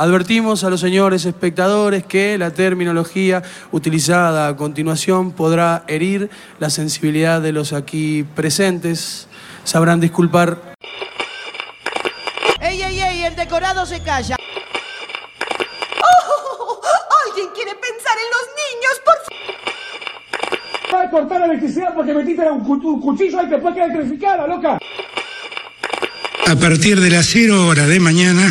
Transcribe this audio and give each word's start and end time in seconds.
Advertimos 0.00 0.64
a 0.64 0.70
los 0.70 0.80
señores 0.80 1.26
espectadores 1.26 2.06
que 2.06 2.38
la 2.38 2.52
terminología 2.52 3.42
utilizada 3.70 4.48
a 4.48 4.56
continuación 4.56 5.30
podrá 5.30 5.84
herir 5.88 6.30
la 6.58 6.70
sensibilidad 6.70 7.42
de 7.42 7.52
los 7.52 7.74
aquí 7.74 8.24
presentes. 8.34 9.28
Sabrán 9.62 10.00
disculpar. 10.00 10.74
¡Ey, 12.62 12.80
ey, 12.80 12.98
ey! 12.98 13.24
El 13.24 13.36
decorado 13.36 13.84
se 13.84 14.00
calla. 14.00 14.36
¡Oh! 16.02 16.80
¿Alguien 17.26 17.48
quiere 17.54 17.72
pensar 17.74 18.16
en 18.16 18.30
los 18.32 18.46
niños, 18.56 18.94
por 19.04 19.16
favor? 19.28 20.94
Va 20.94 21.02
a 21.02 21.10
cortar 21.10 21.40
la 21.40 21.46
electricidad 21.46 21.92
porque 21.94 22.14
metiste 22.14 22.50
un, 22.50 22.62
un 22.62 23.00
cuchillo 23.02 23.38
ahí 23.38 23.48
que 23.48 23.56
después 23.56 23.74
queda 23.74 23.84
electrificada, 23.84 24.46
loca. 24.46 24.78
A 26.46 26.56
partir 26.56 26.98
de 26.98 27.10
las 27.10 27.26
0 27.26 27.66
horas 27.66 27.86
de 27.86 28.00
mañana 28.00 28.50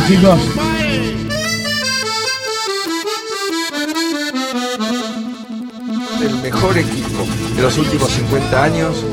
Chicos. 0.00 0.40
el 6.22 6.34
mejor 6.36 6.78
equipo 6.78 7.26
de 7.56 7.62
los 7.62 7.76
últimos 7.78 8.10
50 8.10 8.64
años. 8.64 9.04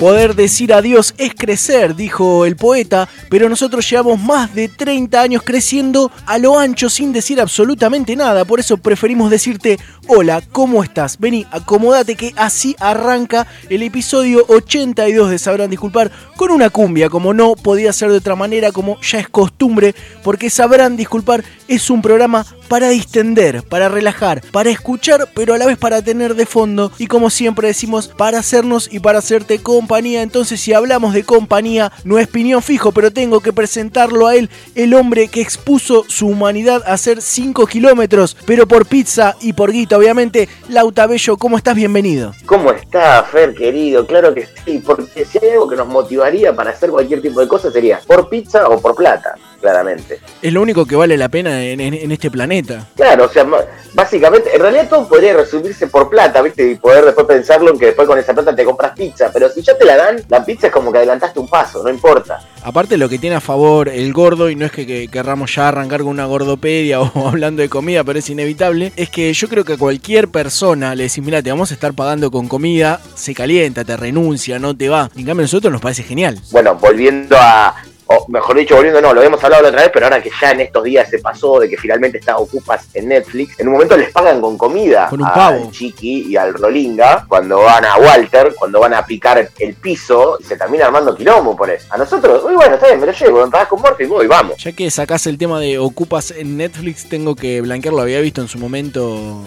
Poder 0.00 0.34
decir 0.34 0.72
adiós 0.72 1.12
es 1.18 1.34
crecer, 1.34 1.94
dijo 1.94 2.46
el 2.46 2.56
poeta, 2.56 3.06
pero 3.28 3.50
nosotros 3.50 3.88
llevamos 3.90 4.18
más 4.18 4.54
de 4.54 4.66
30 4.68 5.20
años 5.20 5.42
creciendo 5.44 6.10
a 6.24 6.38
lo 6.38 6.58
ancho 6.58 6.88
sin 6.88 7.12
decir 7.12 7.38
absolutamente 7.38 8.16
nada, 8.16 8.46
por 8.46 8.60
eso 8.60 8.78
preferimos 8.78 9.30
decirte 9.30 9.78
hola, 10.06 10.40
¿cómo 10.52 10.82
estás? 10.82 11.18
Vení, 11.18 11.46
acomódate 11.50 12.16
que 12.16 12.32
así 12.36 12.74
arranca 12.80 13.46
el 13.68 13.82
episodio 13.82 14.46
82 14.48 15.28
de 15.28 15.38
Sabrán 15.38 15.68
Disculpar 15.68 16.10
con 16.34 16.50
una 16.50 16.70
cumbia, 16.70 17.10
como 17.10 17.34
no 17.34 17.54
podía 17.54 17.92
ser 17.92 18.10
de 18.10 18.16
otra 18.16 18.36
manera, 18.36 18.72
como 18.72 18.98
ya 19.02 19.20
es 19.20 19.28
costumbre, 19.28 19.94
porque 20.24 20.48
Sabrán 20.48 20.96
Disculpar 20.96 21.44
es 21.68 21.90
un 21.90 22.00
programa 22.00 22.46
para 22.70 22.88
distender, 22.88 23.64
para 23.64 23.88
relajar, 23.88 24.42
para 24.52 24.70
escuchar, 24.70 25.28
pero 25.34 25.54
a 25.54 25.58
la 25.58 25.66
vez 25.66 25.76
para 25.76 26.02
tener 26.02 26.36
de 26.36 26.46
fondo 26.46 26.92
y 26.98 27.08
como 27.08 27.28
siempre 27.28 27.66
decimos, 27.66 28.06
para 28.06 28.38
hacernos 28.38 28.88
y 28.92 29.00
para 29.00 29.18
hacerte 29.18 29.60
compañía. 29.60 30.22
Entonces 30.22 30.60
si 30.60 30.72
hablamos 30.72 31.12
de 31.12 31.24
compañía, 31.24 31.90
no 32.04 32.20
es 32.20 32.28
piñón 32.28 32.62
fijo, 32.62 32.92
pero 32.92 33.10
tengo 33.12 33.40
que 33.40 33.52
presentarlo 33.52 34.28
a 34.28 34.36
él, 34.36 34.50
el 34.76 34.94
hombre 34.94 35.26
que 35.26 35.40
expuso 35.40 36.04
su 36.06 36.28
humanidad 36.28 36.84
a 36.86 36.92
hacer 36.92 37.20
5 37.20 37.66
kilómetros, 37.66 38.36
pero 38.46 38.68
por 38.68 38.86
pizza 38.86 39.34
y 39.40 39.52
por 39.52 39.72
guita, 39.72 39.98
obviamente. 39.98 40.48
Lauta 40.68 41.08
Bello, 41.08 41.36
¿cómo 41.38 41.56
estás? 41.56 41.74
Bienvenido. 41.74 42.34
¿Cómo 42.46 42.70
está, 42.70 43.24
Fer, 43.24 43.52
querido? 43.52 44.06
Claro 44.06 44.32
que 44.32 44.46
sí, 44.64 44.80
porque 44.86 45.24
si 45.24 45.38
hay 45.38 45.50
algo 45.54 45.68
que 45.68 45.74
nos 45.74 45.88
motivaría 45.88 46.54
para 46.54 46.70
hacer 46.70 46.90
cualquier 46.90 47.20
tipo 47.20 47.40
de 47.40 47.48
cosa 47.48 47.72
sería 47.72 48.00
por 48.06 48.28
pizza 48.28 48.68
o 48.68 48.80
por 48.80 48.94
plata, 48.94 49.34
claramente. 49.60 50.20
Es 50.42 50.52
lo 50.52 50.62
único 50.62 50.86
que 50.86 50.96
vale 50.96 51.16
la 51.16 51.28
pena 51.28 51.62
en, 51.62 51.80
en- 51.80 51.94
en 51.94 52.12
este 52.12 52.30
planeta. 52.30 52.86
Claro, 52.96 53.26
o 53.26 53.28
sea, 53.28 53.46
básicamente, 53.94 54.54
en 54.54 54.60
realidad 54.62 54.88
todo 54.88 55.08
podría 55.08 55.34
resumirse 55.34 55.86
por 55.86 56.08
plata, 56.08 56.42
¿viste? 56.42 56.70
Y 56.72 56.74
poder 56.76 57.04
después 57.04 57.26
pensarlo 57.26 57.70
en 57.72 57.78
que 57.78 57.86
después 57.86 58.06
con 58.08 58.18
esa 58.18 58.32
plata 58.34 58.54
te 58.54 58.64
compras 58.64 58.92
pizza. 58.96 59.30
Pero 59.32 59.48
si 59.50 59.62
ya 59.62 59.76
te 59.76 59.84
la 59.84 59.96
dan, 59.96 60.22
la 60.28 60.44
pizza 60.44 60.68
es 60.68 60.72
como 60.72 60.90
que 60.92 60.98
adelantaste 60.98 61.38
un 61.40 61.48
paso, 61.48 61.82
no 61.82 61.90
importa. 61.90 62.40
Aparte 62.62 62.96
lo 62.98 63.08
que 63.08 63.18
tiene 63.18 63.36
a 63.36 63.40
favor 63.40 63.88
el 63.88 64.12
gordo, 64.12 64.50
y 64.50 64.56
no 64.56 64.66
es 64.66 64.72
que, 64.72 64.86
que 64.86 65.08
querramos 65.08 65.54
ya 65.54 65.68
arrancar 65.68 66.00
con 66.00 66.08
una 66.08 66.26
gordopedia 66.26 67.00
o 67.00 67.28
hablando 67.28 67.62
de 67.62 67.68
comida, 67.68 68.04
pero 68.04 68.18
es 68.18 68.28
inevitable, 68.30 68.92
es 68.96 69.10
que 69.10 69.32
yo 69.32 69.48
creo 69.48 69.64
que 69.64 69.74
a 69.74 69.78
cualquier 69.78 70.28
persona 70.28 70.94
le 70.94 71.04
decís, 71.04 71.22
mira, 71.24 71.42
te 71.42 71.50
vamos 71.50 71.70
a 71.70 71.74
estar 71.74 71.92
pagando 71.94 72.30
con 72.30 72.48
comida, 72.48 73.00
se 73.14 73.34
calienta, 73.34 73.84
te 73.84 73.96
renuncia, 73.96 74.58
no 74.58 74.76
te 74.76 74.88
va. 74.88 75.10
En 75.16 75.24
cambio 75.24 75.42
a 75.42 75.46
nosotros 75.46 75.72
nos 75.72 75.80
parece 75.80 76.02
genial. 76.02 76.38
Bueno, 76.50 76.74
volviendo 76.76 77.36
a. 77.38 77.74
O 78.12 78.26
mejor 78.26 78.56
dicho, 78.56 78.74
volviendo, 78.74 79.00
no, 79.00 79.14
lo 79.14 79.20
habíamos 79.20 79.42
hablado 79.44 79.62
la 79.62 79.68
otra 79.68 79.82
vez, 79.82 79.90
pero 79.94 80.06
ahora 80.06 80.20
que 80.20 80.32
ya 80.40 80.50
en 80.50 80.62
estos 80.62 80.82
días 80.82 81.08
se 81.08 81.20
pasó 81.20 81.60
de 81.60 81.70
que 81.70 81.76
finalmente 81.76 82.18
está 82.18 82.38
Ocupas 82.38 82.88
en 82.92 83.06
Netflix, 83.06 83.60
en 83.60 83.68
un 83.68 83.74
momento 83.74 83.96
les 83.96 84.10
pagan 84.10 84.40
con 84.40 84.58
comida 84.58 85.06
Con 85.08 85.20
un 85.20 85.28
al. 85.28 85.70
Chiqui 85.70 86.26
y 86.28 86.36
al 86.36 86.54
Rolinga 86.54 87.24
cuando 87.28 87.60
van 87.60 87.84
a 87.84 87.98
Walter, 87.98 88.52
cuando 88.58 88.80
van 88.80 88.94
a 88.94 89.06
picar 89.06 89.48
el 89.56 89.74
piso 89.74 90.38
y 90.40 90.44
se 90.44 90.56
termina 90.56 90.86
armando 90.86 91.14
quilombo 91.14 91.54
por 91.54 91.70
eso. 91.70 91.86
A 91.90 91.98
nosotros, 91.98 92.42
muy 92.42 92.54
bueno, 92.54 92.74
está 92.74 92.88
bien, 92.88 92.98
me 92.98 93.06
lo 93.06 93.12
llevo, 93.12 93.44
me 93.44 93.50
pagas 93.52 93.68
con 93.68 93.80
Morphy 93.80 94.02
y 94.02 94.06
voy, 94.08 94.26
vamos. 94.26 94.56
Ya 94.60 94.72
que 94.72 94.90
sacás 94.90 95.28
el 95.28 95.38
tema 95.38 95.60
de 95.60 95.78
ocupas 95.78 96.32
en 96.32 96.56
Netflix, 96.56 97.08
tengo 97.08 97.36
que 97.36 97.60
blanquear, 97.60 97.94
lo 97.94 98.02
había 98.02 98.20
visto 98.20 98.40
en 98.40 98.48
su 98.48 98.58
momento 98.58 99.44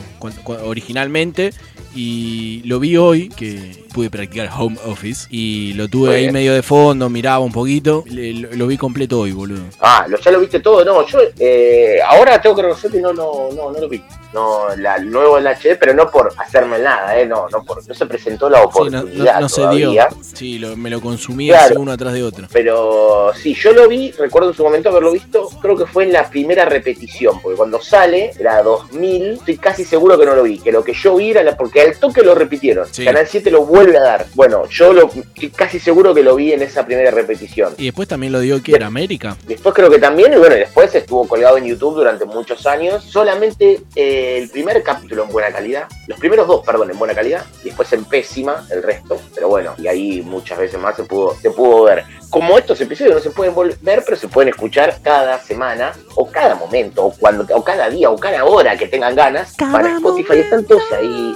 originalmente 0.63 1.51
y 1.94 2.62
lo 2.63 2.80
vi 2.80 2.95
hoy, 2.95 3.28
que 3.28 3.83
pude 3.94 4.09
practicar 4.09 4.50
home 4.58 4.78
office 4.86 5.28
y 5.30 5.74
lo 5.74 5.88
tuve 5.88 6.08
Muy 6.08 6.16
ahí 6.16 6.22
bien. 6.24 6.34
medio 6.34 6.54
de 6.54 6.62
fondo, 6.64 7.09
miraba 7.09 7.40
un 7.40 7.52
poquito, 7.52 8.04
le- 8.08 8.34
lo, 8.34 8.50
lo 8.54 8.68
vi 8.68 8.78
completo 8.78 9.20
hoy, 9.20 9.31
boludo. 9.31 9.62
Ah, 9.80 10.06
lo, 10.09 10.18
ya 10.20 10.31
lo 10.31 10.40
viste 10.40 10.59
todo, 10.59 10.84
no, 10.84 11.06
yo 11.08 11.20
eh, 11.40 12.00
ahora 12.06 12.42
tengo 12.42 12.56
que 12.56 12.62
reconocer 12.64 12.92
que 12.92 13.00
no, 13.00 13.14
no, 13.14 13.50
no, 13.56 13.72
no 13.72 13.80
lo 13.80 13.88
vi. 13.88 14.02
No, 14.34 14.76
la, 14.78 14.98
nuevo 14.98 15.38
en 15.38 15.46
HD, 15.46 15.78
pero 15.80 15.94
no 15.94 16.09
por 16.09 16.34
hacerme 16.38 16.80
nada, 16.80 17.20
eh, 17.20 17.28
no, 17.28 17.48
no, 17.52 17.64
por, 17.64 17.88
no 17.88 17.94
se 17.94 18.06
presentó 18.08 18.50
la 18.50 18.58
Sí, 18.58 18.64
no, 18.64 18.70
oportunidad 18.70 19.36
no- 19.36 19.42
no 19.42 19.50
se 19.50 19.62
todavía. 19.62 19.88
dio. 20.10 20.18
Sí, 20.22 20.58
lo- 20.58 20.75
me 20.75 20.90
lo 20.90 21.02
consumí 21.02 21.50
Claro. 21.50 21.66
así 21.66 21.75
uno 21.78 21.92
atrás 21.92 22.14
de 22.14 22.24
otro. 22.24 22.48
Pero 22.52 23.31
sí, 23.36 23.54
yo 23.54 23.74
lo 23.74 23.88
vi, 23.88 24.10
recuerdo 24.12 24.50
en 24.50 24.56
su 24.56 24.64
momento 24.64 24.90
haberlo 24.90 25.12
visto, 25.12 25.48
creo 25.62 25.78
que 25.78 25.86
fue 25.86 26.06
en 26.06 26.14
la 26.14 26.28
primera 26.31 26.66
repetición, 26.66 27.40
porque 27.42 27.56
cuando 27.58 27.80
sale, 27.80 28.31
era 28.40 28.64
2000, 28.64 29.34
estoy 29.34 29.58
casi 29.58 29.86
seguro 29.86 30.18
que 30.18 30.25
no 30.25 30.34
lo 30.36 30.42
vi, 30.42 30.58
que 30.58 30.72
lo 30.72 30.84
que 30.84 30.94
yo 30.94 31.16
vi 31.16 31.30
era 31.30 31.44
la, 31.44 31.56
porque 31.56 31.81
al 31.81 31.96
toque 32.00 32.24
lo 32.24 32.34
repitieron, 32.34 32.88
Sí. 32.92 33.06
Canal 33.06 33.28
7 33.28 33.52
lo 33.52 33.64
vuelve 33.84 33.98
a 33.98 34.02
dar. 34.02 34.26
Bueno, 34.34 34.68
yo 34.70 34.94
lo, 34.94 35.10
estoy 35.10 35.50
casi 35.50 35.80
seguro 35.80 36.14
que 36.14 36.24
lo 36.24 36.36
vi 36.36 36.54
en 36.54 36.62
esa 36.62 36.86
primera 36.86 37.12
repetición. 37.12 37.74
Y 37.78 37.86
después 37.86 38.08
también 38.08 38.32
lo 38.32 38.40
dio 38.40 38.62
que 38.64 38.74
era 38.74 38.88
América. 38.88 39.36
Después 39.46 39.76
creo 39.76 39.90
que 39.90 40.00
también, 40.00 40.34
y 40.34 40.38
bueno, 40.38 40.56
y 40.56 40.60
después 40.60 40.94
estuvo 40.96 41.28
colgado 41.28 41.58
en 41.58 41.66
YouTube 41.66 41.96
durante 41.96 42.26
muchos 42.26 42.66
años. 42.66 43.04
Solamente 43.04 43.82
eh, 43.96 44.40
el 44.42 44.50
primer 44.50 44.82
capítulo 44.84 45.24
en 45.24 45.30
buena 45.30 45.52
calidad, 45.52 45.88
los 46.08 46.18
primeros 46.18 46.48
dos, 46.48 46.66
perdón, 46.66 46.92
en 46.92 46.98
buena 46.98 47.14
calidad, 47.14 47.46
y 47.62 47.66
después 47.66 47.92
en 47.94 48.06
pésima 48.06 48.66
el 48.70 48.82
resto. 48.84 49.20
Pero 49.36 49.50
bueno, 49.50 49.74
y 49.78 49.88
ahí 49.88 50.22
muchas 50.22 50.58
veces 50.58 50.80
más 50.80 50.96
se 50.96 51.04
pudo, 51.04 51.36
se 51.42 51.52
pudo 51.52 51.84
ver. 51.84 52.06
Como 52.30 52.57
estos 52.57 52.80
episodios 52.81 53.16
no 53.16 53.22
se 53.22 53.31
pueden 53.31 53.54
ver, 53.81 54.04
pero 54.06 54.18
se 54.18 54.28
pueden 54.28 54.50
escuchar 54.50 54.98
cada 55.04 55.40
semana, 55.40 55.94
o 56.16 56.30
cada 56.30 56.56
momento, 56.56 57.06
o 57.06 57.13
cuando, 57.13 57.46
o 57.54 57.63
cada 57.63 57.90
día, 57.90 58.10
o 58.10 58.18
cada 58.18 58.46
hora 58.46 58.78
que 58.78 58.88
tengan 58.88 59.16
ganas, 59.16 59.56
para 59.57 59.96
Spotify. 59.98 60.40
Están 60.40 60.66
todos 60.66 60.84
ahí. 60.94 61.36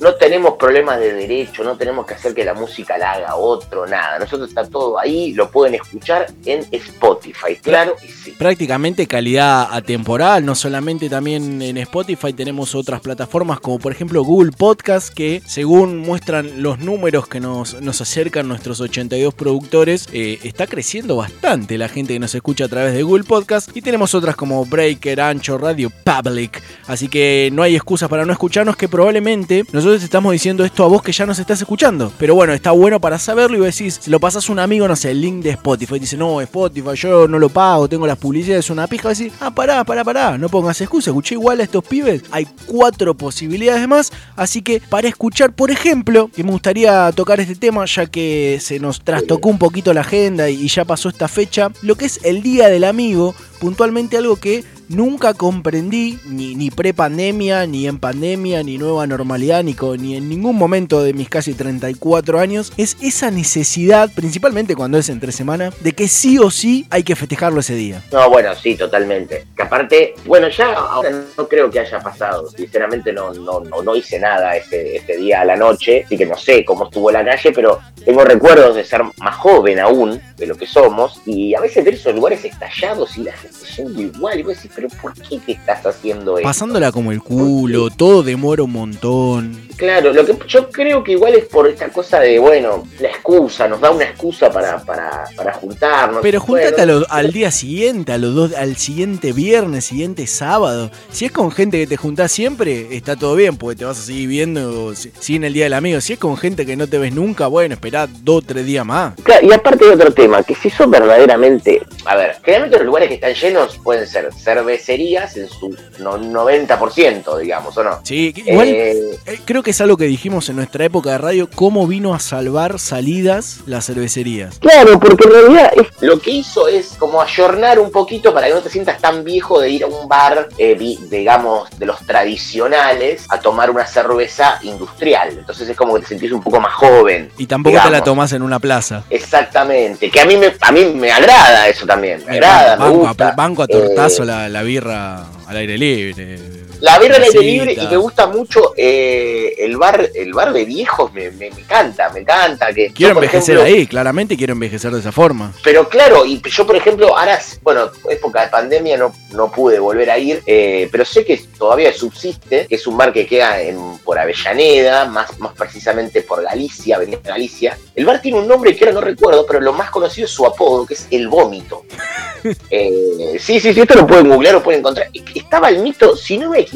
No 0.00 0.14
tenemos 0.14 0.54
problemas 0.54 0.98
de 0.98 1.12
derecho, 1.12 1.64
no 1.64 1.76
tenemos 1.76 2.06
que 2.06 2.14
hacer 2.14 2.34
que 2.34 2.44
la 2.44 2.54
música 2.54 2.98
la 2.98 3.12
haga 3.12 3.36
otro, 3.36 3.86
nada. 3.86 4.18
Nosotros 4.18 4.48
está 4.48 4.64
todo 4.68 4.98
ahí, 4.98 5.32
lo 5.32 5.50
pueden 5.50 5.74
escuchar 5.74 6.26
en 6.44 6.66
Spotify, 6.70 7.56
claro 7.62 7.94
y 8.02 8.08
sí. 8.08 8.32
Prácticamente 8.32 9.06
calidad 9.06 9.68
atemporal, 9.70 10.44
no 10.44 10.54
solamente 10.54 11.08
también 11.08 11.62
en 11.62 11.76
Spotify 11.78 12.32
tenemos 12.32 12.74
otras 12.74 13.00
plataformas 13.00 13.60
como 13.60 13.78
por 13.78 13.92
ejemplo 13.92 14.22
Google 14.24 14.52
Podcast 14.52 15.12
que 15.12 15.42
según 15.46 15.98
muestran 15.98 16.62
los 16.62 16.78
números 16.78 17.28
que 17.28 17.40
nos, 17.40 17.80
nos 17.80 18.00
acercan 18.00 18.48
nuestros 18.48 18.80
82 18.80 19.34
productores, 19.34 20.08
eh, 20.12 20.38
está 20.42 20.66
creciendo 20.66 21.16
bastante 21.16 21.78
la 21.78 21.88
gente 21.88 22.14
que 22.14 22.18
nos 22.18 22.34
escucha 22.34 22.64
a 22.64 22.68
través 22.68 22.94
de 22.94 23.02
Google 23.02 23.24
Podcast 23.24 23.74
y 23.76 23.82
tenemos 23.82 24.14
otras 24.14 24.36
como 24.36 24.64
Breaker, 24.64 25.20
Ancho, 25.20 25.58
Radio 25.58 25.90
Public, 25.90 26.62
así 26.86 27.08
que 27.08 27.50
no 27.52 27.62
hay 27.62 27.74
excusas 27.74 28.08
para 28.08 28.24
no 28.24 28.32
escucharnos 28.32 28.76
que 28.76 28.88
probablemente 28.88 29.64
nosotros 29.84 30.02
estamos 30.02 30.32
diciendo 30.32 30.64
esto 30.64 30.82
a 30.82 30.88
vos 30.88 31.02
que 31.02 31.12
ya 31.12 31.26
nos 31.26 31.38
estás 31.38 31.60
escuchando. 31.60 32.10
Pero 32.18 32.34
bueno, 32.34 32.54
está 32.54 32.70
bueno 32.70 33.02
para 33.02 33.18
saberlo 33.18 33.58
y 33.58 33.60
vos 33.60 33.76
decís, 33.76 34.00
si 34.00 34.10
lo 34.10 34.18
pasas 34.18 34.48
a 34.48 34.52
un 34.52 34.58
amigo, 34.58 34.88
no 34.88 34.96
sé, 34.96 35.10
el 35.10 35.20
link 35.20 35.42
de 35.42 35.50
Spotify, 35.50 35.98
dice, 35.98 36.16
no, 36.16 36.40
Spotify, 36.40 36.94
yo 36.94 37.28
no 37.28 37.38
lo 37.38 37.50
pago, 37.50 37.86
tengo 37.86 38.06
las 38.06 38.16
publicidades, 38.16 38.64
es 38.64 38.70
una 38.70 38.86
pija, 38.86 39.10
decir, 39.10 39.30
ah, 39.40 39.50
pará, 39.50 39.84
pará, 39.84 40.02
pará, 40.02 40.38
no 40.38 40.48
pongas 40.48 40.80
excusa, 40.80 41.10
escuché 41.10 41.34
igual 41.34 41.60
a 41.60 41.64
estos 41.64 41.84
pibes, 41.84 42.22
hay 42.30 42.46
cuatro 42.66 43.14
posibilidades 43.14 43.86
más, 43.86 44.10
así 44.36 44.62
que 44.62 44.80
para 44.80 45.06
escuchar, 45.06 45.52
por 45.52 45.70
ejemplo, 45.70 46.30
que 46.34 46.44
me 46.44 46.52
gustaría 46.52 47.12
tocar 47.12 47.38
este 47.40 47.54
tema, 47.54 47.84
ya 47.84 48.06
que 48.06 48.58
se 48.62 48.80
nos 48.80 49.02
trastocó 49.02 49.50
un 49.50 49.58
poquito 49.58 49.92
la 49.92 50.00
agenda 50.00 50.48
y 50.48 50.66
ya 50.66 50.86
pasó 50.86 51.10
esta 51.10 51.28
fecha, 51.28 51.70
lo 51.82 51.96
que 51.96 52.06
es 52.06 52.20
el 52.24 52.42
Día 52.42 52.68
del 52.68 52.84
Amigo, 52.84 53.34
puntualmente 53.60 54.16
algo 54.16 54.36
que 54.36 54.64
nunca 54.88 55.32
comprendí, 55.32 56.18
ni, 56.26 56.54
ni 56.54 56.70
pre-pandemia, 56.70 57.66
ni 57.66 57.86
en 57.86 57.98
pandemia, 57.98 58.62
ni 58.62 58.76
nueva 58.76 59.06
normalidad, 59.06 59.62
ni, 59.64 59.72
con- 59.74 60.00
ni 60.00 60.14
en 60.16 60.28
ningún 60.28 60.56
momento 60.56 61.02
de 61.02 61.14
mis 61.14 61.28
casi 61.30 61.54
34 61.54 62.38
años, 62.38 62.72
es 62.76 62.96
esa 63.00 63.30
necesidad, 63.30 64.10
principalmente 64.14 64.76
cuando 64.76 64.98
es 64.98 65.08
entre 65.08 65.32
semana, 65.32 65.70
de 65.80 65.92
que 65.92 66.06
sí 66.06 66.38
o 66.38 66.50
sí 66.50 66.86
hay 66.90 67.02
que 67.02 67.16
festejarlo 67.16 67.60
ese 67.60 67.74
día. 67.74 68.02
No, 68.12 68.28
bueno, 68.28 68.54
sí, 68.54 68.74
totalmente. 68.76 69.46
Que 69.56 69.62
aparte, 69.62 70.14
bueno, 70.26 70.48
ya 70.48 70.74
ahora 70.74 71.24
no 71.36 71.48
creo 71.48 71.70
que 71.70 71.80
haya 71.80 72.00
pasado. 72.00 72.50
Sinceramente 72.50 73.12
no, 73.12 73.32
no, 73.32 73.60
no, 73.60 73.82
no 73.82 73.96
hice 73.96 74.18
nada 74.18 74.54
ese, 74.56 74.96
ese 74.96 75.16
día 75.16 75.40
a 75.40 75.44
la 75.46 75.56
noche, 75.56 76.02
así 76.04 76.16
que 76.18 76.26
no 76.26 76.36
sé 76.36 76.62
cómo 76.64 76.84
estuvo 76.84 77.10
la 77.10 77.24
calle, 77.24 77.52
pero 77.52 77.80
tengo 78.04 78.22
recuerdos 78.24 78.76
de 78.76 78.84
ser 78.84 79.02
más 79.18 79.36
joven 79.36 79.78
aún 79.80 80.20
de 80.36 80.46
lo 80.46 80.56
que 80.56 80.66
somos, 80.66 81.20
y 81.24 81.54
a 81.54 81.60
veces 81.60 81.82
ver 81.84 81.94
esos 81.94 82.14
lugares 82.14 82.44
estallados 82.44 83.16
y 83.16 83.22
la 83.22 83.32
yendo 83.76 84.00
igual, 84.02 84.38
y 84.40 84.42
vos 84.42 84.56
decís, 84.56 84.70
pero 84.74 84.88
¿por 85.00 85.14
qué 85.14 85.38
te 85.38 85.52
estás 85.52 85.84
haciendo 85.86 86.36
esto? 86.38 86.48
Pasándola 86.48 86.92
como 86.92 87.12
el 87.12 87.20
culo, 87.22 87.90
todo 87.90 88.22
demora 88.22 88.62
un 88.62 88.72
montón. 88.72 89.64
Claro, 89.76 90.12
lo 90.12 90.24
que 90.24 90.36
yo 90.46 90.70
creo 90.70 91.02
que 91.02 91.12
igual 91.12 91.34
es 91.34 91.46
por 91.46 91.66
esta 91.66 91.88
cosa 91.88 92.20
de, 92.20 92.38
bueno, 92.38 92.86
la 93.00 93.08
excusa, 93.08 93.66
nos 93.66 93.80
da 93.80 93.90
una 93.90 94.04
excusa 94.04 94.50
para, 94.50 94.78
para, 94.84 95.24
para 95.36 95.52
juntarnos. 95.54 96.20
Pero 96.22 96.40
Bueno, 96.40 96.66
juntate 96.68 96.92
a 97.10 97.14
al 97.16 97.32
día 97.32 97.50
siguiente, 97.50 98.12
a 98.12 98.18
los 98.18 98.34
dos, 98.34 98.54
al 98.54 98.76
siguiente 98.76 99.32
viernes, 99.32 99.84
siguiente 99.84 100.26
sábado. 100.28 100.90
Si 101.10 101.24
es 101.24 101.32
con 101.32 101.50
gente 101.50 101.78
que 101.78 101.86
te 101.88 101.96
juntás 101.96 102.30
siempre, 102.30 102.94
está 102.96 103.16
todo 103.16 103.34
bien, 103.34 103.56
porque 103.56 103.76
te 103.80 103.84
vas 103.84 103.98
a 103.98 104.02
seguir 104.02 104.28
viendo 104.28 104.94
si- 104.94 105.10
sin 105.18 105.42
el 105.42 105.52
día 105.52 105.64
del 105.64 105.72
amigo. 105.74 106.00
Si 106.00 106.12
es 106.12 106.18
con 106.20 106.36
gente 106.36 106.64
que 106.66 106.76
no 106.76 106.86
te 106.86 106.98
ves 106.98 107.12
nunca, 107.12 107.48
bueno, 107.48 107.74
esperá 107.74 108.06
dos 108.06 108.42
o 108.44 108.46
tres 108.46 108.64
días 108.66 108.86
más. 108.86 109.14
Claro, 109.24 109.44
y 109.46 109.52
aparte 109.52 109.84
hay 109.86 109.90
otro 109.90 110.12
tema, 110.12 110.42
que 110.44 110.54
si 110.54 110.70
son 110.70 110.90
verdaderamente, 110.92 111.82
a 112.04 112.14
ver, 112.16 112.36
generalmente 112.44 112.76
los 112.78 112.86
lugares 112.86 113.08
que 113.08 113.14
están 113.16 113.33
llenos 113.34 113.78
pueden 113.78 114.06
ser 114.06 114.30
cervecerías 114.34 115.36
en 115.36 115.48
su 115.48 115.76
no- 115.98 116.16
90%, 116.18 117.38
digamos, 117.38 117.76
¿o 117.76 117.84
no? 117.84 118.00
Sí, 118.02 118.32
igual 118.36 118.68
Eh, 118.68 119.18
eh, 119.26 119.38
creo 119.44 119.62
que 119.62 119.70
es 119.70 119.80
algo 119.80 119.96
que 119.96 120.04
dijimos 120.04 120.48
en 120.48 120.56
nuestra 120.56 120.84
época 120.84 121.10
de 121.10 121.18
radio, 121.18 121.48
cómo 121.54 121.86
vino 121.86 122.14
a 122.14 122.18
salvar 122.20 122.78
salidas 122.78 123.58
las 123.66 123.86
cervecerías. 123.86 124.58
Claro, 124.58 124.98
porque 124.98 125.24
en 125.24 125.30
realidad 125.32 125.72
es- 125.76 125.86
lo 126.02 126.18
que 126.20 126.30
hizo 126.30 126.68
es 126.68 126.94
como 126.98 127.20
ayornar 127.20 127.78
un 127.78 127.90
poquito 127.90 128.32
para 128.34 128.46
que 128.48 128.54
no 128.54 128.60
te 128.60 128.70
sientas 128.70 129.00
tan 129.00 129.24
viejo 129.24 129.60
de 129.60 129.70
ir 129.70 129.84
a 129.84 129.86
un 129.86 130.08
bar, 130.08 130.48
eh, 130.58 130.74
digamos, 131.10 131.68
de 131.78 131.86
los 131.86 132.00
tradicionales, 132.06 133.24
a 133.28 133.40
tomar 133.40 133.70
una 133.70 133.86
cerveza 133.86 134.58
industrial. 134.62 135.30
Entonces 135.38 135.68
es 135.68 135.76
como 135.76 135.94
que 135.94 136.00
te 136.02 136.06
sentís 136.08 136.32
un 136.32 136.42
poco 136.42 136.60
más 136.60 136.72
joven. 136.74 137.30
Y 137.38 137.46
tampoco 137.46 137.78
te 137.82 137.90
la 137.90 138.02
tomás 138.02 138.32
en 138.32 138.42
una 138.42 138.58
plaza. 138.58 139.04
Exactamente, 139.10 140.10
que 140.10 140.20
a 140.20 140.26
mí 140.26 140.36
me, 140.36 140.52
a 140.60 140.72
mí 140.72 140.84
me 140.94 141.10
agrada 141.10 141.68
eso 141.68 141.86
también, 141.86 142.22
me 142.26 142.32
agrada, 142.34 142.76
me 142.76 142.88
gusta. 142.90 143.23
Banco 143.32 143.62
a 143.62 143.66
tortazo 143.66 144.22
Eh, 144.22 144.26
la, 144.26 144.48
la 144.48 144.62
birra 144.62 145.26
al 145.46 145.56
aire 145.56 145.76
libre. 145.78 146.38
La 146.84 146.98
birra 146.98 147.16
al 147.16 147.22
aire 147.22 147.40
libre 147.40 147.72
y 147.72 147.86
me 147.86 147.96
gusta 147.96 148.26
mucho 148.26 148.72
eh, 148.76 149.54
el 149.58 149.76
bar 149.76 150.10
el 150.14 150.32
bar 150.32 150.52
de 150.52 150.64
viejos, 150.64 151.12
me, 151.12 151.30
me- 151.30 151.50
me 151.50 151.60
encanta, 151.60 152.10
me 152.10 152.20
encanta. 152.20 152.72
Que 152.72 152.92
Quiero 152.92 153.14
envejecer 153.14 153.56
ejemplo, 153.56 153.76
ahí, 153.78 153.86
claramente 153.86 154.36
quiero 154.36 154.52
envejecer 154.52 154.92
de 154.92 155.00
esa 155.00 155.12
forma. 155.12 155.52
Pero 155.62 155.88
claro, 155.88 156.24
y 156.24 156.42
yo 156.50 156.66
por 156.66 156.76
ejemplo, 156.76 157.16
ahora, 157.16 157.40
bueno, 157.62 157.90
época 158.10 158.42
de 158.42 158.48
pandemia 158.48 158.96
no, 158.96 159.14
no 159.32 159.50
pude 159.50 159.78
volver 159.78 160.10
a 160.10 160.18
ir, 160.18 160.42
eh, 160.46 160.88
pero 160.92 161.04
sé 161.04 161.24
que 161.24 161.36
todavía 161.58 161.92
subsiste, 161.92 162.66
que 162.66 162.74
es 162.74 162.86
un 162.86 162.96
bar 162.96 163.12
que 163.12 163.26
queda 163.26 163.60
en, 163.60 163.98
por 164.04 164.18
Avellaneda, 164.18 165.06
más, 165.06 165.38
más 165.38 165.52
precisamente 165.54 166.22
por 166.22 166.42
Galicia, 166.42 166.96
Avenida 166.96 167.20
Galicia. 167.24 167.78
El 167.94 168.04
bar 168.04 168.20
tiene 168.20 168.38
un 168.38 168.46
nombre 168.48 168.74
que 168.76 168.84
ahora 168.84 168.94
no 168.94 169.00
recuerdo, 169.00 169.46
pero 169.46 169.60
lo 169.60 169.72
más 169.72 169.90
conocido 169.90 170.26
es 170.26 170.30
su 170.32 170.44
apodo, 170.44 170.84
que 170.86 170.94
es 170.94 171.06
El 171.10 171.28
Vómito. 171.28 171.84
Eh, 172.70 173.38
sí, 173.40 173.58
sí, 173.58 173.72
sí, 173.72 173.80
esto 173.80 173.94
lo 173.94 174.06
pueden 174.06 174.28
googlear, 174.28 174.54
lo 174.56 174.62
pueden 174.62 174.80
encontrar. 174.80 175.08
Estaba 175.34 175.70
el 175.70 175.78
mito, 175.78 176.14
si 176.14 176.36
no 176.36 176.50
me 176.50 176.60
equivoco, 176.60 176.73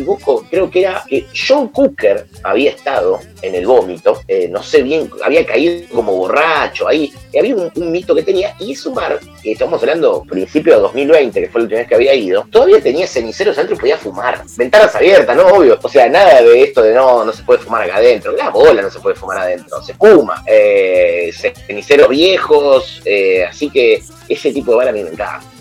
creo 0.50 0.70
que 0.70 0.80
era 0.80 1.04
que 1.08 1.26
John 1.34 1.68
Cooker 1.68 2.26
había 2.42 2.70
estado 2.70 3.20
en 3.42 3.54
el 3.54 3.66
vómito, 3.66 4.20
eh, 4.26 4.48
no 4.48 4.62
sé 4.62 4.82
bien, 4.82 5.10
había 5.22 5.44
caído 5.46 5.88
como 5.94 6.16
borracho 6.16 6.88
ahí, 6.88 7.12
había 7.38 7.54
un, 7.54 7.70
mito 7.90 8.14
que 8.14 8.22
tenía, 8.22 8.54
y 8.58 8.72
es 8.72 8.86
un 8.86 8.94
bar, 8.94 9.18
que 9.42 9.52
estamos 9.52 9.80
hablando 9.80 10.24
principio 10.28 10.74
de 10.74 10.80
2020, 10.80 11.40
que 11.40 11.48
fue 11.48 11.60
la 11.60 11.64
última 11.64 11.78
vez 11.80 11.88
que 11.88 11.94
había 11.94 12.14
ido, 12.14 12.46
todavía 12.50 12.80
tenía 12.80 13.06
ceniceros 13.06 13.56
adentro 13.56 13.76
y 13.76 13.78
podía 13.78 13.98
fumar, 13.98 14.42
ventanas 14.56 14.94
abiertas, 14.94 15.36
no, 15.36 15.46
obvio, 15.46 15.78
o 15.80 15.88
sea, 15.88 16.08
nada 16.08 16.42
de 16.42 16.62
esto 16.62 16.82
de 16.82 16.94
no, 16.94 17.24
no 17.24 17.32
se 17.32 17.42
puede 17.42 17.60
fumar 17.60 17.82
acá 17.82 17.96
adentro, 17.96 18.32
la 18.32 18.50
bola 18.50 18.82
no 18.82 18.90
se 18.90 19.00
puede 19.00 19.14
fumar 19.14 19.38
adentro, 19.38 19.82
se 19.82 19.94
fuma, 19.94 20.42
eh, 20.46 21.30
ceniceros 21.66 22.08
viejos, 22.08 23.02
eh, 23.04 23.44
así 23.44 23.70
que 23.70 24.02
ese 24.28 24.52
tipo 24.52 24.72
de 24.72 24.76
bar 24.76 24.88
a 24.88 24.92
mí 24.92 25.02
me 25.02 25.10
encanta. 25.10 25.57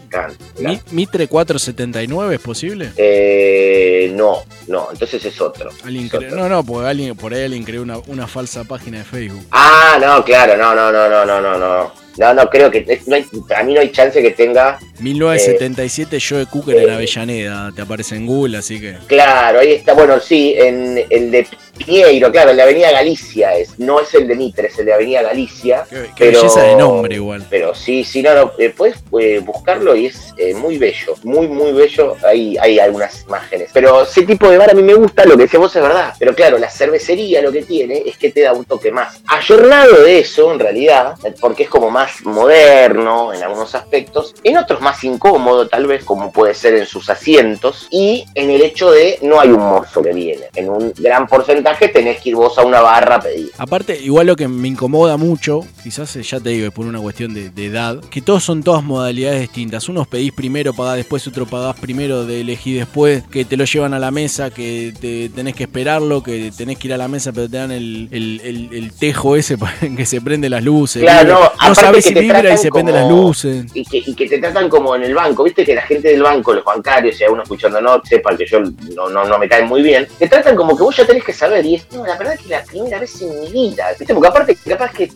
Mi- 0.59 0.73
encanta. 0.73 0.91
¿Mitre 0.91 1.27
479 1.27 2.35
es 2.35 2.41
posible? 2.41 2.91
Eh, 2.97 4.11
no, 4.15 4.43
no, 4.67 4.89
entonces 4.91 5.23
es 5.25 5.39
otro. 5.41 5.69
Alguien 5.83 6.05
Es 6.07 6.13
otro. 6.13 6.29
No, 6.35 6.49
no, 6.49 6.63
porque 6.63 6.87
alguien, 6.87 7.15
por 7.15 7.33
ahí 7.33 7.43
alguien 7.45 7.63
creó 7.63 7.81
una, 7.81 7.97
una 8.07 8.27
falsa 8.27 8.63
página 8.63 8.99
de 8.99 9.03
Facebook. 9.03 9.45
Ah, 9.51 9.97
no, 10.01 10.23
claro, 10.23 10.57
no, 10.57 10.73
no, 10.75 10.91
no, 10.91 11.09
no, 11.09 11.25
no, 11.25 11.41
no, 11.41 11.57
no. 11.57 12.06
No, 12.17 12.33
no, 12.33 12.49
creo 12.49 12.71
que 12.71 12.99
no 13.05 13.15
hay, 13.15 13.25
para 13.47 13.63
mí 13.63 13.73
no 13.73 13.81
hay 13.81 13.91
chance 13.91 14.21
que 14.21 14.31
tenga. 14.31 14.79
1977 14.99 16.17
Joe 16.19 16.45
Cooker 16.47 16.77
en 16.77 16.89
Avellaneda, 16.89 17.71
te 17.75 17.81
aparece 17.81 18.15
en 18.15 18.25
Google, 18.25 18.57
así 18.57 18.79
que... 18.79 18.95
Claro, 19.07 19.59
ahí 19.59 19.73
está, 19.73 19.93
bueno, 19.93 20.19
sí, 20.19 20.55
en 20.57 21.05
el 21.09 21.31
de 21.31 21.47
Piñeiro, 21.77 22.31
claro, 22.31 22.51
el 22.51 22.57
de 22.57 22.63
Avenida 22.63 22.91
Galicia 22.91 23.55
es. 23.55 23.77
No 23.79 24.01
es 24.01 24.13
el 24.13 24.27
de 24.27 24.35
Mitre, 24.35 24.67
es 24.67 24.79
el 24.79 24.85
de 24.85 24.93
Avenida 24.93 25.21
Galicia. 25.21 25.85
Qué, 25.89 26.09
qué 26.15 26.25
pero, 26.25 26.39
belleza 26.39 26.63
de 26.63 26.75
nombre 26.75 27.15
igual. 27.15 27.45
Pero 27.49 27.75
sí, 27.75 28.03
sí, 28.03 28.21
no, 28.21 28.33
no, 28.33 28.51
eh, 28.57 28.73
puedes 28.75 28.97
eh, 29.19 29.39
buscarlo 29.39 29.95
y 29.95 30.07
es 30.07 30.33
eh, 30.37 30.53
muy 30.53 30.77
bello, 30.77 31.15
muy, 31.23 31.47
muy 31.47 31.71
bello. 31.73 32.15
Hay, 32.25 32.57
hay 32.57 32.79
algunas 32.79 33.23
imágenes. 33.23 33.69
Pero 33.73 34.03
ese 34.03 34.23
tipo 34.23 34.49
de 34.49 34.57
bar 34.57 34.71
a 34.71 34.73
mí 34.73 34.81
me 34.81 34.93
gusta, 34.95 35.25
lo 35.25 35.37
que 35.37 35.43
decía 35.43 35.59
vos 35.59 35.75
es 35.75 35.81
verdad. 35.81 36.13
Pero 36.17 36.33
claro, 36.33 36.57
la 36.57 36.69
cervecería 36.69 37.41
lo 37.41 37.51
que 37.51 37.63
tiene 37.63 38.03
es 38.05 38.17
que 38.17 38.31
te 38.31 38.41
da 38.41 38.53
un 38.53 38.65
toque 38.65 38.91
más 38.91 39.21
ayornado 39.27 40.03
de 40.03 40.19
eso, 40.19 40.51
en 40.51 40.59
realidad, 40.59 41.13
eh, 41.23 41.33
porque 41.39 41.63
es 41.63 41.69
como 41.69 41.89
más 41.89 42.06
moderno 42.23 43.33
en 43.33 43.43
algunos 43.43 43.75
aspectos, 43.75 44.35
en 44.43 44.57
otros 44.57 44.81
más 44.81 45.03
incómodo, 45.03 45.67
tal 45.67 45.87
vez, 45.87 46.03
como 46.03 46.31
puede 46.31 46.53
ser 46.53 46.75
en 46.75 46.85
sus 46.85 47.09
asientos, 47.09 47.87
y 47.91 48.25
en 48.35 48.49
el 48.49 48.61
hecho 48.61 48.91
de 48.91 49.19
no 49.21 49.39
hay 49.39 49.49
un 49.49 49.59
mozo 49.59 50.01
que 50.01 50.13
viene. 50.13 50.45
En 50.55 50.69
un 50.69 50.93
gran 50.97 51.27
porcentaje 51.27 51.87
tenés 51.89 52.21
que 52.21 52.29
ir 52.29 52.35
vos 52.35 52.57
a 52.57 52.63
una 52.63 52.81
barra 52.81 53.15
a 53.15 53.19
pedir. 53.21 53.51
Aparte, 53.57 53.99
igual 54.01 54.27
lo 54.27 54.35
que 54.35 54.47
me 54.47 54.67
incomoda 54.67 55.17
mucho, 55.17 55.61
quizás 55.83 56.15
eh, 56.15 56.23
ya 56.23 56.39
te 56.39 56.49
digo, 56.49 56.67
es 56.67 56.73
por 56.73 56.85
una 56.85 56.99
cuestión 56.99 57.33
de, 57.33 57.49
de 57.49 57.65
edad, 57.65 57.99
que 58.09 58.21
todos 58.21 58.43
son 58.43 58.63
todas 58.63 58.83
modalidades 58.83 59.41
distintas. 59.41 59.87
Unos 59.89 60.07
pedís 60.07 60.31
primero, 60.33 60.73
pagás 60.73 60.95
después, 60.97 61.25
otro 61.27 61.45
pagás 61.45 61.79
primero, 61.79 62.25
de 62.25 62.41
elegir 62.41 62.77
después, 62.79 63.23
que 63.31 63.45
te 63.45 63.57
lo 63.57 63.65
llevan 63.65 63.93
a 63.93 63.99
la 63.99 64.11
mesa, 64.11 64.49
que 64.49 64.93
te 64.99 65.29
tenés 65.29 65.55
que 65.55 65.63
esperarlo, 65.63 66.23
que 66.23 66.51
tenés 66.55 66.77
que 66.77 66.87
ir 66.87 66.93
a 66.93 66.97
la 66.97 67.07
mesa, 67.07 67.31
pero 67.31 67.49
te 67.49 67.57
dan 67.57 67.71
el, 67.71 68.07
el- 68.11 68.41
el- 68.43 68.69
el 68.73 68.93
tejo 68.93 69.35
ese 69.35 69.57
que 69.97 70.05
se 70.05 70.21
prende 70.21 70.49
las 70.49 70.63
luces. 70.63 71.01
Claro, 71.01 71.33
no, 71.33 71.39
no 71.39 71.45
aparte 71.59 71.96
si 72.01 72.13
vibra 72.13 72.53
y 72.53 72.57
se 72.57 72.71
prenden 72.71 72.95
como- 72.95 73.07
las 73.07 73.25
luces. 73.27 73.65
y 73.73 73.83
que, 73.85 73.97
y 74.05 74.13
que 74.15 74.27
te 74.27 74.37
tratan 74.39 74.69
como 74.69 74.95
en 74.95 75.03
el 75.03 75.13
banco, 75.15 75.43
viste 75.43 75.65
que 75.65 75.75
la 75.75 75.81
gente 75.83 76.09
del 76.09 76.21
banco, 76.23 76.53
los 76.53 76.63
bancarios, 76.63 77.15
si 77.17 77.23
hay 77.23 77.29
uno 77.29 77.43
escuchando 77.43 77.81
no, 77.81 78.01
sepan 78.03 78.37
que 78.37 78.45
yo 78.45 78.59
no, 78.95 79.09
no, 79.09 79.25
no 79.25 79.37
me 79.37 79.47
caen 79.47 79.67
muy 79.67 79.81
bien, 79.81 80.07
te 80.17 80.27
tratan 80.27 80.55
como 80.55 80.75
que 80.75 80.83
vos 80.83 80.95
ya 80.95 81.05
tenés 81.05 81.23
que 81.23 81.33
saber, 81.33 81.65
y 81.65 81.75
es, 81.75 81.87
no, 81.91 82.05
la 82.05 82.17
verdad 82.17 82.37
que 82.37 82.49
la 82.49 82.63
primera 82.63 82.99
vez 82.99 83.21
en 83.21 83.39
mi 83.41 83.47
vida, 83.51 83.87
viste, 83.97 84.13
porque 84.13 84.27
aparte 84.29 84.57
capaz 84.67 84.91
que 84.93 85.11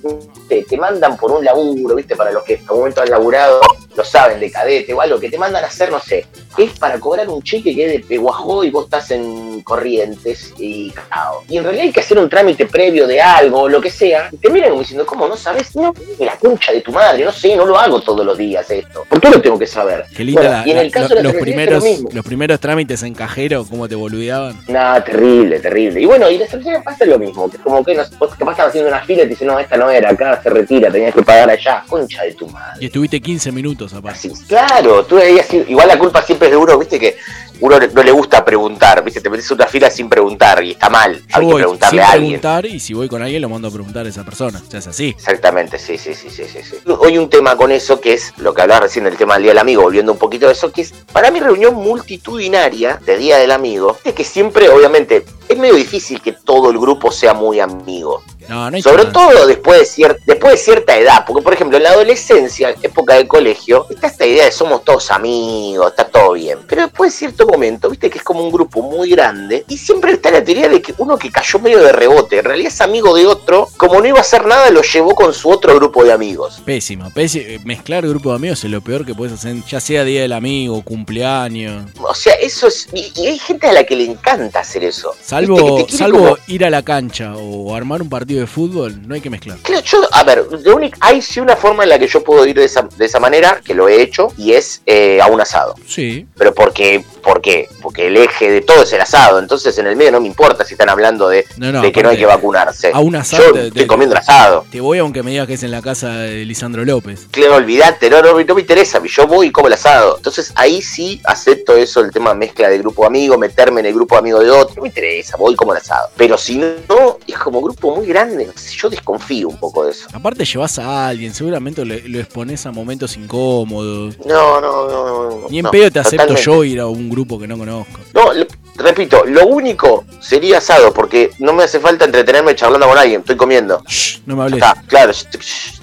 te, 0.47 0.63
te 0.63 0.77
mandan 0.77 1.17
por 1.17 1.31
un 1.31 1.43
laburo, 1.43 1.95
viste, 1.95 2.15
para 2.15 2.31
los 2.31 2.43
que 2.43 2.53
en 2.55 2.61
algún 2.61 2.77
momento 2.79 3.01
han 3.01 3.09
laburado, 3.09 3.61
lo 3.95 4.03
saben, 4.03 4.39
de 4.39 4.51
cadete 4.51 4.93
o 4.93 5.01
algo, 5.01 5.19
que 5.19 5.29
te 5.29 5.37
mandan 5.37 5.63
a 5.63 5.67
hacer, 5.67 5.91
no 5.91 5.99
sé, 5.99 6.25
es 6.57 6.71
para 6.79 6.99
cobrar 6.99 7.27
un 7.29 7.41
cheque 7.41 7.75
que 7.75 7.85
es 7.85 7.91
de 7.93 7.99
Peguajó 8.07 8.63
y 8.63 8.69
vos 8.69 8.85
estás 8.85 9.11
en 9.11 9.61
Corrientes 9.61 10.53
y 10.57 10.91
cao. 10.91 11.43
Y 11.49 11.57
en 11.57 11.63
realidad 11.63 11.85
hay 11.85 11.91
que 11.91 11.99
hacer 11.99 12.17
un 12.19 12.29
trámite 12.29 12.65
previo 12.65 13.07
de 13.07 13.19
algo, 13.21 13.67
lo 13.67 13.81
que 13.81 13.89
sea, 13.89 14.29
y 14.31 14.37
te 14.37 14.49
miran 14.49 14.69
como 14.69 14.81
diciendo, 14.81 15.05
¿cómo 15.05 15.27
no 15.27 15.35
sabes? 15.35 15.75
No, 15.75 15.93
la 16.19 16.37
concha 16.37 16.71
de 16.71 16.81
tu 16.81 16.91
madre, 16.91 17.25
no 17.25 17.31
sé, 17.31 17.55
no 17.55 17.65
lo 17.65 17.77
hago 17.77 17.99
todos 18.01 18.25
los 18.25 18.37
días 18.37 18.69
esto. 18.69 19.05
¿Por 19.09 19.19
qué 19.19 19.29
lo 19.29 19.41
tengo 19.41 19.57
que 19.59 19.67
saber? 19.67 20.05
Qué 20.15 20.23
linda 20.23 20.41
Bueno, 20.41 20.57
la- 20.57 20.67
y 20.67 20.71
en 20.71 20.77
el 20.77 20.91
caso 20.91 21.09
lo- 21.09 21.15
de 21.15 21.23
los, 21.23 21.33
primeros, 21.35 21.83
lo 21.83 22.09
los 22.11 22.25
primeros 22.25 22.59
trámites 22.59 23.03
en 23.03 23.13
cajero, 23.13 23.65
cómo 23.69 23.87
te 23.87 23.95
boludeaban. 23.95 24.59
Nada, 24.67 25.03
terrible, 25.03 25.59
terrible. 25.59 26.01
Y 26.01 26.05
bueno, 26.05 26.29
y 26.29 26.37
la 26.37 26.47
cervecería 26.47 26.81
pasa 26.81 27.05
lo 27.05 27.17
mismo, 27.19 27.49
que 27.49 27.57
es 27.57 27.63
como 27.63 27.83
que 27.83 27.95
nos, 27.95 28.17
vos 28.17 28.35
capaz 28.37 28.59
haciendo 28.59 28.89
una 28.89 29.01
fila 29.03 29.21
y 29.23 29.25
te 29.25 29.29
dicen, 29.29 29.47
no, 29.47 29.59
esta 29.59 29.77
no 29.77 29.89
era, 29.89 30.09
acá 30.11 30.39
se 30.41 30.49
retira, 30.49 30.91
tenías 30.91 31.13
que 31.13 31.23
pagar 31.23 31.49
allá, 31.49 31.83
concha 31.87 32.23
de 32.23 32.33
tu 32.33 32.47
madre. 32.47 32.77
Y 32.79 32.85
estuviste 32.85 33.19
15 33.19 33.51
minutos 33.51 33.80
aparte. 33.87 34.27
Así, 34.29 34.31
claro, 34.47 35.03
tú 35.05 35.17
ahí 35.17 35.39
así, 35.39 35.63
igual 35.67 35.87
la 35.87 35.97
culpa 35.97 36.21
siempre 36.21 36.47
es 36.47 36.51
de 36.51 36.57
uno, 36.57 36.77
viste 36.77 36.99
que 36.99 37.17
uno 37.59 37.77
no 37.93 38.01
le 38.03 38.11
gusta 38.11 38.43
preguntar, 38.43 39.03
¿viste? 39.03 39.21
Te 39.21 39.29
metes 39.29 39.49
en 39.51 39.55
una 39.55 39.67
fila 39.67 39.91
sin 39.91 40.09
preguntar 40.09 40.63
y 40.63 40.71
está 40.71 40.89
mal. 40.89 41.15
Yo 41.15 41.23
Hay 41.33 41.47
que 41.47 41.53
preguntarle 41.55 41.89
sin 41.91 41.99
a 41.99 42.11
alguien. 42.11 42.31
preguntar 42.41 42.65
y 42.65 42.79
si 42.79 42.93
voy 42.95 43.07
con 43.07 43.21
alguien 43.21 43.41
lo 43.41 43.49
mando 43.49 43.67
a 43.67 43.71
preguntar 43.71 44.05
a 44.05 44.09
esa 44.09 44.23
persona. 44.23 44.59
Sea, 44.67 44.79
es 44.79 44.87
así. 44.87 45.09
Exactamente, 45.09 45.77
sí, 45.77 45.97
sí, 45.97 46.15
sí, 46.15 46.29
sí, 46.31 46.43
sí, 46.51 46.59
sí. 46.63 46.77
Hoy 46.99 47.19
un 47.19 47.29
tema 47.29 47.55
con 47.55 47.71
eso 47.71 48.01
que 48.01 48.13
es 48.13 48.33
lo 48.37 48.53
que 48.55 48.63
hablaba 48.63 48.81
recién 48.81 49.05
del 49.05 49.15
tema 49.15 49.35
del 49.35 49.43
Día 49.43 49.51
del 49.51 49.59
Amigo, 49.59 49.83
volviendo 49.83 50.11
un 50.11 50.17
poquito 50.17 50.47
a 50.47 50.51
eso, 50.51 50.71
que 50.71 50.81
es 50.81 50.91
para 51.13 51.29
mi 51.29 51.39
reunión 51.39 51.75
multitudinaria 51.75 52.99
de 53.05 53.17
Día 53.17 53.37
del 53.37 53.51
Amigo, 53.51 53.97
es 54.03 54.13
que 54.13 54.23
siempre, 54.23 54.69
obviamente, 54.69 55.23
es 55.53 55.59
medio 55.59 55.75
difícil 55.75 56.21
que 56.21 56.31
todo 56.33 56.69
el 56.71 56.77
grupo 56.79 57.11
sea 57.11 57.33
muy 57.33 57.59
amigo. 57.59 58.23
No, 58.49 58.69
no 58.69 58.75
hay 58.75 58.81
Sobre 58.81 59.05
todo 59.05 59.45
después 59.47 59.79
de, 59.79 59.85
cier- 60.03 60.17
después 60.25 60.53
de 60.53 60.57
cierta 60.57 60.97
edad, 60.97 61.23
porque 61.25 61.41
por 61.43 61.53
ejemplo 61.53 61.77
en 61.77 61.83
la 61.83 61.91
adolescencia, 61.91 62.75
época 62.81 63.13
de 63.15 63.27
colegio, 63.27 63.85
está 63.89 64.07
esta 64.07 64.25
idea 64.25 64.45
de 64.45 64.51
somos 64.51 64.83
todos 64.83 65.11
amigos, 65.11 65.87
está 65.91 66.05
todo 66.07 66.33
bien. 66.33 66.57
Pero 66.67 66.81
después 66.83 67.13
de 67.13 67.17
cierto 67.19 67.45
momento, 67.45 67.89
viste 67.89 68.09
que 68.09 68.17
es 68.17 68.23
como 68.23 68.43
un 68.43 68.51
grupo 68.51 68.81
muy 68.81 69.11
grande 69.11 69.63
y 69.67 69.77
siempre 69.77 70.13
está 70.13 70.31
la 70.31 70.43
teoría 70.43 70.67
de 70.69 70.81
que 70.81 70.93
uno 70.97 71.17
que 71.17 71.31
cayó 71.31 71.59
medio 71.59 71.79
de 71.79 71.91
rebote, 71.91 72.39
en 72.39 72.45
realidad 72.45 72.71
es 72.73 72.81
amigo 72.81 73.15
de 73.15 73.27
otro, 73.27 73.69
como 73.77 74.01
no 74.01 74.07
iba 74.07 74.17
a 74.17 74.21
hacer 74.21 74.45
nada, 74.45 74.69
lo 74.71 74.81
llevó 74.81 75.13
con 75.15 75.33
su 75.33 75.49
otro 75.49 75.75
grupo 75.75 76.03
de 76.03 76.11
amigos. 76.11 76.61
Pésimo, 76.65 77.09
pésimo. 77.11 77.61
Mezclar 77.63 78.05
grupo 78.07 78.29
de 78.29 78.35
amigos 78.35 78.63
es 78.63 78.71
lo 78.71 78.81
peor 78.81 79.05
que 79.05 79.13
puedes 79.13 79.33
hacer, 79.33 79.55
ya 79.69 79.79
sea 79.79 80.03
día 80.03 80.21
del 80.23 80.33
amigo, 80.33 80.81
cumpleaños. 80.83 81.85
O 82.01 82.13
sea, 82.15 82.33
eso 82.35 82.67
es... 82.67 82.87
Y, 82.93 83.11
y 83.15 83.27
hay 83.27 83.39
gente 83.39 83.67
a 83.67 83.73
la 83.73 83.83
que 83.83 83.95
le 83.95 84.05
encanta 84.05 84.59
hacer 84.59 84.83
eso. 84.83 85.13
Salvo, 85.21 85.40
Viste, 85.47 85.75
que 85.77 85.83
te 85.91 85.97
salvo 85.97 86.17
como- 86.19 86.37
ir 86.47 86.65
a 86.65 86.69
la 86.69 86.83
cancha 86.83 87.33
o 87.35 87.75
armar 87.75 88.01
un 88.01 88.09
partido 88.09 88.39
de 88.41 88.47
fútbol, 88.47 89.07
no 89.07 89.15
hay 89.15 89.21
que 89.21 89.29
mezclar. 89.29 89.57
Claro, 89.63 89.83
yo, 89.85 89.99
a 90.11 90.23
ver, 90.23 90.45
lo 90.63 90.75
único, 90.75 90.97
hay 91.01 91.21
sí 91.21 91.39
una 91.39 91.55
forma 91.55 91.83
en 91.83 91.89
la 91.89 91.99
que 91.99 92.07
yo 92.07 92.23
puedo 92.23 92.45
ir 92.45 92.55
de 92.55 92.65
esa, 92.65 92.87
de 92.97 93.05
esa 93.05 93.19
manera, 93.19 93.61
que 93.63 93.73
lo 93.73 93.87
he 93.89 94.01
hecho, 94.01 94.29
y 94.37 94.53
es 94.53 94.81
eh, 94.85 95.19
a 95.21 95.27
un 95.27 95.39
asado. 95.41 95.75
Sí. 95.87 96.25
Pero 96.37 96.53
porque, 96.53 97.03
¿por 97.23 97.41
qué? 97.41 97.69
Porque 97.81 98.07
el 98.07 98.17
eje 98.17 98.51
de 98.51 98.61
todo 98.61 98.83
es 98.83 98.93
el 98.93 99.01
asado. 99.01 99.39
Entonces 99.39 99.77
en 99.77 99.87
el 99.87 99.95
medio 99.95 100.11
no 100.11 100.21
me 100.21 100.27
importa 100.27 100.65
si 100.65 100.73
están 100.73 100.89
hablando 100.89 101.27
de, 101.29 101.45
No, 101.57 101.71
no, 101.71 101.81
de 101.81 101.91
que 101.91 102.01
no 102.03 102.09
hay 102.09 102.17
que 102.17 102.25
vacunarse. 102.25 102.91
a 102.93 102.99
un 102.99 103.15
asado 103.15 103.43
Yo 103.47 103.53
te- 103.53 103.67
estoy 103.67 103.81
te- 103.83 103.87
comiendo 103.87 104.15
el 104.15 104.19
asado. 104.21 104.65
Te 104.71 104.81
voy 104.81 104.97
aunque 104.99 105.23
me 105.23 105.31
digas 105.31 105.47
que 105.47 105.53
es 105.53 105.63
en 105.63 105.71
la 105.71 105.81
casa 105.81 106.09
de 106.17 106.45
Lisandro 106.45 106.83
López. 106.85 107.27
Claro, 107.31 107.55
olvídate, 107.55 108.09
no, 108.09 108.21
no, 108.21 108.41
no 108.43 108.55
me 108.55 108.61
interesa. 108.61 109.01
Yo 109.05 109.27
voy 109.27 109.47
y 109.47 109.51
como 109.51 109.67
el 109.67 109.73
asado. 109.73 110.17
Entonces 110.17 110.51
ahí 110.55 110.81
sí 110.81 111.21
acepto 111.25 111.75
eso, 111.75 112.01
el 112.01 112.11
tema 112.11 112.33
mezcla 112.33 112.69
de 112.69 112.77
grupo 112.79 113.05
amigo, 113.05 113.37
meterme 113.37 113.81
en 113.81 113.87
el 113.87 113.93
grupo 113.93 114.17
amigo 114.17 114.39
de 114.39 114.49
otro. 114.51 114.75
No 114.77 114.81
me 114.83 114.87
interesa, 114.89 115.30
voy 115.37 115.55
como 115.55 115.71
el 115.73 115.77
asado. 115.79 116.09
Pero 116.17 116.37
si 116.37 116.57
no, 116.57 117.17
es 117.27 117.37
como 117.37 117.61
grupo 117.61 117.95
muy 117.95 118.07
grande. 118.07 118.49
Yo 118.77 118.89
desconfío 118.89 119.49
un 119.49 119.57
poco 119.57 119.85
de 119.85 119.91
eso. 119.91 120.07
Aparte 120.13 120.45
llevas 120.45 120.77
a 120.79 121.07
alguien, 121.07 121.33
seguramente 121.33 121.83
le- 121.85 122.07
lo 122.07 122.19
expones 122.19 122.65
a 122.65 122.71
momentos 122.71 123.15
incómodos. 123.17 124.17
No, 124.25 124.61
no, 124.61 124.87
no, 124.89 125.29
no. 125.41 125.49
Ni 125.49 125.59
en 125.59 125.63
no, 125.63 125.71
pedo 125.71 125.91
te 125.91 125.99
acepto 125.99 126.27
totalmente. 126.27 126.43
yo 126.43 126.63
ir 126.63 126.79
a 126.79 126.87
un 126.87 127.09
grupo 127.09 127.39
que 127.39 127.47
no 127.47 127.57
conozco. 127.57 127.99
No, 128.13 128.33
le- 128.33 128.47
repito, 128.81 129.23
lo 129.25 129.47
único 129.47 130.05
sería 130.19 130.59
asado, 130.59 130.93
porque 130.93 131.31
no 131.39 131.53
me 131.53 131.63
hace 131.63 131.79
falta 131.79 132.05
entretenerme 132.05 132.55
charlando 132.55 132.87
con 132.87 132.97
alguien, 132.97 133.21
estoy 133.21 133.35
comiendo. 133.35 133.83
No 134.25 134.35
me 134.35 134.43
hables. 134.43 134.61
Está, 134.61 134.81
claro, 134.87 135.13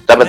dame 0.05 0.25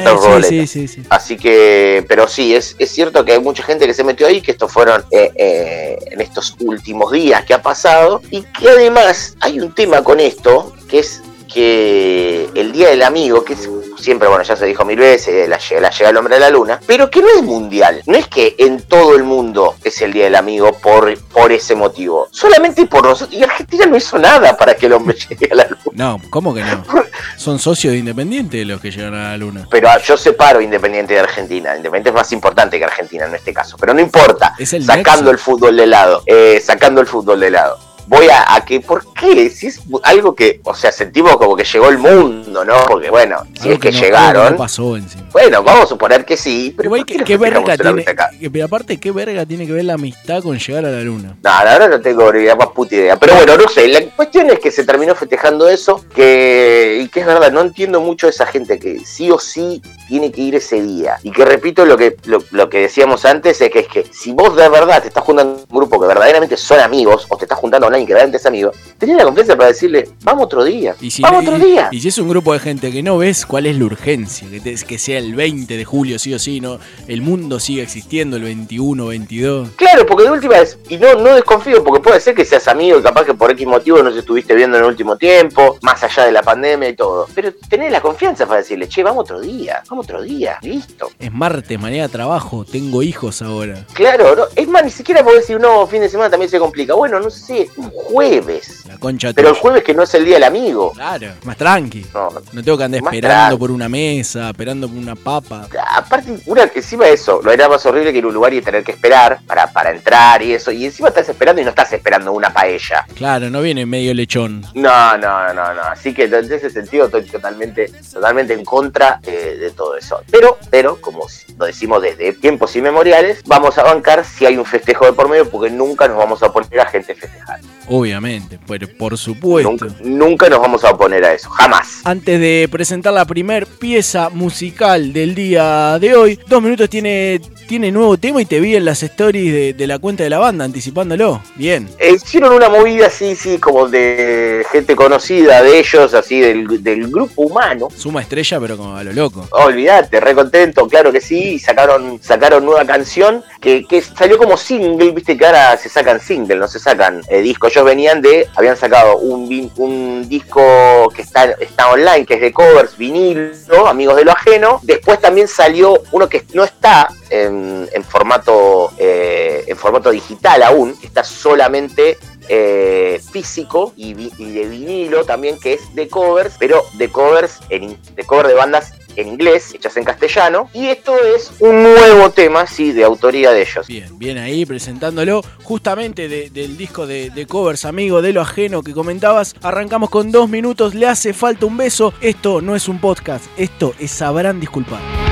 Eh, 0.50 0.67
sí, 0.67 0.67
sí, 0.67 0.89
sí. 0.89 1.03
Así 1.11 1.37
que, 1.37 2.05
pero 2.09 2.29
sí, 2.29 2.55
es, 2.55 2.77
es 2.79 2.91
cierto 2.91 3.25
que 3.25 3.33
hay 3.33 3.41
mucha 3.41 3.62
gente 3.62 3.87
que 3.87 3.95
se 3.95 4.05
metió 4.05 4.27
ahí, 4.27 4.41
que 4.41 4.53
estos 4.53 4.73
fueron 4.73 5.05
eh, 5.11 5.31
eh, 5.35 5.99
en 6.11 6.21
estos 6.21 6.57
últimos 6.61 7.12
días 7.12 7.45
que 7.45 7.55
ha 7.55 7.62
pasado, 7.62 8.21
y 8.31 8.43
que 8.43 8.69
además 8.69 9.37
hay 9.41 9.61
un 9.61 9.75
tema 9.75 10.03
con 10.03 10.21
esto, 10.21 10.75
que 10.89 11.00
es 11.00 11.23
que 11.53 12.49
el 12.55 12.73
Día 12.73 12.91
del 12.91 13.03
Amigo, 13.03 13.45
que 13.45 13.55
es 13.55 13.69
siempre, 14.00 14.28
bueno, 14.28 14.42
ya 14.42 14.57
se 14.57 14.66
dijo 14.66 14.85
mil 14.85 14.99
veces, 14.99 15.49
la, 15.49 15.59
lle- 15.59 15.80
la 15.80 15.90
llegada 15.90 16.09
del 16.09 16.16
hombre 16.16 16.37
a 16.37 16.40
la 16.40 16.50
luna, 16.50 16.80
pero 16.87 17.11
que 17.11 17.21
no 17.21 17.28
es 17.28 17.42
mundial, 17.42 18.02
no 18.07 18.16
es 18.16 18.26
que 18.26 18.57
en 18.59 18.83
todo 18.83 19.14
el 19.14 19.23
mundo 19.23 19.75
es 19.85 20.00
el 20.02 20.12
Día 20.12 20.25
del 20.25 20.35
Amigo 20.37 20.73
por, 20.78 21.16
por 21.28 21.52
ese 21.52 21.75
motivo, 21.75 22.28
solamente 22.30 22.87
por 22.87 23.04
nosotros, 23.04 23.38
y 23.38 23.42
Argentina 23.45 23.87
no 23.87 23.97
hizo 23.97 24.19
nada 24.19 24.57
para 24.57 24.75
que 24.75 24.87
el 24.87 24.95
hombre 24.95 25.16
llegue 25.28 25.49
a 25.52 25.54
la 25.54 25.64
luna. 25.64 25.80
No, 25.92 26.19
¿cómo 26.30 26.54
que 26.54 26.62
no? 26.62 26.85
Son 27.37 27.59
socios 27.59 27.92
de 27.92 27.99
Independiente 27.99 28.64
los 28.64 28.80
que 28.80 28.90
llegan 28.90 29.14
a 29.14 29.30
la 29.30 29.37
luna. 29.37 29.66
Pero 29.71 29.88
ah, 29.88 29.99
yo 29.99 30.16
separo 30.16 30.61
Independiente 30.61 31.14
de 31.14 31.21
Argentina. 31.21 31.76
Independiente 31.76 32.11
es 32.11 32.14
más 32.14 32.33
importante 32.33 32.78
que 32.78 32.85
Argentina 32.85 33.26
en 33.26 33.35
este 33.35 33.52
caso. 33.54 33.76
Pero 33.78 33.95
no 33.95 34.00
importa. 34.00 34.54
Es 34.59 34.73
el 34.73 34.85
sacando 34.85 35.25
nexo. 35.25 35.30
el 35.30 35.38
fútbol 35.38 35.76
de 35.76 35.87
lado. 35.87 36.23
eh, 36.26 36.61
sacando 36.64 37.00
el 37.00 37.07
fútbol 37.07 37.40
de 37.40 37.50
lado. 37.50 37.78
Voy 38.11 38.26
a, 38.29 38.57
a 38.57 38.64
que, 38.64 38.81
¿por 38.81 39.14
qué? 39.14 39.49
Si 39.50 39.69
es 39.69 39.81
algo 40.02 40.35
que, 40.35 40.61
o 40.64 40.75
sea, 40.75 40.90
sentimos 40.90 41.37
como 41.37 41.55
que 41.55 41.62
llegó 41.62 41.88
el 41.90 41.99
mundo, 41.99 42.64
¿no? 42.64 42.75
Porque 42.88 43.09
bueno, 43.09 43.45
si 43.55 43.69
Algo 43.69 43.75
es 43.75 43.79
que, 43.79 43.93
no- 43.93 44.00
llegaron. 44.00 44.50
no 44.50 44.57
pasó 44.59 44.97
encima. 44.97 45.29
Bueno, 45.33 45.62
vamos 45.62 45.85
a 45.85 45.87
suponer 45.87 46.25
que 46.25 46.37
sí. 46.37 46.75
Pero 46.76 46.88
Igual, 46.88 47.00
¿por 47.02 47.07
¿qué, 47.07 47.23
qué 47.25 47.37
verga 47.37 47.76
tiene, 47.79 48.05
que- 48.05 48.50
pero 48.50 48.64
aparte, 48.64 48.99
¿qué 48.99 49.12
verga 49.12 49.47
tiene 49.47 49.64
que 49.64 49.73
ver 49.73 49.85
la 49.85 49.95
amistad 49.95 50.43
con 50.43 50.59
llegar 50.59 50.85
a 50.87 50.90
la 50.90 51.02
luna? 51.02 51.37
No, 51.40 51.50
la 51.50 51.79
verdad 51.79 51.88
no 51.88 52.00
tengo 52.00 52.33
ni 52.33 52.45
la 52.47 52.57
más 52.57 52.69
puta 52.71 52.97
idea. 52.97 53.17
Pero 53.17 53.37
bueno, 53.37 53.57
no 53.57 53.69
sé. 53.69 53.87
La 53.87 54.05
cuestión 54.17 54.50
es 54.50 54.59
que 54.59 54.73
se 54.73 54.83
terminó 54.85 55.14
festejando 55.14 55.69
eso. 55.69 56.05
Que, 56.12 57.00
y 57.05 57.09
que 57.09 57.21
es 57.21 57.26
verdad, 57.26 57.52
no 57.52 57.61
entiendo 57.61 58.00
mucho 58.00 58.26
a 58.26 58.31
esa 58.31 58.45
gente 58.47 58.81
que 58.81 58.99
sí 59.05 59.31
o 59.31 59.38
sí 59.38 59.81
tiene 60.09 60.33
que 60.33 60.40
ir 60.40 60.57
ese 60.57 60.83
día. 60.83 61.17
Y 61.23 61.31
que 61.31 61.45
repito 61.45 61.85
lo 61.87 61.97
que, 61.97 62.17
lo, 62.25 62.43
lo 62.50 62.69
que 62.69 62.79
decíamos 62.81 63.25
antes: 63.25 63.61
es 63.61 63.71
que 63.71 63.79
es 63.81 63.87
que 63.88 64.05
si 64.12 64.33
vos 64.33 64.57
de 64.57 64.69
verdad 64.69 65.00
te 65.00 65.09
estás 65.09 65.23
juntando 65.23 65.55
con 65.55 65.62
un 65.71 65.79
grupo 65.79 66.00
que 66.00 66.09
verdaderamente 66.09 66.57
son 66.57 66.81
amigos, 66.81 67.26
o 67.29 67.37
te 67.37 67.45
estás 67.45 67.59
juntando 67.59 67.87
con 67.87 67.95
alguien 68.00 68.07
que 68.07 68.12
verdaderamente 68.14 68.37
es 68.38 68.47
amigo, 68.47 68.73
tenés 68.99 69.16
la 69.16 69.25
confianza 69.25 69.57
para 69.57 69.69
decirle, 69.69 70.09
vamos 70.23 70.45
otro 70.45 70.64
día. 70.64 70.95
Y 71.00 71.11
si, 71.11 71.23
vamos 71.23 71.42
otro 71.47 71.59
día. 71.59 71.88
Y 71.90 72.00
si 72.00 72.09
es 72.09 72.19
un 72.19 72.28
grupo 72.28 72.52
de 72.52 72.59
gente 72.61 72.90
que 72.90 73.02
no 73.02 73.19
ves, 73.19 73.47
¿cuál 73.47 73.66
es 73.66 73.76
la 73.76 73.85
urgencia? 73.85 74.49
Que, 74.50 74.61
te- 74.61 74.75
que 74.85 74.99
sea 74.99 75.19
el 75.19 75.35
20 75.35 75.76
de 75.76 75.85
julio, 75.85 76.19
sí 76.19 76.33
o 76.35 76.38
sí, 76.38 76.61
no 76.61 76.78
el 77.07 77.23
mundo 77.23 77.61
sigue 77.61 77.83
existiendo, 77.83 78.37
el 78.37 78.45
21, 78.45 79.07
22. 79.07 79.69
Claro, 79.76 80.07
porque 80.07 80.25
de 80.25 80.30
última 80.30 80.59
vez, 80.61 80.78
y 80.88 80.97
no, 80.97 81.14
no 81.14 81.35
desconfío, 81.35 81.83
porque 81.85 82.00
puede 82.00 82.21
ser 82.21 82.35
que 82.35 82.45
seas 82.45 82.69
amigo 82.69 82.99
y 82.99 83.02
capaz 83.02 83.25
que 83.25 83.35
por 83.35 83.50
X 83.50 83.66
motivo 83.66 84.02
no 84.02 84.12
se 84.12 84.21
estuviste 84.21 84.54
viendo 84.54 84.76
en 84.78 84.85
el 84.85 84.88
último 84.90 85.16
tiempo, 85.16 85.78
más 85.83 86.02
allá 86.02 86.25
de 86.25 86.33
la 86.33 86.42
pandemia 86.42 86.88
y 86.88 86.95
todo. 86.97 87.26
Pero 87.35 87.52
tenés 87.69 87.90
la 87.92 88.00
confianza 88.00 88.47
para 88.47 88.61
decirle, 88.61 88.88
che, 88.88 89.02
vamos 89.02 89.23
otro 89.23 89.40
día, 89.40 89.83
vamos 89.88 90.04
otro 90.07 90.23
día, 90.23 90.59
listo. 90.62 91.11
Es 91.19 91.33
martes, 91.33 91.78
mañana 91.80 92.09
trabajo, 92.09 92.64
tengo 92.64 93.02
hijos 93.02 93.42
ahora. 93.42 93.85
Claro, 93.92 94.35
no, 94.37 94.45
es 94.54 94.69
más, 94.69 94.85
ni 94.85 94.90
siquiera 94.90 95.23
podés 95.25 95.40
decir, 95.40 95.61
no, 95.61 95.87
fin 95.87 96.00
de 96.00 96.09
semana 96.09 96.30
también 96.30 96.50
se 96.50 96.59
complica. 96.59 96.95
Bueno, 96.95 97.19
no 97.21 97.30
sé, 97.30 97.69
un 97.93 98.05
jueves. 98.05 98.85
La 98.87 98.99
concha 98.99 99.33
Pero 99.35 99.51
el 99.51 99.55
jueves 99.55 99.83
que 99.83 99.95
no 99.95 100.03
es 100.03 100.15
el 100.15 100.25
día 100.25 100.35
del 100.35 100.45
amigo. 100.45 100.93
Claro, 100.93 101.29
más 101.45 101.57
tranqui. 101.57 102.07
No, 102.15 102.29
No 102.53 102.63
tengo 102.63 102.79
que 102.79 102.85
andar 102.85 103.03
esperando 103.03 103.59
por 103.59 103.71
una 103.71 103.89
mesa, 103.89 104.51
esperando 104.51 104.89
por 104.89 104.97
una 104.97 105.17
papa. 105.17 105.69
aparte, 105.89 106.39
una, 106.47 106.71
encima 106.75 107.07
de 107.07 107.15
eso, 107.15 107.41
lo 107.43 107.53
era 107.53 107.69
más 107.69 107.85
horrible 107.87 108.13
que 108.13 108.19
ir 108.19 108.25
a 108.25 108.29
un 108.29 108.35
lugar 108.35 108.53
y 108.55 108.61
tener 108.63 108.85
que 108.85 108.93
esperar 108.93 109.41
para, 109.47 109.67
para 109.73 109.91
entrar 109.91 110.43
y 110.43 110.53
eso. 110.53 110.71
Y 110.71 110.85
encima 110.85 111.09
estás 111.09 111.29
esperando 111.29 111.61
y 111.61 111.65
no 111.65 111.71
estás 111.71 111.93
esperando 111.93 112.33
una 112.33 112.53
paella. 112.53 113.07
Claro, 113.15 113.51
no 113.51 113.63
viene 113.63 113.87
medio 113.87 114.15
lechón. 114.15 114.65
No, 114.75 115.17
no, 115.19 115.53
no, 115.53 115.75
no. 115.75 115.83
Así 115.83 116.15
que 116.15 116.25
en 116.25 116.35
ese 116.35 116.71
sentido 116.71 117.07
estoy 117.07 117.25
totalmente, 117.25 117.91
totalmente 118.13 118.55
en 118.55 118.65
contra 118.65 119.21
eh, 119.23 119.57
de 119.59 119.71
todo 119.71 119.97
eso. 119.97 120.21
Pero, 120.31 120.59
pero, 120.71 121.01
como 121.01 121.27
lo 121.59 121.67
decimos 121.67 122.03
desde 122.03 122.33
tiempos 122.33 122.75
inmemoriales, 122.77 123.43
vamos 123.47 123.77
a 123.79 123.83
bancar 123.83 124.25
si 124.25 124.47
hay 124.47 124.57
un 124.57 124.65
festejo 124.65 125.07
de 125.07 125.13
por 125.13 125.29
medio, 125.29 125.49
porque 125.49 125.71
nunca 125.71 126.09
nos 126.09 126.17
vamos 126.17 126.43
a 126.43 126.47
oponer 126.47 126.81
a 126.81 126.87
gente 126.87 127.15
festejar. 127.15 127.61
Obviamente, 127.93 128.59
pero 128.69 128.87
por 128.97 129.19
supuesto. 129.19 129.69
Nunca, 129.69 129.87
nunca 130.05 130.49
nos 130.49 130.61
vamos 130.61 130.85
a 130.85 130.91
oponer 130.91 131.25
a 131.25 131.35
eso, 131.35 131.51
jamás. 131.51 132.03
Antes 132.05 132.39
de 132.39 132.69
presentar 132.71 133.13
la 133.13 133.25
primer 133.25 133.67
pieza 133.67 134.31
musical 134.31 135.13
del 135.13 135.35
día 135.35 135.99
de 135.99 136.15
hoy, 136.15 136.39
Dos 136.47 136.63
Minutos 136.63 136.89
tiene, 136.89 137.41
tiene 137.67 137.91
nuevo 137.91 138.17
tema 138.17 138.41
y 138.41 138.45
te 138.45 138.61
vi 138.61 138.77
en 138.77 138.85
las 138.85 139.03
stories 139.03 139.53
de, 139.53 139.73
de 139.73 139.87
la 139.89 139.99
cuenta 139.99 140.23
de 140.23 140.31
la 140.31 140.39
banda 140.39 140.65
anticipándolo. 140.65 141.43
Bien. 141.57 141.89
Eh, 141.99 142.13
hicieron 142.15 142.55
una 142.55 142.69
movida 142.69 143.09
así, 143.09 143.35
sí, 143.35 143.59
como 143.59 143.89
de 143.89 144.65
gente 144.71 144.95
conocida 144.95 145.61
de 145.61 145.81
ellos, 145.81 146.15
así 146.15 146.39
del, 146.39 146.85
del 146.85 147.09
grupo 147.11 147.43
humano. 147.43 147.89
Suma 147.97 148.23
estrella, 148.23 148.61
pero 148.61 148.77
como 148.77 148.97
a 148.97 149.03
lo 149.03 149.13
loco. 149.13 149.49
Oh, 149.51 149.65
olvídate, 149.65 150.21
re 150.21 150.37
contento, 150.37 150.87
claro 150.87 151.11
que 151.11 151.21
sí. 151.21 151.55
Y 151.55 151.59
sacaron, 151.59 152.21
sacaron 152.23 152.65
nueva 152.65 152.85
canción 152.85 153.43
que, 153.61 153.85
que 153.85 154.01
salió 154.01 154.39
como 154.39 154.57
single, 154.57 155.11
viste 155.11 155.37
que 155.37 155.45
ahora 155.45 155.77
se 155.77 155.89
sacan 155.89 156.21
single, 156.21 156.55
no 156.55 156.69
se 156.69 156.79
sacan 156.79 157.23
eh, 157.29 157.41
discos. 157.41 157.80
Venían 157.85 158.21
de, 158.23 158.49
habían 158.57 158.77
sacado 158.77 159.19
un, 159.19 159.73
un 159.77 160.29
disco 160.29 161.09
que 161.15 161.23
está, 161.23 161.45
está 161.61 161.91
online, 161.91 162.27
que 162.27 162.35
es 162.35 162.41
de 162.41 162.53
covers, 162.53 162.97
vinilo, 162.97 163.87
amigos 163.87 164.17
de 164.17 164.25
lo 164.25 164.33
ajeno. 164.33 164.81
Después 164.83 165.21
también 165.21 165.49
salió 165.49 166.03
uno 166.13 166.29
que 166.29 166.45
no 166.53 166.65
está 166.65 167.09
en, 167.31 167.89
en 167.93 168.05
formato 168.05 168.93
eh, 168.99 169.65
en 169.67 169.77
formato 169.77 170.11
digital 170.11 170.63
aún, 170.63 170.97
está 171.03 171.25
solamente 171.25 172.19
eh, 172.52 173.21
físico 173.33 173.92
y, 173.97 174.12
de 174.14 174.66
vinilo 174.69 175.25
también 175.25 175.57
que 175.59 175.75
es 175.75 175.95
de 175.95 176.09
covers, 176.09 176.57
pero 176.59 176.85
de 176.99 177.09
covers 177.09 177.61
en, 177.71 177.97
de 178.16 178.25
cover 178.25 178.49
de 178.49 178.54
bandas 178.54 178.92
en 179.16 179.28
inglés, 179.28 179.75
hechas 179.75 179.97
en 179.97 180.04
castellano, 180.04 180.69
y 180.73 180.87
esto 180.87 181.14
es 181.37 181.50
un 181.61 181.83
nuevo 181.83 182.30
tema, 182.30 182.66
sí, 182.66 182.92
de 182.92 183.04
autoría 183.04 183.50
de 183.50 183.62
ellos. 183.62 183.87
Bien, 183.88 184.19
bien 184.19 184.38
ahí 184.38 184.64
presentándolo. 184.64 185.42
Justamente 185.64 186.28
de- 186.28 186.49
del 186.50 186.76
disco 186.76 187.07
de, 187.07 187.30
de 187.30 187.47
covers, 187.47 187.85
amigo 187.85 188.23
de 188.23 188.33
lo 188.33 188.40
ajeno 188.40 188.83
que 188.83 188.92
comentabas. 188.92 189.54
Arrancamos 189.62 190.11
con 190.11 190.30
dos 190.30 190.49
minutos. 190.49 190.95
Le 190.95 191.07
hace 191.07 191.33
falta 191.33 191.66
un 191.66 191.76
beso. 191.76 192.14
Esto 192.21 192.61
no 192.61 192.75
es 192.76 192.88
un 192.88 193.00
podcast. 193.00 193.45
Esto 193.57 193.95
es 193.99 194.11
Sabrán 194.12 194.61
Disculpar. 194.61 195.30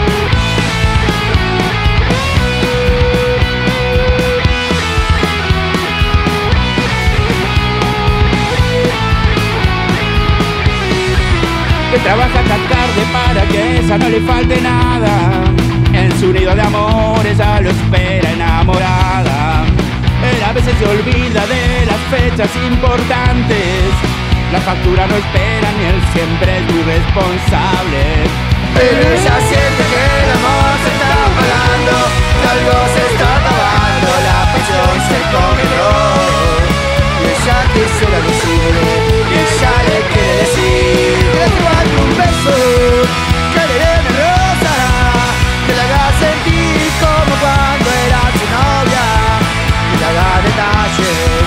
Trabaja 12.05 12.41
tan 12.43 12.63
tarde 12.69 13.03
para 13.13 13.43
que 13.47 13.79
esa 13.79 13.99
no 13.99 14.09
le 14.09 14.21
falte 14.21 14.61
nada. 14.61 15.45
En 15.93 16.11
su 16.19 16.33
nido 16.33 16.55
de 16.55 16.63
amor 16.63 17.27
ella 17.27 17.61
lo 17.61 17.71
espera 17.71 18.31
enamorada. 18.33 19.65
Él 20.31 20.43
a 20.43 20.53
veces 20.53 20.75
se 20.79 20.87
olvida 20.87 21.47
de 21.47 21.87
las 21.87 22.01
fechas 22.11 22.51
importantes. 22.71 23.91
La 24.53 24.61
factura 24.61 25.07
no 25.07 25.15
espera 25.17 25.69
ni 25.77 25.85
él 25.91 26.01
siempre 26.13 26.59
es 26.59 26.65
muy 26.73 26.83
responsable. 26.83 28.03
Pero 28.75 29.01
ella 29.15 29.37
siente 29.51 29.83
que 29.93 30.03
el 30.23 30.31
amor 30.39 30.73
se 30.83 30.91
está 30.95 31.11
apagando, 31.29 31.95
algo 32.53 32.77
se 32.95 33.03
está 33.11 33.29
acabando, 33.41 34.09
la 34.29 34.41
pasión 34.53 34.95
se 35.09 35.19
congeló. 35.35 35.97
Y 37.21 37.27
ella 37.35 37.59
quisiera 37.75 38.19
decirle, 38.29 38.93
y 39.31 39.37
ella 39.45 39.73
le 39.89 39.99
quiere 40.13 40.35
decir 40.43 41.29
que 42.19 43.63
rosa, 44.19 44.77
que 45.67 45.73
le 45.75 45.83
haga 45.87 46.05
sentir 46.19 46.91
como 46.99 47.35
cuando 47.43 47.89
era 48.07 48.23
su 48.39 48.47
novia, 48.59 49.07
que 49.91 49.97
le 49.99 50.07
haga 50.09 50.29
detalles, 50.47 51.47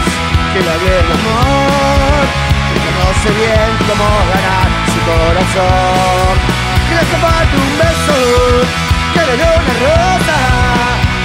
que 0.54 0.60
le 0.64 0.72
haga 0.72 0.92
el 1.02 1.10
amor, 1.18 2.24
que 2.72 2.80
conoce 2.88 3.30
bien 3.40 3.72
cómo 3.88 4.08
ganar 4.32 4.70
su 4.92 5.00
corazón. 5.12 6.36
Que 6.88 6.96
le 6.96 7.04
un 7.62 7.72
beso, 7.80 8.20
que 9.14 9.22
le 9.28 9.34
dé 9.40 9.48
una 9.60 9.76
rosa, 9.86 10.40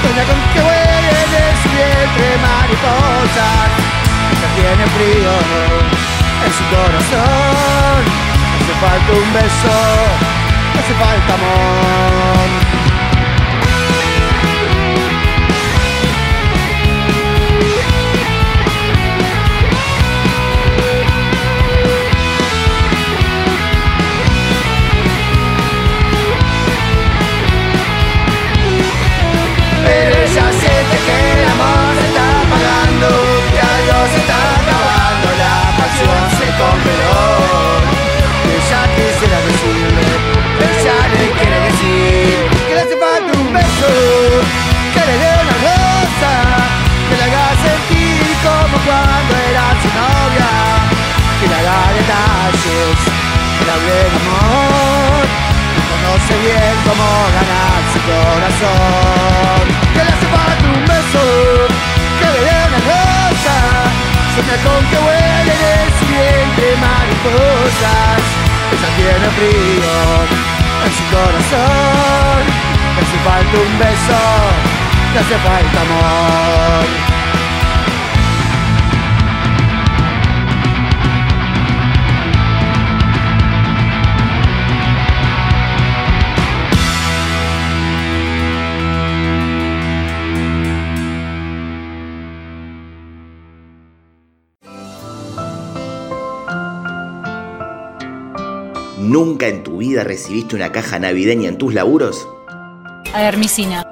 sueña 0.03 0.25
con 0.29 0.41
que 0.53 0.61
vuele 0.67 1.23
de 1.35 1.45
su 1.63 1.69
vientre 1.77 2.29
mariposas, 2.43 3.71
que 4.41 4.49
tiene 4.59 4.85
frío 4.95 5.35
en 6.45 6.53
su 6.53 6.65
corazón. 6.75 8.36
Hace 8.67 8.75
falta 8.81 9.13
un 9.13 9.33
beso, 9.33 9.69
hace 10.77 10.95
falta 10.95 11.35
amor. 11.35 12.66
Que 52.67 53.65
le 53.65 53.73
hable 53.73 53.95
de 53.95 54.19
amor, 54.23 55.23
que 55.75 55.83
conoce 55.91 56.35
bien 56.45 56.75
cómo 56.87 57.07
ganar 57.37 57.81
su 57.93 58.01
corazón. 58.11 59.63
Que 59.95 60.01
le 60.07 60.11
hace 60.15 60.29
falta 60.35 60.67
un 60.75 60.83
beso, 60.91 61.25
que 62.19 62.27
le 62.35 62.41
dé 62.47 62.57
una 62.69 62.81
rosa, 62.91 63.57
sueña 64.35 64.57
con 64.65 64.81
que 64.91 64.99
huele 65.07 65.55
de 65.63 65.75
su 65.99 66.05
vientre 66.11 66.69
mariposas. 66.83 68.23
Ella 68.73 68.91
tiene 68.99 69.29
frío 69.37 69.97
en 70.85 70.93
su 70.97 71.05
corazón, 71.15 72.39
le 72.95 73.01
hace 73.03 73.19
falta 73.27 73.55
un 73.67 73.73
beso, 73.79 74.21
le 75.13 75.19
hace 75.21 75.37
falta 75.47 75.79
amor. 75.87 77.26
¿Nunca 99.07 99.47
en 99.47 99.63
tu 99.63 99.77
vida 99.77 100.03
recibiste 100.03 100.57
una 100.57 100.73
caja 100.73 100.99
navideña 100.99 101.49
en 101.49 101.59
tus 101.59 101.73
laburos? 101.73 102.27
A 103.15 103.23
Hermicina. 103.23 103.87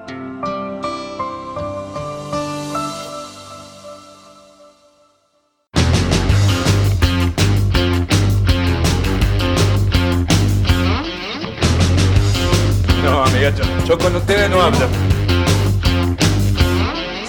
No, 13.05 13.25
amigacho, 13.25 13.63
yo 13.87 13.97
con 13.97 14.17
ustedes 14.17 14.51
no 14.51 14.63
hablo. 14.63 14.89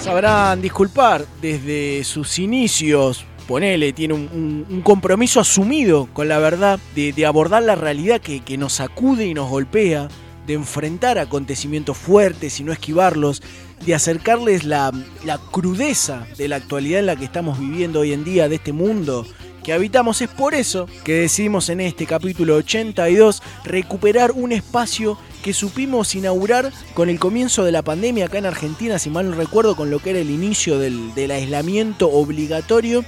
Sabrán 0.02 0.60
disculpar 0.60 1.24
desde 1.40 2.02
sus 2.02 2.40
inicios. 2.40 3.24
Ponele, 3.46 3.92
tiene 3.92 4.14
un, 4.14 4.80
compromiso 4.82 5.40
asumido 5.40 6.08
con 6.12 6.28
la 6.28 6.38
verdad, 6.38 6.80
de, 6.94 7.26
abordar 7.26 7.62
la 7.62 7.76
realidad 7.76 8.20
que, 8.20 8.58
nos 8.58 8.74
sacude 8.74 9.26
y 9.26 9.34
nos 9.34 9.48
golpea, 9.48 10.08
de 10.46 10.54
enfrentar 10.54 11.18
acontecimientos 11.18 11.96
fuertes 11.96 12.58
y 12.60 12.64
no 12.64 12.72
esquivarlos, 12.72 13.42
de 13.84 13.94
acercarles 13.94 14.64
la, 14.64 14.92
crudeza 15.52 16.26
de 16.36 16.48
la 16.48 16.56
actualidad 16.56 17.00
en 17.00 17.06
la 17.06 17.16
que 17.16 17.24
estamos 17.24 17.58
viviendo 17.58 18.00
hoy 18.00 18.12
en 18.12 18.24
día, 18.24 18.48
de 18.48 18.56
este 18.56 18.72
mundo 18.72 19.26
que 19.62 19.72
habitamos. 19.72 20.22
Es 20.22 20.28
por 20.28 20.54
eso 20.54 20.88
que 21.04 21.14
decidimos 21.14 21.68
en 21.68 21.80
este 21.80 22.06
capítulo 22.06 22.56
82 22.56 23.42
recuperar 23.64 24.32
un 24.32 24.52
espacio 24.52 25.18
que 25.46 25.52
supimos 25.52 26.14
inaugurar 26.16 26.72
con 26.94 27.08
el 27.08 27.20
comienzo 27.20 27.64
de 27.64 27.70
la 27.70 27.82
pandemia 27.82 28.26
acá 28.26 28.38
en 28.38 28.46
Argentina, 28.46 28.98
si 28.98 29.10
mal 29.10 29.30
no 29.30 29.36
recuerdo, 29.36 29.76
con 29.76 29.90
lo 29.90 30.00
que 30.00 30.10
era 30.10 30.18
el 30.18 30.30
inicio 30.30 30.78
del, 30.78 31.30
aislamiento 31.30 32.10
obligatorio, 32.10 33.04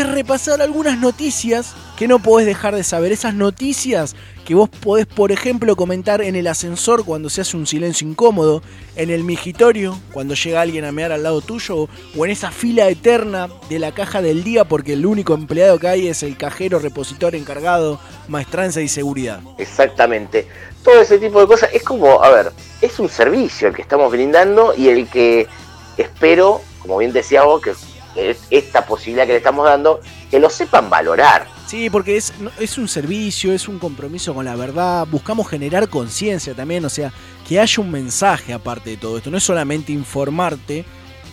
es 0.00 0.08
repasar 0.08 0.60
algunas 0.60 0.98
noticias 0.98 1.74
que 1.96 2.08
no 2.08 2.18
podés 2.18 2.46
dejar 2.46 2.74
de 2.74 2.84
saber. 2.84 3.12
Esas 3.12 3.34
noticias 3.34 4.14
que 4.44 4.54
vos 4.54 4.68
podés, 4.68 5.06
por 5.06 5.32
ejemplo, 5.32 5.74
comentar 5.74 6.22
en 6.22 6.36
el 6.36 6.46
ascensor 6.46 7.04
cuando 7.04 7.30
se 7.30 7.40
hace 7.40 7.56
un 7.56 7.66
silencio 7.66 8.06
incómodo, 8.06 8.62
en 8.94 9.10
el 9.10 9.24
migitorio 9.24 9.98
cuando 10.12 10.34
llega 10.34 10.60
alguien 10.60 10.84
a 10.84 10.92
mear 10.92 11.12
al 11.12 11.22
lado 11.22 11.40
tuyo, 11.40 11.88
o 12.16 12.24
en 12.24 12.30
esa 12.30 12.50
fila 12.50 12.88
eterna 12.88 13.48
de 13.68 13.78
la 13.78 13.92
caja 13.92 14.22
del 14.22 14.44
día 14.44 14.64
porque 14.64 14.92
el 14.92 15.04
único 15.04 15.34
empleado 15.34 15.78
que 15.78 15.88
hay 15.88 16.08
es 16.08 16.22
el 16.22 16.36
cajero 16.36 16.78
repositor 16.78 17.34
encargado, 17.34 17.98
maestranza 18.28 18.80
y 18.80 18.88
seguridad. 18.88 19.40
Exactamente. 19.58 20.46
Todo 20.84 21.00
ese 21.00 21.18
tipo 21.18 21.40
de 21.40 21.46
cosas 21.46 21.70
es 21.72 21.82
como, 21.82 22.22
a 22.22 22.30
ver, 22.30 22.52
es 22.80 22.98
un 23.00 23.08
servicio 23.08 23.68
el 23.68 23.74
que 23.74 23.82
estamos 23.82 24.12
brindando 24.12 24.74
y 24.76 24.88
el 24.88 25.08
que 25.08 25.48
espero, 25.96 26.60
como 26.78 26.98
bien 26.98 27.12
decía 27.12 27.42
vos, 27.42 27.60
que 27.60 27.72
es 28.16 28.46
esta 28.50 28.86
posibilidad 28.86 29.26
que 29.26 29.32
le 29.32 29.38
estamos 29.38 29.64
dando, 29.66 30.00
que 30.30 30.40
lo 30.40 30.50
sepan 30.50 30.90
valorar. 30.90 31.46
Sí, 31.66 31.90
porque 31.90 32.16
es, 32.16 32.32
es 32.58 32.78
un 32.78 32.88
servicio, 32.88 33.52
es 33.52 33.68
un 33.68 33.78
compromiso 33.78 34.34
con 34.34 34.44
la 34.44 34.56
verdad, 34.56 35.06
buscamos 35.10 35.48
generar 35.48 35.88
conciencia 35.88 36.54
también, 36.54 36.84
o 36.84 36.88
sea, 36.88 37.12
que 37.46 37.60
haya 37.60 37.82
un 37.82 37.90
mensaje 37.90 38.52
aparte 38.52 38.90
de 38.90 38.96
todo 38.96 39.18
esto, 39.18 39.30
no 39.30 39.38
es 39.38 39.44
solamente 39.44 39.92
informarte, 39.92 40.84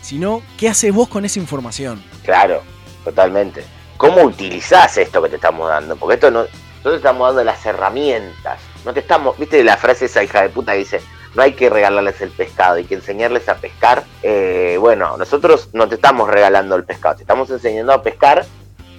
sino 0.02 0.42
qué 0.58 0.70
haces 0.70 0.94
vos 0.94 1.08
con 1.08 1.26
esa 1.26 1.40
información. 1.40 2.04
Claro, 2.24 2.62
totalmente. 3.04 3.64
¿Cómo 3.98 4.24
utilizás 4.24 4.98
esto 4.98 5.22
que 5.22 5.30
te 5.30 5.36
estamos 5.36 5.70
dando? 5.70 5.96
Porque 5.96 6.16
esto 6.16 6.32
no, 6.32 6.40
nosotros 6.40 6.94
te 6.94 6.98
estamos 6.98 7.28
dando 7.28 7.44
las 7.44 7.66
herramientas. 7.66 8.60
No 8.84 8.94
te 8.94 9.00
estamos, 9.00 9.38
viste 9.38 9.64
la 9.64 9.78
frase 9.78 10.06
esa 10.06 10.24
hija 10.24 10.42
de 10.42 10.50
puta 10.50 10.74
que 10.74 10.80
dice, 10.80 11.02
no 11.36 11.42
hay 11.42 11.54
que 11.54 11.70
regalarles 11.70 12.22
el 12.22 12.30
pescado, 12.30 12.76
hay 12.76 12.86
que 12.86 12.96
enseñarles 12.96 13.48
a 13.50 13.56
pescar. 13.56 14.04
Eh, 14.22 14.78
bueno, 14.80 15.18
nosotros 15.18 15.70
no 15.74 15.88
te 15.88 15.96
estamos 15.96 16.30
regalando 16.30 16.76
el 16.76 16.84
pescado, 16.84 17.16
te 17.16 17.24
estamos 17.24 17.50
enseñando 17.50 17.92
a 17.94 18.02
pescar 18.04 18.46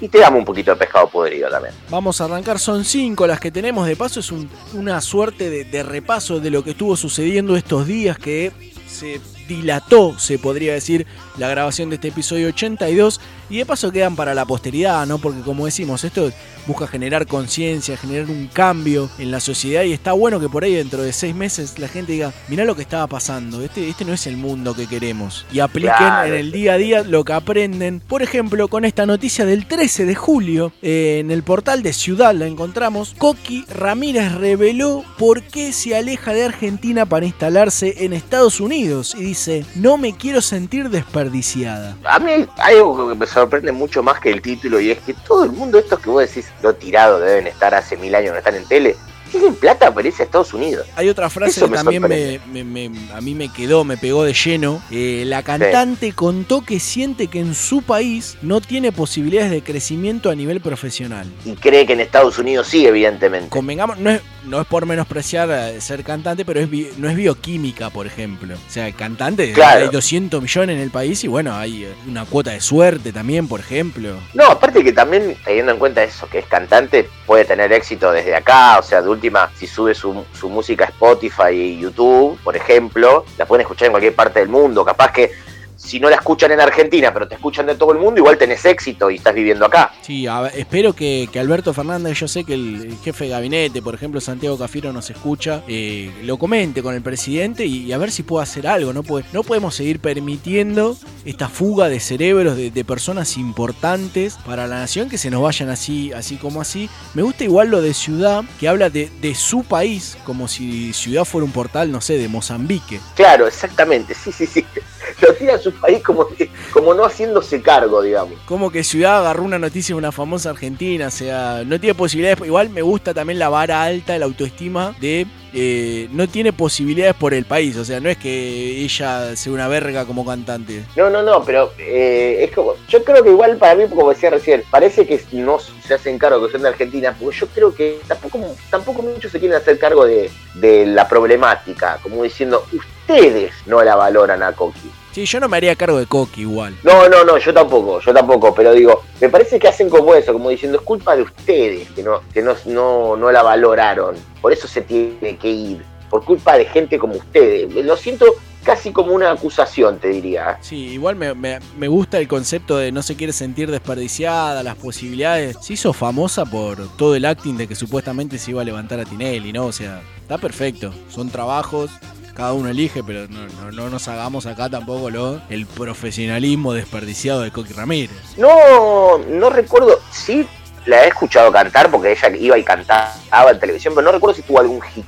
y 0.01 0.09
te 0.09 0.18
damos 0.18 0.40
un 0.40 0.44
poquito 0.44 0.73
de 0.73 0.77
pescado 0.77 1.09
podrido 1.09 1.49
también. 1.49 1.75
Vamos 1.90 2.20
a 2.20 2.25
arrancar, 2.25 2.59
son 2.59 2.85
cinco 2.85 3.27
las 3.27 3.38
que 3.40 3.51
tenemos, 3.51 3.87
de 3.87 3.97
paso 3.97 4.20
es 4.20 4.33
un- 4.33 4.51
una 4.75 5.01
suerte 5.01 5.49
de, 5.51 5.64
de 5.64 5.83
repaso 5.83 6.40
de 6.40 6.51
lo 6.51 6.64
que 6.64 6.70
estuvo 6.70 6.97
sucediendo 6.97 7.57
estos 7.57 7.87
días 7.87 8.18
que 8.18 8.53
se 8.88 9.20
dilató, 9.49 10.18
se 10.18 10.38
podría 10.38 10.73
decir, 10.73 11.07
la 11.38 11.49
grabación 11.49 11.90
de 11.90 11.97
este 11.97 12.09
episodio 12.09 12.49
82. 12.49 13.20
Y 13.55 13.59
de 13.59 13.67
paso 13.67 13.93
quedan 13.93 14.17
para 14.17 14.35
la 14.35 14.45
posteridad, 14.47 15.07
¿no? 15.07 15.19
Porque 15.19 15.40
como 15.43 15.64
decimos, 15.64 16.03
esto 16.03 16.33
busca 16.67 16.88
generar 16.88 17.25
conciencia, 17.29 17.97
generar 17.97 18.29
un 18.29 18.49
cambio 18.49 19.09
en 19.17 19.31
la 19.31 19.38
sociedad 19.38 19.85
y 19.85 19.93
está 19.93 20.12
bueno 20.12 20.40
que 20.40 20.49
por 20.49 20.64
ahí 20.64 20.75
dentro 20.75 21.03
de 21.03 21.12
seis 21.12 21.37
meses 21.37 21.79
la 21.79 21.87
gente 21.87 22.11
diga, 22.11 22.33
mirá 22.49 22.64
lo 22.64 22.75
que 22.75 22.83
estaba 22.83 23.07
pasando, 23.07 23.62
este, 23.62 23.88
este 23.88 24.05
no 24.05 24.12
es 24.12 24.27
el 24.27 24.37
mundo 24.38 24.75
que 24.75 24.88
queremos. 24.88 25.47
Y 25.53 25.61
apliquen 25.61 25.95
Claro. 25.95 26.33
en 26.33 26.35
el 26.40 26.51
día 26.51 26.73
a 26.73 26.79
día 26.79 27.03
lo 27.05 27.23
que 27.25 27.33
aprenden. 27.33 28.01
Por 28.01 28.25
ejemplo, 28.25 28.67
con 28.67 28.85
esta 28.85 29.07
noticia 29.07 29.45
del 29.47 29.67
13 29.67 30.05
de 30.05 30.17
julio, 30.17 30.73
eh, 30.83 31.19
en 31.21 31.31
el 31.31 31.45
portal 31.45 31.85
de 31.85 31.93
Ciudad 31.93 32.35
la 32.35 32.47
encontramos, 32.49 33.14
Coqui 33.19 33.67
Ramírez 33.69 34.33
reveló 34.33 35.05
por 35.17 35.43
qué 35.45 35.73
se 35.73 35.95
aleja 35.95 36.33
de 36.33 36.43
Argentina 36.47 37.07
para 37.07 37.25
instalarse 37.27 38.05
en 38.05 38.14
Estados 38.14 38.59
Unidos 38.59 39.14
y 39.17 39.23
dice, 39.23 39.64
no 39.77 39.97
me 39.97 40.17
quiero 40.17 40.40
sentir 40.40 40.90
desperdiciada. 40.90 41.97
A 42.05 42.19
mí 42.19 42.33
hay 42.57 42.77
algo 42.79 42.97
que 42.99 43.05
me 43.05 43.14
sorprende 43.45 43.73
mucho 43.73 44.03
más 44.03 44.21
que 44.21 44.31
el 44.31 44.41
título 44.43 44.81
y 44.81 44.91
es 44.91 44.99
que 45.01 45.15
todo 45.15 45.45
el 45.45 45.53
mundo, 45.53 45.79
estos 45.79 45.99
que 46.01 46.11
vos 46.11 46.27
decís, 46.27 46.47
lo 46.63 46.75
tirado 46.75 47.21
deben 47.21 47.47
estar 47.47 47.75
hace 47.75 47.97
mil 47.97 48.15
años, 48.15 48.33
no 48.33 48.39
están 48.39 48.55
en 48.55 48.65
tele, 48.67 48.97
tienen 49.31 49.55
plata 49.57 49.93
para 49.93 50.07
irse 50.09 50.23
a 50.23 50.27
Estados 50.27 50.55
Unidos. 50.55 50.87
Hay 50.97 51.09
otra 51.09 51.29
frase 51.29 51.51
Eso 51.51 51.67
que 51.67 51.73
me 51.73 51.77
también 51.79 52.03
me, 52.03 52.39
sorprende. 52.39 52.65
me- 52.65 52.89
me- 52.89 53.13
a 53.13 53.21
mí 53.21 53.35
me 53.35 53.49
quedó, 53.53 53.85
me 53.85 53.97
pegó 53.97 54.23
de 54.25 54.33
lleno. 54.33 54.81
Eh, 54.93 55.25
la 55.27 55.43
cantante 55.43 56.13
contó 56.13 56.65
que 56.65 56.79
siente 56.79 57.27
que 57.27 57.41
en 57.41 57.55
su 57.55 57.83
país 57.83 58.37
no 58.43 58.61
tiene 58.61 58.93
posibilidades 58.93 59.51
de 59.51 59.63
crecimiento 59.63 60.31
a 60.31 60.35
nivel 60.37 60.61
profesional. 60.61 61.27
Y 61.45 61.53
cree 61.57 61.85
que 61.85 61.95
en 61.95 62.01
Estados 62.01 62.39
Unidos 62.39 62.69
sí, 62.69 62.87
evidentemente. 62.87 63.49
Convengamos, 63.51 63.99
no 63.99 64.11
es, 64.11 64.21
no 64.47 64.61
es 64.61 64.67
por 64.67 64.87
menospreciar 64.87 65.49
eh, 65.51 65.81
ser 65.81 66.05
cantante, 66.05 66.45
pero 66.45 66.61
es 66.61 66.71
bi- 66.71 66.91
no 66.99 67.09
es 67.09 67.17
bioquímica, 67.17 67.91
por 67.91 68.07
ejemplo. 68.07 68.55
O 68.55 68.71
sea, 68.71 68.91
cantante, 68.93 69.53
Claro. 69.53 69.81
hay 69.85 69.89
200 69.89 70.41
millones 70.43 70.77
en 70.77 70.83
el 70.83 70.91
país 70.91 71.23
y 71.25 71.29
bueno, 71.29 71.55
hay 71.55 71.85
eh, 71.85 71.95
una 72.09 72.25
cuota 72.25 72.51
de 72.53 72.61
suerte 72.61 73.13
también, 73.13 73.49
por 73.49 73.61
ejemplo. 73.61 74.17
No, 74.35 74.45
aparte 74.47 74.83
que 74.85 74.93
también, 74.93 75.37
teniendo 75.45 75.73
en 75.73 75.79
cuenta 75.79 76.03
eso, 76.03 76.29
que 76.29 76.39
es 76.41 76.47
cantante, 76.47 77.09
puede 77.27 77.45
tener 77.45 77.73
éxito 77.73 78.13
desde 78.13 78.35
acá, 78.35 78.79
o 78.79 78.83
sea, 78.83 79.03
de 79.03 79.09
última, 79.09 79.51
si 79.57 79.67
sube 79.67 79.95
su, 79.95 80.25
su 80.39 80.49
música 80.49 80.85
a 80.85 80.89
Spotify 80.89 81.53
y 81.53 81.79
YouTube, 81.81 82.39
por 82.45 82.57
ejemplo, 82.57 83.25
la 83.39 83.47
pueden 83.47 83.63
escuchar 83.63 83.87
en 83.87 83.93
cualquier 83.93 84.15
parte 84.15 84.41
del 84.41 84.49
mundo, 84.49 84.85
capaz 84.85 85.13
que 85.13 85.31
si 85.77 85.99
no 86.01 86.09
la 86.09 86.17
escuchan 86.17 86.53
en 86.53 86.61
Argentina, 86.61 87.13
pero 87.13 87.27
te 87.29 87.35
escuchan 87.35 87.67
de 87.67 87.75
todo 87.75 87.93
el 87.93 87.99
mundo, 87.99 88.19
igual 88.21 88.39
tenés 88.39 88.65
éxito 88.65 89.11
y 89.11 89.17
estás 89.17 89.35
viviendo 89.35 89.65
acá. 89.67 89.93
Sí, 90.03 90.27
a 90.27 90.47
espero 90.49 90.93
que, 90.93 91.29
que 91.33 91.41
Alberto 91.41 91.73
Fernández, 91.75 92.19
yo 92.19 92.29
sé 92.29 92.45
que 92.45 92.55
el, 92.55 92.83
el 92.87 92.97
jefe 92.99 93.25
de 93.25 93.31
gabinete, 93.31 93.83
por 93.83 93.95
ejemplo, 93.95 94.21
Santiago 94.21 94.57
Cafiero 94.59 94.93
nos 94.93 95.11
escucha, 95.11 95.63
eh, 95.69 96.11
lo 96.23 96.37
comente 96.37 96.83
con 96.83 96.95
el 96.95 97.03
presidente 97.03 97.67
y, 97.67 97.85
y 97.85 97.93
a 97.93 97.99
ver 97.99 98.11
si 98.11 98.23
puede 98.23 98.43
hacer 98.45 98.67
algo. 98.67 98.93
No, 98.93 99.03
Puede- 99.03 99.25
no 99.33 99.43
podemos 99.43 99.75
seguir 99.75 100.01
permitiendo 100.01 100.97
esta 101.25 101.49
fuga 101.49 101.89
de 101.89 102.01
cerebros 102.01 102.57
de, 102.57 102.71
de 102.71 102.85
personas 102.85 103.37
importantes 103.37 104.37
para 104.47 104.67
la 104.67 104.77
nación 104.79 105.09
que 105.09 105.19
se 105.19 105.31
nos 105.31 105.43
vayan 105.43 105.71
así, 105.71 106.13
así 106.13 106.37
como 106.37 106.61
así. 106.61 106.89
Me 107.15 107.23
gusta 107.23 107.45
igual 107.45 107.69
lo 107.69 107.81
de 107.81 107.95
Ciudad, 107.95 108.45
que 108.61 108.69
habla 108.69 108.91
de, 108.91 109.11
de 109.21 109.35
su 109.35 109.65
país, 109.65 110.17
como 110.25 110.49
si 110.49 110.93
Ciudad 110.93 111.25
fuera 111.25 111.45
un 111.45 111.53
portal, 111.53 111.91
no 111.91 112.01
sé, 112.01 112.17
de 112.19 112.29
Mozambique. 112.29 113.01
Claro, 113.15 113.47
exactamente, 113.47 114.15
sí, 114.15 114.33
sí, 114.33 114.47
sí. 114.47 114.65
Lo 115.21 115.35
tira 115.35 115.55
a 115.55 115.59
su 115.64 115.72
país 115.72 116.03
como, 116.03 116.27
como 116.72 116.94
no 116.94 117.05
haciéndose 117.05 117.61
cargo, 117.62 118.03
digamos. 118.03 118.38
Como 118.46 118.70
que 118.70 118.85
Ciudad 118.85 119.18
agarró 119.18 119.42
una 119.42 119.59
noticia 119.59 119.94
de 119.94 119.98
una 119.98 120.12
famosa 120.12 120.50
argentina, 120.50 121.09
o 121.09 121.11
sea, 121.11 121.62
no 121.64 121.81
tiene 121.81 121.94
posibilidades. 121.94 122.46
Igual 122.46 122.70
me 122.70 122.83
gusta 122.83 123.14
también 123.14 123.38
la 123.38 123.48
vara 123.48 123.83
alta, 123.83 124.18
la 124.18 124.27
autoestima 124.27 124.94
de 125.00 125.27
eh, 125.57 126.09
no 126.11 126.27
tiene 126.29 126.53
posibilidades 126.53 127.14
por 127.14 127.33
el 127.33 127.44
país, 127.44 127.77
o 127.77 127.85
sea, 127.85 128.00
no 128.00 128.09
es 128.09 128.18
que 128.18 128.81
ella 128.83 129.37
sea 129.37 129.53
una 129.53 129.68
verga 129.68 130.05
como 130.05 130.27
cantante. 130.27 130.85
No, 130.96 131.09
no, 131.11 131.22
no, 131.22 131.44
pero 131.44 131.72
eh, 131.79 132.38
es 132.40 132.50
como, 132.50 132.74
yo 132.88 133.05
creo 133.05 133.22
que 133.22 133.31
igual 133.31 133.57
para 133.57 133.77
mí, 133.77 133.85
como 133.88 134.11
decía 134.11 134.31
recién, 134.31 134.64
parece 134.68 135.07
que 135.07 135.22
no 135.31 135.59
se 135.61 135.94
hacen 135.94 136.18
cargo 136.18 136.44
que 136.44 136.53
son 136.53 136.62
de 136.62 136.70
Argentina, 136.70 137.16
porque 137.18 137.38
yo 137.38 137.46
creo 137.46 137.72
que 137.72 138.00
tampoco, 138.09 138.40
tampoco 138.68 139.03
muchos 139.03 139.31
se 139.31 139.38
quieren 139.38 139.57
hacer 139.57 139.79
cargo 139.79 140.05
de, 140.05 140.29
de 140.55 140.87
la 140.87 141.09
problemática, 141.09 142.00
como 142.03 142.24
diciendo, 142.24 142.66
ustedes 142.72 143.53
no 143.66 143.81
la 143.85 143.94
valoran 143.94 144.42
a 144.42 144.53
Coqui. 144.53 144.90
Sí, 145.14 145.24
yo 145.27 145.38
no 145.38 145.48
me 145.48 145.57
haría 145.57 145.77
cargo 145.77 145.98
de 145.98 146.07
Coqui 146.07 146.40
igual. 146.40 146.77
No, 146.83 147.09
no, 147.09 147.24
no, 147.24 147.38
yo 147.38 147.55
tampoco, 147.55 148.00
yo 148.00 148.12
tampoco, 148.12 148.53
pero 148.55 148.72
digo, 148.72 149.03
me 149.20 149.29
parece 149.29 149.61
que 149.61 149.68
hacen 149.68 149.88
como 149.88 150.12
eso, 150.14 150.33
como 150.33 150.50
diciendo, 150.50 150.79
es 150.79 150.85
culpa 150.85 151.14
de 151.14 151.22
ustedes 151.22 151.88
que 151.90 152.03
no, 152.03 152.20
que 152.33 152.42
no, 152.42 152.55
no, 152.66 153.16
no 153.16 153.31
la 153.31 153.42
valoraron, 153.44 154.16
por 154.42 154.53
eso 154.53 154.66
se 154.66 154.81
tiene 154.83 155.37
que 155.40 155.48
ir, 155.48 155.83
por 156.11 156.24
culpa 156.24 156.59
de 156.59 156.64
gente 156.64 156.98
como 156.98 157.14
ustedes. 157.14 157.72
Lo 157.72 157.96
siento 157.96 158.27
casi 158.64 158.90
como 158.92 159.12
una 159.12 159.31
acusación, 159.31 159.98
te 160.00 160.09
diría. 160.09 160.59
Sí, 160.62 160.88
igual 160.94 161.14
me, 161.16 161.33
me- 161.35 161.61
me 161.79 161.87
gusta 161.87 162.18
el 162.18 162.27
concepto 162.27 162.77
de 162.79 162.90
no 162.90 163.03
se 163.03 163.14
quiere 163.14 163.33
sentir 163.33 163.70
desperdiciada, 163.70 164.62
las 164.64 164.74
posibilidades. 164.77 165.59
Se 165.61 165.74
hizo 165.74 165.92
famosa 165.92 166.44
por 166.44 166.88
todo 166.96 167.14
el 167.14 167.24
acting 167.24 167.57
de 167.57 167.68
que 167.68 167.74
supuestamente 167.77 168.37
se 168.38 168.50
iba 168.50 168.62
a 168.62 168.64
levantar 168.64 168.98
a 168.98 169.05
Tinelli, 169.05 169.53
¿no? 169.53 169.66
O 169.66 169.72
sea, 169.72 170.00
está 170.22 170.38
perfecto. 170.38 170.92
Son 171.11 171.29
trabajos, 171.31 171.90
cada 172.35 172.53
uno 172.53 172.68
elige, 172.68 173.03
pero 173.05 173.27
no, 173.29 173.47
no, 173.62 173.70
no 173.73 173.90
nos 173.90 174.09
hagamos 174.09 174.47
acá 174.47 174.68
tampoco 174.68 175.11
lo, 175.11 175.40
el 175.49 175.66
profesionalismo 175.66 176.73
desperdiciado 176.73 177.40
de 177.42 177.51
Coqui 177.51 177.73
Ramírez. 177.73 178.11
No, 178.37 179.18
no 179.18 179.51
recuerdo, 179.51 180.01
sí 180.11 180.47
la 180.87 181.05
he 181.05 181.09
escuchado 181.09 181.51
cantar 181.53 181.90
porque 181.90 182.12
ella 182.12 182.29
iba 182.37 182.59
y 182.59 182.64
cantaba 182.64 183.14
en 183.51 183.59
televisión, 183.59 183.94
pero 183.94 184.05
no 184.07 184.12
recuerdo 184.12 184.37
si 184.37 184.42
tuvo 184.42 184.61
algún 184.61 184.83
hit. 184.83 185.05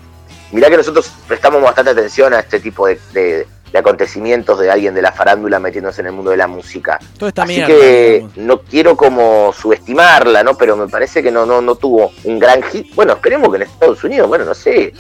Mirá 0.53 0.71
que 0.71 0.77
nosotros 0.77 1.11
prestamos 1.27 1.61
bastante 1.61 1.91
atención 1.91 2.33
a 2.33 2.41
este 2.41 2.61
tipo 2.61 2.87
de, 2.87 2.99
de- 3.13 3.47
de 3.73 3.79
acontecimientos 3.79 4.59
de 4.61 4.71
alguien 4.71 4.95
de 4.95 5.03
la 5.03 5.13
farándula 5.13 5.59
metiéndose 5.59 6.01
en 6.01 6.07
el 6.09 6.13
mundo 6.13 6.31
de 6.31 6.37
la 6.37 6.47
música. 6.47 6.99
Así 7.45 7.55
mierda, 7.55 7.67
que 7.75 8.13
digamos. 8.15 8.37
no 8.37 8.61
quiero 8.63 8.97
como 8.97 9.53
subestimarla, 9.53 10.43
¿no? 10.43 10.57
Pero 10.57 10.77
me 10.77 10.89
parece 10.89 11.23
que 11.23 11.31
no, 11.31 11.45
no, 11.47 11.61
no 11.61 11.75
tuvo 11.75 12.13
un 12.25 12.39
gran 12.39 12.63
hit. 12.63 12.95
Bueno, 12.95 13.15
esperemos 13.15 13.51
que 13.51 13.57
en 13.57 13.63
Estados 13.63 14.03
Unidos, 14.05 14.29
bueno, 14.29 14.45
no 14.45 14.55
sé, 14.55 14.93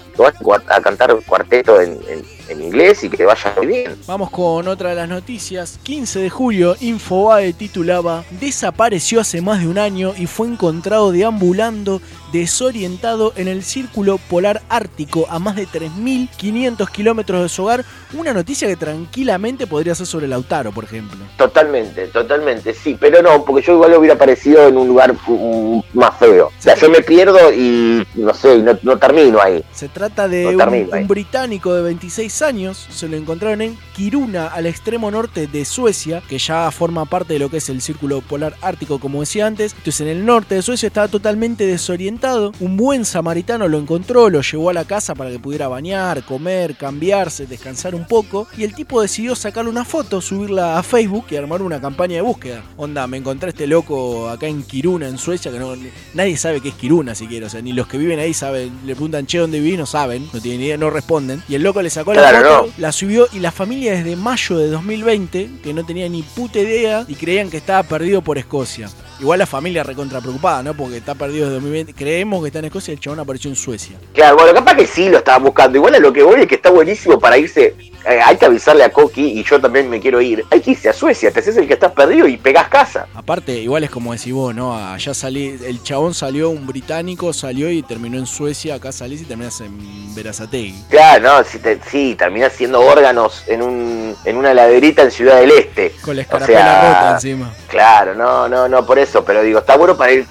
a 0.68 0.80
cantar 0.80 1.16
cuarteto 1.26 1.80
en, 1.80 1.98
en- 2.08 2.35
en 2.48 2.62
inglés 2.62 3.04
y 3.04 3.10
que 3.10 3.24
vaya 3.24 3.52
muy 3.56 3.66
bien. 3.66 3.96
Vamos 4.06 4.30
con 4.30 4.68
otra 4.68 4.90
de 4.90 4.96
las 4.96 5.08
noticias. 5.08 5.78
15 5.82 6.20
de 6.20 6.30
julio, 6.30 6.76
Infobae 6.80 7.52
titulaba 7.52 8.24
Desapareció 8.40 9.20
hace 9.20 9.40
más 9.40 9.60
de 9.60 9.68
un 9.68 9.78
año 9.78 10.14
y 10.16 10.26
fue 10.26 10.46
encontrado 10.46 11.12
deambulando 11.12 12.00
desorientado 12.32 13.32
en 13.36 13.48
el 13.48 13.62
círculo 13.62 14.18
polar 14.18 14.62
ártico 14.68 15.26
a 15.30 15.38
más 15.38 15.56
de 15.56 15.66
3.500 15.66 16.90
kilómetros 16.90 17.42
de 17.42 17.48
su 17.48 17.62
hogar. 17.64 17.84
Una 18.12 18.32
noticia 18.32 18.68
que 18.68 18.76
tranquilamente 18.76 19.66
podría 19.66 19.94
ser 19.94 20.06
sobre 20.06 20.28
Lautaro, 20.28 20.72
por 20.72 20.84
ejemplo. 20.84 21.18
Totalmente, 21.36 22.08
totalmente, 22.08 22.74
sí, 22.74 22.96
pero 23.00 23.22
no, 23.22 23.44
porque 23.44 23.62
yo 23.62 23.74
igual 23.74 23.94
hubiera 23.94 24.14
aparecido 24.14 24.68
en 24.68 24.76
un 24.76 24.88
lugar 24.88 25.14
mm, 25.14 25.80
más 25.94 26.16
feo. 26.18 26.46
O 26.46 26.62
sea, 26.62 26.74
yo 26.74 26.90
me 26.90 27.00
pierdo 27.00 27.52
y 27.52 28.06
no 28.14 28.34
sé, 28.34 28.58
no, 28.58 28.78
no 28.82 28.98
termino 28.98 29.40
ahí. 29.40 29.64
Se 29.72 29.88
trata 29.88 30.28
de 30.28 30.52
No 30.52 30.64
un, 30.64 30.88
un 30.92 31.08
británico 31.08 31.74
de 31.74 31.82
26 31.82 32.35
años, 32.42 32.86
se 32.90 33.08
lo 33.08 33.16
encontraron 33.16 33.62
en 33.62 33.78
Kiruna, 33.94 34.46
al 34.48 34.66
extremo 34.66 35.10
norte 35.10 35.46
de 35.46 35.64
Suecia, 35.64 36.22
que 36.28 36.38
ya 36.38 36.70
forma 36.70 37.04
parte 37.04 37.34
de 37.34 37.38
lo 37.38 37.50
que 37.50 37.58
es 37.58 37.68
el 37.68 37.80
círculo 37.80 38.20
polar 38.20 38.56
ártico, 38.60 38.98
como 38.98 39.20
decía 39.20 39.46
antes. 39.46 39.72
Entonces 39.72 40.00
en 40.02 40.08
el 40.08 40.24
norte 40.24 40.54
de 40.54 40.62
Suecia 40.62 40.86
estaba 40.86 41.08
totalmente 41.08 41.66
desorientado. 41.66 42.52
Un 42.60 42.76
buen 42.76 43.04
samaritano 43.04 43.68
lo 43.68 43.78
encontró, 43.78 44.30
lo 44.30 44.42
llevó 44.42 44.70
a 44.70 44.74
la 44.74 44.84
casa 44.84 45.14
para 45.14 45.30
que 45.30 45.38
pudiera 45.38 45.68
bañar, 45.68 46.24
comer, 46.24 46.76
cambiarse, 46.76 47.46
descansar 47.46 47.94
un 47.94 48.06
poco. 48.06 48.46
Y 48.56 48.64
el 48.64 48.74
tipo 48.74 49.00
decidió 49.00 49.34
sacarle 49.34 49.70
una 49.70 49.84
foto, 49.84 50.20
subirla 50.20 50.78
a 50.78 50.82
Facebook 50.82 51.26
y 51.30 51.36
armar 51.36 51.62
una 51.62 51.80
campaña 51.80 52.16
de 52.16 52.22
búsqueda. 52.22 52.62
Onda, 52.76 53.06
me 53.06 53.16
encontré 53.16 53.48
a 53.48 53.50
este 53.50 53.66
loco 53.66 54.28
acá 54.28 54.46
en 54.46 54.62
Kiruna, 54.62 55.08
en 55.08 55.18
Suecia, 55.18 55.50
que 55.50 55.58
no, 55.58 55.74
nadie 56.14 56.36
sabe 56.36 56.60
qué 56.60 56.68
es 56.68 56.74
Kiruna 56.74 57.14
siquiera. 57.14 57.46
O 57.46 57.50
sea, 57.50 57.62
ni 57.62 57.72
los 57.72 57.86
que 57.86 57.98
viven 57.98 58.18
ahí 58.18 58.34
saben, 58.34 58.72
le 58.84 58.94
preguntan, 58.94 59.26
che, 59.26 59.38
¿dónde 59.38 59.60
vivís? 59.60 59.78
No 59.78 59.86
saben, 59.86 60.28
no 60.32 60.40
tienen 60.40 60.62
idea, 60.62 60.76
no 60.76 60.90
responden. 60.90 61.42
Y 61.48 61.54
el 61.54 61.62
loco 61.62 61.82
le 61.82 61.90
sacó 61.90 62.14
la 62.14 62.25
Claro, 62.30 62.48
foto, 62.48 62.66
no. 62.66 62.72
la 62.78 62.92
subió 62.92 63.28
y 63.32 63.38
la 63.40 63.52
familia 63.52 63.92
desde 63.92 64.16
mayo 64.16 64.58
de 64.58 64.68
2020, 64.68 65.50
que 65.62 65.74
no 65.74 65.84
tenía 65.84 66.08
ni 66.08 66.22
puta 66.22 66.58
idea 66.58 67.04
y 67.08 67.14
creían 67.14 67.50
que 67.50 67.56
estaba 67.56 67.82
perdido 67.82 68.22
por 68.22 68.38
Escocia. 68.38 68.88
Igual 69.20 69.38
la 69.38 69.46
familia 69.46 69.82
recontra 69.82 70.20
preocupada, 70.20 70.62
¿no? 70.62 70.74
Porque 70.74 70.98
está 70.98 71.14
perdido 71.14 71.46
desde 71.46 71.54
2020. 71.54 71.94
Creemos 71.94 72.42
que 72.42 72.48
está 72.48 72.58
en 72.58 72.66
Escocia 72.66 72.92
y 72.92 72.94
el 72.96 73.00
chabón 73.00 73.20
apareció 73.20 73.48
en 73.50 73.56
Suecia. 73.56 73.96
Claro, 74.12 74.36
bueno, 74.36 74.52
capaz 74.54 74.74
que 74.76 74.86
sí 74.86 75.08
lo 75.08 75.18
estaba 75.18 75.38
buscando. 75.38 75.78
Igual 75.78 75.94
a 75.94 75.98
lo 75.98 76.12
que 76.12 76.22
voy 76.22 76.40
es 76.42 76.46
que 76.46 76.56
está 76.56 76.70
buenísimo 76.70 77.18
para 77.18 77.38
irse. 77.38 77.74
eh, 78.08 78.20
hay 78.24 78.36
que 78.36 78.46
avisarle 78.46 78.84
a 78.84 78.90
Coqui 78.90 79.40
y 79.40 79.42
yo 79.42 79.60
también 79.60 79.88
me 79.90 80.00
quiero 80.00 80.20
ir. 80.20 80.44
Hay 80.50 80.60
que 80.60 80.72
irse 80.72 80.88
a 80.88 80.92
Suecia, 80.92 81.30
te 81.32 81.40
haces 81.40 81.56
el 81.56 81.66
que 81.66 81.72
estás 81.74 81.92
perdido 81.92 82.28
y 82.28 82.36
pegás 82.36 82.68
casa. 82.68 83.06
Aparte, 83.14 83.52
igual 83.52 83.82
es 83.84 83.90
como 83.90 84.12
decís 84.12 84.32
vos, 84.32 84.54
¿no? 84.54 84.76
Allá 84.76 85.12
salí, 85.14 85.58
el 85.66 85.82
chabón 85.82 86.12
salió, 86.14 86.50
un 86.50 86.66
británico 86.66 87.32
salió 87.32 87.70
y 87.70 87.82
terminó 87.82 88.18
en 88.18 88.26
Suecia, 88.26 88.74
acá 88.76 88.92
salís 88.92 89.22
y 89.22 89.24
terminás 89.24 89.60
en 89.62 90.14
Verazategui. 90.14 90.74
Claro, 90.90 91.38
no, 91.38 91.44
si 91.44 91.58
te- 91.58 91.80
sí, 91.90 92.14
terminás 92.18 92.52
siendo 92.52 92.80
órganos 92.80 93.42
en, 93.48 93.62
un, 93.62 94.14
en 94.24 94.36
una 94.36 94.54
laderita 94.54 95.02
en 95.02 95.10
Ciudad 95.10 95.40
del 95.40 95.50
Este. 95.50 95.92
Con 96.02 96.16
la 96.16 96.20
O 96.20 96.22
escarapela 96.22 96.58
sea, 96.60 96.88
rota 96.92 97.14
encima. 97.14 97.54
Claro, 97.68 98.14
no, 98.14 98.48
no, 98.48 98.68
no, 98.68 98.86
por 98.86 98.98
eso, 98.98 99.05
pero 99.24 99.42
digo, 99.42 99.58
está 99.60 99.76
bueno 99.76 99.96
para 99.96 100.12
ir. 100.12 100.26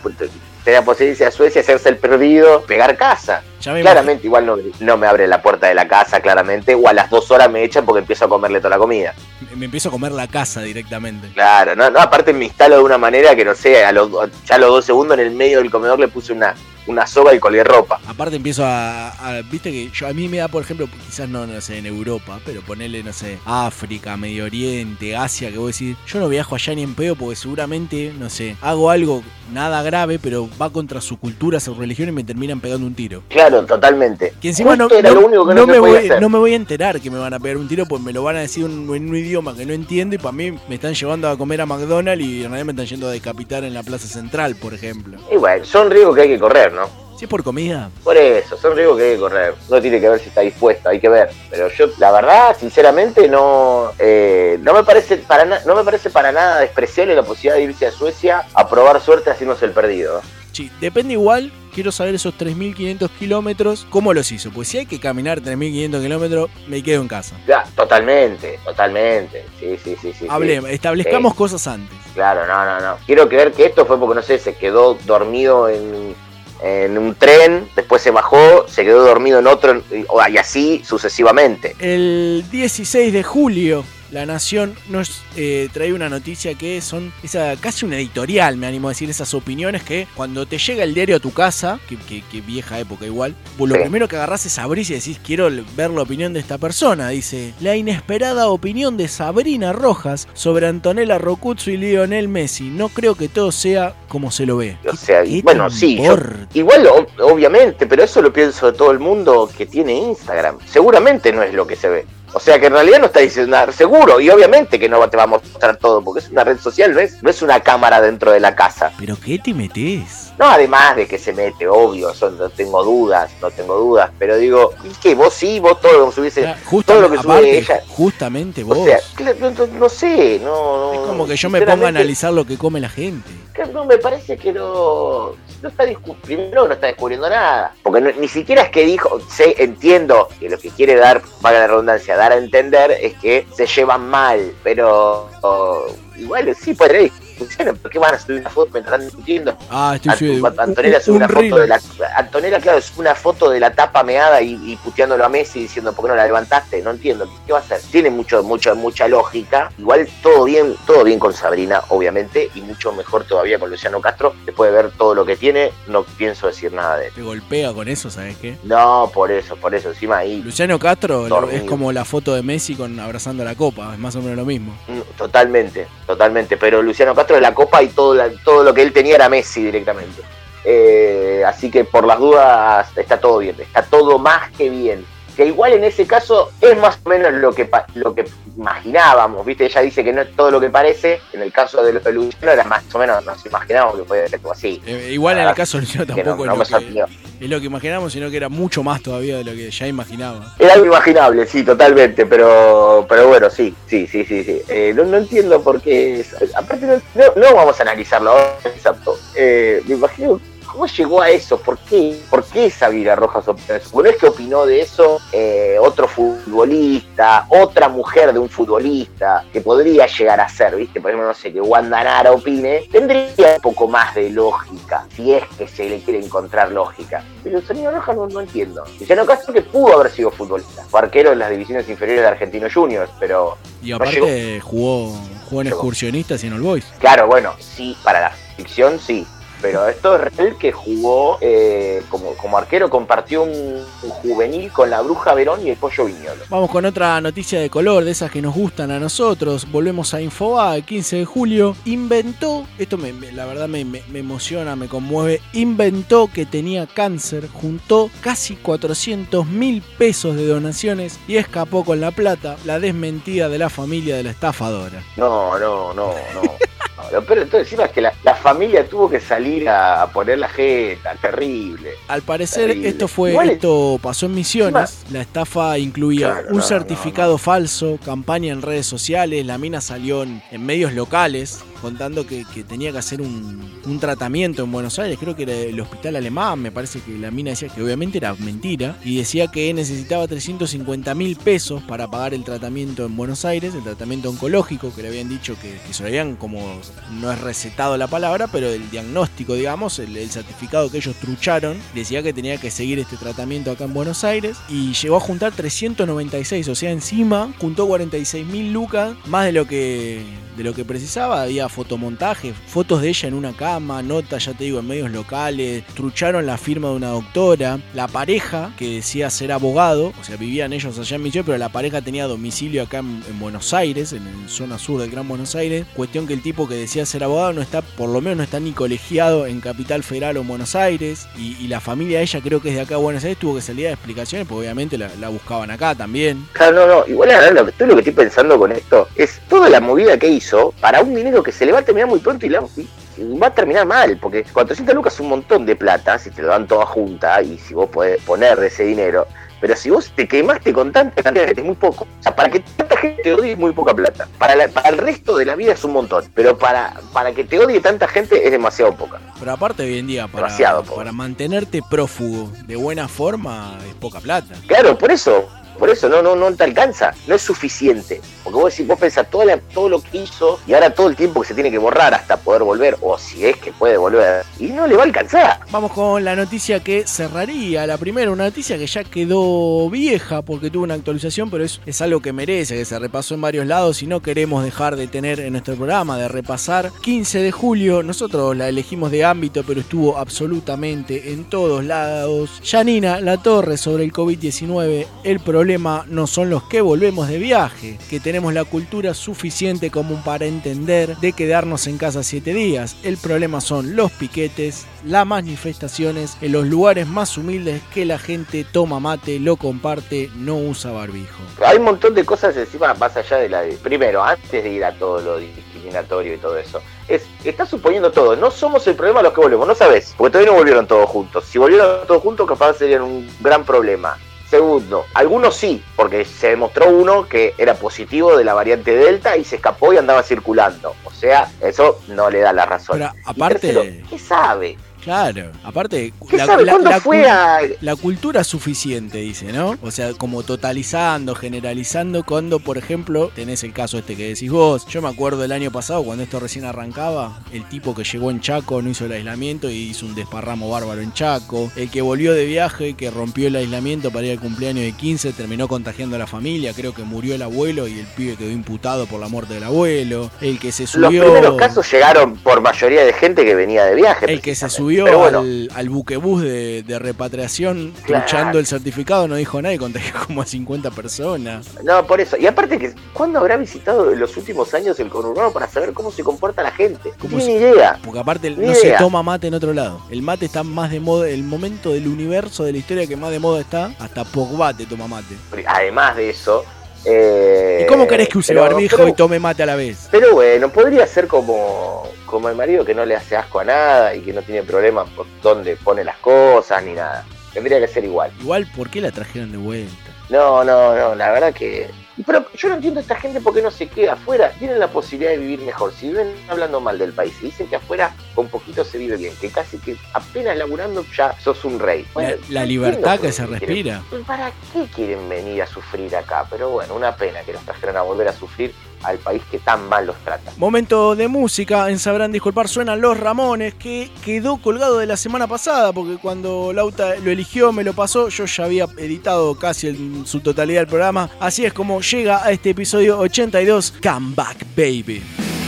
Tenía 0.63 0.83
posibilidad 0.83 1.27
a 1.27 1.31
Suecia, 1.31 1.61
hacerse 1.61 1.89
el 1.89 1.97
perdido, 1.97 2.61
pegar 2.65 2.97
casa. 2.97 3.43
Ya 3.61 3.73
me 3.73 3.81
claramente, 3.81 4.27
igual 4.27 4.45
no, 4.45 4.57
no 4.79 4.97
me 4.97 5.07
abre 5.07 5.27
la 5.27 5.41
puerta 5.41 5.67
de 5.67 5.73
la 5.73 5.87
casa, 5.87 6.21
claramente, 6.21 6.75
o 6.75 6.87
a 6.87 6.93
las 6.93 7.09
dos 7.09 7.29
horas 7.31 7.49
me 7.49 7.63
echan 7.63 7.85
porque 7.85 7.99
empiezo 8.01 8.25
a 8.25 8.29
comerle 8.29 8.59
toda 8.59 8.71
la 8.71 8.77
comida. 8.77 9.13
Me, 9.49 9.55
me 9.55 9.65
empiezo 9.65 9.89
a 9.89 9.91
comer 9.91 10.11
la 10.11 10.27
casa 10.27 10.61
directamente. 10.61 11.29
Claro, 11.33 11.75
no, 11.75 11.89
no, 11.89 11.99
aparte 11.99 12.33
me 12.33 12.45
instalo 12.45 12.77
de 12.77 12.83
una 12.83 12.97
manera 12.97 13.35
que 13.35 13.45
no 13.45 13.55
sé, 13.55 13.83
a 13.83 13.91
los, 13.91 14.09
ya 14.45 14.55
a 14.55 14.57
los 14.59 14.69
dos 14.69 14.85
segundos 14.85 15.17
en 15.17 15.25
el 15.27 15.31
medio 15.31 15.59
del 15.59 15.71
comedor 15.71 15.99
le 15.99 16.07
puse 16.07 16.33
una, 16.33 16.53
una 16.87 17.07
soga 17.07 17.33
y 17.33 17.39
colgué 17.39 17.63
ropa. 17.63 17.99
Aparte 18.07 18.35
empiezo 18.35 18.63
a, 18.65 19.09
a- 19.09 19.41
viste 19.41 19.71
que 19.71 19.89
yo 19.89 20.07
a 20.07 20.13
mí 20.13 20.27
me 20.27 20.37
da, 20.37 20.47
por 20.47 20.61
ejemplo, 20.63 20.87
quizás 21.07 21.27
no, 21.27 21.47
no 21.47 21.59
sé, 21.61 21.77
en 21.79 21.85
Europa, 21.87 22.39
pero 22.45 22.61
ponerle, 22.61 23.01
no 23.03 23.13
sé, 23.13 23.39
África, 23.45 24.15
Medio 24.17 24.45
Oriente, 24.45 25.15
Asia, 25.15 25.51
que 25.51 25.57
vos 25.57 25.71
decís, 25.77 25.97
yo 26.07 26.19
no 26.19 26.29
viajo 26.29 26.55
allá 26.55 26.75
ni 26.75 26.83
en 26.83 26.93
pedo 26.93 27.15
porque 27.15 27.35
seguramente, 27.35 28.13
no 28.19 28.29
sé, 28.29 28.55
hago 28.61 28.89
algo 28.91 29.23
nada 29.53 29.83
grave, 29.83 30.17
pero 30.19 30.49
va 30.59 30.69
contra 30.71 31.01
su 31.01 31.17
cultura, 31.19 31.59
su 31.59 31.75
religión 31.75 32.09
y 32.09 32.11
me 32.11 32.23
terminan 32.23 32.59
pegando 32.59 32.87
un 32.87 32.95
tiro. 32.95 33.21
Claro, 33.29 33.44
totalmente. 33.65 34.33
Que 34.41 34.49
encima 34.49 34.75
no, 34.75 34.85
Justo 34.85 34.99
era 34.99 35.09
no- 35.09 35.21
lo 35.21 35.27
único 35.27 35.47
que 35.47 35.53
no, 35.55 35.67
me 35.67 35.79
voy, 35.79 35.97
hacer. 35.97 36.21
no 36.21 36.29
me 36.29 36.37
voy 36.37 36.53
a 36.53 36.55
enterar 36.55 36.99
que 36.99 37.09
me 37.11 37.17
van 37.19 37.33
a 37.33 37.39
pegar 37.39 37.57
un 37.57 37.67
tiro, 37.67 37.85
pues 37.85 38.01
me 38.01 38.11
lo 38.13 38.23
van 38.23 38.35
a 38.37 38.39
decir 38.41 38.65
un- 38.65 38.93
en 38.95 39.09
un 39.09 39.15
idioma 39.15 39.55
que 39.55 39.65
no 39.65 39.73
entiendo 39.73 40.15
y 40.15 40.17
para 40.17 40.31
mí 40.31 40.51
me 40.67 40.75
están 40.75 40.93
llevando 40.93 41.29
a 41.29 41.37
comer 41.37 41.61
a 41.61 41.65
McDonald's 41.65 42.23
y 42.23 42.43
en 42.43 42.51
realidad 42.51 42.65
me 42.65 42.71
están 42.73 42.85
yendo 42.85 43.07
a 43.07 43.11
decapitar 43.11 43.63
en 43.63 43.73
la 43.73 43.83
Plaza 43.83 44.07
Central, 44.07 44.55
por 44.55 44.73
ejemplo. 44.73 45.17
Y 45.31 45.37
bueno, 45.37 45.63
son 45.65 45.89
riesgos 45.91 46.15
que 46.15 46.21
hay 46.23 46.29
que 46.29 46.39
correr, 46.39 46.73
¿no? 46.73 47.05
Si 47.17 47.23
es 47.23 47.29
por 47.29 47.43
comida, 47.45 47.89
Por 48.03 48.17
eso, 48.17 48.57
son 48.57 48.75
riesgos 48.75 48.97
que 48.97 49.03
hay 49.05 49.13
que 49.13 49.19
correr. 49.21 49.53
No 49.69 49.81
tiene 49.81 50.01
que 50.01 50.09
ver 50.09 50.19
si 50.19 50.27
está 50.27 50.41
dispuesto, 50.41 50.89
hay 50.89 50.99
que 50.99 51.07
ver. 51.07 51.29
Pero 51.49 51.69
yo, 51.69 51.85
la 51.97 52.11
verdad, 52.11 52.57
sinceramente, 52.59 53.29
no, 53.29 53.93
eh, 53.97 54.59
no 54.61 54.73
me 54.73 54.83
parece 54.83 55.15
para 55.19 55.45
na- 55.45 55.61
no 55.65 55.75
me 55.75 55.85
parece 55.85 56.09
para 56.09 56.33
nada 56.33 56.59
despreciable 56.59 57.15
la 57.15 57.23
posibilidad 57.23 57.55
de 57.55 57.63
irse 57.63 57.85
a 57.87 57.91
Suecia 57.91 58.43
a 58.53 58.67
probar 58.67 58.99
suerte 58.99 59.29
haciéndose 59.29 59.63
el 59.63 59.71
perdido. 59.71 60.21
Sí, 60.51 60.69
depende 60.81 61.13
igual. 61.13 61.53
Quiero 61.75 61.91
saber 61.91 62.15
esos 62.15 62.33
3.500 62.37 63.09
kilómetros, 63.19 63.85
¿cómo 63.89 64.13
los 64.13 64.31
hizo? 64.31 64.49
Pues 64.49 64.69
si 64.69 64.77
hay 64.77 64.85
que 64.85 64.97
caminar 64.97 65.41
3.500 65.41 66.01
kilómetros, 66.01 66.49
me 66.69 66.81
quedo 66.81 67.01
en 67.01 67.09
casa. 67.09 67.35
Ya, 67.45 67.65
totalmente, 67.75 68.57
totalmente. 68.63 69.43
Sí, 69.59 69.77
sí, 69.83 69.97
sí, 70.01 70.13
sí. 70.17 70.25
Hable, 70.29 70.61
sí. 70.61 70.67
establezcamos 70.69 71.33
Sí. 71.33 71.37
cosas 71.37 71.67
antes. 71.67 71.97
Claro, 72.13 72.47
no, 72.47 72.63
no, 72.65 72.79
no. 72.79 72.97
Quiero 73.05 73.27
creer 73.27 73.51
que 73.51 73.65
esto 73.65 73.85
fue 73.85 73.99
porque, 73.99 74.15
no 74.15 74.21
sé, 74.21 74.39
se 74.39 74.55
quedó 74.55 74.97
dormido 75.05 75.67
en, 75.67 76.15
en 76.63 76.97
un 76.97 77.13
tren, 77.15 77.67
después 77.75 78.01
se 78.01 78.11
bajó, 78.11 78.65
se 78.69 78.85
quedó 78.85 79.03
dormido 79.03 79.39
en 79.39 79.47
otro, 79.47 79.83
y 79.91 80.37
así 80.37 80.81
sucesivamente. 80.85 81.75
El 81.79 82.45
16 82.51 83.11
de 83.11 83.21
julio, 83.21 83.83
La 84.15 84.25
Nación 84.25 84.75
nos 84.87 85.23
eh, 85.35 85.67
trae 85.73 85.91
una 85.91 86.07
noticia 86.07 86.53
que 86.53 86.79
son 86.79 87.11
esa 87.21 87.57
casi 87.57 87.85
una 87.85 87.97
editorial, 87.97 88.55
me 88.55 88.65
animo 88.65 88.87
a 88.87 88.91
decir, 88.91 89.09
esas 89.09 89.33
opiniones 89.33 89.83
que 89.83 90.07
cuando 90.15 90.45
te 90.45 90.57
llega 90.57 90.85
el 90.85 90.93
diario 90.93 91.17
a 91.17 91.19
tu 91.19 91.33
casa, 91.33 91.81
que, 91.89 91.97
que- 91.97 92.23
que 92.31 92.39
vieja 92.39 92.79
época 92.79 93.05
igual, 93.05 93.35
vos 93.57 93.67
lo 93.67 93.75
primero 93.75 94.07
que 94.07 94.15
agarrás 94.15 94.45
es 94.45 94.57
abrir 94.57 94.89
y 94.89 94.93
decís, 94.93 95.19
quiero 95.21 95.49
ver 95.75 95.89
la 95.89 96.01
opinión 96.01 96.31
de 96.31 96.39
esta 96.39 96.57
persona. 96.57 97.09
Dice, 97.09 97.53
la 97.59 97.75
inesperada 97.75 98.47
opinión 98.47 98.95
de 98.95 99.09
Sabrina 99.09 99.73
Rojas 99.73 100.29
sobre 100.33 100.67
Antonella 100.67 101.17
Rocuzzo 101.17 101.69
y 101.71 101.75
Lionel 101.75 102.29
Messi. 102.29 102.69
No 102.69 102.87
creo 102.87 103.15
que 103.15 103.27
todo 103.27 103.51
sea 103.51 103.95
como 104.07 104.31
se 104.31 104.45
lo 104.45 104.55
ve. 104.55 104.77
O 104.89 104.95
sea, 104.95 105.23
¿Qué 105.23 105.41
bueno, 105.43 105.69
sí, 105.69 105.97
yo- 106.01 106.15
igual 106.53 106.85
ob- 106.87 107.09
obviamente, 107.21 107.85
pero 107.85 108.01
eso 108.05 108.21
lo 108.21 108.31
pienso 108.31 108.71
de 108.71 108.77
todo 108.77 108.91
el 108.91 108.99
mundo 108.99 109.49
que 109.57 109.65
tiene 109.65 109.91
Instagram. 109.93 110.57
Seguramente 110.65 111.33
no 111.33 111.43
es 111.43 111.53
lo 111.53 111.67
que 111.67 111.75
se 111.75 111.89
ve. 111.89 112.05
O 112.35 112.39
sea 112.41 112.59
que 112.59 112.65
en 112.65 112.73
realidad 112.73 112.99
no 112.99 113.05
está 113.05 113.21
diciendo 113.21 113.51
nada, 113.51 113.71
seguro, 113.71 114.19
y 114.19 114.29
obviamente 114.29 114.77
que 114.77 114.89
no 114.89 115.09
te 115.09 115.15
va 115.15 115.23
a 115.23 115.27
mostrar 115.27 115.77
todo, 115.77 116.03
porque 116.03 116.19
es 116.19 116.29
una 116.29 116.43
red 116.43 116.59
social, 116.59 116.93
¿no 116.93 116.99
es? 116.99 117.23
No 117.23 117.29
es 117.29 117.41
una 117.41 117.61
cámara 117.61 118.01
dentro 118.01 118.29
de 118.29 118.41
la 118.41 118.53
casa. 118.53 118.91
¿Pero 118.99 119.15
qué 119.23 119.39
te 119.39 119.53
metes? 119.53 120.24
No, 120.37 120.45
además 120.49 120.95
de 120.97 121.07
que 121.07 121.17
se 121.17 121.31
mete, 121.33 121.67
obvio, 121.67 122.11
no 122.37 122.49
tengo 122.49 122.83
dudas, 122.83 123.31
no 123.41 123.49
tengo 123.51 123.77
dudas, 123.77 124.11
pero 124.19 124.35
digo, 124.37 124.73
¿y 124.83 124.89
qué? 125.01 125.15
¿Vos 125.15 125.33
sí? 125.33 125.59
¿Vos 125.59 125.79
todo 125.79 125.93
lo 125.99 126.05
que 126.09 126.15
subiese? 126.15 126.55
todo 126.85 127.01
lo 127.01 127.09
que 127.09 127.17
sube 127.19 127.57
ella? 127.57 127.81
justamente 127.87 128.63
O 128.63 128.67
vos. 128.67 128.85
sea, 128.85 128.99
cla- 129.15 129.35
no, 129.39 129.51
no- 129.51 129.67
no 129.67 129.89
sé, 129.89 130.39
no, 130.43 130.77
no. 130.77 130.93
es 130.93 130.99
como 131.07 131.25
que 131.25 131.35
yo 131.37 131.49
me 131.49 131.61
ponga 131.61 131.85
a 131.85 131.89
analizar 131.89 132.33
lo 132.33 132.45
que 132.45 132.57
come 132.57 132.79
la 132.81 132.89
gente. 132.89 133.29
No, 133.71 133.85
me 133.85 133.97
parece 133.97 134.35
que 134.37 134.51
no. 134.51 135.33
No 135.61 135.69
está 135.69 135.85
primero 136.23 136.67
no 136.67 136.73
está 136.73 136.87
descubriendo 136.87 137.29
nada. 137.29 137.73
Porque 137.81 138.01
no- 138.01 138.11
ni 138.11 138.27
siquiera 138.27 138.63
es 138.63 138.69
que 138.69 138.85
dijo. 138.85 139.21
Sé, 139.29 139.55
entiendo 139.57 140.27
que 140.39 140.49
lo 140.49 140.57
que 140.59 140.69
quiere 140.69 140.95
dar, 140.95 141.21
valga 141.39 141.61
la 141.61 141.67
redundancia, 141.67 142.17
dar 142.17 142.33
a 142.33 142.37
entender 142.37 142.91
es 142.91 143.13
que 143.15 143.47
se 143.55 143.65
llevan 143.65 144.09
mal. 144.09 144.53
Pero. 144.63 145.29
oh, 145.41 145.85
igual 146.17 146.53
sí 146.59 146.73
puede 146.73 146.93
haber 147.35 147.47
discusiones. 147.47 147.79
¿Por 147.79 147.91
qué 147.91 147.99
van 147.99 148.15
a 148.15 148.19
subir 148.19 148.39
una 148.41 148.49
foto 148.49 148.71
mientras 148.73 148.93
están 148.95 149.07
discutiendo? 149.07 149.57
Ah, 149.69 149.93
estoy 149.95 150.11
Ant-. 150.39 150.59
Antonella 150.59 151.01
sube 151.01 151.15
un 151.17 151.23
una 151.23 151.27
foto 151.29 151.57
de 151.57 151.67
la. 151.67 151.79
Antonella, 152.17 152.59
claro, 152.59 152.81
sube 152.81 152.99
una 153.01 153.15
foto 153.15 153.49
de 153.49 153.59
la 153.59 153.71
tapa 153.73 154.03
meada 154.03 154.41
y, 154.41 154.53
y 154.71 154.75
puteándolo 154.77 155.25
a 155.25 155.29
Messi 155.29 155.59
diciendo 155.61 155.93
por 155.93 156.05
qué 156.05 156.09
no 156.09 156.15
la 156.15 156.25
levantaste. 156.25 156.81
No 156.81 156.91
entiendo. 156.91 157.29
¿Qué 157.45 157.53
va 157.53 157.59
a 157.59 157.61
hacer? 157.61 157.79
Tiene 157.91 158.09
mucho, 158.09 158.43
mucho, 158.43 158.75
mucha 158.75 159.07
lógica. 159.07 159.71
Igual 159.77 160.07
todo 160.21 160.45
bien, 160.45 160.75
todo 160.85 161.03
bien 161.03 161.19
con 161.19 161.33
Sabrina, 161.33 161.81
obviamente, 161.89 162.49
y 162.55 162.61
mucho 162.61 162.91
mejor 162.93 163.25
todavía 163.25 163.59
con 163.59 163.69
Luciano 163.69 164.01
Castro. 164.01 164.33
Después 164.45 164.71
de 164.71 164.77
ver 164.77 164.91
todo 164.97 165.15
lo 165.15 165.25
que 165.25 165.35
tiene, 165.35 165.71
no 165.87 166.03
pienso 166.03 166.47
decir 166.47 166.73
nada 166.73 166.97
de 166.97 167.07
él. 167.07 167.13
Te 167.13 167.21
golpea 167.21 167.73
con 167.73 167.87
eso, 167.87 168.09
¿sabes 168.09 168.37
qué? 168.37 168.57
No, 168.63 169.09
por 169.13 169.31
eso, 169.31 169.55
por 169.55 169.73
eso, 169.75 169.89
encima 169.89 170.17
ahí. 170.17 170.41
Luciano 170.41 170.79
Castro 170.79 171.27
Dormido. 171.27 171.57
es 171.57 171.63
como 171.63 171.91
la 171.91 172.05
foto 172.05 172.33
de 172.35 172.43
Messi 172.43 172.75
con 172.75 172.99
abrazando 172.99 173.43
la 173.43 173.55
copa, 173.55 173.93
es 173.93 173.99
más 173.99 174.15
o 174.15 174.21
menos 174.21 174.37
lo 174.37 174.45
mismo. 174.45 174.77
Mm, 174.87 175.01
Totalmente, 175.17 175.87
totalmente. 176.05 176.57
Pero 176.57 176.81
Luciano 176.81 177.15
Castro 177.15 177.24
es 177.33 177.41
la 177.41 177.53
copa 177.55 177.81
y 177.81 177.87
todo, 177.87 178.13
la- 178.13 178.29
todo 178.43 178.63
lo 178.63 178.73
que 178.73 178.83
él 178.83 178.93
tenía 178.93 179.15
era 179.15 179.29
Messi 179.29 179.63
directamente. 179.63 180.21
Eh, 180.63 181.43
así 181.47 181.71
que 181.71 181.83
por 181.85 182.05
las 182.05 182.19
dudas 182.19 182.87
está 182.95 183.19
todo 183.19 183.37
bien, 183.39 183.55
está 183.59 183.81
todo 183.83 184.19
más 184.19 184.51
que 184.51 184.69
bien. 184.69 185.05
Que 185.35 185.45
igual 185.45 185.73
en 185.73 185.83
ese 185.83 186.05
caso 186.07 186.51
es 186.61 186.77
más 186.77 186.97
o 187.03 187.09
menos 187.09 187.33
lo 187.33 187.53
que 187.53 187.69
lo 187.95 188.15
que 188.15 188.25
imaginábamos, 188.57 189.45
¿viste? 189.45 189.65
Ella 189.65 189.81
dice 189.81 190.03
que 190.03 190.13
no 190.13 190.21
es 190.21 190.35
todo 190.35 190.51
lo 190.51 190.59
que 190.61 190.69
parece. 190.69 191.19
En 191.33 191.41
el 191.41 191.51
caso 191.51 191.83
de, 191.83 191.91
de 191.93 192.11
Luciano 192.13 192.51
era 192.51 192.63
más 192.63 192.83
o 192.93 192.99
menos, 192.99 193.23
nos 193.25 193.45
imaginábamos 193.45 193.97
que 193.97 194.03
podía 194.03 194.27
ser 194.27 194.39
algo 194.39 194.51
así. 194.51 194.81
Eh, 194.85 195.09
igual 195.11 195.37
en 195.37 195.47
el 195.47 195.53
caso 195.55 195.77
de 195.77 195.81
Luciano 195.83 196.05
no- 196.07 196.15
tampoco 196.15 196.45
no 196.45 196.55
me 196.55 196.63
es, 196.63 196.71
lo 196.71 196.79
que, 196.79 197.03
es 197.41 197.49
lo 197.49 197.59
que 197.59 197.65
imaginamos, 197.65 198.13
sino 198.13 198.29
que 198.31 198.37
era 198.37 198.49
mucho 198.49 198.81
más 198.83 199.01
todavía 199.01 199.37
de 199.37 199.43
lo 199.43 199.51
que 199.51 199.69
ya 199.69 199.87
imaginaba. 199.87 200.53
Era 200.59 200.73
algo 200.73 200.85
imaginable, 200.85 201.45
sí, 201.47 201.63
totalmente, 201.63 202.25
pero 202.25 203.05
pero 203.09 203.27
bueno, 203.27 203.49
sí, 203.49 203.75
sí, 203.87 204.07
sí, 204.07 204.25
sí, 204.25 204.43
sí. 204.43 204.61
Eh, 204.69 204.93
no, 204.95 205.03
no 205.03 205.17
entiendo 205.17 205.61
por 205.61 205.81
qué. 205.81 206.21
es- 206.21 206.35
aparte, 206.55 206.85
no, 206.85 206.95
no, 207.15 207.23
no 207.35 207.55
vamos 207.55 207.77
a 207.79 207.83
analizarlo 207.83 208.31
ahora, 208.31 208.55
exacto. 208.63 209.17
Eh, 209.35 209.81
me 209.87 209.95
imagino 209.95 210.39
cómo 210.75 210.87
llegó 210.87 211.21
a 211.21 211.29
eso, 211.29 211.57
por 211.57 211.77
qué, 211.79 212.19
por 212.29 212.43
qué 212.43 212.69
Sabina 212.69 213.15
Rojas 213.15 213.47
opinó 213.47 213.75
eso. 213.75 213.89
Bueno, 213.93 214.09
es 214.09 214.17
que 214.17 214.27
opinó 214.27 214.65
de 214.65 214.81
eso 214.81 215.21
eh, 215.31 215.77
otro 215.79 216.05
futbolista, 216.07 217.45
otra 217.49 217.87
mujer 217.87 218.33
de 218.33 218.39
un 218.39 218.49
futbolista 218.49 219.45
que 219.53 219.61
podría 219.61 220.05
llegar 220.05 220.41
a 220.41 220.49
ser, 220.49 220.75
¿viste? 220.75 220.99
Por 220.99 221.11
ejemplo, 221.11 221.29
no 221.29 221.33
sé, 221.33 221.53
que 221.53 221.61
Wanda 221.61 222.03
Nara 222.03 222.33
opine, 222.33 222.87
tendría 222.91 223.55
un 223.55 223.61
poco 223.61 223.87
más 223.87 224.13
de 224.15 224.29
lógica, 224.29 225.05
si 225.15 225.33
es 225.33 225.43
que 225.57 225.65
se 225.67 225.87
le 225.89 225.99
quiere 226.01 226.19
encontrar 226.23 226.71
lógica. 226.71 227.23
Pero 227.43 227.61
Sabina 227.61 227.91
Rojas 227.91 228.15
no, 228.15 228.27
no 228.27 228.41
entiendo. 228.41 228.83
Luciano 228.99 229.25
Castro 229.25 229.53
que 229.53 229.61
pudo 229.61 229.93
haber 229.99 230.11
sido 230.11 230.29
futbolista, 230.29 230.83
fue 230.89 230.99
arquero 230.99 231.31
en 231.31 231.39
las 231.39 231.49
divisiones 231.51 231.87
inferiores 231.87 232.21
de 232.23 232.27
Argentino 232.27 232.67
Juniors, 232.73 233.11
pero 233.17 233.57
Y 233.81 233.91
no 233.91 233.95
aparte 233.95 234.19
llegó. 234.19 234.65
jugó, 234.67 235.19
jugó 235.49 235.61
en 235.61 235.67
excursionistas 235.67 236.43
y 236.43 236.47
en 236.47 236.53
All 236.53 236.61
Boys. 236.61 236.85
Claro, 236.99 237.27
bueno, 237.27 237.53
sí, 237.59 237.95
para 238.03 238.19
la 238.19 238.31
ficción 238.57 238.99
sí. 238.99 239.25
Pero 239.61 239.87
esto 239.87 240.15
es 240.15 240.35
real 240.35 240.57
que 240.59 240.71
jugó 240.71 241.37
eh, 241.41 242.03
como, 242.09 242.35
como 242.35 242.57
arquero, 242.57 242.89
compartió 242.89 243.43
un, 243.43 243.83
un 244.03 244.09
juvenil 244.09 244.71
con 244.71 244.89
la 244.89 245.01
Bruja 245.01 245.33
Verón 245.33 245.65
y 245.65 245.69
el 245.71 245.77
Pollo 245.77 246.05
Viñolo. 246.05 246.43
Vamos 246.49 246.69
con 246.69 246.85
otra 246.85 247.19
noticia 247.21 247.59
de 247.59 247.69
color, 247.69 248.03
de 248.03 248.11
esas 248.11 248.29
que 248.31 248.41
nos 248.41 248.53
gustan 248.53 248.91
a 248.91 248.99
nosotros. 248.99 249.65
Volvemos 249.71 250.13
a 250.13 250.21
Infobae, 250.21 250.83
15 250.83 251.15
de 251.17 251.25
julio. 251.25 251.75
Inventó, 251.85 252.65
esto 252.77 252.97
me, 252.97 253.11
me- 253.13 253.31
la 253.31 253.45
verdad 253.45 253.67
me, 253.67 253.83
me- 253.85 254.03
me 254.09 254.19
emociona, 254.19 254.75
me 254.75 254.87
conmueve. 254.87 255.41
Inventó 255.53 256.29
que 256.31 256.45
tenía 256.45 256.85
cáncer, 256.85 257.47
juntó 257.51 258.09
casi 258.21 258.55
400 258.55 259.45
mil 259.47 259.81
pesos 259.97 260.35
de 260.35 260.45
donaciones 260.47 261.19
y 261.27 261.37
escapó 261.37 261.83
con 261.83 261.99
la 262.01 262.11
plata. 262.11 262.57
La 262.65 262.79
desmentida 262.79 263.49
de 263.49 263.57
la 263.57 263.69
familia 263.69 264.15
de 264.15 264.23
la 264.23 264.31
estafadora. 264.31 265.01
No, 265.17 265.57
no, 265.57 265.93
no, 265.93 266.13
no. 266.33 266.41
No, 266.97 267.11
Lo 267.11 267.25
peor 267.25 267.39
de 267.39 267.45
todo 267.47 267.59
encima 267.61 267.83
es 267.85 267.91
que 267.91 268.01
la, 268.01 268.13
la 268.23 268.35
familia 268.35 268.87
tuvo 268.87 269.09
que 269.09 269.19
salir 269.19 269.67
a, 269.67 270.01
a 270.03 270.07
poner 270.11 270.37
la 270.39 270.47
jeta, 270.47 271.13
terrible. 271.15 271.91
Al 272.07 272.21
parecer 272.21 272.67
Terrible. 272.67 272.89
esto 272.89 273.07
fue 273.09 273.31
Igual- 273.31 273.49
esto 273.49 273.99
pasó 274.01 274.27
en 274.27 274.35
Misiones. 274.35 275.03
La 275.11 275.21
estafa 275.21 275.77
incluía 275.77 276.31
Claro, 276.31 276.47
un 276.51 276.57
no, 276.57 276.63
certificado 276.63 277.37
falso, 277.37 277.99
campaña 278.03 278.53
en 278.53 278.61
redes 278.61 278.85
sociales, 278.85 279.45
la 279.45 279.57
mina 279.57 279.81
salió 279.81 280.23
en, 280.23 280.41
en 280.51 280.65
medios 280.65 280.93
locales 280.93 281.59
contando 281.85 282.25
que, 282.25 282.43
tenía 282.67 282.91
que 282.91 282.97
hacer 282.97 283.21
un, 283.21 283.99
tratamiento 283.99 284.63
en 284.63 284.71
Buenos 284.71 284.97
Aires, 284.97 285.19
creo 285.19 285.35
que 285.35 285.43
era 285.43 285.53
el 285.53 285.79
hospital 285.79 286.15
alemán, 286.15 286.59
me 286.59 286.71
parece 286.71 286.99
que 286.99 287.15
la 287.15 287.29
mina 287.29 287.51
decía 287.51 287.69
que 287.69 287.83
obviamente 287.83 288.17
era 288.17 288.33
mentira, 288.33 288.97
y 289.05 289.17
decía 289.17 289.49
que 289.49 289.71
necesitaba 289.71 290.27
350 290.27 291.13
mil 291.13 291.35
pesos 291.35 291.83
para 291.83 292.09
pagar 292.09 292.33
el 292.33 292.43
tratamiento 292.43 293.05
en 293.05 293.15
Buenos 293.15 293.45
Aires, 293.45 293.75
el 293.75 293.83
tratamiento 293.83 294.31
oncológico, 294.31 294.91
que 294.95 295.03
le 295.03 295.09
habían 295.09 295.29
dicho 295.29 295.55
que, 295.61 295.77
que 295.85 295.93
se 295.93 296.01
lo 296.01 296.09
habían 296.09 296.37
como, 296.37 296.81
no 297.21 297.31
es 297.31 297.39
recetado 297.39 297.97
la 297.97 298.07
palabra, 298.07 298.47
pero 298.47 298.67
el 298.67 298.89
diagnóstico, 298.89 299.53
digamos, 299.53 299.99
el, 299.99 300.17
el 300.17 300.31
certificado 300.31 300.89
que 300.89 300.97
ellos 300.97 301.15
trucharon, 301.21 301.77
decía 301.93 302.23
que 302.23 302.33
tenía 302.33 302.57
que 302.57 302.71
seguir 302.71 302.97
este 302.97 303.15
tratamiento 303.15 303.69
acá 303.69 303.83
en 303.83 303.93
Buenos 303.93 304.23
Aires, 304.23 304.57
y 304.69 304.93
llegó 304.93 305.17
a 305.17 305.19
juntar 305.19 305.53
396, 305.53 306.67
o 306.67 306.73
sea, 306.73 306.89
encima 306.89 307.53
juntó 307.59 307.85
46 307.85 308.43
mil 308.47 308.73
lucas, 308.73 309.15
más 309.27 309.45
de 309.45 309.51
lo 309.51 309.67
que 309.67 310.23
de 310.55 310.63
lo 310.63 310.73
que 310.73 310.85
precisaba, 310.85 311.41
había 311.41 311.69
fotomontaje, 311.75 312.53
fotos 312.67 313.01
de 313.01 313.09
ella 313.09 313.27
en 313.27 313.33
una 313.33 313.53
cama, 313.53 314.01
notas, 314.01 314.45
ya 314.45 314.53
te 314.53 314.63
digo, 314.63 314.79
en 314.79 314.87
medios 314.87 315.11
locales, 315.11 315.83
trucharon 315.93 316.45
la 316.45 316.57
firma 316.57 316.89
de 316.89 316.95
una 316.95 317.09
doctora, 317.09 317.79
la 317.93 318.07
pareja 318.07 318.71
que 318.77 318.95
decía 318.95 319.29
ser 319.29 319.51
abogado, 319.51 320.13
o 320.19 320.23
sea, 320.23 320.37
vivían 320.37 320.71
ellos 320.73 320.97
allá 320.97 321.15
en 321.17 321.23
Misiones, 321.23 321.45
pero 321.45 321.57
la 321.57 321.69
pareja 321.69 322.01
tenía 322.01 322.27
domicilio 322.27 322.83
acá 322.83 322.99
en, 322.99 323.21
en 323.29 323.39
Buenos 323.39 323.73
Aires, 323.73 324.13
en, 324.13 324.25
en 324.25 324.47
zona 324.47 324.79
sur 324.79 325.01
del 325.01 325.11
Gran 325.11 325.27
Buenos 325.27 325.55
Aires, 325.55 325.85
cuestión 325.95 326.27
que 326.27 326.33
el 326.33 326.41
tipo 326.41 326.67
que 326.67 326.75
decía 326.75 327.05
ser 327.05 327.23
abogado 327.23 327.53
no 327.53 327.61
está, 327.61 327.81
por 327.81 328.09
lo 328.09 328.21
menos 328.21 328.37
no 328.37 328.43
está 328.43 328.59
ni 328.59 328.71
colegiado 328.71 329.45
en 329.45 329.59
Capital 329.59 330.03
Federal 330.03 330.37
o 330.37 330.41
en 330.41 330.47
Buenos 330.47 330.75
Aires, 330.75 331.27
y, 331.37 331.65
la 331.65 331.81
familia 331.81 332.19
de 332.19 332.23
ella 332.23 332.41
creo 332.41 332.61
que 332.61 332.69
es 332.69 332.75
de 332.75 332.81
acá 332.81 332.95
a 332.95 332.99
Buenos 332.99 333.23
Aires, 333.23 333.39
tuvo 333.39 333.55
que 333.55 333.61
salir 333.61 333.87
a 333.87 333.91
explicaciones, 333.91 334.47
porque 334.47 334.61
obviamente 334.61 334.97
la, 334.97 335.29
buscaban 335.29 335.71
acá 335.71 335.95
también. 335.95 336.47
Claro, 336.53 336.85
no, 336.85 336.87
no. 336.87 337.07
Igual 337.07 337.31
ahora 337.31 337.51
lo, 337.51 337.63
lo 337.63 337.95
que 337.95 338.01
estoy 338.01 338.13
pensando 338.13 338.57
con 338.59 338.71
esto 338.71 339.09
es 339.15 339.41
toda 339.49 339.67
la 339.67 339.81
movida 339.81 340.17
que 340.17 340.27
hizo 340.27 340.73
para 340.79 341.01
un 341.01 341.15
dinero 341.15 341.41
que 341.41 341.51
se 341.55 341.65
le 341.65 341.71
va 341.71 341.79
a 341.79 341.81
terminar 341.81 342.09
muy 342.09 342.19
pronto 342.19 342.45
y, 342.45 342.49
la- 342.49 342.63
y- 342.77 343.37
va 343.37 343.47
a 343.47 343.53
terminar 343.53 343.85
mal, 343.85 344.17
porque 344.17 344.43
400 344.43 344.93
lucas 344.93 345.13
es 345.13 345.19
un 345.21 345.29
montón 345.29 345.65
de 345.65 345.75
plata, 345.75 346.19
si 346.19 346.29
te 346.31 346.41
lo 346.41 346.49
dan 346.49 346.67
toda 346.67 346.85
junta 346.85 347.41
y 347.41 347.57
si 347.57 347.73
vos 347.73 347.89
podés 347.89 348.21
poner 348.23 348.59
de 348.59 348.67
ese 348.67 348.83
dinero. 348.83 349.25
Pero 349.61 349.75
si 349.77 349.89
vos 349.89 350.11
te 350.13 350.27
quemaste 350.27 350.73
con 350.73 350.91
tanta 350.91 351.23
cantidad 351.23 351.47
es 351.49 351.63
muy 351.63 351.75
poco. 351.75 352.03
O 352.19 352.23
sea, 352.23 352.35
para 352.35 352.49
que 352.51 352.59
tanta 352.59 352.97
gente 352.97 353.23
te 353.23 353.33
odie 353.33 353.53
es 353.53 353.57
muy 353.57 353.71
poca 353.71 353.93
plata. 353.95 354.27
Para, 354.37 354.53
la- 354.55 354.67
para 354.67 354.89
el 354.89 354.97
resto 354.97 355.37
de 355.37 355.45
la 355.45 355.55
vida 355.55 355.71
es 355.71 355.83
un 355.85 355.93
montón. 355.93 356.25
Pero 356.35 356.57
para, 356.57 356.93
para 357.13 357.31
que 357.31 357.45
te 357.45 357.57
odie 357.57 357.79
tanta 357.79 358.07
gente 358.07 358.45
es 358.45 358.51
demasiado 358.51 358.93
poca. 358.95 359.19
Pero 359.39 359.51
aparte 359.53 359.83
hoy 359.83 359.97
en 359.99 360.07
día, 360.07 360.27
para, 360.27 360.45
Demasiado, 360.47 360.83
pobre. 360.83 360.97
para 360.97 361.11
mantenerte 361.13 361.81
prófugo 361.89 362.51
de 362.67 362.75
buena 362.75 363.07
forma, 363.07 363.77
es 363.87 363.93
poca 363.95 364.19
plata. 364.19 364.53
Claro, 364.67 364.97
por 364.97 365.11
eso, 365.11 365.47
por 365.77 365.89
eso 365.89 366.09
no, 366.09 366.21
no, 366.21 366.35
no 366.35 366.53
te 366.53 366.63
alcanza, 366.63 367.13
no 367.27 367.35
es 367.35 367.41
suficiente. 367.41 368.21
Porque 368.43 368.59
vos 368.59 368.71
decís, 368.71 368.87
vos 368.87 368.99
pensás 368.99 369.29
toda 369.29 369.45
la- 369.45 369.57
todo 369.59 369.89
lo 369.89 370.01
que 370.01 370.17
hizo 370.19 370.59
y 370.67 370.73
ahora 370.73 370.89
todo 370.93 371.07
el 371.07 371.15
tiempo 371.15 371.41
que 371.41 371.47
se 371.49 371.53
tiene 371.53 371.71
que 371.71 371.77
borrar 371.77 372.13
hasta 372.13 372.37
poder 372.37 372.63
volver, 372.63 372.97
o 373.01 373.17
si 373.17 373.45
es 373.45 373.57
que 373.57 373.71
puede 373.73 373.97
volver, 373.97 374.43
y 374.59 374.67
no 374.67 374.87
le 374.87 374.95
va 374.95 375.03
a 375.03 375.05
alcanzar. 375.05 375.59
Vamos 375.71 375.91
con 375.91 376.23
la 376.23 376.35
noticia 376.35 376.79
que 376.81 377.05
cerraría. 377.07 377.87
La 377.87 377.97
primera, 377.97 378.31
una 378.31 378.45
noticia 378.45 378.77
que 378.77 378.87
ya 378.87 379.03
quedó 379.03 379.89
vieja 379.89 380.41
porque 380.41 380.69
tuvo 380.69 380.83
una 380.83 380.93
actualización, 380.93 381.49
pero 381.49 381.63
es, 381.63 381.81
es 381.85 382.01
algo 382.01 382.21
que 382.21 382.31
merece, 382.33 382.75
que 382.75 382.85
se 382.85 382.97
repasó 382.99 383.33
en 383.35 383.41
varios 383.41 383.65
lados 383.65 384.01
y 384.03 384.07
no 384.07 384.21
queremos 384.21 384.63
dejar 384.63 384.95
de 384.95 385.07
tener 385.07 385.39
en 385.39 385.51
nuestro 385.53 385.75
programa, 385.75 386.17
de 386.17 386.27
repasar. 386.27 386.91
15 387.01 387.39
de 387.39 387.51
julio, 387.51 388.03
nosotros 388.03 388.55
la 388.55 388.69
elegimos 388.69 389.11
de 389.11 389.25
ámbito, 389.25 389.63
pero 389.65 389.81
estuvo 389.81 390.17
absolutamente 390.17 391.33
en 391.33 391.45
todos 391.45 391.83
lados. 391.83 392.61
Janina 392.63 393.19
La 393.21 393.37
Torre 393.41 393.77
sobre 393.77 394.03
el 394.03 394.13
COVID-19. 394.13 395.07
El 395.23 395.39
problema 395.39 395.64
no 395.65 396.27
son 396.27 396.49
los 396.51 396.63
que 396.63 396.81
volvemos 396.81 397.27
de 397.27 397.39
viaje, 397.39 397.97
que 398.09 398.19
tenemos 398.19 398.53
la 398.53 398.65
cultura 398.65 399.13
suficiente 399.15 399.89
como 399.89 400.23
para 400.23 400.45
entender 400.45 401.17
de 401.17 401.33
quedarnos 401.33 401.87
en 401.87 401.97
casa 401.97 402.21
7 402.21 402.53
días. 402.53 402.95
El 403.03 403.17
problema 403.17 403.61
son 403.61 403.95
los 403.95 404.11
piquetes, 404.11 404.85
las 405.03 405.25
manifestaciones 405.25 406.37
en 406.41 406.51
los 406.51 406.67
lugares 406.67 407.07
más 407.07 407.37
humildes 407.37 407.81
que 407.93 408.05
la 408.05 408.19
gente 408.19 408.63
toma 408.63 408.99
mate, 408.99 409.39
lo 409.39 409.55
comparte, 409.55 410.29
no 410.35 410.55
usa 410.57 410.91
barbijo. 410.91 411.41
Hay 411.65 411.77
un 411.77 411.85
montón 411.85 412.13
de 412.13 412.23
cosas 412.23 412.55
encima 412.55 412.93
más 412.93 413.17
allá 413.17 413.37
de 413.37 413.49
la 413.49 413.61
de. 413.61 413.73
Primero, 413.73 414.23
antes 414.23 414.63
de 414.63 414.69
ir 414.69 414.85
a 414.85 414.93
todo 414.93 415.19
lo 415.19 415.37
discriminatorio 415.39 416.35
y 416.35 416.37
todo 416.37 416.57
eso. 416.57 416.81
Es, 417.07 417.23
estás 417.43 417.69
suponiendo 417.69 418.11
todo. 418.11 418.35
No 418.35 418.51
somos 418.51 418.85
el 418.87 418.95
problema 418.95 419.21
los 419.21 419.33
que 419.33 419.41
volvemos, 419.41 419.67
no 419.67 419.75
sabes. 419.75 420.13
Porque 420.15 420.33
todavía 420.33 420.51
no 420.51 420.57
volvieron 420.57 420.87
todos 420.87 421.09
juntos. 421.09 421.45
Si 421.45 421.57
volvieron 421.57 422.05
todos 422.07 422.21
juntos, 422.21 422.47
capaz 422.47 422.77
serían 422.77 423.01
un 423.01 423.27
gran 423.41 423.63
problema. 423.63 424.17
Segundo, 424.49 425.05
algunos 425.13 425.55
sí, 425.55 425.83
porque 425.95 426.23
se 426.23 426.49
demostró 426.49 426.89
uno 426.89 427.27
que 427.27 427.55
era 427.57 427.73
positivo 427.73 428.37
de 428.37 428.43
la 428.43 428.53
variante 428.53 428.95
Delta 428.95 429.37
y 429.37 429.43
se 429.43 429.55
escapó 429.55 429.91
y 429.91 429.97
andaba 429.97 430.21
circulando. 430.21 430.95
O 431.03 431.11
sea, 431.11 431.49
eso 431.61 431.99
no 432.09 432.29
le 432.29 432.39
da 432.39 432.53
la 432.53 432.65
razón. 432.65 432.99
Pero 432.99 433.11
aparte- 433.25 433.59
tercero, 433.59 433.83
¿qué 434.09 434.19
sabe? 434.19 434.77
Claro, 435.05 435.51
aparte, 435.63 436.11
¿Qué 436.29 436.37
sabe? 436.39 436.65
¿Cuándo 436.65 436.91
fue 436.99 437.29
a- 437.29 437.59
la 437.81 437.95
cultura 437.95 438.43
suficiente, 438.43 439.19
dice, 439.19 439.53
¿no? 439.53 439.77
O 439.83 439.91
sea, 439.91 440.13
como 440.13 440.41
totalizando, 440.41 441.35
generalizando, 441.35 442.23
cuando, 442.23 442.57
por 442.59 442.79
ejemplo, 442.79 443.31
tenés 443.35 443.63
el 443.63 443.71
caso 443.71 443.99
este 443.99 444.15
que 444.15 444.29
decís 444.29 444.49
vos. 444.49 444.87
Yo 444.87 445.03
me 445.03 445.07
acuerdo 445.09 445.43
el 445.43 445.51
año 445.51 445.71
pasado, 445.71 446.03
cuando 446.03 446.23
esto 446.23 446.39
recién 446.39 446.65
arrancaba, 446.65 447.39
el 447.53 447.63
tipo 447.69 447.93
que 447.93 448.03
llegó 448.03 448.31
en 448.31 448.41
Chaco 448.41 448.81
no 448.81 448.89
hizo 448.89 449.05
el 449.05 449.11
aislamiento 449.11 449.69
y 449.69 449.75
hizo 449.75 450.07
un 450.07 450.15
desparramo 450.15 450.71
bárbaro 450.71 451.01
en 451.01 451.13
Chaco. 451.13 451.71
El 451.75 451.91
que 451.91 452.01
volvió 452.01 452.33
de 452.33 452.45
viaje, 452.45 452.95
que 452.95 453.11
rompió 453.11 453.47
el 453.47 453.55
aislamiento 453.57 454.09
para 454.09 454.25
ir 454.25 454.31
al 454.31 454.39
cumpleaños 454.39 454.85
de 454.85 454.91
15, 454.93 455.33
terminó 455.33 455.67
contagiando 455.67 456.15
a 456.15 456.19
la 456.19 456.25
familia. 456.27 456.73
Creo 456.73 456.95
que 456.95 457.03
murió 457.03 457.35
el 457.35 457.43
abuelo 457.43 457.87
y 457.87 457.99
el 457.99 458.07
pibe 458.07 458.37
quedó 458.37 458.49
imputado 458.49 459.05
por 459.05 459.19
la 459.19 459.27
muerte 459.27 459.53
del 459.53 459.65
abuelo. 459.65 460.31
El 460.41 460.57
que 460.57 460.71
se 460.71 460.83
Los 460.83 460.91
subió. 460.91 461.23
primeros 461.23 461.57
casos 461.57 461.91
llegaron 461.91 462.35
por 462.37 462.59
mayoría 462.61 463.05
de 463.05 463.13
gente 463.13 463.45
que 463.45 463.53
venía 463.53 463.85
de 463.85 463.93
viaje. 463.93 464.25
El 464.31 464.41
que 464.41 464.55
se 464.55 464.65
precisamente. 464.65 464.75
Subió 464.95 465.05
Pero 465.05 465.17
bueno, 465.19 465.39
al, 465.39 465.69
al 465.75 465.89
buquebús 465.89 466.41
de, 466.41 466.83
de 466.83 466.99
repatriación, 466.99 467.93
Claro. 468.05 468.59
el 468.59 468.65
certificado, 468.65 469.27
no 469.27 469.35
dijo 469.35 469.61
nadie, 469.61 469.77
contagió 469.77 470.13
como 470.27 470.41
a 470.41 470.45
50 470.45 470.91
personas. 470.91 471.67
No, 471.83 472.05
por 472.05 472.21
eso. 472.21 472.37
Y 472.37 472.47
aparte 472.47 472.77
que, 472.77 472.93
¿cuándo 473.13 473.39
habrá 473.39 473.57
visitado 473.57 474.11
en 474.11 474.19
los 474.19 474.35
últimos 474.37 474.73
años 474.73 474.99
el 474.99 475.09
conurbano 475.09 475.51
para 475.51 475.67
saber 475.67 475.93
cómo 475.93 476.11
se 476.11 476.23
comporta 476.23 476.63
la 476.63 476.71
gente? 476.71 477.09
No 477.09 477.15
¿Cómo 477.19 477.37
tiene 477.37 477.43
se- 477.59 477.65
ni 477.65 477.71
idea. 477.75 477.99
Porque 478.03 478.19
aparte 478.19 478.49
Ni 478.51 478.67
no 478.67 478.73
se 478.75 478.91
toma 478.93 479.23
mate 479.23 479.47
en 479.47 479.53
otro 479.53 479.73
lado. 479.73 480.01
El 480.09 480.21
mate 480.21 480.45
está 480.45 480.63
más 480.63 480.91
de 480.91 480.99
moda, 480.99 481.27
el 481.29 481.43
momento 481.43 481.91
del 481.91 482.07
universo 482.07 482.63
de 482.63 482.71
la 482.71 482.77
historia 482.77 483.07
que 483.07 483.15
más 483.15 483.31
de 483.31 483.39
moda 483.39 483.61
está, 483.61 483.91
hasta 483.99 484.23
Pogba 484.23 484.73
te 484.75 484.85
toma 484.85 485.07
mate. 485.07 485.35
Además 485.67 486.15
de 486.15 486.29
eso... 486.29 486.63
eh, 487.05 487.79
¿Y 487.83 487.87
cómo 487.87 488.07
querés 488.07 488.29
que 488.29 488.37
use 488.37 488.53
pero- 488.53 488.61
barbijo 488.63 488.97
pero- 488.97 489.09
y 489.09 489.13
tome 489.13 489.39
mate 489.39 489.63
a 489.63 489.65
la 489.67 489.75
vez? 489.75 490.07
Pero 490.11 490.33
bueno, 490.33 490.69
podría 490.69 491.05
ser 491.07 491.27
como, 491.27 492.07
como 492.25 492.49
el 492.49 492.55
marido 492.55 492.83
que 492.85 492.93
no 492.95 493.05
le 493.05 493.15
hace 493.15 493.35
asco 493.35 493.59
a 493.59 493.63
nada 493.63 494.15
y 494.15 494.21
que 494.21 494.33
no 494.33 494.41
tiene 494.41 494.63
problema 494.63 495.05
por 495.05 495.25
dónde 495.41 495.75
pone 495.77 496.03
las 496.03 496.17
cosas 496.17 496.83
ni 496.83 496.93
nada. 496.93 497.25
Tendría 497.53 497.79
que 497.79 497.87
ser 497.87 498.03
igual. 498.03 498.31
Igual, 498.41 498.69
¿por 498.75 498.89
qué 498.89 498.99
la 499.01 499.11
trajeron 499.11 499.51
de 499.51 499.57
vuelta? 499.57 499.93
No, 500.29 500.63
no, 500.63 500.95
no, 500.95 501.15
la 501.15 501.31
verdad 501.31 501.53
que... 501.53 501.89
Pero 502.25 502.45
yo 502.55 502.69
no 502.69 502.75
entiendo 502.75 502.99
a 502.99 503.01
esta 503.01 503.15
gente 503.15 503.41
por 503.41 503.53
qué 503.53 503.61
no 503.61 503.71
se 503.71 503.87
queda 503.87 504.13
afuera. 504.13 504.51
Tienen 504.57 504.79
la 504.79 504.87
posibilidad 504.87 505.31
de 505.31 505.37
vivir 505.37 505.59
mejor. 505.61 505.91
Si 505.93 506.07
viven 506.07 506.33
hablando 506.47 506.79
mal 506.79 506.97
del 506.97 507.11
país 507.13 507.33
y 507.41 507.45
dicen 507.47 507.67
que 507.67 507.75
afuera 507.75 508.15
con 508.33 508.47
poquito 508.47 508.85
se 508.85 508.97
vive 508.97 509.17
bien, 509.17 509.33
que 509.41 509.49
casi 509.49 509.77
que 509.79 509.97
apenas 510.13 510.55
laburando 510.57 511.05
ya 511.15 511.37
sos 511.41 511.65
un 511.65 511.79
rey. 511.79 512.05
Bueno, 512.13 512.35
La, 512.49 512.63
libertad 512.65 513.19
que 513.19 513.31
se 513.31 513.43
quieren- 513.43 513.59
respira. 513.59 514.03
¿Para 514.25 514.51
qué 514.71 514.85
quieren 514.95 515.27
venir 515.27 515.61
a 515.61 515.67
sufrir 515.67 516.15
acá? 516.15 516.45
Pero 516.49 516.69
bueno, 516.69 516.95
una 516.95 517.15
pena 517.15 517.41
que 517.41 517.53
los 517.53 517.61
trajeran 517.63 517.97
a 517.97 518.01
volver 518.01 518.27
a 518.29 518.33
sufrir 518.33 518.73
al 519.05 519.17
país 519.19 519.41
que 519.49 519.59
tan 519.59 519.87
mal 519.87 520.07
los 520.07 520.15
trata. 520.17 520.51
Momento 520.57 521.15
de 521.15 521.27
música, 521.27 521.89
en 521.89 521.99
Sabrán 521.99 522.31
Disculpar 522.31 522.67
suenan 522.67 523.01
Los 523.01 523.19
Ramones, 523.19 523.73
que 523.75 524.09
quedó 524.23 524.57
colgado 524.57 524.99
de 524.99 525.05
la 525.05 525.17
semana 525.17 525.47
pasada, 525.47 525.93
porque 525.93 526.17
cuando 526.17 526.73
Lauta 526.73 527.15
lo 527.15 527.31
eligió, 527.31 527.71
me 527.71 527.83
lo 527.83 527.93
pasó, 527.93 528.29
yo 528.29 528.45
ya 528.45 528.65
había 528.65 528.85
editado 528.97 529.55
casi 529.55 529.87
en 529.87 530.25
su 530.25 530.39
totalidad 530.39 530.81
el 530.81 530.87
programa, 530.87 531.29
así 531.39 531.65
es 531.65 531.73
como 531.73 532.01
llega 532.01 532.43
a 532.43 532.51
este 532.51 532.71
episodio 532.71 533.19
82, 533.19 533.95
Come 534.01 534.33
Back 534.35 534.65
Baby. 534.75 535.64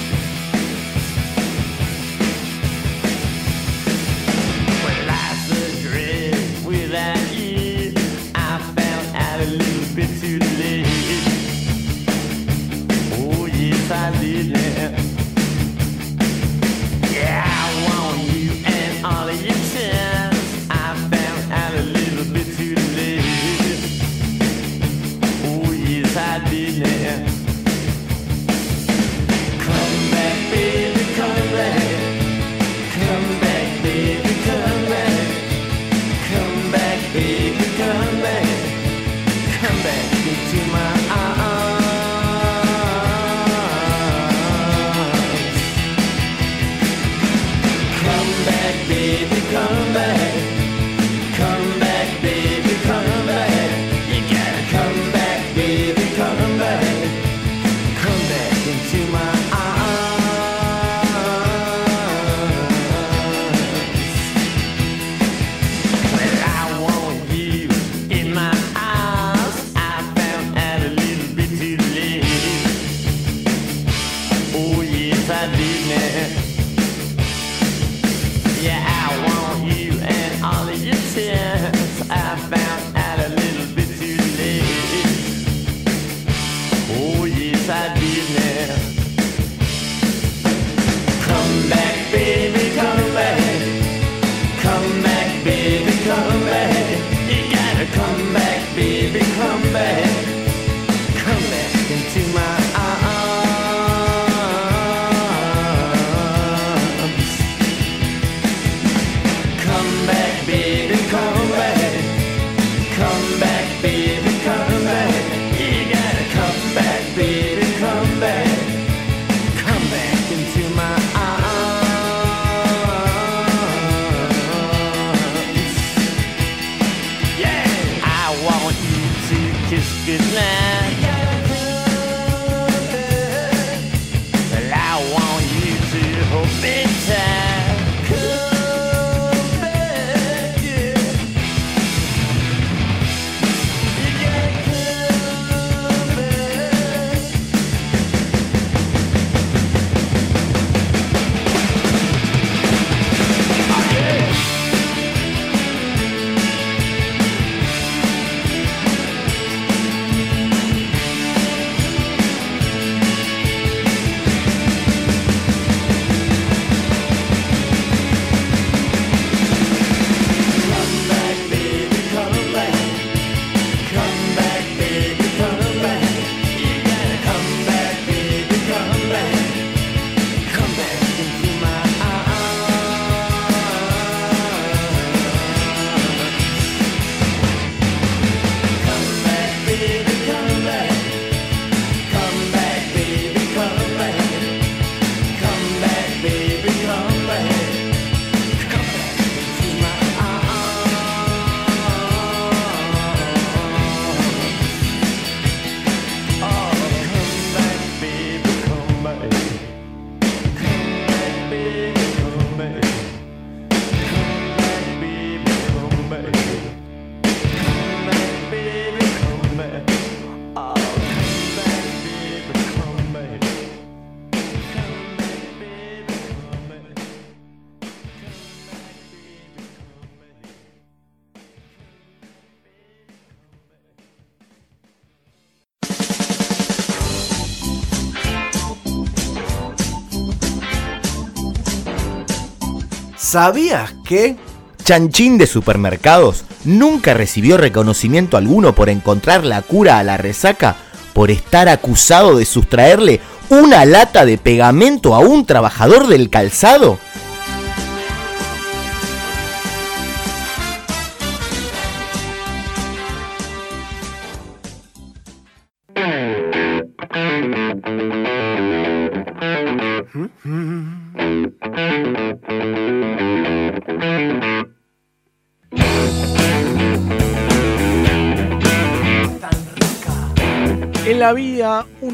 ¿Sabías 243.38 243.94
que? 244.04 244.36
Chanchín 244.84 245.38
de 245.38 245.46
Supermercados 245.46 246.44
nunca 246.66 247.14
recibió 247.14 247.56
reconocimiento 247.58 248.36
alguno 248.36 248.74
por 248.74 248.90
encontrar 248.90 249.46
la 249.46 249.62
cura 249.62 250.00
a 250.00 250.04
la 250.04 250.18
resaca 250.18 250.76
por 251.14 251.30
estar 251.30 251.70
acusado 251.70 252.36
de 252.36 252.46
sustraerle 252.46 253.22
una 253.50 253.86
lata 253.86 254.26
de 254.26 254.40
pegamento 254.40 255.14
a 255.14 255.20
un 255.20 255.46
trabajador 255.46 256.08
del 256.08 256.32
calzado. 256.32 256.98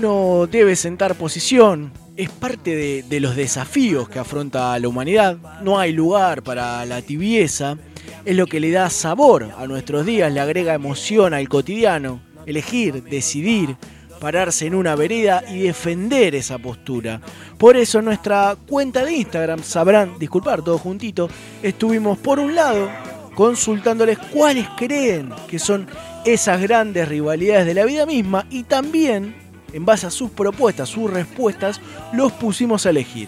Uno 0.03 0.47
debe 0.47 0.75
sentar 0.75 1.15
posición, 1.15 1.93
es 2.17 2.29
parte 2.29 3.03
de, 3.03 3.19
los 3.21 3.37
desafíos 3.37 4.09
que 4.09 4.19
afronta 4.19 4.77
la 4.77 4.87
humanidad, 4.89 5.37
no 5.61 5.79
hay 5.79 5.93
lugar 5.93 6.43
para 6.43 6.85
la 6.85 7.01
tibieza, 7.01 7.77
es 8.25 8.35
lo 8.35 8.45
que 8.45 8.59
le 8.59 8.71
da 8.71 8.89
sabor 8.89 9.51
a 9.57 9.65
nuestros 9.65 10.05
días, 10.05 10.31
le 10.33 10.41
agrega 10.41 10.73
emoción 10.73 11.33
al 11.33 11.47
cotidiano, 11.47 12.19
elegir, 12.45 13.01
decidir, 13.03 13.77
pararse 14.19 14.67
en 14.67 14.75
una 14.75 14.95
vereda 14.95 15.41
y 15.49 15.59
defender 15.59 16.35
esa 16.35 16.57
postura. 16.57 17.21
Por 17.57 17.77
eso 17.77 17.99
en 17.99 18.05
nuestra 18.05 18.57
cuenta 18.67 19.05
de 19.05 19.13
Instagram, 19.13 19.63
sabrán, 19.63 20.19
disculpar 20.19 20.61
todo 20.63 20.77
juntito, 20.79 21.29
estuvimos 21.61 22.17
por 22.17 22.39
un 22.39 22.55
lado 22.55 22.89
consultándoles 23.35 24.17
cuáles 24.17 24.67
creen 24.77 25.29
que 25.47 25.59
son 25.59 25.87
esas 26.25 26.61
grandes 26.61 27.07
rivalidades 27.07 27.65
de 27.65 27.73
la 27.73 27.85
vida 27.85 28.05
misma 28.05 28.45
y 28.49 28.63
también, 28.63 29.42
en 29.74 29.86
base 29.86 30.07
a 30.07 30.11
sus 30.11 30.32
propuestas, 30.32 30.89
sus 30.89 31.11
respuestas, 31.11 31.82
los 32.13 32.32
pusimos 32.32 32.86
a 32.86 32.91
elegir. 32.91 33.28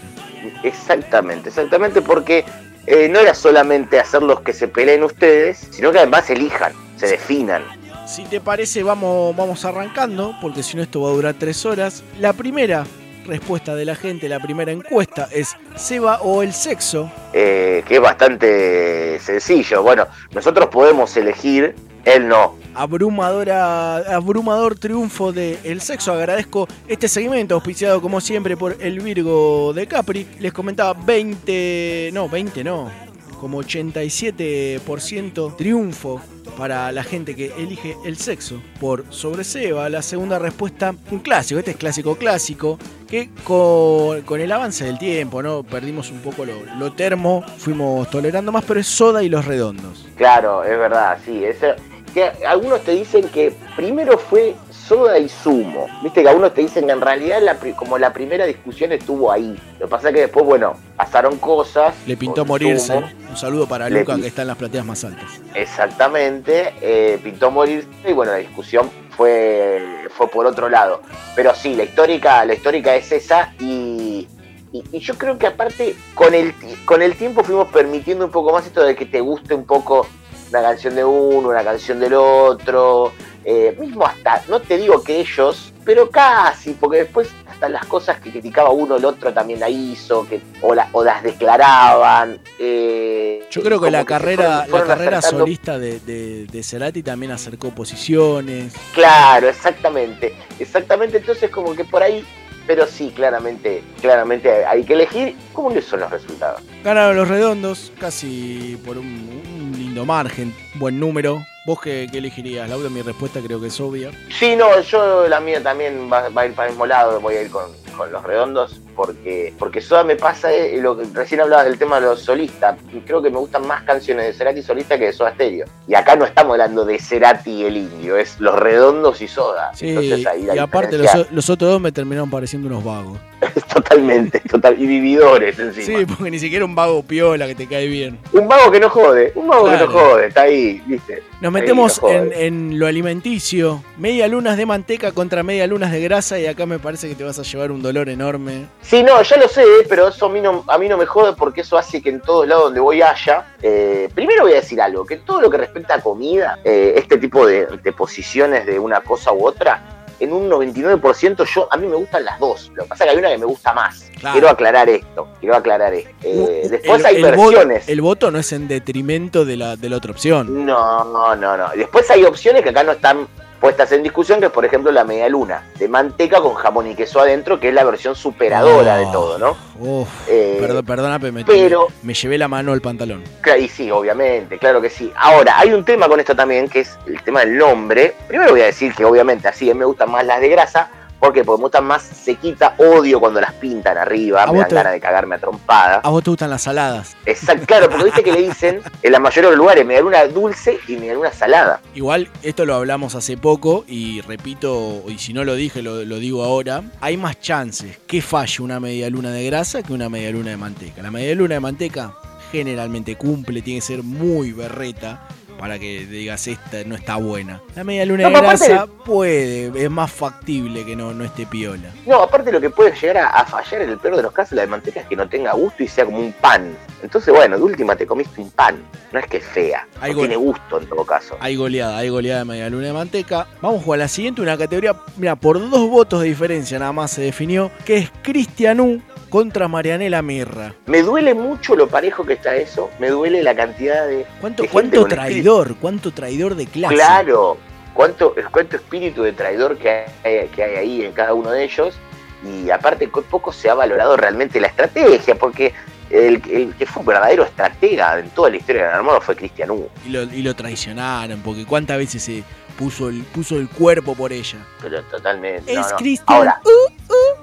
Exactamente, 0.63 1.49
exactamente, 1.49 2.01
porque 2.01 2.45
eh, 2.85 3.09
no 3.09 3.19
era 3.19 3.33
solamente 3.33 3.99
hacerlos 3.99 4.41
que 4.41 4.53
se 4.53 4.67
peleen 4.67 5.03
ustedes, 5.03 5.67
sino 5.71 5.91
que 5.91 5.99
además 5.99 6.29
elijan, 6.29 6.71
se 6.97 7.07
definan. 7.07 7.63
Si 8.07 8.23
te 8.25 8.39
parece, 8.39 8.83
vamos, 8.83 9.35
vamos 9.35 9.65
arrancando, 9.65 10.35
porque 10.39 10.61
si 10.61 10.77
no 10.77 10.83
esto 10.83 11.01
va 11.01 11.09
a 11.09 11.13
durar 11.13 11.35
tres 11.39 11.65
horas. 11.65 12.03
La 12.19 12.33
primera 12.33 12.85
respuesta 13.25 13.73
de 13.73 13.85
la 13.85 13.95
gente, 13.95 14.29
la 14.29 14.39
primera 14.39 14.71
encuesta 14.71 15.27
es 15.31 15.55
Seba 15.75 16.19
o 16.21 16.43
el 16.43 16.53
sexo. 16.53 17.11
eh, 17.33 17.83
que 17.87 17.95
es 17.95 18.01
bastante 18.01 19.19
sencillo. 19.19 19.81
Bueno, 19.81 20.05
nosotros 20.33 20.67
podemos 20.69 21.17
elegir, 21.17 21.75
él 22.05 22.27
no. 22.27 22.55
Abrumadora, 22.75 23.97
abrumador 24.15 24.77
triunfo 24.77 25.31
de 25.31 25.57
El 25.63 25.79
Sexo. 25.81 26.11
Agradezco 26.11 26.67
este 26.87 27.07
segmento 27.07 27.55
auspiciado 27.55 28.01
como 28.01 28.19
siempre 28.19 28.57
por 28.57 28.75
el 28.81 28.99
Virgo 28.99 29.71
de 29.73 29.87
Capri. 29.87 30.27
Les 30.39 30.51
comentaba 30.51 30.93
20, 30.93 32.09
no, 32.13 32.27
20 32.27 32.63
no, 32.65 32.91
como 33.39 33.61
87% 33.63 35.55
triunfo 35.55 36.21
para 36.57 36.91
la 36.91 37.03
gente 37.03 37.35
que 37.35 37.53
elige 37.57 37.95
el 38.05 38.17
sexo 38.17 38.61
por 38.79 39.05
sobre 39.09 39.43
Seba. 39.43 39.89
La 39.89 40.01
segunda 40.01 40.39
respuesta, 40.39 40.93
un 41.11 41.19
clásico, 41.19 41.59
este 41.59 41.71
es 41.71 41.77
clásico 41.77 42.15
clásico, 42.15 42.77
que 43.09 43.29
con, 43.43 44.41
el 44.41 44.51
avance 44.51 44.85
del 44.85 44.97
tiempo, 44.97 45.41
¿no? 45.43 45.63
Perdimos 45.63 46.11
un 46.11 46.19
poco 46.19 46.45
lo, 46.45 46.53
lo 46.77 46.93
termo, 46.93 47.43
fuimos 47.57 48.09
tolerando 48.09 48.51
más, 48.51 48.63
pero 48.65 48.79
es 48.79 48.87
soda 48.87 49.23
y 49.23 49.29
los 49.29 49.45
redondos. 49.45 50.07
Claro, 50.17 50.63
es 50.63 50.77
verdad, 50.77 51.17
sí. 51.25 51.43
eso- 51.43 51.75
que 52.15 52.31
algunos 52.47 52.79
te 52.81 52.93
dicen 52.93 53.27
que 53.27 53.53
primero 53.75 54.17
fue 54.17 54.55
soda 54.71 55.19
y 55.19 55.27
zumo. 55.27 55.85
Viste 56.01 56.23
que 56.23 56.29
algunos 56.29 56.53
te 56.53 56.61
dicen 56.61 56.85
que 56.85 56.93
en 56.93 57.01
realidad 57.01 57.41
la 57.41 57.57
como 57.75 57.97
la 57.97 58.13
primera 58.13 58.45
discusión 58.45 58.93
estuvo 58.93 59.31
ahí. 59.31 59.53
Lo 59.79 59.85
que 59.87 59.91
pasa 59.91 60.07
es 60.09 60.15
que 60.15 60.21
después, 60.21 60.45
bueno, 60.45 60.75
pasaron 60.95 61.37
cosas. 61.37 61.93
Le 62.07 62.15
pintó 62.15 62.45
morirse. 62.45 62.95
Un 63.29 63.35
saludo 63.35 63.67
para 63.67 63.89
Le 63.89 63.99
Luca 63.99 64.15
que 64.15 64.27
está 64.27 64.43
en 64.43 64.47
las 64.47 64.57
plateas 64.57 64.85
más 64.85 65.03
altas. 65.03 65.29
Exactamente, 65.53 66.73
eh, 66.81 67.19
pintó 67.21 67.51
morirse 67.51 67.87
y 68.07 68.13
bueno, 68.13 68.31
la 68.31 68.37
discusión 68.37 68.89
fue, 69.17 70.07
fue 70.15 70.29
por 70.29 70.45
otro 70.45 70.69
lado. 70.69 71.01
Pero 71.35 71.53
sí, 71.53 71.75
la 71.75 71.83
histórica, 71.83 72.45
la 72.45 72.53
histórica 72.53 72.95
es 72.95 73.11
esa 73.11 73.53
y, 73.59 74.27
y- 74.71 74.83
y 74.93 74.99
yo 74.99 75.15
creo 75.17 75.37
que 75.37 75.47
aparte 75.47 75.95
con 76.13 76.33
el, 76.33 76.53
con 76.85 77.01
el 77.01 77.15
tiempo 77.17 77.43
fuimos 77.43 77.67
permitiendo 77.69 78.23
un 78.25 78.31
poco 78.31 78.53
más 78.53 78.65
esto 78.65 78.83
de 78.83 78.95
que 78.95 79.05
te 79.05 79.19
guste 79.19 79.53
un 79.53 79.65
poco 79.65 80.07
una 80.49 80.61
canción 80.61 80.95
de 80.95 81.03
uno, 81.03 81.49
una 81.49 81.63
canción 81.63 81.99
del 81.99 82.13
otro, 82.13 83.11
eh, 83.43 83.75
mismo 83.79 84.05
hasta, 84.05 84.41
no 84.47 84.59
te 84.59 84.77
digo 84.77 85.03
que 85.03 85.19
ellos, 85.19 85.71
pero 85.83 86.09
casi, 86.09 86.71
porque 86.73 86.97
después 86.99 87.29
hasta 87.47 87.69
las 87.69 87.85
cosas 87.85 88.19
que 88.19 88.31
criticaba 88.31 88.69
uno, 88.71 88.95
el 88.97 89.05
otro 89.05 89.31
también 89.33 89.59
la 89.59 89.69
hizo, 89.69 90.27
que, 90.27 90.41
o, 90.61 90.73
la- 90.75 90.89
o 90.91 91.03
las 91.03 91.23
declaraban. 91.23 92.39
eh, 92.59 93.45
Yo 93.51 93.61
creo 93.61 93.79
que 93.79 93.91
la 93.91 94.03
carrera, 94.03 94.65
fueron- 94.69 94.87
la 94.87 94.95
carrera 94.95 95.21
solista 95.21 95.77
de, 95.79 95.99
de, 95.99 96.45
de 96.47 96.63
Cerati 96.63 97.01
también 97.03 97.31
acercó 97.31 97.69
posiciones. 97.69 98.73
Claro, 98.93 99.47
exactamente. 99.49 100.33
Exactamente, 100.59 101.17
entonces 101.17 101.49
como 101.49 101.73
que 101.75 101.85
por 101.85 102.01
ahí, 102.03 102.25
pero 102.67 102.87
sí, 102.87 103.11
claramente, 103.15 103.83
claramente 104.01 104.65
hay 104.65 104.83
que 104.83 104.93
elegir 104.93 105.35
cómo 105.53 105.71
son 105.81 105.99
los 106.01 106.11
resultados. 106.11 106.61
Ganaron 106.83 107.15
los 107.15 107.27
redondos, 107.27 107.91
casi 107.99 108.79
por 108.85 108.97
un, 108.97 109.05
un 109.05 109.73
lindo 109.77 110.05
margen, 110.05 110.53
buen 110.75 110.99
número. 110.99 111.43
¿Vos 111.65 111.81
qué, 111.81 112.07
qué 112.11 112.19
elegirías? 112.19 112.69
Laura, 112.69 112.89
mi 112.89 113.01
respuesta 113.01 113.39
creo 113.41 113.59
que 113.59 113.67
es 113.67 113.79
obvia. 113.79 114.11
Sí, 114.37 114.55
no, 114.55 114.79
yo 114.81 115.27
la 115.27 115.39
mía 115.39 115.63
también 115.63 116.11
va, 116.11 116.29
va 116.29 116.43
a 116.43 116.45
ir 116.45 116.53
para 116.53 116.67
el 116.67 116.73
mismo 116.73 116.85
lado, 116.85 117.19
voy 117.19 117.35
a 117.35 117.41
ir 117.41 117.49
con, 117.49 117.71
con 117.95 118.11
los 118.11 118.23
redondos, 118.23 118.81
porque, 118.95 119.53
porque 119.57 119.81
Soda 119.81 120.03
me 120.03 120.15
pasa 120.15 120.53
eh, 120.53 120.79
lo 120.81 120.97
que 120.97 121.05
recién 121.13 121.41
hablabas 121.41 121.65
del 121.65 121.77
tema 121.77 121.99
de 121.99 122.07
los 122.07 122.21
solistas. 122.21 122.77
Creo 123.05 123.21
que 123.21 123.29
me 123.29 123.37
gustan 123.37 123.67
más 123.67 123.83
canciones 123.83 124.25
de 124.25 124.33
Cerati 124.33 124.61
solista 124.61 124.97
que 124.97 125.05
de 125.05 125.13
Soda 125.13 125.33
Stereo. 125.33 125.65
Y 125.87 125.95
acá 125.95 126.15
no 126.15 126.25
estamos 126.25 126.53
hablando 126.53 126.85
de 126.85 126.99
Cerati 126.99 127.51
y 127.51 127.65
el 127.65 127.77
indio, 127.77 128.17
es 128.17 128.39
los 128.39 128.55
redondos 128.55 129.21
y 129.21 129.27
Soda. 129.27 129.71
Sí, 129.73 129.89
Entonces 129.89 130.25
ahí 130.25 130.43
la 130.43 130.55
y 130.55 130.59
aparte 130.59 130.97
los, 130.97 131.49
otros 131.49 131.71
dos 131.71 131.81
me 131.81 131.91
terminaron 131.91 132.29
pareciendo 132.29 132.67
unos 132.67 132.83
vagos. 132.83 133.19
Totalmente, 133.73 134.39
total, 134.39 134.81
y 134.81 134.87
vividores 134.87 135.59
encima. 135.59 135.99
Sí, 135.99 136.05
porque 136.05 136.31
ni 136.31 136.39
siquiera 136.39 136.65
un 136.65 136.73
vago 136.73 137.03
piola 137.03 137.45
que 137.45 137.53
te 137.53 137.67
cae 137.67 137.87
bien. 137.87 138.17
Un 138.33 138.47
vago 138.47 138.71
que 138.71 138.79
no 138.79 138.89
jode, 138.89 139.33
un 139.35 139.47
vago 139.47 139.69
que 139.69 139.77
no 139.77 139.87
jode, 139.87 140.27
está 140.27 140.43
ahí, 140.43 140.81
viste. 140.87 141.21
Nos 141.41 141.51
metemos 141.51 142.01
no 142.01 142.09
en, 142.09 142.33
en 142.33 142.79
lo 142.79 142.87
alimenticio. 142.87 143.83
Media 143.97 144.27
lunas 144.27 144.57
de 144.57 144.65
manteca 144.65 145.11
contra 145.11 145.43
media 145.43 145.67
lunas 145.67 145.91
de 145.91 146.01
grasa 146.01 146.39
y 146.39 146.47
acá 146.47 146.65
me 146.65 146.79
parece 146.79 147.07
que 147.07 147.15
te 147.15 147.23
vas 147.23 147.37
a 147.37 147.43
llevar 147.43 147.71
un 147.71 147.81
dolor 147.85 148.09
enorme. 148.09 148.65
Sí, 148.81 149.01
no, 149.03 149.21
ya 149.21 149.37
lo 149.37 149.47
sé, 149.47 149.63
pero 149.87 150.09
eso 150.09 150.25
a 150.25 150.29
mí, 150.29 150.41
no, 150.41 150.63
a 150.67 150.77
mí 150.77 150.89
no 150.89 150.97
me 150.97 151.05
jode 151.05 151.33
porque 151.33 151.61
eso 151.61 151.77
hace 151.77 152.01
que 152.01 152.09
en 152.09 152.19
todos 152.21 152.47
lados 152.47 152.65
donde 152.65 152.79
voy 152.79 153.01
haya. 153.01 153.45
eh, 153.61 154.09
primero 154.13 154.43
voy 154.43 154.53
a 154.53 154.55
decir 154.57 154.81
algo, 154.81 155.05
que 155.05 155.17
todo 155.17 155.39
lo 155.41 155.49
que 155.49 155.57
respecta 155.57 155.95
a 155.95 156.01
comida, 156.01 156.59
eh, 156.63 156.93
este 156.97 157.17
tipo 157.17 157.45
de, 157.45 157.67
de 157.81 157.93
posiciones 157.93 158.65
de 158.65 158.77
una 158.79 159.01
cosa 159.01 159.31
u 159.31 159.45
otra, 159.47 159.81
en 160.19 160.31
un 160.31 160.49
99% 160.49 161.45
yo, 161.53 161.67
a 161.69 161.75
mí 161.77 161.87
me 161.87 161.95
gustan 161.97 162.23
las 162.23 162.39
dos. 162.39 162.71
Lo 162.73 162.83
que 162.83 162.89
pasa 162.89 163.03
es 163.03 163.09
que 163.09 163.15
hay 163.15 163.19
una 163.19 163.29
que 163.29 163.37
me 163.37 163.45
gusta 163.45 163.73
más. 163.73 164.09
Claro. 164.17 164.33
Quiero 164.33 164.49
aclarar 164.49 164.87
esto, 164.89 165.27
quiero 165.41 165.55
aclarar 165.57 165.93
esto. 165.93 166.09
Eh, 166.23 166.67
después 166.69 167.01
el, 167.01 167.05
hay 167.05 167.15
el 167.17 167.21
versiones. 167.23 167.89
el 167.89 168.01
voto 168.01 168.31
no 168.31 168.39
es 168.39 168.51
en 168.53 168.67
detrimento 168.69 169.43
de 169.43 169.57
la, 169.57 169.75
de 169.75 169.89
la 169.89 169.97
otra 169.97 170.11
opción. 170.11 170.65
No, 170.65 171.03
no, 171.35 171.35
no. 171.57 171.69
Después 171.75 172.09
hay 172.11 172.23
opciones 172.23 172.63
que 172.63 172.69
acá 172.69 172.83
no 172.83 172.93
están 172.93 173.27
puestas 173.65 173.91
en 173.93 174.03
discusión, 174.03 174.39
que 174.39 174.45
es 174.47 174.51
por 174.51 174.63
ejemplo 174.65 174.91
la 174.91 175.03
media 175.03 175.27
luna, 175.27 175.63
de 175.79 175.87
manteca 175.87 176.39
con 176.39 176.53
jamón 176.53 176.87
y 176.87 176.95
queso 176.95 177.19
adentro, 177.19 177.59
que 177.59 177.69
es 177.69 177.73
la 177.73 177.83
versión 177.83 178.15
superadora 178.15 178.95
Oh. 178.95 178.97
de 178.99 179.05
todo, 179.11 179.37
¿no? 179.39 179.57
Uf, 179.79 180.07
Eh, 180.27 180.57
perdón, 180.59 180.85
perdona, 180.85 181.19
pero 181.19 181.33
me, 181.33 181.43
pero- 181.43 181.87
me 182.03 182.13
llevé 182.13 182.37
la 182.37 182.47
mano 182.47 182.73
al 182.73 182.81
pantalón. 182.81 183.23
Y 183.59 183.67
sí, 183.67 183.89
obviamente, 183.89 184.57
claro 184.59 184.81
que 184.81 184.89
sí. 184.89 185.11
Ahora, 185.15 185.57
hay 185.59 185.73
un 185.73 185.83
tema 185.83 186.07
con 186.07 186.19
esto 186.19 186.35
también, 186.35 186.69
que 186.69 186.81
es 186.81 186.97
el 187.07 187.21
tema 187.23 187.39
del 187.41 187.57
nombre. 187.57 188.13
Primero 188.27 188.51
voy 188.51 188.61
a 188.61 188.65
decir 188.65 188.93
que 188.93 189.03
obviamente 189.03 189.47
así 189.47 189.73
me 189.73 189.85
gustan 189.85 190.11
más 190.11 190.25
las 190.25 190.39
de 190.41 190.49
grasa. 190.49 190.89
¿Por 191.25 191.33
qué? 191.33 191.43
Porque 191.43 191.59
me 191.59 191.63
gustan 191.65 191.85
más 191.85 192.01
sequita, 192.03 192.75
odio 192.77 193.19
cuando 193.19 193.41
las 193.41 193.53
pintan 193.53 193.97
arriba, 193.97 194.43
¿A 194.43 194.51
me 194.51 194.59
dan 194.59 194.67
te- 194.69 194.75
ganas 194.75 194.93
de 194.93 194.99
cagarme 194.99 195.35
a 195.35 195.39
trompada. 195.39 196.01
A 196.03 196.09
vos 196.09 196.23
te 196.23 196.29
gustan 196.29 196.49
las 196.49 196.61
saladas. 196.63 197.15
Exacto, 197.25 197.65
claro, 197.65 197.89
porque 197.89 198.05
viste 198.05 198.23
que 198.23 198.31
le 198.31 198.41
dicen, 198.43 198.81
en 199.03 199.11
la 199.11 199.19
mayoría 199.19 199.49
de 199.49 199.55
los 199.55 199.59
lugares, 199.63 199.85
me 199.85 199.95
dan 199.95 200.05
una 200.05 200.25
dulce 200.25 200.79
y 200.87 200.97
me 200.97 201.07
dan 201.07 201.17
una 201.17 201.31
salada. 201.33 201.81
Igual, 201.93 202.29
esto 202.43 202.65
lo 202.65 202.75
hablamos 202.75 203.15
hace 203.15 203.37
poco 203.37 203.83
y 203.87 204.21
repito, 204.21 205.03
y 205.07 205.17
si 205.17 205.33
no 205.33 205.43
lo 205.43 205.55
dije, 205.55 205.81
lo, 205.81 206.03
lo 206.05 206.17
digo 206.17 206.43
ahora. 206.43 206.83
Hay 207.01 207.17
más 207.17 207.39
chances 207.39 207.97
que 208.07 208.21
falle 208.21 208.61
una 208.63 208.79
media 208.79 209.09
luna 209.09 209.31
de 209.31 209.45
grasa 209.45 209.83
que 209.83 209.93
una 209.93 210.09
media 210.09 210.31
luna 210.31 210.51
de 210.51 210.57
manteca. 210.57 211.01
La 211.01 211.11
media 211.11 211.35
luna 211.35 211.55
de 211.55 211.59
manteca 211.59 212.13
generalmente 212.51 213.15
cumple, 213.17 213.61
tiene 213.61 213.79
que 213.79 213.85
ser 213.85 214.03
muy 214.03 214.51
berreta 214.51 215.27
para 215.57 215.79
que 215.79 216.05
digas 216.05 216.47
esta 216.47 216.83
no 216.85 216.95
está 216.95 217.15
buena. 217.17 217.61
La 217.75 217.83
media 217.83 218.05
luna 218.05 218.29
No, 218.29 218.29
de 218.41 218.41
grasa 218.47 218.87
puede, 219.05 219.71
es 219.83 219.89
más 219.89 220.11
factible 220.11 220.85
que 220.85 220.95
no, 220.95 221.13
no 221.13 221.23
esté 221.23 221.45
piola. 221.45 221.91
No, 222.05 222.21
aparte 222.21 222.51
lo 222.51 222.59
que 222.61 222.69
puede 222.69 222.93
llegar 222.95 223.17
a, 223.17 223.27
a 223.29 223.45
fallar 223.45 223.81
en 223.83 223.89
el 223.89 223.97
peor 223.97 224.15
de 224.17 224.23
los 224.23 224.31
casos, 224.31 224.53
la 224.53 224.61
de 224.63 224.67
manteca, 224.67 224.99
es 225.01 225.07
que 225.07 225.15
no 225.15 225.27
tenga 225.29 225.53
gusto 225.53 225.83
y 225.83 225.87
sea 225.87 226.05
como 226.05 226.19
un 226.19 226.33
pan. 226.33 226.75
Entonces, 227.03 227.33
bueno, 227.33 227.57
de 227.57 227.63
última 227.63 227.95
te 227.95 228.05
comiste 228.05 228.41
un 228.41 228.51
pan. 228.51 228.83
No 229.11 229.19
es 229.19 229.27
que 229.27 229.37
es 229.37 229.45
fea, 229.45 229.87
Hay 230.01 230.11
no 230.11 230.17
gol- 230.17 230.27
tiene 230.27 230.35
gusto 230.43 230.79
en 230.81 230.87
todo 230.87 231.05
caso. 231.05 231.37
Hay 231.39 231.55
goleada, 231.55 231.97
hay 231.97 232.09
goleada 232.09 232.39
de 232.39 232.45
media 232.45 232.69
luna 232.69 232.87
de 232.87 232.93
manteca. 232.93 233.47
Vamos 233.61 233.83
con 233.83 233.97
la 233.97 234.07
siguiente, 234.07 234.41
una 234.41 234.57
categoría, 234.57 234.93
mira, 235.17 235.35
por 235.35 235.59
dos 235.69 235.89
votos 235.89 236.21
de 236.21 236.27
diferencia 236.27 236.79
nada 236.79 236.91
más 236.91 237.11
se 237.11 237.21
definió, 237.21 237.71
que 237.85 237.97
es 237.97 238.11
Cristianú 238.21 239.01
contra 239.29 239.67
Marianela 239.67 240.21
Mirra. 240.21 240.73
Me 240.85 241.01
duele 241.01 241.33
mucho 241.33 241.75
lo 241.75 241.87
parejo 241.87 242.25
que 242.25 242.33
está 242.33 242.55
eso, 242.55 242.89
me 242.99 243.09
duele 243.09 243.43
la 243.43 243.55
cantidad 243.55 244.07
de... 244.07 244.25
¿Cuánto, 244.39 244.63
de 244.63 244.69
gente 244.69 244.71
cuánto 244.97 245.01
con 245.01 245.09
traidor? 245.45 245.75
¿Cuánto 245.79 246.11
traidor 246.11 246.55
de 246.55 246.65
clase? 246.65 246.95
Claro, 246.95 247.57
cuánto, 247.93 248.33
cuánto 248.51 248.77
espíritu 248.77 249.21
de 249.21 249.31
traidor 249.31 249.77
que 249.77 250.05
hay, 250.23 250.47
que 250.47 250.63
hay 250.63 250.75
ahí 250.75 251.05
en 251.05 251.11
cada 251.11 251.33
uno 251.33 251.51
de 251.51 251.63
ellos. 251.63 251.95
Y 252.43 252.69
aparte, 252.69 253.07
poco 253.07 253.51
se 253.53 253.69
ha 253.69 253.75
valorado 253.75 254.17
realmente 254.17 254.59
la 254.59 254.67
estrategia, 254.67 255.35
porque 255.35 255.73
el, 256.09 256.41
el 256.49 256.75
que 256.75 256.85
fue 256.85 257.01
un 257.01 257.07
verdadero 257.07 257.43
estratega 257.43 258.19
en 258.19 258.29
toda 258.29 258.49
la 258.49 258.57
historia 258.57 258.83
de 258.83 258.87
Gran 258.87 258.99
Hermano 258.99 259.21
fue 259.21 259.35
Cristian 259.35 259.71
Hugo. 259.71 259.89
Y 260.05 260.09
lo, 260.09 260.23
y 260.23 260.41
lo 260.41 260.55
traicionaron, 260.55 261.41
porque 261.41 261.65
cuántas 261.65 261.97
veces 261.97 262.23
se 262.23 262.43
puso 262.77 263.09
el, 263.09 263.23
puso 263.23 263.57
el 263.57 263.69
cuerpo 263.69 264.15
por 264.15 264.31
ella. 264.31 264.59
Pero 264.81 265.01
totalmente. 265.03 265.71
Es 265.71 265.91
no. 265.91 265.97
Cristian. 265.97 266.37
Ahora, 266.37 266.61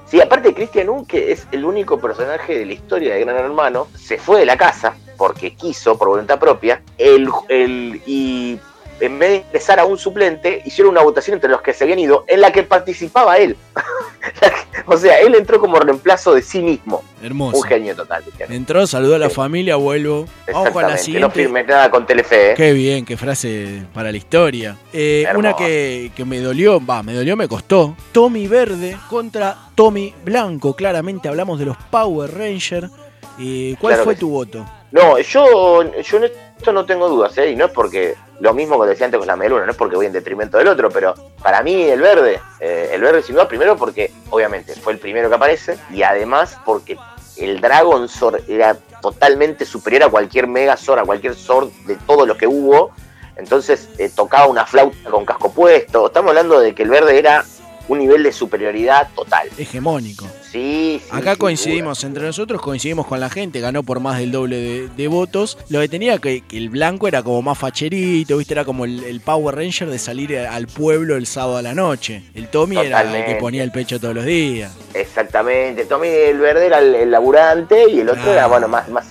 sí, 0.06 0.20
aparte 0.20 0.54
Cristian 0.54 0.88
Hugo, 0.88 1.06
que 1.06 1.32
es 1.32 1.46
el 1.52 1.64
único 1.64 2.00
personaje 2.00 2.58
de 2.58 2.66
la 2.66 2.72
historia 2.72 3.14
de 3.14 3.20
Gran 3.24 3.36
Hermano, 3.36 3.88
se 3.96 4.18
fue 4.18 4.40
de 4.40 4.46
la 4.46 4.56
casa 4.56 4.94
porque 5.16 5.54
quiso, 5.54 5.96
por 5.96 6.08
voluntad 6.08 6.38
propia, 6.38 6.82
el, 6.98 7.28
el, 7.48 8.02
y 8.06 8.58
en 9.00 9.18
vez 9.18 9.30
de 9.30 9.36
ingresar 9.36 9.80
a 9.80 9.84
un 9.84 9.98
suplente, 9.98 10.62
hicieron 10.64 10.92
una 10.92 11.02
votación 11.02 11.34
entre 11.34 11.50
los 11.50 11.62
que 11.62 11.72
se 11.72 11.84
habían 11.84 11.98
ido, 11.98 12.24
en 12.28 12.40
la 12.40 12.52
que 12.52 12.62
participaba 12.62 13.36
él. 13.38 13.56
o 14.86 14.96
sea, 14.96 15.20
él 15.20 15.34
entró 15.34 15.60
como 15.60 15.78
reemplazo 15.78 16.34
de 16.34 16.42
sí 16.42 16.60
mismo. 16.60 17.02
Hermoso. 17.22 17.58
Un 17.58 17.62
genio 17.64 17.94
total. 17.94 18.24
Entró, 18.48 18.86
saludó 18.86 19.16
a 19.16 19.18
la 19.18 19.30
familia, 19.30 19.76
vuelvo. 19.76 20.26
Vamos 20.52 20.70
con 20.70 20.82
la. 20.82 20.96
No 21.20 21.30
firmé 21.30 21.64
nada 21.64 21.90
con 21.90 22.06
Telefe. 22.06 22.52
¿eh? 22.52 22.54
Qué 22.56 22.72
bien, 22.72 23.04
qué 23.04 23.16
frase 23.16 23.84
para 23.92 24.10
la 24.10 24.16
historia. 24.16 24.76
Eh, 24.92 25.26
una 25.36 25.54
que, 25.54 26.12
que 26.14 26.24
me 26.24 26.40
dolió, 26.40 26.84
va, 26.84 27.02
me 27.02 27.14
dolió, 27.14 27.36
me 27.36 27.48
costó. 27.48 27.96
Tommy 28.12 28.46
Verde 28.46 28.96
contra 29.08 29.56
Tommy 29.74 30.14
Blanco. 30.24 30.74
Claramente 30.74 31.28
hablamos 31.28 31.58
de 31.58 31.66
los 31.66 31.76
Power 31.90 32.32
Rangers. 32.32 32.90
Eh, 33.38 33.76
¿Cuál 33.80 33.94
Claro 33.94 34.04
fue 34.04 34.16
tu 34.16 34.30
voto? 34.30 34.64
No, 34.90 35.18
yo, 35.18 35.82
yo 36.02 36.16
en 36.18 36.24
esto 36.24 36.72
no 36.72 36.84
tengo 36.84 37.08
dudas, 37.08 37.36
¿eh? 37.38 37.50
y 37.50 37.56
no 37.56 37.64
es 37.64 37.72
porque 37.72 38.14
lo 38.43 38.53
mismo 38.55 38.80
que 38.82 38.88
decía 38.88 39.07
antes 39.07 39.18
con 39.18 39.28
la 39.28 39.36
meluna, 39.36 39.64
no 39.64 39.70
es 39.70 39.76
porque 39.76 39.95
voy 39.95 40.07
en 40.07 40.12
detrimento 40.12 40.59
del 40.59 40.66
otro, 40.66 40.90
pero 40.90 41.14
para 41.40 41.62
mí 41.62 41.84
el 41.84 42.01
verde, 42.01 42.40
eh, 42.59 42.90
el 42.93 43.01
verde 43.01 43.22
sin 43.22 43.36
duda, 43.36 43.47
primero 43.47 43.76
porque 43.76 44.12
obviamente 44.30 44.74
fue 44.74 44.95
el 44.95 44.99
primero 44.99 45.28
que 45.28 45.36
aparece, 45.36 45.78
y 45.93 46.03
además 46.03 46.59
porque 46.64 46.99
el 47.36 47.61
Dragon 47.61 48.09
Sword 48.09 48.43
era 48.49 48.74
totalmente 49.01 49.64
superior 49.64 50.03
a 50.03 50.09
cualquier 50.09 50.49
Megazord, 50.49 50.99
a 50.99 51.05
cualquier 51.05 51.36
Sword 51.36 51.70
de 51.86 51.95
todos 51.95 52.26
los 52.26 52.36
que 52.36 52.49
hubo, 52.49 52.90
entonces 53.36 53.88
eh, 53.99 54.11
tocaba 54.12 54.47
una 54.47 54.66
flauta 54.66 55.09
con 55.09 55.24
casco 55.24 55.53
puesto, 55.53 56.09
estamos 56.09 56.30
hablando 56.30 56.59
de 56.59 56.74
que 56.74 56.82
el 56.82 56.90
verde 56.90 57.16
era 57.16 57.45
un 57.86 58.01
nivel 58.01 58.24
de 58.24 58.32
superioridad 58.32 59.09
total. 59.14 59.51
Hegemónico. 59.57 60.26
Sí, 60.53 61.00
sí, 61.03 61.09
Acá 61.11 61.36
coincidimos, 61.36 62.05
entre 62.05 62.24
nosotros 62.24 62.61
coincidimos 62.61 63.07
con 63.07 63.18
la 63.20 63.30
gente, 63.30 63.61
ganó 63.61 63.82
por 63.82 64.00
más 64.00 64.18
del 64.18 64.32
doble 64.32 64.57
de, 64.57 64.88
de 64.88 65.09
votos. 65.09 65.57
Lo 65.70 65.80
que 65.80 65.88
tenía 65.88 66.18
que, 66.18 66.42
que 66.42 66.59
el 66.59 66.68
blanco 66.68 67.09
era 67.09 67.22
como 67.22 67.40
más 67.40 67.57
facherito, 67.59 68.36
viste, 68.36 68.53
era 68.53 68.64
como 68.66 68.84
el, 68.84 69.03
el 69.05 69.20
Power 69.22 69.55
Ranger 69.57 69.88
de 69.88 69.98
salir 69.98 70.36
al 70.38 70.66
pueblo 70.66 71.16
el 71.16 71.26
sábado 71.26 71.57
a 71.57 71.62
la 71.62 71.74
noche. 71.74 72.22
El 72.34 72.48
Tommy 72.48 72.76
era 72.76 73.00
el 73.00 73.24
que 73.24 73.36
ponía 73.36 73.62
el 73.62 73.72
pecho 73.72 73.98
todos 73.98 74.14
los 74.14 74.26
días. 74.26 74.76
Exactamente, 74.92 75.86
Tommy 75.86 76.09
el 76.09 76.38
verde 76.38 76.66
era 76.66 76.80
el, 76.80 76.94
el 76.96 77.11
laburante 77.11 77.88
y 77.90 78.00
el 78.00 78.09
otro 78.11 78.22
Ah. 78.26 78.32
era, 78.32 78.46
bueno, 78.46 78.68
más, 78.68 78.88
más, 78.90 79.07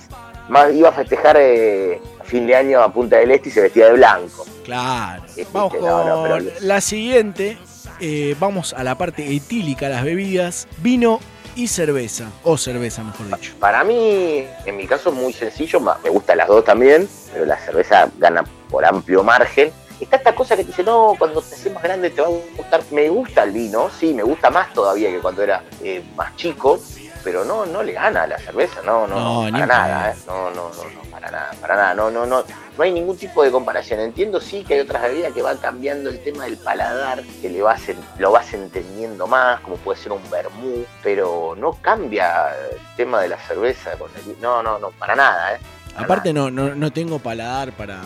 más 0.48 0.72
iba 0.72 0.90
a 0.90 0.92
festejar 0.92 1.36
eh, 1.40 2.00
fin 2.24 2.46
de 2.46 2.54
año 2.54 2.80
a 2.80 2.92
Punta 2.92 3.16
del 3.16 3.32
Este 3.32 3.48
y 3.48 3.52
se 3.52 3.62
vestía 3.62 3.86
de 3.86 3.94
blanco. 3.94 4.46
Claro. 4.64 5.24
Sí, 5.26 5.42
sí, 5.42 5.48
Vamos 5.52 5.74
con 5.74 5.80
no, 5.84 6.04
no, 6.04 6.22
pero- 6.22 6.50
la 6.60 6.80
siguiente. 6.80 7.58
Eh, 8.00 8.34
vamos 8.40 8.72
a 8.72 8.82
la 8.82 8.96
parte 8.98 9.32
etílica, 9.36 9.88
las 9.88 10.02
bebidas, 10.02 10.66
vino 10.82 11.20
y 11.54 11.68
cerveza. 11.68 12.30
O 12.44 12.56
cerveza, 12.56 13.02
mejor 13.02 13.26
dicho. 13.28 13.54
Para 13.58 13.84
mí, 13.84 14.46
en 14.64 14.76
mi 14.76 14.86
caso, 14.86 15.12
muy 15.12 15.32
sencillo, 15.32 15.80
me 15.80 16.10
gustan 16.10 16.38
las 16.38 16.48
dos 16.48 16.64
también, 16.64 17.08
pero 17.32 17.44
la 17.44 17.58
cerveza 17.58 18.08
gana 18.18 18.44
por 18.70 18.84
amplio 18.84 19.22
margen. 19.22 19.72
Está 20.00 20.16
esta 20.16 20.34
cosa 20.34 20.56
que 20.56 20.62
te 20.64 20.68
dice, 20.68 20.82
no, 20.82 21.14
cuando 21.16 21.40
te 21.40 21.54
haces 21.54 21.72
más 21.72 21.82
grande 21.82 22.10
te 22.10 22.20
va 22.20 22.28
a 22.28 22.30
gustar. 22.56 22.82
Me 22.90 23.08
gusta 23.08 23.44
el 23.44 23.52
vino, 23.52 23.88
sí, 23.90 24.12
me 24.12 24.24
gusta 24.24 24.50
más 24.50 24.72
todavía 24.72 25.10
que 25.10 25.20
cuando 25.20 25.42
era 25.42 25.62
eh, 25.80 26.02
más 26.16 26.34
chico, 26.34 26.80
pero 27.22 27.44
no, 27.44 27.66
no 27.66 27.82
le 27.82 27.92
gana 27.92 28.24
a 28.24 28.26
la 28.26 28.38
cerveza, 28.38 28.82
no, 28.84 29.06
no, 29.06 29.44
No, 29.44 29.52
para 29.52 29.66
nada. 29.66 30.10
¿eh? 30.10 30.16
No, 30.26 30.50
no, 30.50 30.70
no, 30.70 30.84
no, 30.84 31.10
para 31.22 31.30
nada, 31.38 31.50
para 31.60 31.76
nada, 31.76 31.94
no, 31.94 32.10
no, 32.10 32.26
no. 32.26 32.42
No 32.76 32.82
hay 32.84 32.90
ningún 32.90 33.16
tipo 33.16 33.42
de 33.44 33.50
comparación. 33.50 34.00
Entiendo 34.00 34.40
sí 34.40 34.64
que 34.64 34.74
hay 34.74 34.80
otras 34.80 35.02
bebidas 35.02 35.32
que 35.32 35.42
van 35.42 35.58
cambiando 35.58 36.10
el 36.10 36.18
tema 36.22 36.44
del 36.44 36.56
paladar, 36.56 37.22
que 37.40 37.48
le 37.48 37.62
vas 37.62 37.88
en- 37.88 37.98
lo 38.18 38.32
vas 38.32 38.52
entendiendo 38.54 39.26
más, 39.26 39.60
como 39.60 39.76
puede 39.76 40.00
ser 40.00 40.10
un 40.12 40.28
vermú, 40.30 40.84
pero 41.02 41.54
no 41.56 41.74
cambia 41.80 42.48
el 42.72 42.78
tema 42.96 43.20
de 43.20 43.28
la 43.28 43.36
cerveza 43.38 43.92
con 43.98 44.10
el 44.16 44.22
vino. 44.22 44.38
No, 44.40 44.62
no, 44.62 44.78
no, 44.78 44.90
para 44.90 45.14
nada, 45.14 45.54
¿eh? 45.54 45.58
Aparte 45.96 46.32
no, 46.32 46.50
no, 46.50 46.74
no 46.74 46.90
tengo 46.92 47.18
paladar 47.18 47.72
para, 47.72 48.00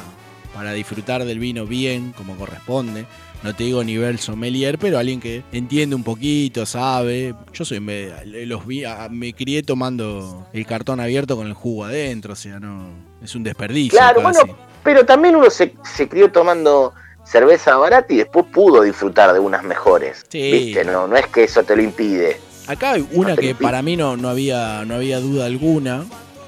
para 0.55 0.73
disfrutar 0.73 1.25
del 1.25 1.39
vino 1.39 1.65
bien, 1.65 2.13
como 2.13 2.37
corresponde. 2.37 3.07
No 3.43 3.55
te 3.55 3.65
digo 3.65 3.85
nivel 3.85 4.19
sommelier, 4.19 4.79
pero 4.79 4.99
alguien 4.99 5.21
que 5.21 5.43
entiende 5.53 5.95
un 5.95 6.03
poquito, 6.03 6.67
sabe. 6.67 7.35
Yo 7.53 7.65
soy 7.65 7.81
me, 7.81 8.11
los 8.25 8.67
vi, 8.67 8.85
me 9.11 9.33
crié 9.33 9.63
tomando 9.63 10.47
el 10.53 10.67
cartón 10.67 11.01
abierto 11.01 11.37
con 11.37 11.47
el 11.47 11.55
jugo 11.55 11.85
adentro, 11.85 12.33
o 12.33 12.37
sea, 12.37 12.59
no 12.59 12.91
es 13.23 13.35
un 13.35 13.43
desperdicio. 13.43 13.99
Claro, 13.99 14.23
bueno, 14.23 14.41
pero 14.83 15.05
también 15.05 15.37
uno 15.37 15.51
se, 15.51 15.75
se 15.97 16.09
crió 16.09 16.31
tomando 16.31 16.93
cerveza 17.25 17.77
barata 17.77 18.13
y 18.13 18.19
después 18.19 18.47
pudo 18.53 18.83
disfrutar 18.83 19.33
de 19.33 19.41
unas 19.41 19.63
mejores. 19.65 20.25
Sí. 20.29 20.51
¿Viste? 20.53 20.85
No, 20.85 21.07
no 21.07 21.17
es 21.17 21.27
que 21.27 21.45
eso 21.45 21.63
te 21.65 21.77
lo 21.77 21.83
impide. 21.83 22.41
Acá 22.67 22.93
hay 22.93 23.07
una 23.13 23.37
que 23.37 23.55
para 23.55 23.83
mí 23.83 23.97
no, 23.97 24.17
no, 24.17 24.29
había, 24.29 24.85
no 24.85 24.95
había 24.95 25.21
duda 25.21 25.47
alguna, 25.47 26.05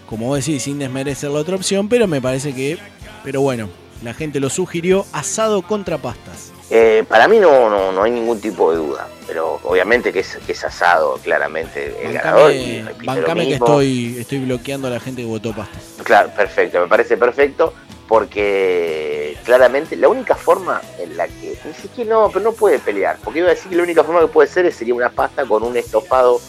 como 0.07 0.27
vos 0.27 0.45
decís, 0.45 0.63
sin 0.63 0.79
desmerecer 0.79 1.31
la 1.31 1.39
otra 1.39 1.55
opción, 1.55 1.89
pero 1.89 2.09
me 2.09 2.21
parece 2.21 2.55
que, 2.55 2.79
pero 3.23 3.41
bueno, 3.41 3.69
la 4.03 4.15
gente 4.15 4.41
lo 4.41 4.51
sugirió, 4.51 5.05
asado 5.13 5.63
contra 5.63 5.99
pastas. 5.99 6.53
Eh, 6.71 7.05
para 7.09 7.29
mí 7.29 7.39
no, 7.39 7.71
no, 7.71 7.93
no 7.93 8.03
hay 8.03 8.11
ningún 8.11 8.41
tipo 8.41 8.71
de 8.71 8.77
duda, 8.77 9.09
pero 9.27 9.59
obviamente 9.65 10.13
que 10.13 10.21
es, 10.21 10.39
que 10.45 10.53
es 10.53 10.63
asado, 10.65 11.19
claramente 11.23 11.97
el 12.05 12.13
ganador. 12.13 12.53
y 12.53 12.83
Bancame, 12.83 13.05
lo 13.05 13.07
bancame 13.07 13.49
que 13.49 13.55
estoy, 13.55 14.17
estoy 14.19 14.39
bloqueando 14.41 14.89
a 14.89 14.91
la 14.91 15.01
gente 15.01 15.23
que 15.23 15.29
votó 15.29 15.55
pastas. 15.55 15.83
Claro, 16.05 16.31
perfecto, 16.37 16.79
me 16.81 16.87
parece 16.87 17.17
perfecto, 17.17 17.73
porque 18.07 19.37
claramente 19.45 19.97
la 19.97 20.09
única 20.09 20.35
forma 20.35 20.81
en 20.99 21.17
la 21.17 21.27
que, 21.27 21.59
ni 21.65 21.73
siquiera 21.75 22.11
no, 22.11 22.29
pero 22.31 22.45
no 22.45 22.53
puede 22.53 22.79
pelear, 22.79 23.17
porque 23.25 23.39
iba 23.41 23.49
a 23.49 23.55
decir 23.55 23.71
que 23.71 23.77
la 23.77 23.83
única 23.83 24.05
forma 24.05 24.21
que 24.21 24.27
puede 24.29 24.49
ser 24.49 24.67
es- 24.67 24.77
sería 24.77 24.95
una 24.95 25.11
pasta 25.11 25.45
con 25.47 25.63
un 25.63 25.77
estofado 25.77 26.41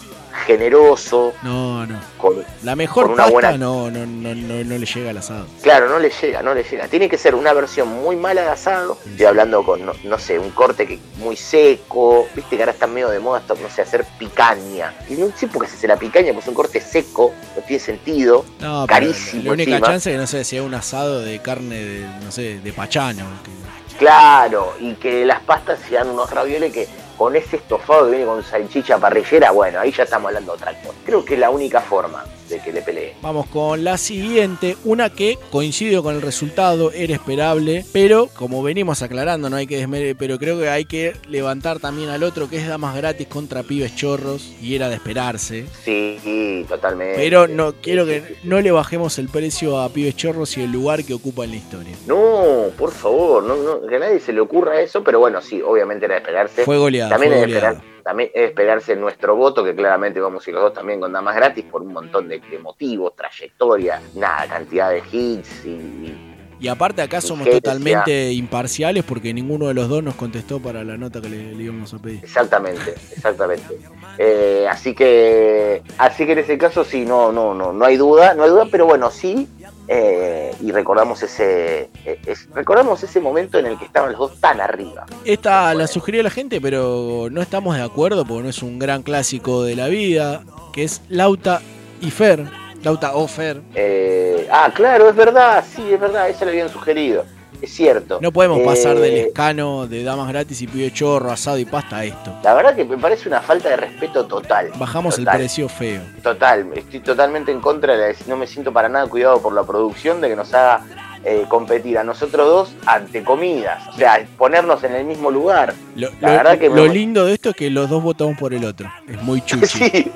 generoso, 0.46 1.34
No, 1.44 1.86
no. 1.86 2.00
con, 2.18 2.44
La 2.64 2.76
mejor 2.76 3.06
Con 3.06 3.14
una 3.14 3.24
pasta 3.24 3.34
buena- 3.34 3.58
no, 3.58 3.90
no, 3.92 4.06
no, 4.06 4.36
no, 4.36 4.64
no 4.64 4.78
le 4.78 4.86
llega 4.86 5.10
al 5.12 5.18
asado. 5.18 5.46
Claro, 5.62 5.90
no 5.90 6.00
le 6.00 6.10
llega, 6.10 6.42
no 6.42 6.54
le 6.54 6.64
llega. 6.64 6.88
Tiene 6.88 7.08
que 7.10 7.18
ser 7.18 7.36
una 7.36 7.54
versión 7.54 7.88
muy 7.88 8.16
mala 8.16 8.42
de 8.42 8.50
asado. 8.50 8.98
Estoy 9.06 9.26
hablando 9.26 9.64
con, 9.64 9.86
no, 9.86 9.94
no 10.04 10.20
sé, 10.20 10.40
un 10.40 10.50
corte 10.52 10.88
que 10.88 11.00
muy 11.18 11.36
seco. 11.36 12.28
Viste 12.36 12.56
que 12.56 12.64
ahora 12.64 12.72
está 12.74 12.88
medio 12.88 13.10
de 13.10 13.20
moda 13.20 13.40
esto, 13.40 13.56
no 13.62 13.70
sé, 13.70 13.82
hacer 13.82 14.06
picaña. 14.18 14.94
Y 15.10 15.14
no 15.14 15.32
sé 15.36 15.48
por 15.48 15.64
qué 15.64 15.70
se 15.70 15.78
hace 15.78 15.88
la 15.88 15.98
picaña, 15.98 16.28
porque 16.34 16.42
es 16.44 16.48
un 16.48 16.54
corte 16.56 16.82
seco, 16.82 17.34
no 17.56 17.62
tiene 17.64 17.80
sentido. 17.84 18.46
No, 18.60 18.86
carísimo. 18.88 19.44
La 19.44 19.52
única 19.54 19.72
encima. 19.72 19.88
chance 19.88 20.10
es 20.10 20.16
que 20.16 20.20
no 20.22 20.28
sé, 20.28 20.44
sea 20.44 20.64
un 20.64 20.74
asado 20.74 21.22
de 21.22 21.40
carne 21.40 21.76
de, 21.84 22.08
no 22.24 22.32
sé, 22.32 22.60
de 22.60 22.74
pachano. 22.74 23.26
que- 23.44 23.60
Claro, 24.00 24.74
y 24.80 24.94
que 24.94 25.26
las 25.26 25.42
pastas 25.42 25.78
sean 25.90 26.10
unos 26.10 26.32
ravioles 26.32 26.72
que 26.72 26.88
con 27.20 27.36
ese 27.36 27.58
estofado 27.58 28.06
que 28.06 28.12
viene 28.12 28.26
con 28.26 28.42
salchicha 28.42 28.98
parrillera, 28.98 29.52
bueno, 29.52 29.82
ahí 29.82 29.92
ya 29.92 30.04
estamos 30.04 30.30
hablando 30.30 30.54
de 30.54 30.58
otra 30.58 30.82
cosa. 30.82 30.98
Creo 31.06 31.26
que 31.26 31.34
es 31.34 31.40
la 31.42 31.50
única 31.50 31.82
forma 31.82 32.24
de 32.48 32.60
que 32.60 32.72
le 32.72 32.82
pelee. 32.82 33.14
Vamos 33.22 33.48
con 33.48 33.84
la 33.84 33.98
siguiente, 33.98 34.78
una 34.86 35.10
que 35.10 35.38
coincido 35.52 36.02
con 36.02 36.16
el 36.16 36.22
resultado, 36.22 36.92
era 36.92 37.14
esperable, 37.14 37.86
pero 37.92 38.28
como 38.28 38.64
venimos 38.64 39.02
aclarando, 39.02 39.50
no 39.50 39.58
hay 39.58 39.68
que 39.68 39.78
desmere, 39.78 40.16
pero 40.16 40.40
creo 40.40 40.58
que 40.58 40.70
hay 40.70 40.86
que 40.86 41.14
levantar 41.28 41.80
también 41.80 42.10
al 42.10 42.24
otro 42.24 42.50
que 42.50 42.58
es 42.58 42.68
damas 42.68 42.96
gratis 42.96 43.28
contra 43.28 43.64
pibes 43.64 43.96
chorros 43.96 44.54
y 44.62 44.76
era 44.76 44.90
de 44.90 44.96
esperarse. 44.96 45.66
Sí, 45.84 46.20
sí, 46.24 46.66
totalmente. 46.68 47.16
Pero 47.18 47.48
no 47.48 47.74
quiero 47.74 48.06
que 48.06 48.38
no 48.44 48.62
le 48.62 48.72
bajemos 48.72 49.20
el 49.20 49.28
precio 49.30 49.80
a 49.80 49.90
pibes 49.90 50.16
chorros 50.16 50.58
y 50.58 50.64
el 50.64 50.72
lugar 50.72 51.04
que 51.04 51.14
ocupa 51.14 51.44
en 51.44 51.52
la 51.52 51.58
historia. 51.58 51.96
No, 52.08 52.72
por 52.78 52.92
favor, 52.92 53.44
no, 53.44 53.58
no, 53.58 53.86
que 53.86 53.98
a 53.98 54.00
nadie 54.00 54.20
se 54.22 54.34
le 54.34 54.40
ocurra 54.40 54.80
eso, 54.82 55.04
pero 55.04 55.20
bueno, 55.20 55.42
sí, 55.42 55.62
obviamente 55.62 56.06
era 56.06 56.16
de 56.16 56.22
esperarse. 56.22 56.64
Fue 56.64 56.78
goleada, 57.10 57.18
También 57.18 57.34
es 57.34 57.40
goleada. 57.42 57.70
esperar- 57.72 57.90
también 58.04 58.32
es 58.34 58.50
esperarse 58.50 58.96
nuestro 58.96 59.36
voto, 59.36 59.64
que 59.64 59.76
claramente 59.76 60.20
vamos 60.20 60.46
a 60.46 60.50
ir 60.50 60.54
los 60.56 60.64
dos 60.64 60.74
también 60.74 61.00
con 61.00 61.12
damas 61.12 61.36
gratis 61.36 61.66
por 61.66 61.82
un 61.82 61.94
montón 61.94 62.28
de, 62.28 62.42
de 62.50 62.60
motivos, 62.60 63.16
trayectoria, 63.16 64.02
nada, 64.16 64.48
cantidad 64.48 64.90
de 64.90 65.04
hits 65.12 65.66
y, 65.66 65.70
y- 65.70 66.16
Y 66.62 66.68
aparte 66.68 67.02
acá 67.02 67.22
somos 67.22 67.48
totalmente 67.50 68.32
imparciales 68.34 69.04
porque 69.06 69.34
ninguno 69.34 69.68
de 69.68 69.74
los 69.74 69.88
dos 69.88 70.04
nos 70.04 70.16
contestó 70.16 70.60
para 70.60 70.84
la 70.84 70.98
nota 70.98 71.22
que 71.22 71.30
le, 71.30 71.54
le 71.56 71.64
íbamos 71.64 71.94
a 71.94 72.00
pedir. 72.00 72.20
exactamente, 72.24 72.96
exactamente. 73.12 73.78
Eh, 74.18 74.68
así 74.70 74.94
que, 74.94 75.82
así 75.98 76.26
que 76.26 76.34
en 76.34 76.40
ese 76.40 76.58
caso 76.58 76.84
sí, 76.84 77.06
no, 77.06 77.32
no, 77.32 77.54
no, 77.54 77.72
no 77.72 77.86
hay 77.86 77.96
duda, 77.96 78.34
no 78.34 78.44
hay 78.44 78.50
duda, 78.50 78.68
pero 78.70 78.86
bueno, 78.86 79.10
sí. 79.12 79.48
Eh, 79.92 80.52
y 80.62 80.72
recordamos 80.72 81.24
ese, 81.24 81.90
eh, 82.06 82.20
es- 82.28 82.48
recordamos 82.54 83.02
ese 83.02 83.20
momento 83.20 83.58
en 83.58 83.66
el 83.66 83.78
que 83.80 83.86
estaban 83.86 84.12
los 84.12 84.20
dos 84.20 84.40
tan 84.40 84.62
arriba. 84.62 85.06
Esta 85.26 85.74
la 85.74 85.88
sugirió 85.88 86.22
la 86.22 86.30
gente, 86.30 86.62
pero 86.62 87.28
no 87.32 87.42
estamos 87.42 87.76
de 87.76 87.82
acuerdo 87.82 88.24
porque 88.24 88.44
no 88.44 88.50
es 88.50 88.62
un 88.62 88.78
gran 88.78 89.02
clásico 89.02 89.64
de 89.64 89.76
la 89.76 89.88
vida, 89.88 90.44
que 90.74 90.84
es 90.84 91.02
Lauta 91.10 91.62
y 92.02 92.12
Fer. 92.12 92.46
Lauta 92.84 93.16
o 93.16 93.28
Fer. 93.28 93.62
Eh, 93.76 94.48
ah, 94.52 94.72
claro, 94.74 95.10
es 95.10 95.16
verdad, 95.16 95.66
sí, 95.76 95.84
es 95.92 96.00
verdad, 96.00 96.30
eso 96.30 96.46
le 96.46 96.52
habían 96.52 96.70
sugerido. 96.70 97.26
Es 97.62 97.74
cierto. 97.74 98.20
No 98.22 98.32
podemos 98.32 98.60
pasar 98.62 98.96
Eh, 98.98 99.00
del 99.02 99.16
escano 99.28 99.86
de 99.88 100.04
damas 100.04 100.30
gratis 100.30 100.62
y 100.62 100.68
pibe 100.68 100.92
chorro, 100.94 101.30
asado 101.32 101.58
y 101.58 101.66
pasta 101.66 101.98
a 101.98 102.06
esto. 102.06 102.34
La 102.44 102.54
verdad 102.54 102.76
que 102.76 102.86
me 102.86 102.98
parece 102.98 103.28
una 103.28 103.42
falta 103.42 103.70
de 103.70 103.76
respeto 103.78 104.26
total. 104.26 104.72
Bajamos 104.78 105.18
Total. 105.18 105.34
el 105.36 105.40
precio 105.42 105.68
feo. 105.68 106.02
Total, 106.24 106.68
estoy 106.76 107.02
totalmente 107.02 107.52
en 107.52 107.60
contra 107.60 107.98
de 107.98 108.14
la 108.14 108.20
no 108.28 108.38
me 108.38 108.48
siento 108.48 108.72
para 108.72 108.88
nada 108.88 109.08
cuidado 109.08 109.42
por 109.42 109.54
la 109.54 109.64
producción 109.64 110.22
de 110.22 110.30
que 110.30 110.36
nos 110.38 110.54
haga 110.54 110.86
eh, 111.26 111.44
competir 111.50 111.98
a 111.98 112.04
nosotros 112.06 112.48
dos 112.48 112.76
ante 112.86 113.24
comidas. 113.26 113.86
O 113.90 113.94
sea, 113.98 114.26
ponernos 114.38 114.82
en 114.86 114.96
el 114.96 115.04
mismo 115.04 115.30
lugar. 115.30 115.74
Lo, 115.96 116.10
La 116.22 116.30
lo- 116.30 116.38
verdad 116.38 116.58
que 116.60 116.70
me- 116.70 116.76
lo 116.78 116.88
lindo 116.88 117.26
de 117.26 117.34
esto 117.34 117.50
es 117.50 117.56
que 117.58 117.70
los 117.70 117.90
dos 117.90 118.02
votamos 118.02 118.38
por 118.38 118.54
el 118.54 118.64
otro. 118.64 118.90
Es 119.06 119.22
muy 119.22 119.42
chuchi. 119.46 119.68
Sí. 119.68 120.12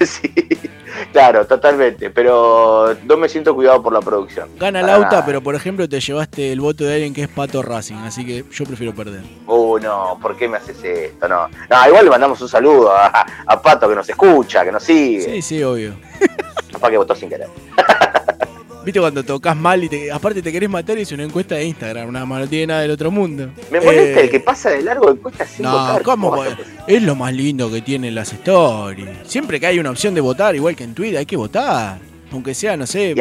sí. 0.04 0.30
Claro, 1.12 1.46
totalmente. 1.46 2.10
Pero 2.10 2.96
no 3.04 3.16
me 3.16 3.28
siento 3.28 3.54
cuidado 3.54 3.82
por 3.82 3.92
la 3.92 4.00
producción. 4.00 4.48
Gana 4.58 4.80
Para 4.80 4.98
Lauta, 4.98 5.24
pero 5.24 5.42
por 5.42 5.54
ejemplo 5.54 5.88
te 5.88 6.00
llevaste 6.00 6.52
el 6.52 6.60
voto 6.60 6.84
de 6.84 6.94
alguien 6.94 7.14
que 7.14 7.22
es 7.22 7.28
Pato 7.28 7.62
Racing, 7.62 7.96
así 7.96 8.24
que 8.24 8.44
yo 8.50 8.64
prefiero 8.64 8.94
perder. 8.94 9.22
Uh, 9.46 9.78
no, 9.78 10.18
¿por 10.20 10.36
qué 10.36 10.48
me 10.48 10.56
haces 10.56 10.82
esto? 10.82 11.28
No, 11.28 11.48
no 11.48 11.88
igual 11.88 12.04
le 12.04 12.10
mandamos 12.10 12.40
un 12.40 12.48
saludo 12.48 12.92
a, 12.92 13.26
a 13.46 13.62
Pato 13.62 13.88
que 13.88 13.94
nos 13.94 14.08
escucha, 14.08 14.64
que 14.64 14.72
nos 14.72 14.82
sigue. 14.82 15.22
Sí, 15.22 15.42
sí, 15.42 15.62
obvio. 15.62 15.94
Capaz 16.72 16.90
que 16.90 16.96
votó 16.96 17.14
sin 17.14 17.28
querer. 17.28 17.48
¿Viste 18.84 18.98
cuando 18.98 19.22
tocas 19.22 19.56
mal 19.56 19.84
y 19.84 19.88
te, 19.88 20.10
aparte 20.10 20.42
te 20.42 20.50
querés 20.50 20.68
matar 20.68 20.98
y 20.98 21.02
es 21.02 21.12
una 21.12 21.22
encuesta 21.22 21.54
de 21.54 21.64
Instagram? 21.66 22.10
Nada 22.10 22.26
más, 22.26 22.40
no 22.40 22.48
tiene 22.48 22.66
nada 22.66 22.80
del 22.82 22.90
otro 22.90 23.12
mundo. 23.12 23.48
Me 23.70 23.80
molesta 23.80 24.20
Eh, 24.20 24.24
el 24.24 24.30
que 24.30 24.40
pasa 24.40 24.70
de 24.70 24.82
largo 24.82 25.12
de 25.12 25.20
cuesta 25.20 25.46
sin 25.46 25.64
No, 25.64 25.72
votar. 25.72 26.02
¿cómo? 26.02 26.44
Es 26.88 27.02
lo 27.02 27.14
más 27.14 27.32
lindo 27.32 27.70
que 27.70 27.80
tienen 27.80 28.14
las 28.16 28.32
stories. 28.32 29.08
Siempre 29.24 29.60
que 29.60 29.66
hay 29.68 29.78
una 29.78 29.90
opción 29.90 30.14
de 30.14 30.20
votar, 30.20 30.56
igual 30.56 30.74
que 30.74 30.82
en 30.82 30.94
Twitter, 30.94 31.18
hay 31.18 31.26
que 31.26 31.36
votar. 31.36 31.98
Aunque 32.32 32.54
sea, 32.54 32.76
no 32.76 32.86
sé, 32.86 33.14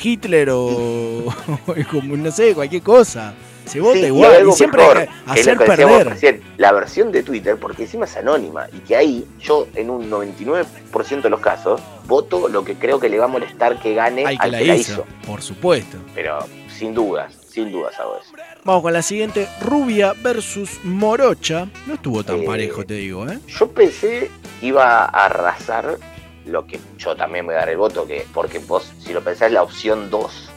Hitler 0.00 0.50
o, 0.50 1.26
o 1.66 1.74
no 2.16 2.30
sé, 2.30 2.54
cualquier 2.54 2.82
cosa. 2.82 3.34
Se 3.66 3.80
vota 3.80 3.98
Sí, 3.98 4.02
y 4.04 4.06
igual. 4.06 4.32
algo 4.36 4.52
Y 4.52 4.56
siempre 4.56 4.80
mejor, 4.82 4.98
hay 4.98 5.06
que 5.06 5.40
hacer 5.40 5.54
lo 5.56 5.64
que 5.64 5.70
decíamos 5.70 5.96
perder. 5.96 6.12
recién, 6.12 6.42
la 6.58 6.72
versión 6.72 7.12
de 7.12 7.22
Twitter, 7.22 7.56
porque 7.56 7.82
encima 7.82 8.04
es 8.06 8.16
anónima 8.16 8.66
y 8.72 8.78
que 8.80 8.96
ahí 8.96 9.26
yo 9.40 9.66
en 9.74 9.90
un 9.90 10.10
99% 10.10 11.22
de 11.22 11.30
los 11.30 11.40
casos 11.40 11.80
voto 12.06 12.48
lo 12.48 12.64
que 12.64 12.74
creo 12.74 12.98
que 13.00 13.08
le 13.08 13.18
va 13.18 13.24
a 13.26 13.28
molestar 13.28 13.78
que 13.80 13.94
gane 13.94 14.24
Al 14.26 14.36
que 14.38 14.42
al 14.44 14.50
la 14.52 14.58
que 14.58 14.64
la 14.66 14.74
hizo, 14.76 14.92
hizo. 14.92 15.06
por 15.26 15.42
supuesto. 15.42 15.96
Pero 16.14 16.38
sin 16.68 16.94
dudas, 16.94 17.32
sin 17.48 17.70
dudas 17.70 17.98
hago 18.00 18.16
eso. 18.20 18.32
Vamos 18.64 18.82
con 18.82 18.92
la 18.92 19.02
siguiente, 19.02 19.48
Rubia 19.60 20.12
versus 20.22 20.80
Morocha. 20.82 21.68
No 21.86 21.94
estuvo 21.94 22.24
tan 22.24 22.40
Eh, 22.40 22.44
parejo, 22.44 22.84
te 22.84 22.94
digo, 22.94 23.28
¿eh? 23.28 23.38
Yo 23.46 23.68
pensé 23.70 24.30
que 24.60 24.66
iba 24.66 25.04
a 25.04 25.26
arrasar 25.26 25.98
lo 26.46 26.66
que 26.66 26.80
yo 26.98 27.14
también 27.14 27.46
voy 27.46 27.54
a 27.54 27.58
dar 27.58 27.68
el 27.68 27.76
voto, 27.76 28.06
que 28.06 28.26
porque 28.34 28.58
vos, 28.58 28.92
si 28.98 29.12
lo 29.12 29.22
pensás, 29.22 29.52
la 29.52 29.62
opción 29.62 30.10
2 30.10 30.48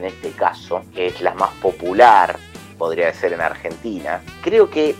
en 0.00 0.06
este 0.06 0.30
caso, 0.30 0.82
que 0.94 1.06
es 1.06 1.20
la 1.20 1.34
más 1.34 1.50
popular, 1.62 2.38
podría 2.78 3.12
ser 3.12 3.34
en 3.34 3.40
Argentina, 3.40 4.22
creo 4.42 4.70
que, 4.70 4.94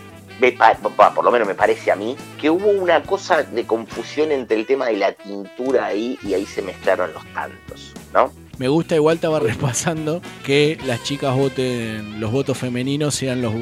por 0.95 1.25
lo 1.25 1.31
menos 1.31 1.47
me 1.47 1.55
parece 1.55 1.91
a 1.91 1.95
mí, 1.95 2.15
que 2.39 2.49
hubo 2.49 2.69
una 2.69 3.03
cosa 3.03 3.43
de 3.43 3.65
confusión 3.65 4.31
entre 4.31 4.57
el 4.57 4.65
tema 4.65 4.85
de 4.85 4.97
la 4.97 5.11
tintura 5.13 5.87
ahí 5.87 6.17
y 6.23 6.33
ahí 6.33 6.45
se 6.45 6.61
mezclaron 6.61 7.11
los 7.13 7.25
tantos, 7.33 7.93
¿no? 8.13 8.31
Me 8.57 8.67
gusta, 8.67 8.95
igual 8.95 9.15
estaba 9.15 9.39
repasando 9.39 10.21
que 10.45 10.77
las 10.85 11.03
chicas 11.03 11.35
voten, 11.35 12.19
los 12.19 12.31
votos 12.31 12.57
femeninos 12.57 13.15
sean 13.15 13.41
los 13.41 13.53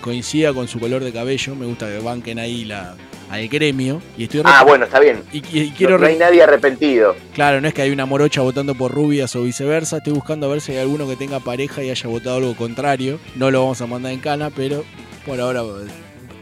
coincida 0.00 0.52
con 0.52 0.66
su 0.66 0.80
color 0.80 1.04
de 1.04 1.12
cabello. 1.12 1.54
Me 1.54 1.66
gusta 1.66 1.86
que 1.86 2.00
banquen 2.00 2.40
ahí 2.40 2.64
la, 2.64 2.96
al 3.30 3.48
gremio. 3.48 4.00
Y 4.16 4.24
estoy 4.24 4.42
Ah, 4.44 4.64
bueno, 4.64 4.84
está 4.86 5.00
bien. 5.00 5.22
Y, 5.32 5.40
quiero 5.72 5.92
no, 5.94 5.98
no 5.98 6.06
hay 6.06 6.16
nadie 6.16 6.42
arrepentido. 6.42 7.16
Claro, 7.34 7.60
no 7.60 7.68
es 7.68 7.74
que 7.74 7.82
hay 7.82 7.90
una 7.90 8.06
morocha 8.06 8.40
votando 8.40 8.74
por 8.74 8.92
rubias 8.92 9.34
o 9.36 9.42
viceversa. 9.42 9.98
Estoy 9.98 10.12
buscando 10.12 10.46
a 10.46 10.50
ver 10.50 10.60
si 10.60 10.72
hay 10.72 10.78
alguno 10.78 11.06
que 11.06 11.16
tenga 11.16 11.40
pareja 11.40 11.82
y 11.82 11.90
haya 11.90 12.08
votado 12.08 12.36
algo 12.36 12.56
contrario. 12.56 13.18
No 13.36 13.50
lo 13.50 13.60
vamos 13.62 13.80
a 13.80 13.86
mandar 13.86 14.12
en 14.12 14.20
cana, 14.20 14.50
pero 14.54 14.84
por 15.26 15.40
ahora 15.40 15.60
eh, 15.62 15.88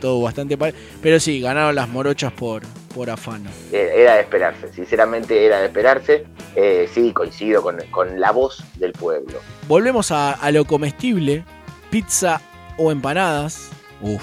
todo 0.01 0.22
bastante 0.22 0.57
parejo. 0.57 0.78
Pero 1.03 1.18
sí, 1.20 1.41
ganaron 1.41 1.74
las 1.74 1.89
morochas 1.89 2.32
por, 2.32 2.62
por 2.95 3.11
afano. 3.11 3.51
Eh, 3.72 3.91
Era 3.97 4.14
de 4.14 4.20
esperarse, 4.20 4.72
sinceramente 4.72 5.45
era 5.45 5.59
de 5.61 5.66
esperarse. 5.66 6.24
Eh, 6.55 6.89
sí, 6.93 7.12
coincido 7.12 7.62
con, 7.62 7.76
con 7.91 8.18
la 8.20 8.30
voz 8.30 8.64
del 8.76 8.93
pueblo. 8.93 9.41
Volvemos 9.68 10.11
a, 10.12 10.32
a 10.32 10.51
lo 10.53 10.64
comestible. 10.64 11.45
Pizza 11.91 12.41
o 12.78 12.91
empanadas. 12.93 13.68
Uf. 14.01 14.22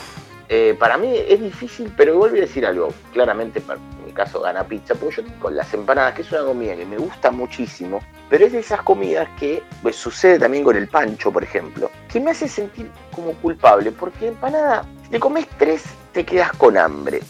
Eh, 0.55 0.75
para 0.75 0.99
mí 0.99 1.11
es 1.17 1.41
difícil, 1.41 1.91
pero 1.97 2.13
igual 2.13 2.29
voy 2.29 2.37
a 2.37 2.43
decir 2.43 2.63
algo. 2.63 2.93
Claramente, 3.11 3.57
en 3.57 4.05
mi 4.05 4.11
caso, 4.11 4.39
gana 4.39 4.63
pizza, 4.63 4.93
porque 4.93 5.23
yo 5.23 5.39
con 5.39 5.55
las 5.55 5.73
empanadas, 5.73 6.13
que 6.13 6.21
es 6.21 6.31
una 6.31 6.43
comida 6.43 6.75
que 6.75 6.85
me 6.85 6.97
gusta 6.97 7.31
muchísimo, 7.31 8.01
pero 8.29 8.45
es 8.45 8.51
de 8.51 8.59
esas 8.59 8.83
comidas 8.83 9.27
que 9.39 9.63
pues, 9.81 9.95
sucede 9.95 10.37
también 10.37 10.63
con 10.63 10.75
el 10.77 10.87
pancho, 10.87 11.31
por 11.31 11.43
ejemplo, 11.43 11.89
que 12.07 12.19
me 12.19 12.29
hace 12.29 12.47
sentir 12.47 12.87
como 13.15 13.33
culpable, 13.33 13.91
porque 13.91 14.27
empanada, 14.27 14.85
si 15.05 15.09
te 15.09 15.19
comes 15.19 15.47
tres, 15.57 15.85
te 16.11 16.23
quedas 16.23 16.51
con 16.53 16.77
hambre. 16.77 17.21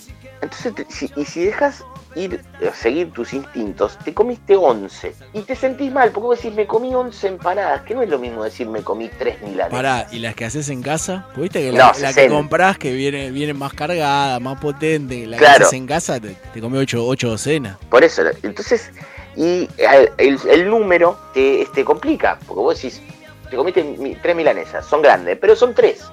Entonces, 0.41 0.73
y 1.15 1.23
si 1.23 1.45
dejas 1.45 1.81
ir 2.15 2.41
a 2.61 2.65
eh, 2.65 2.71
seguir 2.73 3.11
tus 3.11 3.33
instintos, 3.33 3.97
te 4.03 4.13
comiste 4.13 4.55
11 4.55 5.15
y 5.33 5.41
te 5.41 5.55
sentís 5.55 5.91
mal, 5.91 6.11
porque 6.11 6.27
vos 6.27 6.37
decís, 6.37 6.55
me 6.55 6.67
comí 6.67 6.93
11 6.93 7.27
empanadas, 7.27 7.81
que 7.83 7.95
no 7.95 8.01
es 8.01 8.09
lo 8.09 8.19
mismo 8.19 8.43
decir, 8.43 8.67
me 8.67 8.81
comí 8.81 9.09
3 9.09 9.41
milanesas 9.41 9.71
Pará, 9.71 10.07
¿y 10.11 10.19
las 10.19 10.35
que 10.35 10.45
haces 10.45 10.69
en 10.69 10.81
casa? 10.81 11.27
¿Viste 11.35 11.61
que 11.61 11.71
no, 11.71 11.91
la, 11.99 12.13
que 12.13 12.27
compras 12.27 12.77
que 12.77 12.93
viene, 12.93 13.31
viene 13.31 13.53
más 13.53 13.73
cargada, 13.73 14.39
más 14.39 14.59
potente, 14.59 15.25
la 15.27 15.37
que 15.37 15.45
haces 15.45 15.73
en 15.73 15.87
casa 15.87 16.19
te, 16.19 16.35
te 16.53 16.61
comí 16.61 16.77
8, 16.77 17.05
8 17.05 17.29
docenas? 17.29 17.77
Por 17.89 18.03
eso, 18.03 18.23
entonces, 18.43 18.91
y 19.35 19.67
el, 19.77 20.69
número 20.69 21.17
te, 21.33 21.67
te 21.73 21.83
complica, 21.83 22.37
porque 22.47 22.61
vos 22.61 22.75
decís, 22.81 23.01
te 23.49 23.55
comiste 23.55 24.17
3 24.21 24.35
milanesas, 24.35 24.85
son 24.85 25.01
grandes, 25.01 25.37
pero 25.39 25.55
son 25.55 25.73
3 25.73 26.03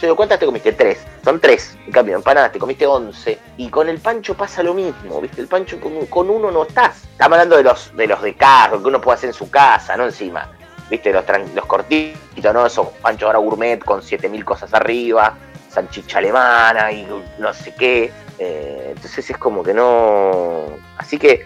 si 0.00 0.06
te 0.06 0.14
cuentas, 0.14 0.38
te 0.38 0.46
comiste 0.46 0.72
tres. 0.72 0.98
Son 1.22 1.38
tres. 1.38 1.76
En 1.84 1.92
cambio, 1.92 2.16
empanadas 2.16 2.52
te 2.52 2.58
comiste 2.58 2.86
once. 2.86 3.38
Y 3.58 3.68
con 3.68 3.86
el 3.86 3.98
pancho 3.98 4.34
pasa 4.34 4.62
lo 4.62 4.72
mismo, 4.72 5.20
¿viste? 5.20 5.42
El 5.42 5.46
pancho 5.46 5.78
con, 5.78 6.06
con 6.06 6.30
uno 6.30 6.50
no 6.50 6.62
estás. 6.62 7.04
Estamos 7.04 7.36
hablando 7.36 7.58
de 7.58 7.64
los 7.64 7.94
de 7.94 8.06
los 8.06 8.22
de 8.22 8.34
carro, 8.34 8.80
que 8.80 8.88
uno 8.88 8.98
puede 8.98 9.16
hacer 9.16 9.28
en 9.28 9.34
su 9.34 9.50
casa, 9.50 9.98
no 9.98 10.06
encima. 10.06 10.50
¿Viste? 10.88 11.12
Los, 11.12 11.26
los 11.54 11.66
cortitos, 11.66 12.54
¿no? 12.54 12.64
Esos 12.64 12.88
panchos 13.02 13.26
ahora 13.26 13.40
gourmet 13.40 13.84
con 13.84 14.02
7000 14.02 14.42
cosas 14.42 14.72
arriba, 14.72 15.36
salchicha 15.68 16.16
alemana 16.16 16.90
y 16.90 17.06
no 17.38 17.52
sé 17.52 17.74
qué. 17.74 18.10
Eh, 18.38 18.92
entonces 18.96 19.28
es 19.28 19.36
como 19.36 19.62
que 19.62 19.74
no. 19.74 20.64
Así 20.96 21.18
que 21.18 21.44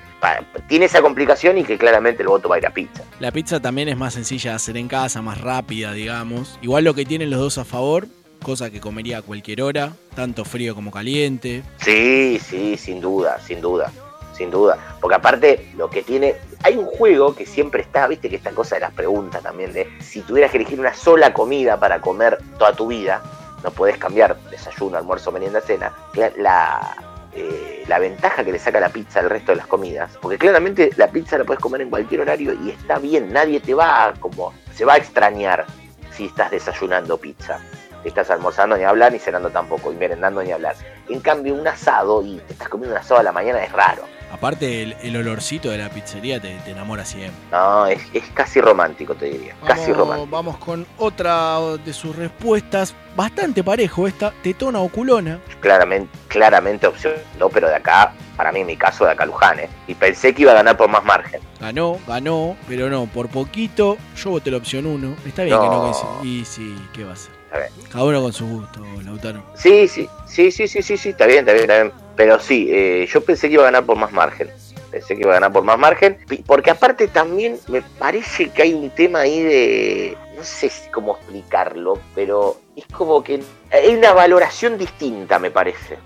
tiene 0.68 0.84
esa 0.84 1.02
complicación 1.02 1.58
y 1.58 1.64
que 1.64 1.76
claramente 1.76 2.22
el 2.22 2.28
voto 2.28 2.48
va 2.48 2.54
a 2.54 2.58
ir 2.58 2.66
a 2.68 2.70
pizza. 2.70 3.02
La 3.18 3.32
pizza 3.32 3.58
también 3.58 3.88
es 3.88 3.96
más 3.96 4.14
sencilla 4.14 4.50
de 4.50 4.56
hacer 4.56 4.76
en 4.76 4.86
casa, 4.86 5.22
más 5.22 5.40
rápida, 5.40 5.90
digamos. 5.90 6.56
Igual 6.62 6.84
lo 6.84 6.94
que 6.94 7.04
tienen 7.04 7.30
los 7.30 7.40
dos 7.40 7.58
a 7.58 7.64
favor 7.64 8.06
cosa 8.44 8.70
que 8.70 8.80
comería 8.80 9.18
a 9.18 9.22
cualquier 9.22 9.62
hora, 9.62 9.92
tanto 10.14 10.44
frío 10.44 10.76
como 10.76 10.92
caliente. 10.92 11.64
Sí, 11.78 12.38
sí, 12.38 12.76
sin 12.76 13.00
duda, 13.00 13.40
sin 13.44 13.60
duda, 13.60 13.90
sin 14.36 14.52
duda. 14.52 14.78
Porque 15.00 15.16
aparte, 15.16 15.72
lo 15.76 15.90
que 15.90 16.04
tiene. 16.04 16.36
Hay 16.62 16.76
un 16.76 16.86
juego 16.86 17.34
que 17.34 17.44
siempre 17.44 17.82
está, 17.82 18.06
viste, 18.06 18.30
que 18.30 18.36
esta 18.36 18.52
cosa 18.52 18.76
de 18.76 18.82
las 18.82 18.92
preguntas 18.92 19.42
también, 19.42 19.72
de 19.72 19.88
si 20.00 20.20
tuvieras 20.20 20.50
que 20.52 20.58
elegir 20.58 20.78
una 20.78 20.94
sola 20.94 21.34
comida 21.34 21.78
para 21.78 22.00
comer 22.00 22.38
toda 22.58 22.72
tu 22.72 22.86
vida, 22.86 23.22
no 23.64 23.70
podés 23.70 23.98
cambiar 23.98 24.36
desayuno, 24.50 24.96
almuerzo, 24.96 25.32
merienda, 25.32 25.60
cena. 25.60 25.92
La, 26.36 26.96
eh, 27.34 27.84
la 27.88 27.98
ventaja 27.98 28.44
que 28.44 28.52
le 28.52 28.58
saca 28.58 28.78
la 28.78 28.90
pizza 28.90 29.20
al 29.20 29.28
resto 29.28 29.52
de 29.52 29.56
las 29.56 29.66
comidas, 29.66 30.16
porque 30.22 30.38
claramente 30.38 30.90
la 30.96 31.08
pizza 31.08 31.36
la 31.36 31.44
puedes 31.44 31.60
comer 31.60 31.80
en 31.80 31.90
cualquier 31.90 32.20
horario 32.20 32.54
y 32.62 32.70
está 32.70 32.98
bien, 32.98 33.32
nadie 33.32 33.58
te 33.58 33.74
va 33.74 34.06
a, 34.06 34.12
como, 34.14 34.54
se 34.72 34.84
va 34.84 34.94
a 34.94 34.96
extrañar 34.98 35.66
si 36.12 36.26
estás 36.26 36.50
desayunando 36.50 37.18
pizza. 37.18 37.58
Estás 38.04 38.30
almorzando 38.30 38.76
ni 38.76 38.84
hablar, 38.84 39.12
ni 39.12 39.18
cenando 39.18 39.50
tampoco, 39.50 39.92
y 39.92 39.96
merendando 39.96 40.42
ni 40.42 40.52
hablar. 40.52 40.76
En 41.08 41.20
cambio, 41.20 41.54
un 41.54 41.66
asado 41.66 42.22
y 42.24 42.36
te 42.46 42.52
estás 42.52 42.68
comiendo 42.68 42.94
un 42.94 43.00
asado 43.00 43.20
a 43.20 43.22
la 43.22 43.32
mañana 43.32 43.62
es 43.64 43.72
raro. 43.72 44.02
Aparte, 44.32 44.82
el, 44.82 44.96
el 45.00 45.16
olorcito 45.16 45.70
de 45.70 45.78
la 45.78 45.88
pizzería 45.90 46.40
te, 46.40 46.56
te 46.64 46.72
enamora 46.72 47.04
siempre. 47.04 47.38
No, 47.52 47.86
es, 47.86 48.02
es 48.12 48.24
casi 48.34 48.60
romántico, 48.60 49.14
te 49.14 49.26
diría. 49.26 49.54
Casi 49.64 49.92
Vamos, 49.92 49.96
romántico. 49.98 50.30
vamos 50.36 50.56
con 50.58 50.86
otra 50.98 51.60
de 51.84 51.92
sus 51.92 52.16
respuestas, 52.16 52.94
bastante 53.14 53.62
parejo 53.62 54.08
esta, 54.08 54.32
tetona 54.42 54.80
o 54.80 54.88
culona. 54.88 55.38
Claramente, 55.60 56.10
claramente 56.26 56.86
opción, 56.88 57.14
no, 57.38 57.48
pero 57.48 57.68
de 57.68 57.76
acá, 57.76 58.12
para 58.36 58.50
mí 58.50 58.60
en 58.60 58.66
mi 58.66 58.76
caso, 58.76 59.04
de 59.04 59.12
acá 59.12 59.24
Luján, 59.24 59.60
¿eh? 59.60 59.68
Y 59.86 59.94
pensé 59.94 60.34
que 60.34 60.42
iba 60.42 60.50
a 60.50 60.56
ganar 60.56 60.76
por 60.76 60.88
más 60.88 61.04
margen. 61.04 61.40
Ganó, 61.60 61.98
ganó, 62.08 62.56
pero 62.66 62.90
no, 62.90 63.06
por 63.06 63.28
poquito. 63.28 63.96
Yo 64.16 64.30
voté 64.30 64.50
la 64.50 64.56
opción 64.56 64.84
1. 64.84 65.16
Está 65.26 65.44
bien 65.44 65.60
que 65.60 65.66
no. 65.66 66.20
Y 66.24 66.44
sí, 66.44 66.76
¿qué 66.92 67.04
va 67.04 67.12
a 67.12 67.16
ser? 67.16 67.32
Está 67.54 67.58
bien. 67.58 67.88
Cada 67.90 68.04
uno 68.04 68.22
con 68.22 68.32
su 68.32 68.46
gusto, 68.46 68.80
Lautaro. 69.04 69.42
Sí, 69.54 69.86
sí, 69.86 70.08
sí, 70.26 70.50
sí, 70.50 70.66
sí, 70.66 70.82
sí, 70.82 70.96
sí, 70.96 71.08
está 71.10 71.26
bien, 71.26 71.40
está 71.40 71.52
bien, 71.52 71.70
está 71.70 71.82
bien. 71.82 71.92
Pero 72.16 72.40
sí, 72.40 72.68
eh, 72.70 73.08
yo 73.10 73.20
pensé 73.20 73.48
que 73.48 73.54
iba 73.54 73.62
a 73.62 73.66
ganar 73.66 73.84
por 73.84 73.96
más 73.96 74.12
margen. 74.12 74.50
Pensé 74.90 75.14
que 75.14 75.22
iba 75.22 75.30
a 75.32 75.34
ganar 75.34 75.52
por 75.52 75.62
más 75.62 75.78
margen. 75.78 76.18
Porque 76.46 76.70
aparte 76.70 77.06
también 77.08 77.58
me 77.68 77.82
parece 77.82 78.50
que 78.50 78.62
hay 78.62 78.74
un 78.74 78.90
tema 78.90 79.20
ahí 79.20 79.40
de. 79.42 80.18
No 80.36 80.42
sé 80.42 80.70
cómo 80.92 81.16
explicarlo, 81.16 82.00
pero 82.14 82.60
es 82.74 82.86
como 82.86 83.22
que 83.22 83.40
hay 83.70 83.94
una 83.94 84.12
valoración 84.12 84.76
distinta, 84.76 85.38
me 85.38 85.52
parece. 85.52 85.98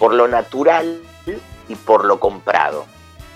Por 0.00 0.12
lo 0.12 0.26
natural 0.26 1.00
y 1.68 1.74
por 1.76 2.04
lo 2.04 2.18
comprado. 2.18 2.84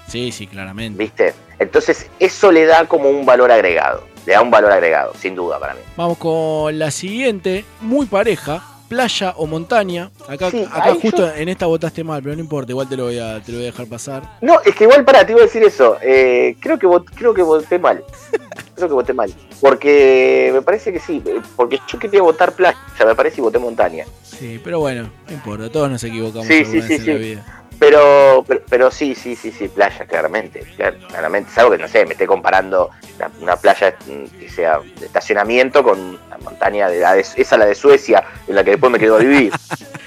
Sí, 0.09 0.33
sí, 0.33 0.49
claramente. 0.49 0.99
¿Viste? 0.99 1.35
Entonces, 1.61 2.09
eso 2.19 2.51
le 2.51 2.65
da 2.67 2.87
como 2.87 3.09
un 3.09 3.25
valor 3.25 3.53
agregado. 3.53 4.10
Le 4.27 4.33
da 4.35 4.43
un 4.43 4.51
valor 4.51 4.71
agregado, 4.73 5.13
sin 5.19 5.35
duda 5.35 5.59
para 5.59 5.75
mí. 5.75 5.81
Vamos 5.97 6.19
con 6.19 6.79
la 6.79 6.91
siguiente, 6.91 7.65
muy 7.81 8.07
pareja. 8.07 8.63
Playa 8.89 9.35
o 9.37 9.47
montaña. 9.47 10.11
Acá, 10.27 10.51
Sí, 10.51 10.65
acá 10.69 10.95
justo 11.01 11.19
yo- 11.19 11.33
en 11.37 11.49
esta 11.49 11.67
votaste 11.67 12.03
mal, 12.03 12.21
pero 12.25 12.35
no 12.35 12.41
importa, 12.41 12.73
igual 12.73 12.89
te 12.89 12.97
lo 12.97 13.05
voy 13.05 13.21
a, 13.21 13.41
te 13.41 13.53
lo 13.53 13.59
voy 13.59 13.69
a 13.69 13.71
dejar 13.71 13.87
pasar. 13.87 14.23
No, 14.41 14.61
es 14.65 14.75
que 14.75 14.83
igual 14.83 15.05
para, 15.05 15.25
te 15.25 15.31
iba 15.31 15.41
a 15.41 15.45
decir 15.45 15.63
eso. 15.63 15.97
Eh, 16.03 16.57
creo, 16.59 16.77
que 16.77 16.89
vot- 16.89 17.09
creo 17.15 17.33
que 17.33 17.43
voté 17.43 17.79
mal. 17.79 18.03
Creo 18.75 18.89
que 18.89 18.95
voté 18.95 19.13
mal. 19.13 19.33
Porque 19.61 20.51
me 20.55 20.63
parece 20.63 20.91
que 20.93 20.99
sí. 20.99 21.23
eh, 21.27 21.41
Porque 21.55 21.79
yo 21.87 21.99
quería 21.99 22.23
votar 22.23 22.53
playa, 22.53 22.79
me 23.07 23.15
parece, 23.15 23.41
y 23.41 23.43
voté 23.43 23.59
montaña. 23.59 24.07
Sí, 24.25 24.59
pero 24.65 24.81
bueno, 24.81 25.09
no 25.29 25.33
importa, 25.35 25.71
todos 25.71 25.89
nos 25.91 26.03
equivocamos 26.03 26.47
Sí, 26.47 26.65
sí, 26.65 26.81
sí, 26.83 26.95
en 26.95 27.07
la 27.07 27.15
vida. 27.15 27.65
Pero, 27.81 28.45
pero, 28.47 28.61
pero 28.69 28.91
sí, 28.91 29.15
sí, 29.17 29.35
sí, 29.35 29.51
sí, 29.51 29.67
playa, 29.69 30.05
claramente. 30.07 30.63
clar- 30.77 30.97
claramente. 31.09 31.51
Salvo 31.51 31.73
que, 31.73 31.79
no 31.79 31.89
sé, 31.89 32.05
me 32.07 32.13
esté 32.13 32.27
comparando 32.27 32.91
una, 33.17 33.31
una 33.41 33.57
playa 33.57 33.97
mm, 34.07 34.39
que 34.39 34.49
sea 34.51 34.79
de 35.01 35.07
estacionamiento 35.07 35.83
con 35.83 36.19
la 36.29 36.39
montaña 36.39 36.89
de 36.91 37.01
la 37.01 37.15
de, 37.15 37.21
esa 37.37 37.57
la 37.57 37.65
de 37.67 37.75
Suecia, 37.75 38.23
en 38.47 38.55
la 38.55 38.63
que 38.63 38.73
después 38.73 38.93
me 38.93 38.99
quedo 38.99 39.17
a 39.17 39.21
vivir. 39.21 39.53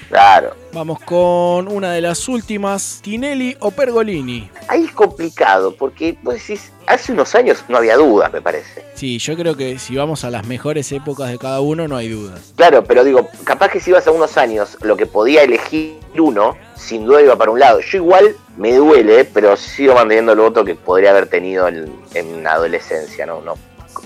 Claro. 0.08 0.54
Vamos 0.72 1.00
con 1.00 1.68
una 1.68 1.92
de 1.92 2.00
las 2.00 2.28
últimas, 2.28 3.00
Tinelli 3.02 3.56
o 3.60 3.70
Pergolini. 3.70 4.50
Ahí 4.68 4.84
es 4.84 4.92
complicado, 4.92 5.74
porque 5.76 6.16
vos 6.22 6.34
decís, 6.34 6.72
hace 6.86 7.12
unos 7.12 7.34
años 7.34 7.64
no 7.68 7.78
había 7.78 7.96
dudas, 7.96 8.32
me 8.32 8.40
parece. 8.42 8.84
Sí, 8.94 9.18
yo 9.18 9.36
creo 9.36 9.56
que 9.56 9.78
si 9.78 9.96
vamos 9.96 10.24
a 10.24 10.30
las 10.30 10.46
mejores 10.46 10.90
épocas 10.92 11.30
de 11.30 11.38
cada 11.38 11.60
uno, 11.60 11.88
no 11.88 11.96
hay 11.96 12.08
dudas. 12.08 12.52
Claro, 12.56 12.84
pero 12.84 13.04
digo, 13.04 13.28
capaz 13.44 13.70
que 13.70 13.80
si 13.80 13.90
ibas 13.90 14.06
a 14.06 14.10
unos 14.10 14.36
años, 14.36 14.76
lo 14.82 14.96
que 14.96 15.06
podía 15.06 15.42
elegir 15.42 15.98
uno, 16.18 16.56
sin 16.76 17.06
duda 17.06 17.22
iba 17.22 17.36
para 17.36 17.50
un 17.50 17.60
lado. 17.60 17.80
Yo 17.80 17.98
igual 17.98 18.36
me 18.56 18.74
duele, 18.74 19.24
pero 19.24 19.56
sigo 19.56 19.94
manteniendo 19.94 20.32
el 20.32 20.38
voto 20.38 20.64
que 20.64 20.74
podría 20.74 21.10
haber 21.10 21.28
tenido 21.28 21.68
en, 21.68 21.92
en 22.14 22.42
la 22.42 22.54
adolescencia, 22.54 23.26
no, 23.26 23.40
no, 23.40 23.54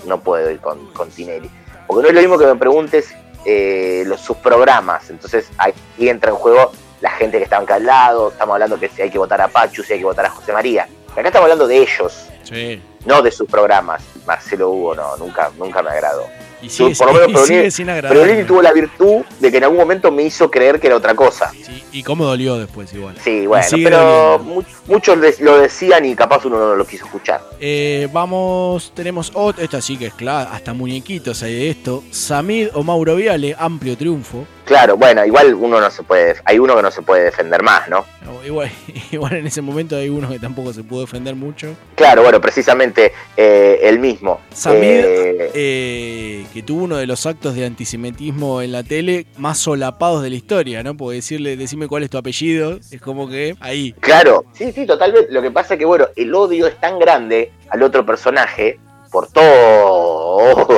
no 0.05 0.21
puedo 0.21 0.49
ir 0.49 0.59
con, 0.59 0.87
con 0.93 1.09
Tinelli. 1.09 1.49
Porque 1.87 2.03
no 2.03 2.09
es 2.09 2.13
lo 2.13 2.21
mismo 2.21 2.37
que 2.37 2.45
me 2.45 2.55
preguntes 2.55 3.13
eh, 3.45 4.03
los, 4.05 4.21
sus 4.21 4.37
programas, 4.37 5.09
entonces 5.09 5.47
ahí 5.57 5.73
entra 5.99 6.31
en 6.31 6.37
juego 6.37 6.71
la 7.01 7.11
gente 7.11 7.37
que 7.37 7.43
está 7.45 7.57
acá 7.57 7.75
al 7.75 7.85
lado, 7.85 8.29
estamos 8.29 8.53
hablando 8.53 8.79
que 8.79 8.89
si 8.89 9.01
hay 9.01 9.09
que 9.09 9.17
votar 9.17 9.39
a 9.41 9.47
Pachu, 9.47 9.83
si 9.83 9.93
hay 9.93 9.99
que 9.99 10.05
votar 10.05 10.25
a 10.25 10.29
José 10.29 10.51
María. 10.51 10.87
Acá 11.11 11.21
estamos 11.27 11.43
hablando 11.45 11.67
de 11.67 11.77
ellos, 11.77 12.27
Sí. 12.43 12.81
no 13.05 13.21
de 13.21 13.31
sus 13.31 13.47
programas. 13.49 14.03
Marcelo 14.25 14.69
Hugo 14.69 14.95
no, 14.95 15.15
nunca, 15.17 15.49
nunca 15.57 15.81
me 15.81 15.91
agradó. 15.91 16.27
Y 16.61 16.69
sigue, 16.69 16.93
Por 16.95 17.07
lo 17.07 17.13
menos 17.27 17.47
Perolini- 17.49 17.71
sin. 17.71 17.85
Perolini 17.87 18.43
tuvo 18.43 18.61
la 18.61 18.73
virtud 18.73 19.21
de 19.39 19.49
que 19.51 19.57
en 19.57 19.63
algún 19.63 19.77
momento 19.79 20.11
me 20.11 20.23
hizo 20.23 20.51
creer 20.51 20.79
que 20.79 20.87
era 20.87 20.97
otra 20.97 21.15
cosa. 21.15 21.51
Y 21.91 22.03
cómo 22.03 22.25
dolió 22.25 22.57
después 22.57 22.93
igual. 22.93 23.15
Sí, 23.23 23.47
bueno, 23.47 23.65
pero 23.83 24.39
mu- 24.39 24.63
muchos 24.87 25.17
lo 25.39 25.57
decían 25.57 26.03
y 26.05 26.15
capaz 26.15 26.45
uno 26.45 26.57
no 26.59 26.75
lo 26.75 26.85
quiso 26.85 27.05
escuchar. 27.05 27.41
Eh, 27.61 28.07
vamos, 28.11 28.91
tenemos 28.93 29.31
otra, 29.33 29.63
esta 29.63 29.81
sí 29.81 29.97
que 29.97 30.07
es 30.07 30.13
clara, 30.13 30.51
hasta 30.53 30.73
muñequitos 30.73 31.41
hay 31.43 31.53
de 31.53 31.69
esto. 31.69 32.03
Samid 32.11 32.67
o 32.73 32.83
Mauro 32.83 33.15
Viale, 33.15 33.55
amplio 33.57 33.97
triunfo. 33.97 34.45
Claro, 34.69 34.97
bueno, 34.97 35.25
igual 35.25 35.55
uno 35.55 35.81
no 35.81 35.89
se 35.89 36.03
puede, 36.03 36.35
hay 36.45 36.59
uno 36.59 36.75
que 36.75 36.83
no 36.83 36.91
se 36.91 37.01
puede 37.01 37.23
defender 37.23 37.63
más, 37.63 37.89
¿no? 37.89 38.05
No, 38.23 38.45
Igual, 38.45 38.69
igual 39.11 39.33
en 39.33 39.47
ese 39.47 39.63
momento 39.63 39.95
hay 39.95 40.09
uno 40.09 40.29
que 40.29 40.37
tampoco 40.37 40.71
se 40.73 40.83
pudo 40.83 41.01
defender 41.01 41.35
mucho. 41.35 41.75
Claro, 41.95 42.21
bueno, 42.21 42.39
precisamente 42.39 43.11
eh, 43.35 43.79
el 43.81 43.97
mismo. 43.97 44.41
Samid, 44.53 44.83
Eh, 44.83 45.51
eh, 45.55 46.45
que 46.53 46.61
tuvo 46.61 46.83
uno 46.83 46.97
de 46.97 47.07
los 47.07 47.25
actos 47.25 47.55
de 47.55 47.65
antisemitismo 47.65 48.61
en 48.61 48.71
la 48.71 48.83
tele 48.83 49.25
más 49.37 49.57
solapados 49.57 50.21
de 50.21 50.29
la 50.29 50.35
historia, 50.35 50.83
¿no? 50.83 50.95
Porque 50.95 51.15
decirle, 51.15 51.57
decime 51.57 51.87
cuál 51.87 52.03
es 52.03 52.11
tu 52.11 52.19
apellido, 52.19 52.77
es 52.91 53.01
como 53.01 53.27
que 53.27 53.55
ahí. 53.61 53.93
Claro, 53.99 54.45
sí, 54.53 54.71
sí, 54.71 54.85
totalmente. 54.85 55.33
Lo 55.33 55.41
que 55.41 55.49
pasa 55.49 55.73
es 55.73 55.79
que, 55.79 55.85
bueno, 55.85 56.05
el 56.15 56.31
odio 56.35 56.67
es 56.67 56.79
tan 56.79 56.99
grande 56.99 57.51
al 57.71 57.81
otro 57.81 58.05
personaje 58.05 58.79
por 59.09 59.31
todo 59.31 60.18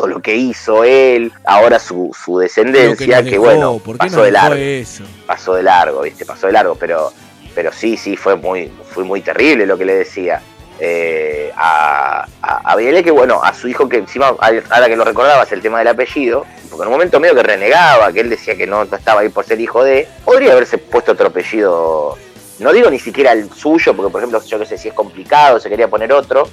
lo 0.07 0.21
que 0.21 0.35
hizo 0.35 0.83
él, 0.83 1.31
ahora 1.45 1.79
su, 1.79 2.15
su 2.17 2.37
que 2.37 2.43
descendencia, 2.43 3.23
que, 3.23 3.31
dejó, 3.31 3.43
bueno, 3.43 3.79
¿por 3.79 3.95
qué 3.97 4.07
pasó 4.07 4.23
de 4.23 4.31
largo. 4.31 4.55
eso? 4.55 5.03
pasó 5.25 5.53
de 5.55 5.63
largo, 5.63 6.01
¿viste? 6.01 6.25
Pasó 6.25 6.47
de 6.47 6.53
largo, 6.53 6.75
pero, 6.75 7.11
pero 7.55 7.71
sí, 7.71 7.97
sí, 7.97 8.15
fue 8.17 8.35
muy, 8.35 8.71
fue 8.91 9.03
muy 9.03 9.21
terrible 9.21 9.65
lo 9.65 9.77
que 9.77 9.85
le 9.85 9.95
decía. 9.95 10.41
eh, 10.83 11.51
a, 11.55 12.25
a, 12.41 12.71
a 12.71 12.75
Viale, 12.75 13.03
que 13.03 13.11
bueno, 13.11 13.39
a 13.43 13.53
su 13.53 13.67
hijo 13.67 13.87
que 13.87 13.97
encima, 13.97 14.33
ahora 14.39 14.87
que 14.87 14.95
lo 14.95 15.03
recordabas, 15.05 15.51
el 15.51 15.61
tema 15.61 15.77
del 15.77 15.87
apellido, 15.89 16.45
porque 16.69 16.81
en 16.83 16.87
un 16.87 16.93
momento 16.93 17.19
medio 17.19 17.35
que 17.35 17.43
renegaba, 17.43 18.11
que 18.11 18.21
él 18.21 18.29
decía 18.31 18.55
que 18.57 18.65
no, 18.65 18.83
no 18.85 18.97
estaba 18.97 19.21
ahí 19.21 19.29
por 19.29 19.45
ser 19.45 19.61
hijo 19.61 19.83
de, 19.83 20.07
podría 20.25 20.53
haberse 20.53 20.79
puesto 20.79 21.11
otro 21.11 21.27
apellido, 21.27 22.17
no 22.57 22.73
digo 22.73 22.89
ni 22.89 22.97
siquiera 22.97 23.33
el 23.33 23.51
suyo, 23.51 23.93
porque 23.95 24.11
por 24.11 24.21
ejemplo, 24.21 24.41
yo 24.43 24.57
que 24.57 24.65
sé 24.65 24.77
si 24.77 24.87
es 24.87 24.93
complicado, 24.95 25.59
se 25.59 25.69
quería 25.69 25.87
poner 25.87 26.11
otro, 26.13 26.47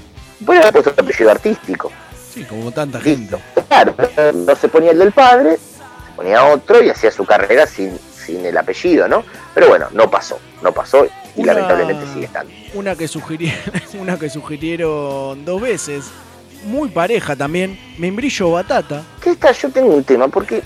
podría 0.45 0.61
haber 0.63 0.75
puesto 0.75 0.91
otro 0.91 1.05
apellido 1.05 1.31
artístico. 1.31 1.91
Sí, 2.39 2.45
como 2.45 2.71
tanta 2.73 3.01
gente. 3.01 3.37
Claro, 3.69 3.95
no 4.35 4.55
se 4.57 4.69
ponía 4.69 4.93
el 4.93 4.99
del 4.99 5.13
padre, 5.13 5.57
se 5.57 6.13
ponía 6.17 6.45
otro 6.45 6.83
y 6.83 6.89
hacía 6.91 7.11
su 7.11 7.25
carrera 7.25 7.67
sin, 7.67 7.99
sin 8.25 8.45
el 8.47 8.57
apellido, 8.57 9.09
¿no? 9.09 9.25
Pero 9.55 9.69
bueno, 9.69 9.87
no 9.93 10.11
pasó, 10.11 10.39
no 10.63 10.73
pasó 10.73 11.05
y 11.37 11.43
Una- 11.43 11.55
lamentablemente 11.55 12.07
sigue 12.13 12.27
estando. 12.27 12.53
Una 12.75 12.95
que, 12.97 13.09
sugirieron, 13.09 13.59
una 14.01 14.19
que 14.19 14.31
sugirieron 14.31 15.45
dos 15.45 15.61
veces, 15.61 16.05
muy 16.65 16.89
pareja 16.91 17.35
también, 17.37 17.79
Membrillo 17.99 18.53
Batata. 18.53 19.03
¿Qué 19.23 19.31
está? 19.31 19.53
Yo 19.53 19.71
tengo 19.71 19.95
un 19.95 20.05
tema, 20.05 20.29
porque 20.29 20.63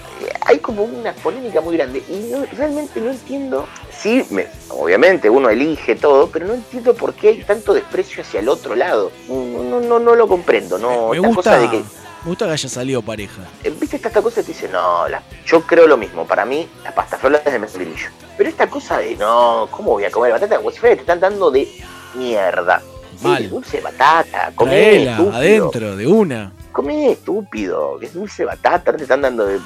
hay 0.47 0.59
como 0.59 0.85
una 0.85 1.13
polémica 1.15 1.61
muy 1.61 1.77
grande 1.77 2.03
y 2.09 2.31
no- 2.33 2.45
realmente 2.57 3.01
no 3.01 3.11
entiendo. 3.11 3.67
Sí, 4.03 4.27
me- 4.31 4.49
obviamente 4.71 5.31
uno 5.31 5.49
elige 5.49 5.95
todo, 5.95 6.29
pero 6.29 6.47
no 6.47 6.55
entiendo 6.55 6.93
por 6.95 7.15
qué 7.15 7.29
hay 7.29 7.45
tanto 7.45 7.73
desprecio 7.73 8.23
hacia 8.23 8.41
el 8.41 8.49
otro 8.49 8.75
lado. 8.75 9.13
No, 9.29 9.81
no, 9.81 9.99
no, 10.01 10.15
lo 10.17 10.27
comprendo. 10.27 10.77
No, 10.77 11.11
Me 11.11 11.21
gusta, 11.21 11.35
cosa 11.37 11.59
de 11.59 11.71
que, 11.71 11.77
me 11.79 11.85
gusta 12.29 12.47
que 12.47 12.53
haya 12.53 12.69
salido 12.69 13.01
pareja. 13.01 13.43
eh, 13.63 13.71
viste 13.81 13.97
esta, 13.97 14.09
esta 14.09 14.21
cosa 14.21 14.37
que 14.41 14.43
te 14.47 14.53
dice, 14.53 14.69
no, 14.69 15.07
la- 15.09 15.23
yo 15.47 15.63
creo 15.63 15.87
lo 15.87 15.97
mismo. 15.97 16.27
Para 16.27 16.45
mí, 16.45 16.69
las 16.83 16.93
pastafrolas 16.95 17.43
es 17.47 17.53
de 17.53 17.59
membrillo. 17.61 18.09
Pero 18.37 18.49
esta 18.51 18.69
cosa 18.69 18.99
de, 18.99 19.15
no, 19.17 19.69
¿cómo 19.71 19.93
voy 19.93 20.05
a 20.05 20.11
comer 20.11 20.33
batata? 20.33 20.57
Como 20.57 20.73
si 20.73 20.79
fuera 20.79 20.95
que 20.95 20.97
te 20.97 21.03
están 21.03 21.21
dando 21.21 21.51
de 21.53 21.69
mierda. 22.15 22.83
Mal. 23.23 23.49
dulce 23.51 23.79
de 23.79 23.83
batata, 23.83 24.53
comé, 24.55 24.71
Traela, 24.71 25.11
estúpido. 25.13 25.35
adentro, 25.37 25.97
de 25.97 26.07
una. 26.07 26.53
Comé 26.73 27.13
estúpido, 27.13 27.99
que 27.99 28.07
es 28.07 28.15
dulce 28.15 28.45
batata, 28.45 28.97
te 28.97 29.03
están 29.03 29.21
dando 29.23 29.47
de- 29.47 29.61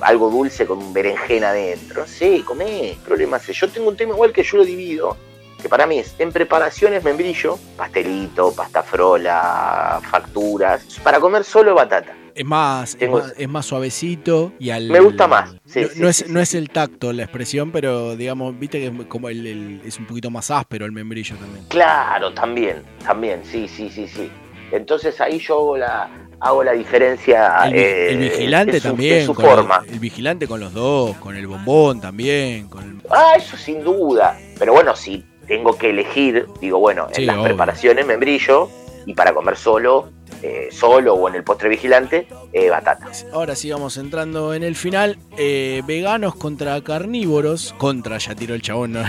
algo 0.00 0.30
dulce 0.30 0.66
con 0.66 0.78
un 0.78 0.92
berenjena 0.92 1.50
adentro. 1.50 2.06
Sí, 2.06 2.42
comé, 2.46 2.96
problema 3.04 3.36
es. 3.38 3.46
Yo 3.48 3.68
tengo 3.68 3.88
un 3.88 3.96
tema 3.96 4.14
igual 4.14 4.32
que 4.32 4.42
yo 4.42 4.58
lo 4.58 4.64
divido, 4.64 5.16
que 5.60 5.68
para 5.68 5.86
mí 5.86 5.98
es 5.98 6.14
en 6.18 6.32
preparaciones 6.32 7.04
membrillo, 7.04 7.58
pastelito, 7.76 8.52
pasta 8.52 8.82
frola, 8.82 10.00
facturas, 10.10 10.82
para 11.02 11.20
comer 11.20 11.44
solo 11.44 11.74
batata. 11.74 12.12
Es 12.34 12.44
más, 12.44 12.96
es 13.00 13.10
más, 13.10 13.34
es 13.36 13.48
más 13.48 13.66
suavecito 13.66 14.52
y 14.58 14.70
al. 14.70 14.88
Me 14.88 15.00
gusta 15.00 15.26
más, 15.26 15.50
sí, 15.66 15.80
no, 15.80 15.88
sí, 15.88 16.00
no 16.00 16.08
es, 16.08 16.16
sí, 16.16 16.24
no 16.28 16.40
es 16.40 16.54
el 16.54 16.70
tacto 16.70 17.12
la 17.12 17.22
expresión, 17.24 17.70
pero 17.72 18.16
digamos, 18.16 18.58
viste 18.58 18.78
que 18.80 18.86
es 18.86 18.92
como 19.08 19.28
el, 19.28 19.46
el- 19.46 19.80
es 19.84 19.98
un 19.98 20.06
poquito 20.06 20.30
más 20.30 20.50
áspero 20.50 20.86
el 20.86 20.92
membrillo 20.92 21.36
también. 21.36 21.64
Claro, 21.68 22.32
también, 22.32 22.82
también, 23.04 23.40
sí, 23.44 23.66
sí, 23.68 23.90
sí, 23.90 24.06
sí. 24.08 24.30
Entonces 24.72 25.20
ahí 25.20 25.38
yo 25.40 25.54
hago 25.54 25.76
la, 25.76 26.08
hago 26.40 26.62
la 26.62 26.72
diferencia. 26.72 27.64
El, 27.66 27.74
eh, 27.74 28.10
el 28.12 28.18
vigilante 28.18 28.72
de 28.72 28.80
su- 28.80 28.84
de 28.88 28.90
también, 28.90 29.26
su 29.26 29.34
con 29.34 29.44
forma. 29.44 29.82
El, 29.88 29.98
vigilante 29.98 30.46
con 30.46 30.60
los 30.60 30.72
dos, 30.72 31.16
con 31.16 31.36
el 31.36 31.46
bombón 31.46 32.00
también, 32.00 32.68
con 32.68 32.84
el- 32.84 32.96
Ah, 33.10 33.32
eso 33.36 33.56
sin 33.56 33.82
duda. 33.82 34.38
Pero 34.58 34.72
bueno, 34.72 34.94
si 34.94 35.24
tengo 35.48 35.76
que 35.76 35.90
elegir, 35.90 36.46
digo, 36.60 36.78
bueno, 36.78 37.08
en 37.12 37.26
las 37.26 37.34
obvio. 37.36 37.44
preparaciones 37.46 38.06
membrillo 38.06 38.70
y 39.06 39.14
para 39.14 39.32
comer 39.32 39.56
solo, 39.56 40.10
eh, 40.42 40.68
solo 40.70 41.14
o 41.14 41.28
en 41.28 41.34
el 41.36 41.44
postre 41.44 41.68
vigilante, 41.68 42.26
eh, 42.52 42.70
batata. 42.70 43.06
Ahora 43.32 43.54
sí 43.54 43.70
vamos 43.70 43.96
entrando 43.96 44.54
en 44.54 44.62
el 44.62 44.76
final. 44.76 45.18
eh, 45.36 45.82
veganos 45.86 46.34
contra 46.34 46.80
carnívoros. 46.82 47.74
Contra, 47.78 48.18
ya 48.18 48.34
tiró 48.34 48.54
el 48.54 48.62
chabón, 48.62 48.92
¿no? 48.92 49.02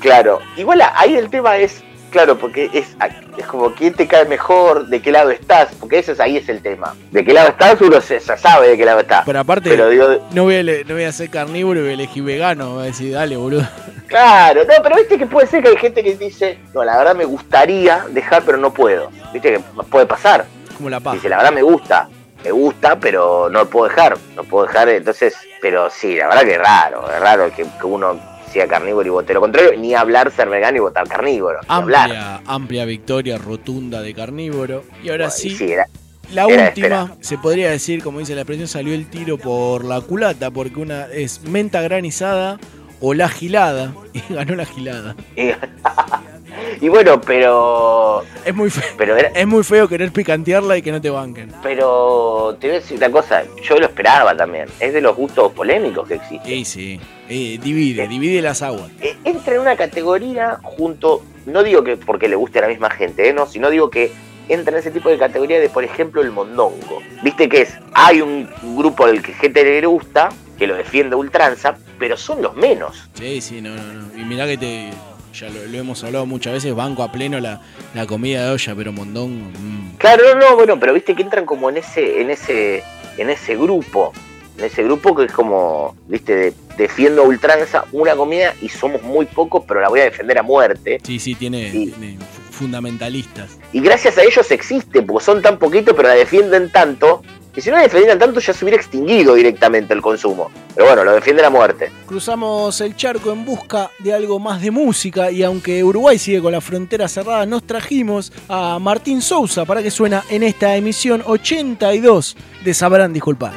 Claro, 0.00 0.40
igual 0.56 0.82
ahí 0.94 1.14
el 1.14 1.30
tema 1.30 1.56
es, 1.56 1.82
claro, 2.10 2.36
porque 2.38 2.70
es, 2.72 2.96
es 3.36 3.46
como 3.46 3.72
quién 3.74 3.94
te 3.94 4.06
cae 4.06 4.24
mejor, 4.26 4.86
de 4.86 5.00
qué 5.00 5.12
lado 5.12 5.30
estás, 5.30 5.68
porque 5.78 5.98
ese 5.98 6.12
es, 6.12 6.20
ahí 6.20 6.36
es 6.36 6.48
el 6.48 6.60
tema. 6.62 6.94
De 7.10 7.24
qué 7.24 7.32
lado 7.32 7.48
estás, 7.48 7.80
uno 7.80 8.00
se, 8.00 8.20
se 8.20 8.36
sabe 8.36 8.68
de 8.68 8.76
qué 8.76 8.84
lado 8.84 9.00
está. 9.00 9.22
Pero 9.24 9.40
aparte, 9.40 9.70
Pero 9.70 9.88
digo, 9.88 10.28
no, 10.32 10.44
voy 10.44 10.54
a, 10.56 10.60
ele- 10.60 10.84
no 10.84 10.94
voy 10.94 11.04
a 11.04 11.12
ser 11.12 11.30
carnívoro 11.30 11.80
y 11.80 11.82
voy 11.82 11.90
a 11.90 11.94
elegir 11.94 12.22
vegano. 12.22 12.74
Voy 12.74 12.82
a 12.82 12.86
decir, 12.86 13.12
dale, 13.14 13.36
boludo. 13.36 13.66
Claro, 14.08 14.62
no, 14.64 14.72
pero 14.82 14.96
viste 14.96 15.18
que 15.18 15.26
puede 15.26 15.46
ser 15.46 15.62
que 15.62 15.68
hay 15.68 15.76
gente 15.76 16.02
que 16.02 16.16
dice, 16.16 16.58
no, 16.72 16.82
la 16.82 16.96
verdad 16.96 17.14
me 17.14 17.26
gustaría 17.26 18.06
dejar, 18.08 18.42
pero 18.42 18.56
no 18.56 18.72
puedo. 18.72 19.10
Viste 19.34 19.52
que 19.52 19.60
puede 19.90 20.06
pasar. 20.06 20.46
Como 20.78 20.88
la 20.88 20.98
paz. 20.98 21.12
Dice, 21.16 21.28
la 21.28 21.36
verdad 21.36 21.52
me 21.52 21.60
gusta, 21.60 22.08
me 22.42 22.50
gusta, 22.50 22.98
pero 22.98 23.50
no 23.50 23.58
lo 23.64 23.68
puedo 23.68 23.86
dejar, 23.90 24.16
no 24.34 24.44
puedo 24.44 24.66
dejar, 24.66 24.88
entonces, 24.88 25.36
pero 25.60 25.90
sí, 25.90 26.16
la 26.16 26.28
verdad 26.28 26.42
que 26.44 26.52
es 26.52 26.58
raro, 26.58 27.10
es 27.12 27.20
raro 27.20 27.50
que, 27.54 27.64
que 27.64 27.84
uno 27.86 28.18
sea 28.48 28.66
carnívoro 28.66 29.06
y 29.06 29.10
vote 29.10 29.34
lo 29.34 29.40
contrario, 29.40 29.72
ni 29.78 29.94
hablar 29.94 30.30
ser 30.30 30.48
vegano 30.48 30.76
y 30.76 30.80
votar 30.80 31.06
carnívoro, 31.08 31.58
ni 31.62 31.66
hablar. 31.68 32.02
Amplia, 32.10 32.40
amplia 32.46 32.84
victoria 32.84 33.38
rotunda 33.38 34.02
de 34.02 34.14
carnívoro. 34.14 34.84
Y 35.02 35.10
ahora 35.10 35.30
sí, 35.30 35.50
Sí, 35.50 35.72
era- 35.72 35.86
la 36.32 36.44
era 36.46 36.64
última, 36.68 37.16
se 37.20 37.38
podría 37.38 37.70
decir, 37.70 38.02
como 38.02 38.18
dice 38.20 38.34
la 38.34 38.42
expresión, 38.42 38.68
salió 38.68 38.94
el 38.94 39.08
tiro 39.08 39.38
por 39.38 39.84
la 39.84 40.00
culata, 40.00 40.50
porque 40.50 40.78
una 40.80 41.06
es 41.06 41.42
menta 41.42 41.80
granizada 41.80 42.58
o 43.00 43.14
la 43.14 43.28
gilada. 43.28 43.94
Y 44.14 44.34
ganó 44.34 44.54
la 44.56 44.64
gilada. 44.66 45.14
Y, 46.80 46.88
bueno, 46.88 47.20
pero 47.20 48.22
Es 48.44 48.54
muy 48.54 48.70
feo. 48.70 48.84
Pero 48.96 49.16
era- 49.16 49.28
Es 49.28 49.46
muy 49.46 49.62
feo 49.64 49.88
querer 49.88 50.12
picantearla 50.12 50.76
y 50.76 50.82
que 50.82 50.92
no 50.92 51.00
te 51.00 51.10
banquen. 51.10 51.52
pero 51.62 52.56
te 52.60 52.68
voy 52.68 52.76
a 52.76 52.80
decir 52.80 52.96
una 52.98 53.10
cosa, 53.10 53.42
yo 53.62 53.78
lo 53.78 53.86
esperaba 53.86 54.36
también, 54.36 54.66
es 54.80 54.92
de 54.92 55.00
los 55.00 55.16
gustos 55.16 55.52
polémicos 55.52 56.06
que 56.08 56.14
existen. 56.14 56.44
Sí, 56.46 56.64
sí. 56.64 57.00
Eh, 57.28 57.58
divide, 57.62 58.08
divide 58.08 58.40
las 58.40 58.62
aguas. 58.62 58.90
Eh, 59.00 59.14
entra 59.24 59.54
en 59.54 59.60
una 59.60 59.76
categoría 59.76 60.58
junto, 60.62 61.22
no 61.46 61.62
digo 61.62 61.84
que 61.84 61.96
porque 61.96 62.28
le 62.28 62.36
guste 62.36 62.58
a 62.58 62.62
la 62.62 62.68
misma 62.68 62.90
gente, 62.90 63.28
¿eh? 63.28 63.32
no, 63.32 63.46
sino 63.46 63.68
digo 63.70 63.90
que 63.90 64.10
entra 64.48 64.72
en 64.72 64.78
ese 64.78 64.90
tipo 64.90 65.10
de 65.10 65.18
categoría 65.18 65.60
de, 65.60 65.68
por 65.68 65.84
ejemplo, 65.84 66.22
el 66.22 66.30
mondongo. 66.30 67.02
Viste 67.22 67.48
que 67.50 67.62
es, 67.62 67.74
hay 67.92 68.22
un 68.22 68.48
grupo 68.76 69.06
del 69.06 69.22
que 69.22 69.34
gente 69.34 69.62
le 69.62 69.86
gusta, 69.86 70.30
que 70.58 70.66
lo 70.66 70.74
defiende 70.74 71.14
ultranza, 71.16 71.76
pero 71.98 72.16
son 72.16 72.40
los 72.40 72.56
menos. 72.56 73.08
Sí, 73.14 73.40
sí, 73.42 73.60
no, 73.60 73.74
no, 73.76 73.82
no. 73.92 74.18
Y 74.18 74.24
mirá 74.24 74.46
que 74.46 74.56
te. 74.56 74.90
Ya 75.34 75.48
lo, 75.50 75.64
lo 75.66 75.78
hemos 75.78 76.02
hablado 76.04 76.26
muchas 76.26 76.52
veces, 76.54 76.74
banco 76.74 77.02
a 77.02 77.12
pleno 77.12 77.38
la, 77.40 77.60
la 77.94 78.06
comida 78.06 78.44
de 78.46 78.50
olla, 78.52 78.74
pero 78.74 78.92
mondongo. 78.92 79.50
mm. 79.58 79.96
Claro, 79.98 80.22
no, 80.34 80.40
no, 80.50 80.56
bueno, 80.56 80.78
pero 80.80 80.94
viste 80.94 81.14
que 81.14 81.22
entran 81.22 81.44
como 81.44 81.68
en 81.70 81.76
ese, 81.78 82.20
en 82.20 82.30
ese, 82.30 82.82
en 83.18 83.30
ese 83.30 83.56
grupo, 83.56 84.12
en 84.56 84.64
ese 84.64 84.82
grupo 84.84 85.14
que 85.14 85.24
es 85.24 85.32
como, 85.32 85.94
viste, 86.06 86.34
de, 86.34 86.54
defiendo 86.76 87.22
a 87.22 87.24
ultranza 87.26 87.84
una 87.92 88.14
comida 88.16 88.54
y 88.62 88.68
somos 88.68 89.02
muy 89.02 89.26
pocos, 89.26 89.64
pero 89.66 89.80
la 89.80 89.88
voy 89.88 90.00
a 90.00 90.04
defender 90.04 90.38
a 90.38 90.42
muerte. 90.42 91.00
Sí, 91.04 91.18
sí, 91.18 91.34
tiene, 91.34 91.70
tiene 91.70 92.16
fu- 92.18 92.52
fundamentalistas. 92.64 93.58
Y 93.72 93.80
gracias 93.80 94.18
a 94.18 94.22
ellos 94.22 94.50
existe, 94.50 95.02
porque 95.02 95.24
son 95.24 95.42
tan 95.42 95.58
poquitos, 95.58 95.94
pero 95.96 96.08
la 96.08 96.14
defienden 96.14 96.70
tanto, 96.70 97.22
que 97.58 97.62
si 97.62 97.70
no 97.70 97.76
la 97.76 97.82
defendieran 97.82 98.20
tanto 98.20 98.38
ya 98.38 98.52
se 98.52 98.64
hubiera 98.64 98.80
extinguido 98.80 99.34
directamente 99.34 99.92
el 99.92 100.00
consumo. 100.00 100.48
Pero 100.76 100.86
bueno, 100.86 101.02
lo 101.02 101.12
defienden 101.12 101.44
a 101.44 101.50
muerte. 101.50 101.90
Cruzamos 102.06 102.80
el 102.80 102.94
charco 102.94 103.32
en 103.32 103.44
busca 103.44 103.90
de 103.98 104.14
algo 104.14 104.38
más 104.38 104.62
de 104.62 104.70
música 104.70 105.32
y 105.32 105.42
aunque 105.42 105.82
Uruguay 105.82 106.20
sigue 106.20 106.40
con 106.40 106.52
la 106.52 106.60
frontera 106.60 107.08
cerrada, 107.08 107.46
nos 107.46 107.64
trajimos 107.64 108.32
a 108.48 108.78
Martín 108.78 109.20
Sousa 109.20 109.64
para 109.64 109.82
que 109.82 109.90
suena 109.90 110.22
en 110.30 110.44
esta 110.44 110.76
emisión 110.76 111.20
82 111.26 112.36
de 112.64 112.74
Sabrán 112.74 113.12
Disculpar. 113.12 113.52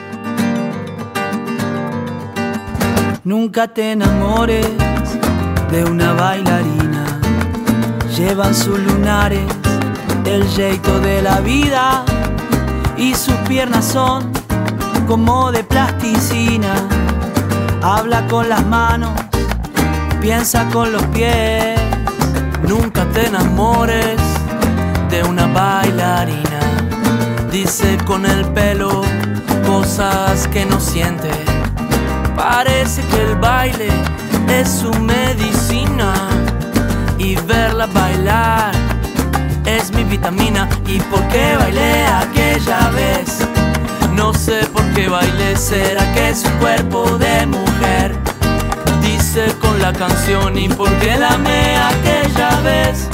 Nunca 3.23 3.67
te 3.67 3.91
enamores 3.91 4.65
de 5.71 5.83
una 5.83 6.13
bailarina. 6.13 7.21
Llevan 8.17 8.55
sus 8.55 8.79
lunares 8.79 9.43
el 10.25 10.43
jeito 10.47 10.99
de 11.01 11.21
la 11.21 11.39
vida 11.41 12.03
y 13.01 13.15
sus 13.15 13.33
piernas 13.47 13.83
son 13.85 14.31
como 15.07 15.51
de 15.51 15.63
plasticina. 15.63 16.75
Habla 17.81 18.27
con 18.27 18.47
las 18.47 18.63
manos, 18.67 19.19
piensa 20.21 20.69
con 20.69 20.91
los 20.91 21.03
pies. 21.07 21.79
Nunca 22.67 23.05
te 23.05 23.25
enamores 23.25 24.21
de 25.09 25.23
una 25.23 25.47
bailarina. 25.47 26.59
Dice 27.51 27.97
con 28.05 28.23
el 28.25 28.45
pelo 28.49 29.01
cosas 29.65 30.47
que 30.49 30.63
no 30.67 30.79
siente. 30.79 31.31
Parece 32.35 33.01
que 33.07 33.21
el 33.23 33.35
baile 33.35 33.89
es 34.47 34.69
su 34.69 34.93
medicina 34.93 36.13
y 37.17 37.35
verla 37.35 37.87
bailar 37.87 38.90
es 39.66 39.91
mi 39.91 40.03
vitamina. 40.03 40.68
¿Y 40.88 40.99
por 40.99 41.26
qué 41.28 41.55
bailé 41.57 42.05
aquella 42.05 42.89
vez? 42.89 43.47
No 44.14 44.34
sé 44.34 44.66
por 44.74 44.84
qué 44.93 45.07
bailé, 45.07 45.55
será 45.55 46.12
que 46.14 46.30
es 46.30 46.41
su 46.41 46.49
cuerpo 46.59 47.18
de 47.18 47.45
mujer. 47.45 48.16
Dice 49.01 49.53
con 49.59 49.82
la 49.82 49.93
canción 49.93 50.57
y 50.57 50.70
por 50.70 50.89
qué 50.99 51.18
la 51.18 51.30
amé 51.34 51.78
aquella 51.78 52.59
vez. 52.62 53.07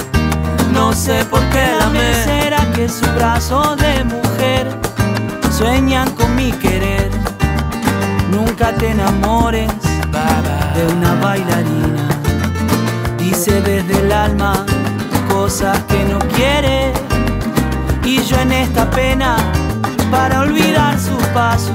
No 0.73 0.93
sé 0.93 1.25
por 1.25 1.41
qué 1.49 1.65
la 1.79 1.85
amé, 1.85 2.13
será 2.23 2.59
que 2.73 2.89
su 2.89 3.05
brazo 3.15 3.75
de 3.75 4.03
mujer 4.03 4.67
sueñan 5.51 6.09
con 6.11 6.35
mi 6.35 6.51
querer. 6.51 7.09
Nunca 8.31 8.73
te 8.73 8.89
enamores 8.89 9.71
de 10.75 10.93
una 10.93 11.13
bailarina. 11.15 12.07
Dice 13.17 13.61
desde 13.61 13.99
el 13.99 14.11
alma 14.11 14.65
cosas 15.47 15.79
que 15.87 16.03
no 16.03 16.19
quiere. 16.35 16.91
yo 18.03 18.37
en 18.37 18.51
esta 18.51 18.89
pena 18.89 19.37
para 20.11 20.41
olvidar 20.41 20.99
sus 20.99 21.23
pasos 21.27 21.71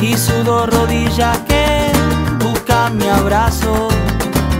y 0.00 0.16
sus 0.16 0.44
dos 0.44 0.68
rodillas 0.68 1.38
que 1.46 1.92
buscan 2.44 2.96
mi 2.96 3.06
abrazo. 3.06 3.88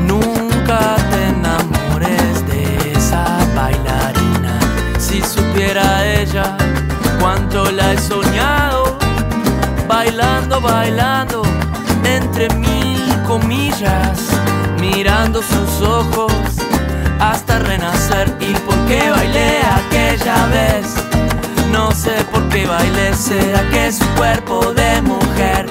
Nunca 0.07 0.95
te 1.11 1.21
enamores 1.35 2.47
de 2.47 2.93
esa 2.93 3.25
bailarina. 3.57 4.55
Si 5.01 5.21
supiera 5.21 6.07
ella 6.07 6.57
cuánto 7.19 7.69
la 7.73 7.95
he 7.95 7.99
soñado, 7.99 8.97
bailando, 9.89 10.61
bailando 10.61 11.43
entre 12.05 12.49
mil 12.55 13.01
comillas, 13.27 14.29
mirando 14.79 15.43
sus 15.43 15.83
ojos 15.83 16.33
hasta 17.19 17.59
renacer. 17.59 18.35
¿Y 18.41 18.53
por 18.67 18.77
qué 18.87 19.11
bailé 19.11 19.61
aquella 19.63 20.47
vez? 20.47 20.95
No 21.73 21.91
sé 21.93 22.13
por 22.33 22.49
qué 22.49 22.67
bailé, 22.67 23.15
será 23.15 23.63
que 23.71 23.93
su 23.93 24.07
cuerpo 24.15 24.73
de 24.73 25.03
mujer 25.03 25.67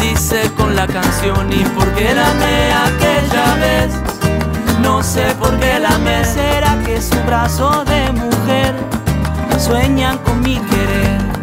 dice 0.00 0.50
con 0.56 0.76
la 0.76 0.86
canción 0.86 1.52
y 1.52 1.64
por 1.76 1.90
qué 1.94 2.14
la 2.14 2.30
amé 2.30 2.72
aquella 2.72 3.54
vez. 3.56 3.94
No 4.82 5.02
sé 5.02 5.34
por 5.38 5.58
qué 5.58 5.78
la 5.78 5.88
amé, 5.88 6.24
será 6.24 6.78
que 6.84 7.00
su 7.00 7.16
brazo 7.26 7.84
de 7.84 8.12
mujer 8.12 8.74
sueñan 9.58 10.18
con 10.18 10.40
mi 10.40 10.56
querer. 10.56 11.37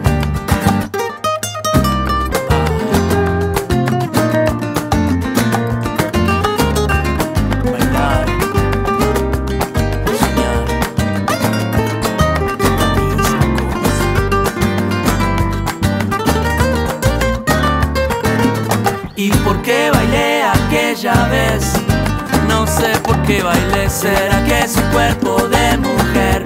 Será 23.89 24.43
que 24.45 24.67
su 24.67 24.81
cuerpo 24.91 25.37
de 25.47 25.77
mujer 25.77 26.43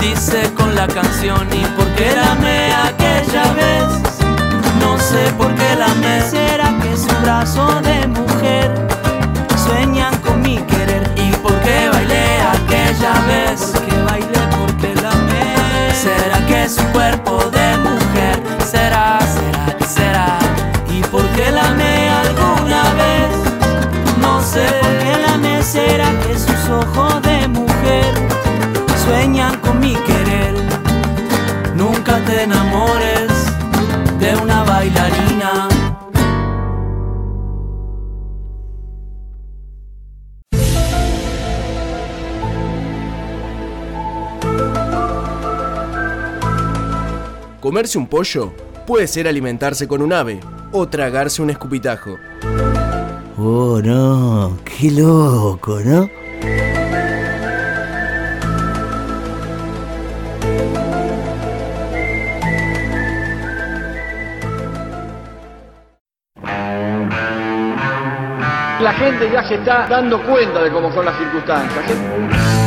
dice 0.00 0.50
con 0.54 0.74
la 0.74 0.86
canción 0.86 1.46
y 1.52 1.64
por 1.76 1.86
qué 1.94 2.14
la 2.14 2.32
amé 2.32 2.72
aquella 2.72 3.52
vez. 3.52 3.84
No 4.80 4.98
sé 4.98 5.32
por 5.36 5.54
qué 5.54 5.74
la 5.76 5.86
amé, 5.86 6.20
será 6.22 6.74
que 6.80 6.96
su 6.96 7.14
brazo 7.22 7.80
de 7.82 8.06
mujer 8.06 8.27
Nunca 32.18 32.32
te 32.32 32.42
enamores 32.42 33.30
de 34.18 34.36
una 34.42 34.64
bailarina. 34.64 35.68
Comerse 47.60 47.98
un 47.98 48.06
pollo 48.06 48.52
puede 48.86 49.06
ser 49.06 49.28
alimentarse 49.28 49.86
con 49.86 50.02
un 50.02 50.12
ave 50.12 50.40
o 50.72 50.88
tragarse 50.88 51.42
un 51.42 51.50
escupitajo. 51.50 52.16
Oh, 53.36 53.80
no, 53.82 54.56
qué 54.64 54.90
loco, 54.90 55.78
¿no? 55.84 56.08
La 68.88 68.94
gente 68.94 69.30
ya 69.30 69.46
se 69.46 69.56
está 69.56 69.86
dando 69.86 70.18
cuenta 70.22 70.62
de 70.62 70.70
cómo 70.70 70.90
son 70.90 71.04
las 71.04 71.14
circunstancias. 71.18 72.57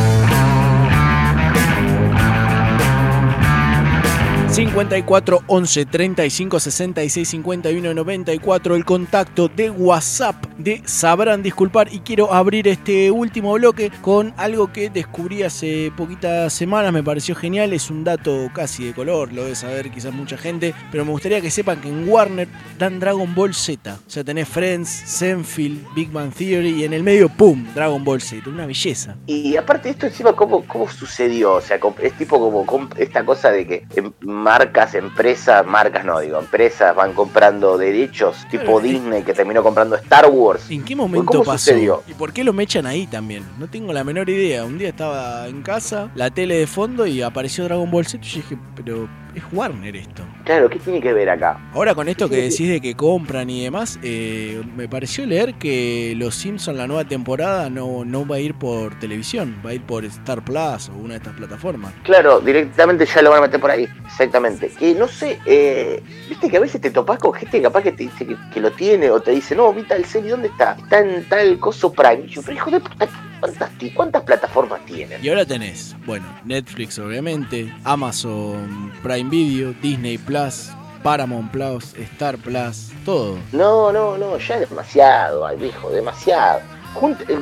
54 4.61 5.41
11 5.47 5.85
35 5.87 6.59
66 6.59 7.27
51 7.29 7.95
94 7.95 8.75
el 8.75 8.85
contacto 8.85 9.47
de 9.47 9.71
WhatsApp 9.71 10.35
de 10.59 10.83
Sabrán 10.85 11.41
Disculpar 11.41 11.91
y 11.91 12.01
quiero 12.01 12.31
abrir 12.31 12.67
este 12.67 13.09
último 13.09 13.53
bloque 13.53 13.91
con 14.01 14.35
algo 14.37 14.71
que 14.71 14.91
descubrí 14.91 15.41
hace 15.41 15.91
poquitas 15.97 16.53
semanas, 16.53 16.93
me 16.93 17.01
pareció 17.01 17.33
genial, 17.33 17.73
es 17.73 17.89
un 17.89 18.03
dato 18.03 18.51
casi 18.53 18.85
de 18.85 18.93
color, 18.93 19.33
lo 19.33 19.45
debe 19.45 19.55
saber 19.55 19.89
quizás 19.89 20.13
mucha 20.13 20.37
gente, 20.37 20.75
pero 20.91 21.05
me 21.05 21.11
gustaría 21.11 21.41
que 21.41 21.49
sepan 21.49 21.81
que 21.81 21.89
en 21.89 22.07
Warner 22.07 22.47
dan 22.77 22.99
Dragon 22.99 23.33
Ball 23.33 23.55
Z, 23.55 23.95
o 23.95 24.09
sea 24.09 24.23
tenés 24.23 24.47
Friends, 24.47 24.89
Senfield, 24.89 25.91
Big 25.95 26.11
Bang 26.11 26.31
Theory 26.31 26.81
y 26.81 26.83
en 26.83 26.93
el 26.93 27.01
medio, 27.01 27.29
¡pum! 27.29 27.65
Dragon 27.73 28.03
Ball 28.03 28.21
Z, 28.21 28.47
una 28.47 28.67
belleza. 28.67 29.15
Y 29.25 29.57
aparte 29.57 29.89
esto 29.89 30.05
encima, 30.05 30.33
¿cómo, 30.33 30.63
cómo 30.67 30.87
sucedió? 30.87 31.53
O 31.53 31.61
sea, 31.61 31.79
es 32.03 32.13
tipo 32.13 32.37
como 32.37 32.89
esta 32.97 33.25
cosa 33.25 33.49
de 33.49 33.65
que 33.65 33.87
em- 33.95 34.13
marcas, 34.51 34.95
empresas, 34.95 35.65
marcas 35.65 36.03
no 36.03 36.19
digo, 36.19 36.37
empresas 36.37 36.93
van 36.93 37.13
comprando 37.13 37.77
derechos, 37.77 38.45
tipo 38.49 38.81
Disney 38.81 39.23
que 39.23 39.33
terminó 39.33 39.63
comprando 39.63 39.95
Star 39.95 40.29
Wars. 40.29 40.69
¿En 40.69 40.83
qué 40.83 40.93
momento 40.93 41.31
¿Cómo 41.31 41.43
pasó? 41.45 41.71
sucedió? 41.71 42.03
¿Y 42.05 42.13
por 42.13 42.33
qué 42.33 42.43
lo 42.43 42.51
mechan 42.51 42.85
ahí 42.85 43.07
también? 43.07 43.45
No 43.57 43.69
tengo 43.69 43.93
la 43.93 44.03
menor 44.03 44.29
idea. 44.29 44.65
Un 44.65 44.77
día 44.77 44.89
estaba 44.89 45.47
en 45.47 45.61
casa, 45.61 46.11
la 46.15 46.31
tele 46.31 46.55
de 46.57 46.67
fondo 46.67 47.07
y 47.07 47.21
apareció 47.21 47.63
Dragon 47.63 47.89
Ball 47.89 48.05
Z 48.05 48.25
y 48.25 48.29
yo 48.29 48.35
dije, 48.41 48.57
pero 48.75 49.07
es 49.35 49.43
Warner 49.51 49.95
esto. 49.95 50.23
Claro, 50.45 50.69
¿qué 50.69 50.79
tiene 50.79 51.01
que 51.01 51.13
ver 51.13 51.29
acá? 51.29 51.59
Ahora 51.73 51.95
con 51.95 52.07
esto 52.07 52.29
que 52.29 52.37
decís 52.37 52.69
de 52.69 52.81
que 52.81 52.95
compran 52.95 53.49
y 53.49 53.63
demás, 53.63 53.99
eh, 54.03 54.61
me 54.75 54.87
pareció 54.87 55.25
leer 55.25 55.55
que 55.55 56.13
Los 56.17 56.35
Simpsons 56.35 56.77
la 56.77 56.87
nueva 56.87 57.05
temporada 57.05 57.69
no, 57.69 58.03
no 58.05 58.25
va 58.25 58.37
a 58.37 58.39
ir 58.39 58.53
por 58.55 58.97
televisión, 58.99 59.61
va 59.65 59.71
a 59.71 59.73
ir 59.73 59.81
por 59.81 60.05
Star 60.05 60.43
Plus 60.43 60.89
o 60.89 60.97
una 60.97 61.13
de 61.13 61.17
estas 61.17 61.35
plataformas. 61.35 61.93
Claro, 62.03 62.39
directamente 62.39 63.05
ya 63.05 63.21
lo 63.21 63.29
van 63.29 63.39
a 63.39 63.47
meter 63.47 63.59
por 63.59 63.71
ahí, 63.71 63.87
exactamente. 64.05 64.69
Que 64.69 64.93
no 64.95 65.07
sé, 65.07 65.39
eh, 65.45 66.01
viste 66.27 66.49
que 66.49 66.57
a 66.57 66.61
veces 66.61 66.81
te 66.81 66.91
topás 66.91 67.19
con 67.19 67.33
gente 67.33 67.61
capaz 67.61 67.83
que 67.83 67.91
te 67.91 68.03
dice 68.03 68.25
que, 68.25 68.35
que 68.53 68.59
lo 68.59 68.71
tiene 68.71 69.09
o 69.09 69.21
te 69.21 69.31
dice, 69.31 69.55
no, 69.55 69.73
vi 69.73 69.83
tal 69.83 70.03
serie, 70.05 70.31
¿dónde 70.31 70.47
está? 70.47 70.75
Está 70.81 70.99
en 70.99 71.27
tal 71.29 71.59
coso 71.59 71.91
Prime. 71.91 72.23
Y 72.25 72.29
yo, 72.29 72.41
pero 72.41 72.53
hijo 72.53 72.71
de 72.71 72.79
puta, 72.79 73.07
¿cuántas, 73.41 73.69
cuántas 73.93 74.23
plataformas 74.23 74.85
tienen? 74.85 75.23
Y 75.23 75.27
ahora 75.29 75.45
tenés, 75.45 75.95
bueno, 76.05 76.25
Netflix 76.45 76.97
obviamente, 76.99 77.73
Amazon 77.83 78.93
Prime 79.03 79.29
Video, 79.29 79.73
Disney 79.81 80.17
Plus, 80.17 80.69
Paramount 81.03 81.51
Plus, 81.51 81.93
Star 81.95 82.37
Plus, 82.37 82.91
todo. 83.03 83.37
No, 83.51 83.91
no, 83.91 84.17
no, 84.17 84.37
ya 84.37 84.55
es 84.55 84.69
demasiado, 84.69 85.45
ay, 85.45 85.57
viejo, 85.57 85.89
demasiado. 85.89 86.61
Junt- 86.93 87.21
eh, 87.29 87.39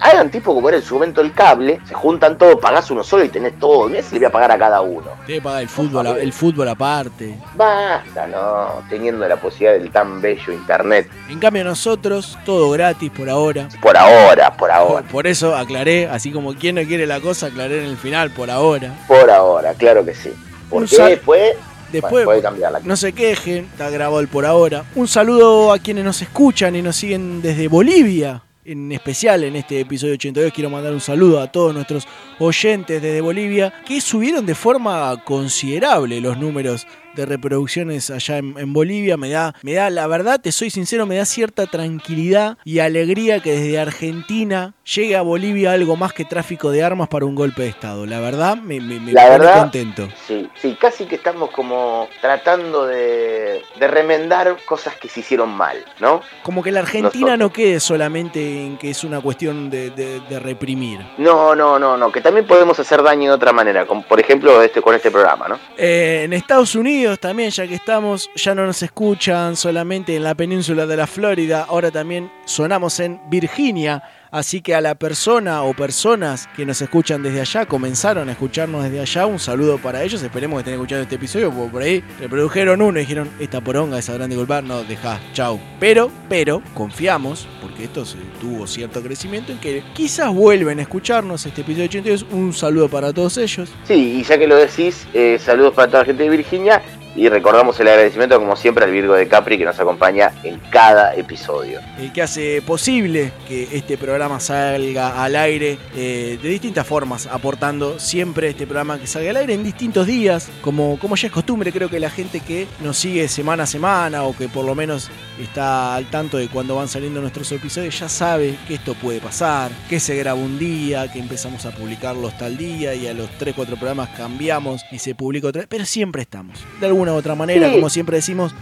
hagan 0.00 0.30
tipo 0.30 0.54
como 0.54 0.68
era 0.68 0.78
en 0.78 0.82
su 0.82 0.94
momento 0.94 1.20
el 1.20 1.32
cable, 1.32 1.80
se 1.86 1.94
juntan 1.94 2.38
todos, 2.38 2.56
pagás 2.60 2.90
uno 2.90 3.02
solo 3.02 3.24
y 3.24 3.28
tenés 3.28 3.58
todo. 3.58 3.88
Mira 3.88 4.02
si 4.02 4.14
le 4.14 4.20
voy 4.20 4.26
a 4.26 4.30
pagar 4.30 4.52
a 4.52 4.58
cada 4.58 4.80
uno. 4.80 5.06
Tiene 5.26 5.40
que 5.40 5.44
pagar 5.44 5.62
el 5.62 5.68
fútbol, 5.68 6.06
el 6.06 6.32
fútbol 6.32 6.68
aparte. 6.68 7.34
Basta, 7.54 8.26
no, 8.26 8.82
teniendo 8.88 9.26
la 9.26 9.36
posibilidad 9.36 9.78
del 9.78 9.90
tan 9.90 10.20
bello 10.20 10.52
internet. 10.52 11.10
En 11.28 11.38
cambio 11.38 11.64
nosotros, 11.64 12.38
todo 12.44 12.70
gratis 12.70 13.10
por 13.10 13.28
ahora. 13.28 13.68
Por 13.80 13.96
ahora, 13.96 14.56
por 14.56 14.70
ahora. 14.70 15.06
Por 15.06 15.26
eso 15.26 15.56
aclaré, 15.56 16.08
así 16.08 16.32
como 16.32 16.54
quien 16.54 16.76
no 16.76 16.82
quiere 16.82 17.06
la 17.06 17.20
cosa, 17.20 17.46
aclaré 17.46 17.78
en 17.82 17.90
el 17.90 17.96
final, 17.96 18.30
por 18.30 18.50
ahora. 18.50 18.94
Por 19.08 19.30
ahora, 19.30 19.74
claro 19.74 20.04
que 20.04 20.14
sí. 20.14 20.32
Porque 20.68 20.96
después, 20.96 21.56
Después, 21.92 22.24
bueno, 22.24 22.50
no 22.82 22.96
se 22.96 23.12
quejen, 23.12 23.66
está 23.66 23.90
grabado 23.90 24.20
el 24.20 24.28
por 24.28 24.44
ahora. 24.44 24.84
Un 24.94 25.06
saludo 25.06 25.72
a 25.72 25.78
quienes 25.78 26.04
nos 26.04 26.20
escuchan 26.20 26.74
y 26.74 26.82
nos 26.82 26.96
siguen 26.96 27.40
desde 27.40 27.68
Bolivia. 27.68 28.42
En 28.68 28.90
especial 28.90 29.44
en 29.44 29.54
este 29.54 29.78
episodio 29.78 30.14
82 30.14 30.52
quiero 30.52 30.70
mandar 30.70 30.92
un 30.92 31.00
saludo 31.00 31.40
a 31.40 31.46
todos 31.46 31.72
nuestros 31.72 32.08
oyentes 32.40 33.00
desde 33.00 33.20
Bolivia 33.20 33.72
que 33.86 34.00
subieron 34.00 34.44
de 34.44 34.56
forma 34.56 35.22
considerable 35.22 36.20
los 36.20 36.36
números 36.36 36.84
de 37.16 37.26
reproducciones 37.26 38.10
allá 38.10 38.38
en, 38.38 38.54
en 38.58 38.72
Bolivia. 38.72 39.16
Me 39.16 39.30
da, 39.30 39.54
me 39.62 39.72
da, 39.74 39.90
la 39.90 40.06
verdad, 40.06 40.40
te 40.40 40.52
soy 40.52 40.70
sincero, 40.70 41.06
me 41.06 41.16
da 41.16 41.24
cierta 41.24 41.66
tranquilidad 41.66 42.58
y 42.64 42.78
alegría 42.80 43.40
que 43.40 43.52
desde 43.52 43.78
Argentina 43.78 44.74
llegue 44.94 45.16
a 45.16 45.22
Bolivia 45.22 45.72
algo 45.72 45.96
más 45.96 46.12
que 46.12 46.24
tráfico 46.24 46.70
de 46.70 46.84
armas 46.84 47.08
para 47.08 47.24
un 47.24 47.34
golpe 47.34 47.62
de 47.62 47.68
Estado. 47.68 48.06
La 48.06 48.20
verdad, 48.20 48.56
me, 48.56 48.80
me, 48.80 49.00
me 49.00 49.12
La 49.12 49.22
pone 49.24 49.38
verdad, 49.38 49.58
contento. 49.60 50.08
Sí, 50.26 50.48
sí, 50.60 50.76
casi 50.80 51.06
que 51.06 51.16
estamos 51.16 51.50
como 51.50 52.08
tratando 52.20 52.86
de, 52.86 53.62
de 53.78 53.88
remendar 53.88 54.56
cosas 54.66 54.94
que 54.96 55.08
se 55.08 55.20
hicieron 55.20 55.50
mal, 55.50 55.84
¿no? 56.00 56.20
Como 56.42 56.62
que 56.62 56.70
la 56.70 56.80
Argentina 56.80 57.36
no 57.36 57.52
quede 57.52 57.80
solamente 57.80 58.64
en 58.64 58.76
que 58.76 58.90
es 58.90 59.02
una 59.04 59.20
cuestión 59.20 59.70
de, 59.70 59.90
de- 59.90 60.20
de 60.20 60.40
reprimir. 60.40 61.00
No, 61.18 61.54
no, 61.54 61.78
no, 61.78 61.96
no, 61.96 62.10
que 62.12 62.20
también 62.20 62.46
podemos 62.46 62.78
hacer 62.78 63.02
daño 63.02 63.30
de 63.30 63.36
otra 63.36 63.52
manera, 63.52 63.86
como 63.86 64.02
por 64.02 64.20
ejemplo 64.20 64.62
este, 64.62 64.82
con 64.82 64.94
este 64.94 65.10
programa, 65.10 65.48
¿no? 65.48 65.58
Eh, 65.76 66.22
en 66.24 66.32
Estados 66.32 66.74
Unidos 66.74 67.05
también, 67.14 67.50
ya 67.50 67.66
que 67.66 67.76
estamos, 67.76 68.28
ya 68.34 68.54
no 68.54 68.66
nos 68.66 68.82
escuchan 68.82 69.54
solamente 69.54 70.16
en 70.16 70.24
la 70.24 70.34
península 70.34 70.86
de 70.86 70.96
la 70.96 71.06
Florida, 71.06 71.66
ahora 71.68 71.92
también 71.92 72.32
sonamos 72.44 72.98
en 72.98 73.20
Virginia. 73.30 74.02
Así 74.30 74.60
que 74.60 74.74
a 74.74 74.80
la 74.80 74.96
persona 74.96 75.62
o 75.62 75.72
personas 75.72 76.48
que 76.56 76.66
nos 76.66 76.82
escuchan 76.82 77.22
desde 77.22 77.40
allá, 77.40 77.64
comenzaron 77.64 78.28
a 78.28 78.32
escucharnos 78.32 78.82
desde 78.82 79.00
allá, 79.00 79.24
un 79.24 79.38
saludo 79.38 79.78
para 79.78 80.02
ellos. 80.02 80.22
Esperemos 80.22 80.56
que 80.56 80.60
estén 80.60 80.74
escuchando 80.74 81.04
este 81.04 81.14
episodio, 81.14 81.50
porque 81.50 81.70
por 81.70 81.82
ahí 81.82 82.04
reprodujeron 82.20 82.82
uno 82.82 82.98
y 82.98 83.02
dijeron, 83.02 83.30
esta 83.38 83.60
poronga, 83.60 83.98
esa 83.98 84.14
grande 84.14 84.36
golpar, 84.36 84.64
no, 84.64 84.82
dejá, 84.82 85.20
chau. 85.32 85.60
Pero, 85.78 86.10
pero, 86.28 86.60
confiamos, 86.74 87.46
porque 87.62 87.84
esto 87.84 88.04
tuvo 88.40 88.66
cierto 88.66 89.00
crecimiento, 89.02 89.52
en 89.52 89.58
que 89.58 89.82
quizás 89.94 90.34
vuelven 90.34 90.80
a 90.80 90.82
escucharnos 90.82 91.46
este 91.46 91.60
episodio 91.62 91.86
82. 91.86 92.26
Un 92.32 92.52
saludo 92.52 92.88
para 92.88 93.12
todos 93.12 93.38
ellos. 93.38 93.70
Sí, 93.84 94.18
y 94.18 94.22
ya 94.22 94.38
que 94.38 94.46
lo 94.46 94.56
decís, 94.56 95.06
eh, 95.14 95.38
saludos 95.40 95.72
para 95.72 95.86
toda 95.88 96.00
la 96.00 96.06
gente 96.06 96.24
de 96.24 96.30
Virginia 96.30 96.82
y 97.16 97.28
recordamos 97.28 97.80
el 97.80 97.88
agradecimiento 97.88 98.38
como 98.38 98.56
siempre 98.56 98.84
al 98.84 98.92
Virgo 98.92 99.14
de 99.14 99.26
Capri 99.26 99.56
que 99.56 99.64
nos 99.64 99.78
acompaña 99.80 100.32
en 100.44 100.60
cada 100.70 101.14
episodio. 101.14 101.80
el 101.98 102.12
que 102.12 102.22
hace 102.22 102.62
posible 102.62 103.32
que 103.48 103.68
este 103.72 103.96
programa 103.96 104.38
salga 104.38 105.22
al 105.24 105.34
aire 105.36 105.78
eh, 105.96 106.38
de 106.40 106.48
distintas 106.48 106.86
formas, 106.86 107.26
aportando 107.26 107.98
siempre 107.98 108.48
este 108.50 108.66
programa 108.66 108.98
que 108.98 109.06
salga 109.06 109.30
al 109.30 109.36
aire 109.36 109.54
en 109.54 109.64
distintos 109.64 110.06
días, 110.06 110.50
como, 110.60 110.98
como 110.98 111.16
ya 111.16 111.28
es 111.28 111.32
costumbre, 111.32 111.72
creo 111.72 111.88
que 111.88 112.00
la 112.00 112.10
gente 112.10 112.40
que 112.40 112.66
nos 112.80 112.98
sigue 112.98 113.28
semana 113.28 113.62
a 113.62 113.66
semana 113.66 114.22
o 114.24 114.36
que 114.36 114.48
por 114.48 114.64
lo 114.64 114.74
menos 114.74 115.10
está 115.40 115.94
al 115.94 116.06
tanto 116.06 116.36
de 116.36 116.48
cuando 116.48 116.76
van 116.76 116.88
saliendo 116.88 117.20
nuestros 117.20 117.50
episodios 117.52 117.98
ya 117.98 118.08
sabe 118.08 118.56
que 118.68 118.74
esto 118.74 118.94
puede 118.94 119.20
pasar, 119.20 119.70
que 119.88 120.00
se 120.00 120.16
graba 120.16 120.38
un 120.38 120.58
día, 120.58 121.10
que 121.10 121.18
empezamos 121.18 121.64
a 121.64 121.70
publicarlos 121.70 122.36
tal 122.36 122.56
día 122.56 122.94
y 122.94 123.06
a 123.06 123.14
los 123.14 123.30
3, 123.38 123.54
4 123.54 123.76
programas 123.76 124.10
cambiamos 124.10 124.82
y 124.90 124.98
se 124.98 125.14
publica 125.14 125.48
otra 125.48 125.60
vez, 125.62 125.68
pero 125.68 125.86
siempre 125.86 126.22
estamos. 126.22 126.58
De 126.80 126.86
alguna 126.86 127.05
u 127.12 127.16
otra 127.16 127.34
manera, 127.34 127.68
Sí. 127.68 127.74
como 127.74 127.88
siempre 127.90 128.16
decimos, 128.16 128.54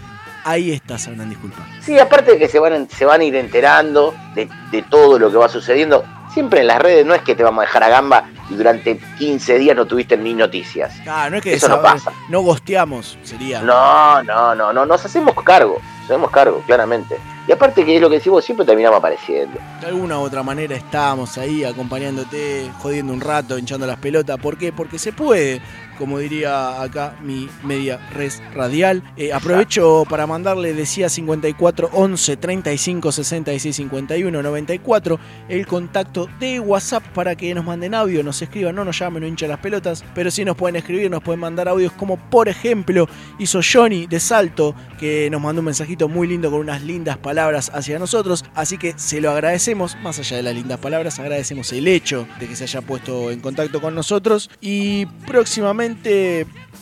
ahí 0.45 0.72
está 0.72 0.99
Sabrán 0.99 1.28
Disculpa. 1.30 1.66
Sí, 1.80 1.99
aparte 1.99 2.32
de 2.32 2.38
que 2.38 2.49
se 2.49 2.59
van, 2.59 2.88
se 2.90 3.05
van 3.05 3.20
a 3.20 3.24
ir 3.24 3.34
enterando 3.36 4.14
de, 4.34 4.49
de 4.70 4.82
todo 4.82 5.18
lo 5.18 5.30
que 5.30 5.36
va 5.36 5.49
sucediendo. 5.49 6.05
Siempre 6.32 6.62
en 6.62 6.66
las 6.66 6.80
redes 6.82 7.07
no 7.07 7.14
es 7.14 7.22
que 7.22 7.36
te 7.36 7.45
vamos 7.45 7.62
a 7.62 7.66
dejar 7.66 7.84
a 7.84 7.88
gamba 7.88 8.24
y 8.51 8.55
durante 8.55 8.99
15 9.18 9.57
días 9.59 9.76
no 9.76 9.86
tuviste 9.86 10.16
ni 10.16 10.34
noticias. 10.34 10.92
Ah, 11.07 11.28
no 11.30 11.36
es 11.36 11.42
que 11.45 11.55
Eso 11.55 11.68
no 11.68 11.80
pasa. 11.80 12.11
no 12.28 12.40
gosteamos, 12.40 13.16
sería. 13.22 13.62
No, 13.62 14.20
no, 14.24 14.53
no, 14.57 14.72
no, 14.72 14.84
nos 14.84 15.05
hacemos 15.05 15.32
cargo, 15.45 15.80
nos 16.01 16.11
hacemos 16.11 16.30
cargo, 16.32 16.61
claramente. 16.66 17.16
Y 17.47 17.53
aparte 17.53 17.84
que 17.84 17.95
es 17.95 18.01
lo 18.03 18.09
que 18.09 18.16
decimos, 18.16 18.45
siempre 18.45 18.66
terminamos 18.66 18.99
apareciendo. 18.99 19.61
De 19.80 19.86
alguna 19.86 20.18
u 20.18 20.22
otra 20.22 20.42
manera 20.42 20.74
estamos 20.74 21.38
ahí 21.38 21.62
acompañándote, 21.62 22.68
jodiendo 22.80 23.12
un 23.12 23.20
rato, 23.20 23.57
hinchando 23.57 23.86
las 23.86 23.99
pelotas. 23.99 24.36
¿Por 24.38 24.59
qué? 24.59 24.72
Porque 24.72 24.99
se 24.99 25.12
puede, 25.12 25.61
como 25.99 26.18
diría 26.18 26.82
acá 26.82 27.16
mi 27.22 27.49
media 27.62 27.99
res 28.12 28.42
radial. 28.55 29.03
Eh, 29.16 29.32
aprovecho 29.32 30.05
para 30.09 30.26
mandarle, 30.26 30.74
decía 30.74 31.09
54 31.09 31.90
11 31.92 32.36
35 32.36 33.12
66 33.12 33.76
51 33.76 34.42
94, 34.42 35.18
el 35.49 35.66
contacto 35.66 36.28
de 36.40 36.61
WhatsApp 36.61 37.05
para 37.14 37.36
que 37.36 37.55
nos 37.55 37.64
manden 37.64 37.95
audio, 37.95 38.22
nos 38.22 38.40
escriban, 38.42 38.74
no 38.74 38.84
nos 38.84 38.99
llamen, 38.99 39.22
no 39.22 39.26
hinchen 39.26 39.49
las 39.49 39.59
pelotas, 39.59 40.05
pero 40.14 40.30
sí 40.30 40.45
nos 40.45 40.57
pueden 40.57 40.76
escribir, 40.76 41.11
nos 41.11 41.22
pueden 41.22 41.40
mandar 41.40 41.68
audios 41.68 41.92
como 41.92 42.16
por 42.16 42.49
ejemplo 42.49 43.09
hizo 43.38 43.61
Johnny 43.62 44.07
de 44.07 44.20
Salto, 44.20 44.74
que 44.99 45.28
nos 45.30 45.40
mandó 45.40 45.61
un 45.61 45.66
mensajito 45.66 46.09
muy 46.09 46.26
lindo 46.26 46.51
con 46.51 46.61
unas 46.61 46.82
lindas 46.82 47.18
palabras 47.18 47.70
hacia 47.74 47.99
nosotros, 47.99 48.45
así 48.55 48.78
que 48.78 48.95
se 48.97 49.20
lo 49.20 49.30
agradecemos, 49.30 49.97
más 50.03 50.18
allá 50.18 50.36
de 50.36 50.42
las 50.42 50.55
lindas 50.55 50.78
palabras, 50.78 51.18
agradecemos 51.18 51.72
el 51.72 51.88
hecho 51.88 52.26
de 52.40 52.49
que 52.49 52.57
se 52.57 52.64
haya 52.64 52.82
puesto 52.82 53.30
en 53.30 53.40
contacto 53.40 53.80
con 53.80 53.95
nosotros 53.95 54.51
y 54.61 55.07
próximamente 55.26 55.84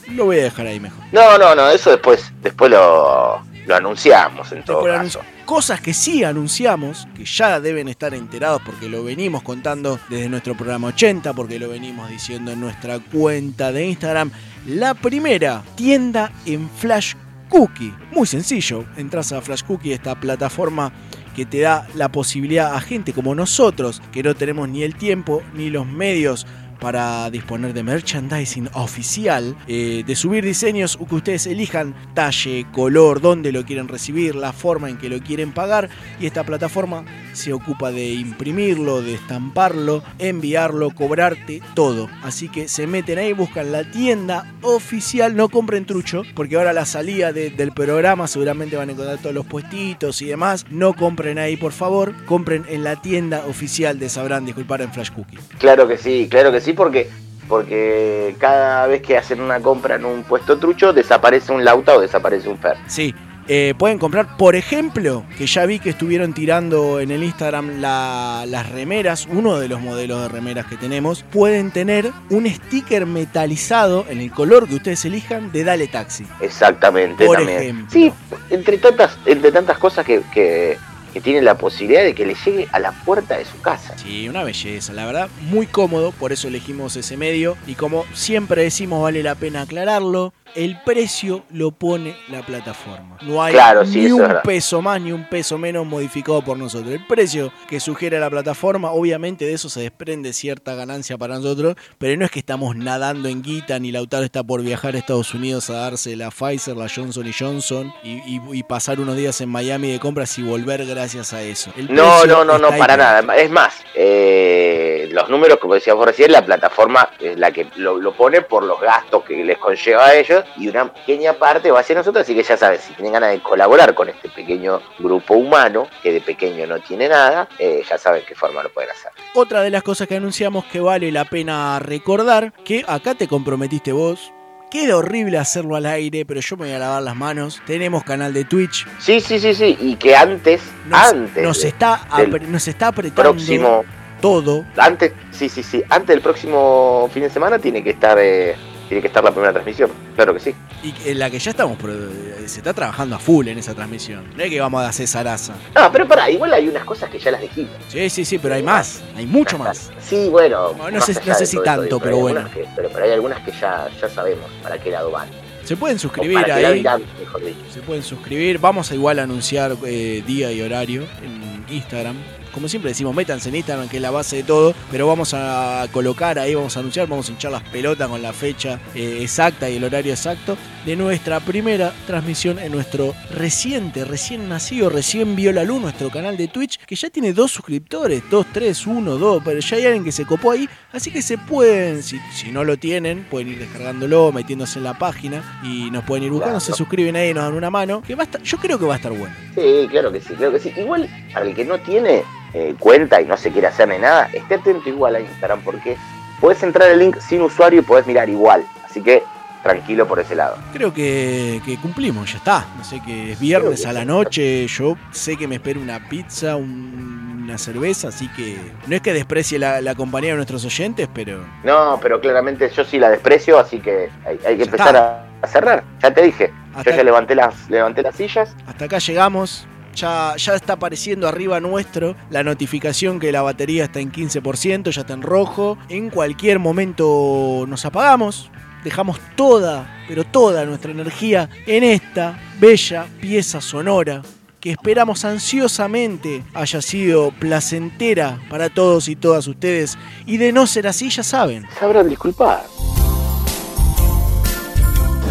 lo 0.08 0.26
voy 0.26 0.38
a 0.38 0.44
dejar 0.44 0.66
ahí 0.66 0.80
mejor. 0.80 1.04
No, 1.12 1.38
no, 1.38 1.54
no, 1.54 1.70
eso 1.70 1.90
después, 1.90 2.32
después 2.42 2.70
lo, 2.70 3.42
lo 3.66 3.76
anunciamos 3.76 4.50
en 4.52 4.64
todo 4.64 4.84
caso. 4.84 5.20
Cosas 5.44 5.80
que 5.80 5.92
sí 5.92 6.24
anunciamos, 6.24 7.06
que 7.16 7.24
ya 7.24 7.60
deben 7.60 7.88
estar 7.88 8.14
enterados 8.14 8.62
porque 8.64 8.88
lo 8.88 9.04
venimos 9.04 9.42
contando 9.42 9.98
desde 10.08 10.28
nuestro 10.28 10.56
programa 10.56 10.88
80, 10.88 11.32
porque 11.34 11.58
lo 11.58 11.68
venimos 11.68 12.08
diciendo 12.08 12.52
en 12.52 12.60
nuestra 12.60 12.98
cuenta 13.00 13.72
de 13.72 13.86
Instagram. 13.86 14.30
La 14.66 14.94
primera 14.94 15.62
tienda 15.74 16.32
en 16.46 16.70
Flash 16.70 17.14
Cookie. 17.48 17.92
Muy 18.12 18.26
sencillo, 18.26 18.84
entras 18.96 19.32
a 19.32 19.42
Flash 19.42 19.62
Cookie, 19.64 19.92
esta 19.92 20.18
plataforma 20.18 20.92
que 21.36 21.44
te 21.46 21.60
da 21.60 21.86
la 21.94 22.10
posibilidad 22.10 22.74
a 22.74 22.80
gente 22.80 23.12
como 23.12 23.34
nosotros, 23.34 24.02
que 24.12 24.22
no 24.22 24.34
tenemos 24.34 24.68
ni 24.68 24.82
el 24.82 24.94
tiempo 24.94 25.42
ni 25.54 25.70
los 25.70 25.86
medios 25.86 26.46
para 26.82 27.30
disponer 27.30 27.72
de 27.74 27.84
merchandising 27.84 28.68
oficial, 28.74 29.56
eh, 29.68 30.02
de 30.04 30.16
subir 30.16 30.44
diseños 30.44 30.98
que 31.08 31.14
ustedes 31.14 31.46
elijan, 31.46 31.94
talle, 32.12 32.66
color, 32.72 33.20
dónde 33.20 33.52
lo 33.52 33.64
quieren 33.64 33.86
recibir, 33.86 34.34
la 34.34 34.52
forma 34.52 34.90
en 34.90 34.98
que 34.98 35.08
lo 35.08 35.20
quieren 35.20 35.52
pagar 35.52 35.88
y 36.20 36.26
esta 36.26 36.42
plataforma 36.42 37.04
se 37.34 37.52
ocupa 37.52 37.92
de 37.92 38.10
imprimirlo, 38.14 39.00
de 39.00 39.14
estamparlo, 39.14 40.02
enviarlo, 40.18 40.90
cobrarte, 40.90 41.62
todo. 41.74 42.08
Así 42.24 42.48
que 42.48 42.66
se 42.66 42.88
meten 42.88 43.18
ahí, 43.18 43.32
buscan 43.32 43.70
la 43.70 43.88
tienda 43.88 44.52
oficial, 44.62 45.36
no 45.36 45.48
compren 45.50 45.84
trucho, 45.86 46.22
porque 46.34 46.56
ahora 46.56 46.72
la 46.72 46.84
salida 46.84 47.32
de- 47.32 47.50
del 47.50 47.70
programa 47.70 48.26
seguramente 48.26 48.76
van 48.76 48.88
a 48.88 48.92
encontrar 48.92 49.18
todos 49.18 49.34
los 49.34 49.46
puestitos 49.46 50.20
y 50.20 50.26
demás. 50.26 50.66
No 50.70 50.94
compren 50.94 51.38
ahí, 51.38 51.56
por 51.56 51.72
favor, 51.72 52.12
compren 52.26 52.64
en 52.68 52.82
la 52.82 53.00
tienda 53.00 53.44
oficial 53.46 53.98
de 54.00 54.08
Sabrán 54.08 54.44
Disculpar 54.46 54.82
en 54.82 54.92
Flash 54.92 55.10
Cookie. 55.10 55.38
Claro 55.58 55.86
que 55.86 55.96
sí, 55.96 56.26
claro 56.28 56.50
que 56.50 56.60
sí, 56.60 56.71
porque 56.74 57.08
porque 57.48 58.34
cada 58.38 58.86
vez 58.86 59.02
que 59.02 59.18
hacen 59.18 59.40
una 59.40 59.60
compra 59.60 59.96
en 59.96 60.04
un 60.04 60.22
puesto 60.22 60.58
trucho, 60.58 60.92
desaparece 60.92 61.52
un 61.52 61.64
Lauta 61.64 61.96
o 61.96 62.00
desaparece 62.00 62.48
un 62.48 62.58
Fer. 62.58 62.76
Sí. 62.86 63.14
eh, 63.48 63.74
pueden 63.76 63.98
comprar, 63.98 64.36
por 64.36 64.54
ejemplo, 64.54 65.24
que 65.36 65.46
ya 65.48 65.66
vi 65.66 65.80
que 65.80 65.90
estuvieron 65.90 66.32
tirando 66.32 67.00
en 67.00 67.10
el 67.10 67.24
Instagram 67.24 67.80
la- 67.80 68.44
las 68.46 68.70
remeras, 68.70 69.26
uno 69.28 69.58
de 69.58 69.66
los 69.66 69.80
modelos 69.80 70.22
de 70.22 70.28
remeras 70.28 70.66
que 70.66 70.76
tenemos, 70.76 71.24
pueden 71.24 71.72
tener 71.72 72.12
un 72.30 72.48
sticker 72.48 73.04
metalizado 73.04 74.06
en 74.08 74.20
el 74.20 74.30
color 74.30 74.68
que 74.68 74.76
ustedes 74.76 75.04
elijan 75.06 75.50
de 75.50 75.64
Dale 75.64 75.88
Taxi. 75.88 76.24
Exactamente, 76.40 77.26
Por 77.26 77.38
también. 77.38 77.58
ejemplo. 77.58 77.86
Sí, 77.90 78.12
entre 78.50 78.78
tantas, 78.78 79.18
entre 79.26 79.50
tantas 79.50 79.76
cosas 79.76 80.06
que, 80.06 80.22
que, 80.32 80.78
que 81.12 81.20
tienen 81.20 81.44
la 81.44 81.58
posibilidad 81.58 82.02
de 82.02 82.14
que 82.14 82.26
le 82.26 82.34
llegue 82.34 82.68
a 82.72 82.78
la 82.78 82.92
puerta 82.92 83.36
de 83.36 83.44
su 83.44 83.60
casa. 83.60 83.96
Sí, 83.98 84.28
una 84.28 84.44
belleza, 84.44 84.92
la 84.92 85.06
verdad, 85.06 85.28
muy 85.42 85.66
cómodo, 85.66 86.12
por 86.12 86.32
eso 86.32 86.48
elegimos 86.48 86.96
ese 86.96 87.16
medio 87.16 87.56
y 87.66 87.74
como 87.74 88.04
siempre 88.14 88.62
decimos 88.62 89.02
vale 89.02 89.22
la 89.22 89.34
pena 89.34 89.62
aclararlo, 89.62 90.32
el 90.54 90.80
precio 90.84 91.44
lo 91.50 91.70
pone 91.70 92.16
la 92.28 92.42
plataforma. 92.42 93.18
No 93.22 93.42
hay 93.42 93.52
Claro, 93.54 93.84
sí, 93.86 94.00
ni 94.00 94.06
es 94.06 94.12
un 94.12 94.28
peso 94.44 94.82
más 94.82 95.00
ni 95.00 95.12
un 95.12 95.28
peso 95.28 95.58
menos 95.58 95.86
modificado 95.86 96.42
por 96.42 96.56
nosotros. 96.58 96.92
El 96.92 97.06
precio 97.06 97.52
que 97.68 97.80
sugiere 97.80 98.18
la 98.20 98.30
plataforma, 98.30 98.90
obviamente 98.92 99.44
de 99.44 99.52
eso 99.54 99.68
se 99.68 99.80
desprende 99.80 100.32
cierta 100.32 100.74
ganancia 100.74 101.16
para 101.18 101.36
nosotros, 101.36 101.76
pero 101.98 102.16
no 102.18 102.24
es 102.24 102.30
que 102.30 102.38
estamos 102.40 102.76
nadando 102.76 103.28
en 103.28 103.42
guita 103.42 103.78
ni 103.78 103.92
Lautaro 103.92 104.24
está 104.24 104.42
por 104.42 104.62
viajar 104.62 104.94
a 104.94 104.98
Estados 104.98 105.34
Unidos 105.34 105.70
a 105.70 105.74
darse 105.74 106.16
la 106.16 106.30
Pfizer, 106.30 106.76
la 106.76 106.88
Johnson 106.88 107.26
y 107.26 107.32
Johnson 107.32 107.92
y, 108.02 108.10
y- 108.36 108.40
y 108.52 108.62
pasar 108.62 109.00
unos 109.00 109.16
días 109.16 109.40
en 109.40 109.48
Miami 109.48 109.90
de 109.92 110.00
compras 110.00 110.38
y 110.38 110.42
volver 110.42 110.84
gracias 110.86 111.32
a 111.32 111.42
eso. 111.42 111.70
El 111.76 111.92
No, 111.94 112.24
no, 112.26 112.44
no, 112.44 112.58
no, 112.58 112.68
para 112.76 112.96
nada. 112.96 113.36
Es 113.36 113.50
más, 113.50 113.74
eh, 113.94 115.08
los 115.12 115.28
números, 115.28 115.58
como 115.58 115.74
decíamos 115.74 116.04
recién, 116.06 116.32
la 116.32 116.44
plataforma 116.44 117.08
es 117.20 117.38
la 117.38 117.50
que 117.50 117.66
lo, 117.76 117.98
lo 117.98 118.12
pone 118.12 118.42
por 118.42 118.64
los 118.64 118.80
gastos 118.80 119.24
que 119.24 119.42
les 119.44 119.58
conlleva 119.58 120.06
a 120.06 120.14
ellos 120.14 120.41
y 120.56 120.68
una 120.68 120.92
pequeña 120.92 121.34
parte 121.34 121.70
va 121.70 121.80
hacia 121.80 121.94
nosotros, 121.94 122.22
así 122.22 122.34
que 122.34 122.42
ya 122.42 122.56
sabes, 122.56 122.82
si 122.82 122.92
tienen 122.94 123.12
ganas 123.12 123.30
de 123.30 123.40
colaborar 123.40 123.94
con 123.94 124.08
este 124.08 124.28
pequeño 124.28 124.80
grupo 124.98 125.34
humano, 125.34 125.88
que 126.02 126.12
de 126.12 126.20
pequeño 126.20 126.66
no 126.66 126.80
tiene 126.80 127.08
nada, 127.08 127.48
eh, 127.58 127.82
ya 127.88 127.98
saben 127.98 128.22
qué 128.26 128.34
forma 128.34 128.62
lo 128.62 128.70
pueden 128.70 128.90
hacer. 128.90 129.12
Otra 129.34 129.62
de 129.62 129.70
las 129.70 129.82
cosas 129.82 130.08
que 130.08 130.16
anunciamos 130.16 130.64
que 130.66 130.80
vale 130.80 131.10
la 131.12 131.24
pena 131.24 131.78
recordar, 131.78 132.52
que 132.64 132.84
acá 132.86 133.14
te 133.14 133.28
comprometiste 133.28 133.92
vos. 133.92 134.32
Queda 134.70 134.96
horrible 134.96 135.36
hacerlo 135.36 135.76
al 135.76 135.84
aire, 135.84 136.24
pero 136.24 136.40
yo 136.40 136.56
me 136.56 136.64
voy 136.64 136.74
a 136.74 136.78
lavar 136.78 137.02
las 137.02 137.14
manos. 137.14 137.60
Tenemos 137.66 138.04
canal 138.04 138.32
de 138.32 138.44
Twitch. 138.44 138.86
Sí, 138.98 139.20
sí, 139.20 139.38
sí, 139.38 139.54
sí, 139.54 139.76
y 139.78 139.96
que 139.96 140.16
antes, 140.16 140.62
Nos, 140.86 141.12
antes 141.12 141.42
nos 141.44 141.62
está, 141.62 142.06
nos 142.48 142.68
está 142.68 142.86
apretando 142.86 143.32
próximo 143.32 143.84
todo. 144.22 144.64
Antes, 144.78 145.12
sí, 145.30 145.50
sí, 145.50 145.62
sí. 145.62 145.82
Antes 145.90 146.08
del 146.08 146.22
próximo 146.22 147.10
fin 147.12 147.24
de 147.24 147.28
semana 147.28 147.58
tiene 147.58 147.84
que 147.84 147.90
estar 147.90 148.16
eh, 148.18 148.56
tiene 148.88 149.00
que 149.00 149.08
estar 149.08 149.22
la 149.24 149.30
primera 149.30 149.52
transmisión, 149.52 149.90
claro 150.14 150.34
que 150.34 150.40
sí. 150.40 150.54
Y 150.82 150.94
en 151.10 151.18
la 151.18 151.30
que 151.30 151.38
ya 151.38 151.50
estamos, 151.50 151.78
eh, 151.88 152.44
se 152.46 152.58
está 152.58 152.72
trabajando 152.74 153.16
a 153.16 153.18
full 153.18 153.48
en 153.48 153.58
esa 153.58 153.74
transmisión. 153.74 154.24
No 154.36 154.42
es 154.42 154.50
que 154.50 154.60
vamos 154.60 154.82
a 154.82 154.88
hacer 154.88 155.06
zaraza. 155.06 155.54
No, 155.74 155.90
pero 155.92 156.06
pará, 156.08 156.30
igual 156.30 156.52
hay 156.52 156.68
unas 156.68 156.84
cosas 156.84 157.08
que 157.10 157.18
ya 157.18 157.30
las 157.30 157.40
dijimos. 157.40 157.72
Sí, 157.88 158.08
sí, 158.10 158.24
sí, 158.24 158.38
pero 158.38 158.54
hay 158.54 158.62
más, 158.62 159.02
hay 159.16 159.26
mucho 159.26 159.58
más. 159.58 159.90
Sí, 160.00 160.28
bueno. 160.28 160.72
No, 160.74 161.00
sé- 161.00 161.14
no 161.14 161.34
si 161.34 161.44
esto, 161.44 161.62
tanto, 161.62 161.98
pero 162.00 162.18
bueno. 162.18 162.48
que- 162.52 162.66
pero, 162.76 162.88
pero 162.92 163.04
hay 163.04 163.12
algunas 163.12 163.40
que 163.40 163.52
ya, 163.52 163.88
ya 164.00 164.08
sabemos 164.08 164.50
para 164.62 164.78
qué 164.78 164.90
lado 164.90 165.10
van. 165.10 165.28
Se 165.64 165.76
pueden 165.76 165.98
suscribir 165.98 166.38
ahí. 166.50 166.80
irán, 166.80 167.02
mejor 167.20 167.44
dicho. 167.44 167.58
Se 167.72 167.80
pueden 167.80 168.02
suscribir. 168.02 168.58
Vamos 168.58 168.90
a 168.90 168.94
igual 168.96 169.20
a 169.20 169.22
anunciar 169.22 169.76
eh, 169.86 170.22
día 170.26 170.50
y 170.50 170.60
horario 170.60 171.04
en 171.22 171.64
Instagram. 171.72 172.16
Como 172.52 172.68
siempre 172.68 172.90
decimos, 172.90 173.14
métanse 173.14 173.48
en 173.48 173.56
Instagram, 173.56 173.88
que 173.88 173.96
es 173.96 174.02
la 174.02 174.10
base 174.10 174.36
de 174.36 174.42
todo. 174.42 174.74
Pero 174.90 175.06
vamos 175.06 175.34
a 175.34 175.86
colocar 175.92 176.38
ahí, 176.38 176.54
vamos 176.54 176.76
a 176.76 176.80
anunciar, 176.80 177.08
vamos 177.08 177.28
a 177.28 177.32
hinchar 177.32 177.52
las 177.52 177.62
pelotas 177.62 178.08
con 178.08 178.22
la 178.22 178.32
fecha 178.32 178.78
eh, 178.94 179.18
exacta 179.22 179.68
y 179.70 179.76
el 179.76 179.84
horario 179.84 180.12
exacto 180.12 180.56
de 180.84 180.96
nuestra 180.96 181.40
primera 181.40 181.92
transmisión 182.06 182.58
en 182.58 182.72
nuestro 182.72 183.14
reciente, 183.30 184.04
recién 184.04 184.48
nacido, 184.48 184.90
recién 184.90 185.36
vio 185.36 185.52
la 185.52 185.64
luz, 185.64 185.80
nuestro 185.80 186.10
canal 186.10 186.36
de 186.36 186.48
Twitch, 186.48 186.78
que 186.84 186.96
ya 186.96 187.08
tiene 187.10 187.32
dos 187.32 187.52
suscriptores, 187.52 188.22
dos, 188.30 188.46
tres, 188.52 188.86
uno, 188.86 189.16
dos, 189.16 189.42
pero 189.44 189.60
ya 189.60 189.76
hay 189.76 189.86
alguien 189.86 190.04
que 190.04 190.12
se 190.12 190.24
copó 190.24 190.50
ahí. 190.50 190.68
Así 190.92 191.10
que 191.10 191.22
se 191.22 191.38
pueden, 191.38 192.02
si, 192.02 192.18
si 192.32 192.50
no 192.50 192.64
lo 192.64 192.76
tienen, 192.76 193.24
pueden 193.30 193.48
ir 193.48 193.58
descargándolo, 193.60 194.32
metiéndose 194.32 194.78
en 194.78 194.84
la 194.84 194.94
página 194.94 195.60
y 195.62 195.90
nos 195.90 196.04
pueden 196.04 196.24
ir 196.24 196.30
buscando, 196.30 196.60
se 196.60 196.72
suscriben 196.72 197.16
ahí, 197.16 197.32
nos 197.32 197.44
dan 197.44 197.54
una 197.54 197.70
mano. 197.70 198.02
Que 198.02 198.14
va 198.14 198.22
a 198.22 198.26
estar, 198.26 198.42
yo 198.42 198.58
creo 198.58 198.78
que 198.78 198.84
va 198.84 198.94
a 198.94 198.96
estar 198.96 199.12
bueno. 199.12 199.34
Sí, 199.54 199.86
claro 199.90 200.12
que 200.12 200.20
sí, 200.20 200.34
claro 200.34 200.52
que 200.52 200.58
sí. 200.58 200.72
Igual, 200.76 201.08
para 201.32 201.46
el 201.46 201.54
que 201.54 201.64
no 201.64 201.78
tiene 201.80 202.24
eh, 202.54 202.74
cuenta 202.78 203.20
y 203.20 203.24
no 203.24 203.36
se 203.36 203.50
quiere 203.50 203.68
hacer 203.68 203.88
ni 203.88 203.98
nada, 203.98 204.28
esté 204.32 204.56
atento 204.56 204.88
igual 204.88 205.16
a 205.16 205.20
Instagram 205.20 205.62
porque 205.62 205.96
puedes 206.40 206.62
entrar 206.62 206.90
el 206.90 206.98
link 206.98 207.18
sin 207.20 207.40
usuario 207.40 207.80
y 207.80 207.82
podés 207.82 208.06
mirar 208.06 208.28
igual. 208.28 208.64
Así 208.84 209.00
que 209.00 209.22
tranquilo 209.62 210.06
por 210.08 210.18
ese 210.18 210.34
lado. 210.34 210.56
Creo 210.72 210.92
que, 210.92 211.60
que 211.64 211.76
cumplimos, 211.78 212.30
ya 212.32 212.38
está. 212.38 212.66
No 212.76 212.84
sé 212.84 213.00
que 213.00 213.32
es 213.32 213.40
viernes 213.40 213.82
que 213.82 213.88
a 213.88 213.92
la 213.92 214.04
noche. 214.04 214.66
Yo 214.66 214.96
sé 215.12 215.36
que 215.36 215.46
me 215.46 215.56
espera 215.56 215.78
una 215.80 216.08
pizza, 216.08 216.56
un- 216.56 217.42
una 217.44 217.58
cerveza, 217.58 218.08
así 218.08 218.28
que 218.28 218.56
no 218.86 218.94
es 218.94 219.02
que 219.02 219.12
desprecie 219.12 219.58
la, 219.58 219.80
la 219.80 219.94
compañía 219.96 220.30
de 220.30 220.36
nuestros 220.36 220.64
oyentes, 220.64 221.08
pero 221.12 221.44
No, 221.64 221.98
pero 222.00 222.20
claramente 222.20 222.70
yo 222.74 222.84
sí 222.84 222.98
la 223.00 223.10
desprecio, 223.10 223.58
así 223.58 223.80
que 223.80 224.10
hay, 224.24 224.38
hay 224.46 224.56
que 224.56 224.58
Ya 224.58 224.64
empezar 224.64 224.96
a 224.96 225.46
cerrar. 225.48 225.82
Ya 226.00 226.14
te 226.14 226.22
dije, 226.22 226.52
Hasta- 226.74 226.90
yo 226.92 226.96
ya 226.98 227.02
levanté 227.04 227.34
las, 227.34 227.68
levanté 227.68 228.02
las 228.02 228.14
sillas. 228.14 228.54
hasta 228.66 228.84
acá 228.84 228.98
llegamos. 228.98 229.66
Ya, 229.94 230.34
ya 230.38 230.54
está 230.54 230.74
apareciendo 230.74 231.28
arriba 231.28 231.60
nuestro 231.60 232.16
la 232.30 232.42
notificación 232.42 233.20
que 233.20 233.30
la 233.30 233.42
batería 233.42 233.84
está 233.84 234.00
en 234.00 234.10
15%, 234.10 234.90
ya 234.90 235.00
está 235.02 235.12
en 235.12 235.20
rojo. 235.20 235.76
En 235.90 236.08
cualquier 236.08 236.58
momento 236.60 237.66
nos 237.68 237.84
apagamos. 237.84 238.50
Dejamos 238.84 239.18
toda, 239.36 240.04
pero 240.08 240.24
toda 240.24 240.64
nuestra 240.64 240.90
energía 240.90 241.48
en 241.66 241.84
esta 241.84 242.38
bella 242.58 243.06
pieza 243.20 243.60
sonora 243.60 244.22
que 244.60 244.70
esperamos 244.70 245.24
ansiosamente 245.24 246.44
haya 246.54 246.80
sido 246.80 247.32
placentera 247.32 248.40
para 248.48 248.68
todos 248.70 249.08
y 249.08 249.16
todas 249.16 249.48
ustedes. 249.48 249.98
Y 250.24 250.36
de 250.36 250.52
no 250.52 250.68
ser 250.68 250.86
así, 250.86 251.10
ya 251.10 251.24
saben. 251.24 251.66
Sabrán 251.78 252.08
disculpar. 252.08 252.64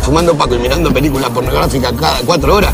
Fumando 0.02 0.36
Paco 0.36 0.56
y 0.56 0.60
mirando 0.60 0.92
películas 0.92 1.30
pornográficas 1.30 1.94
cada 1.94 2.20
cuatro 2.26 2.56
horas. 2.56 2.74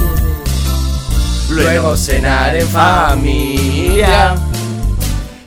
Luego 1.51 1.97
cenar 1.97 2.55
en 2.55 2.67
familia. 2.67 4.35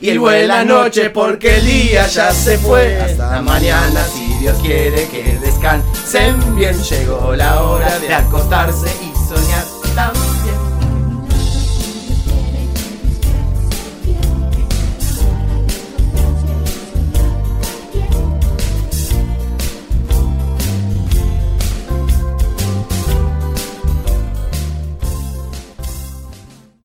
Y 0.01 0.17
buena 0.17 0.63
noche 0.63 1.09
porque 1.09 1.57
el 1.57 1.65
día 1.65 2.07
ya 2.07 2.31
se 2.31 2.57
fue. 2.59 3.01
Hasta 3.01 3.41
mañana 3.41 4.05
si 4.13 4.33
Dios 4.39 4.57
quiere 4.61 5.07
que 5.07 5.37
descansen 5.41 6.55
bien. 6.55 6.77
Llegó 6.83 7.35
la 7.35 7.63
hora 7.63 7.97
de 7.99 8.13
acostarse 8.13 8.87
y 9.01 9.15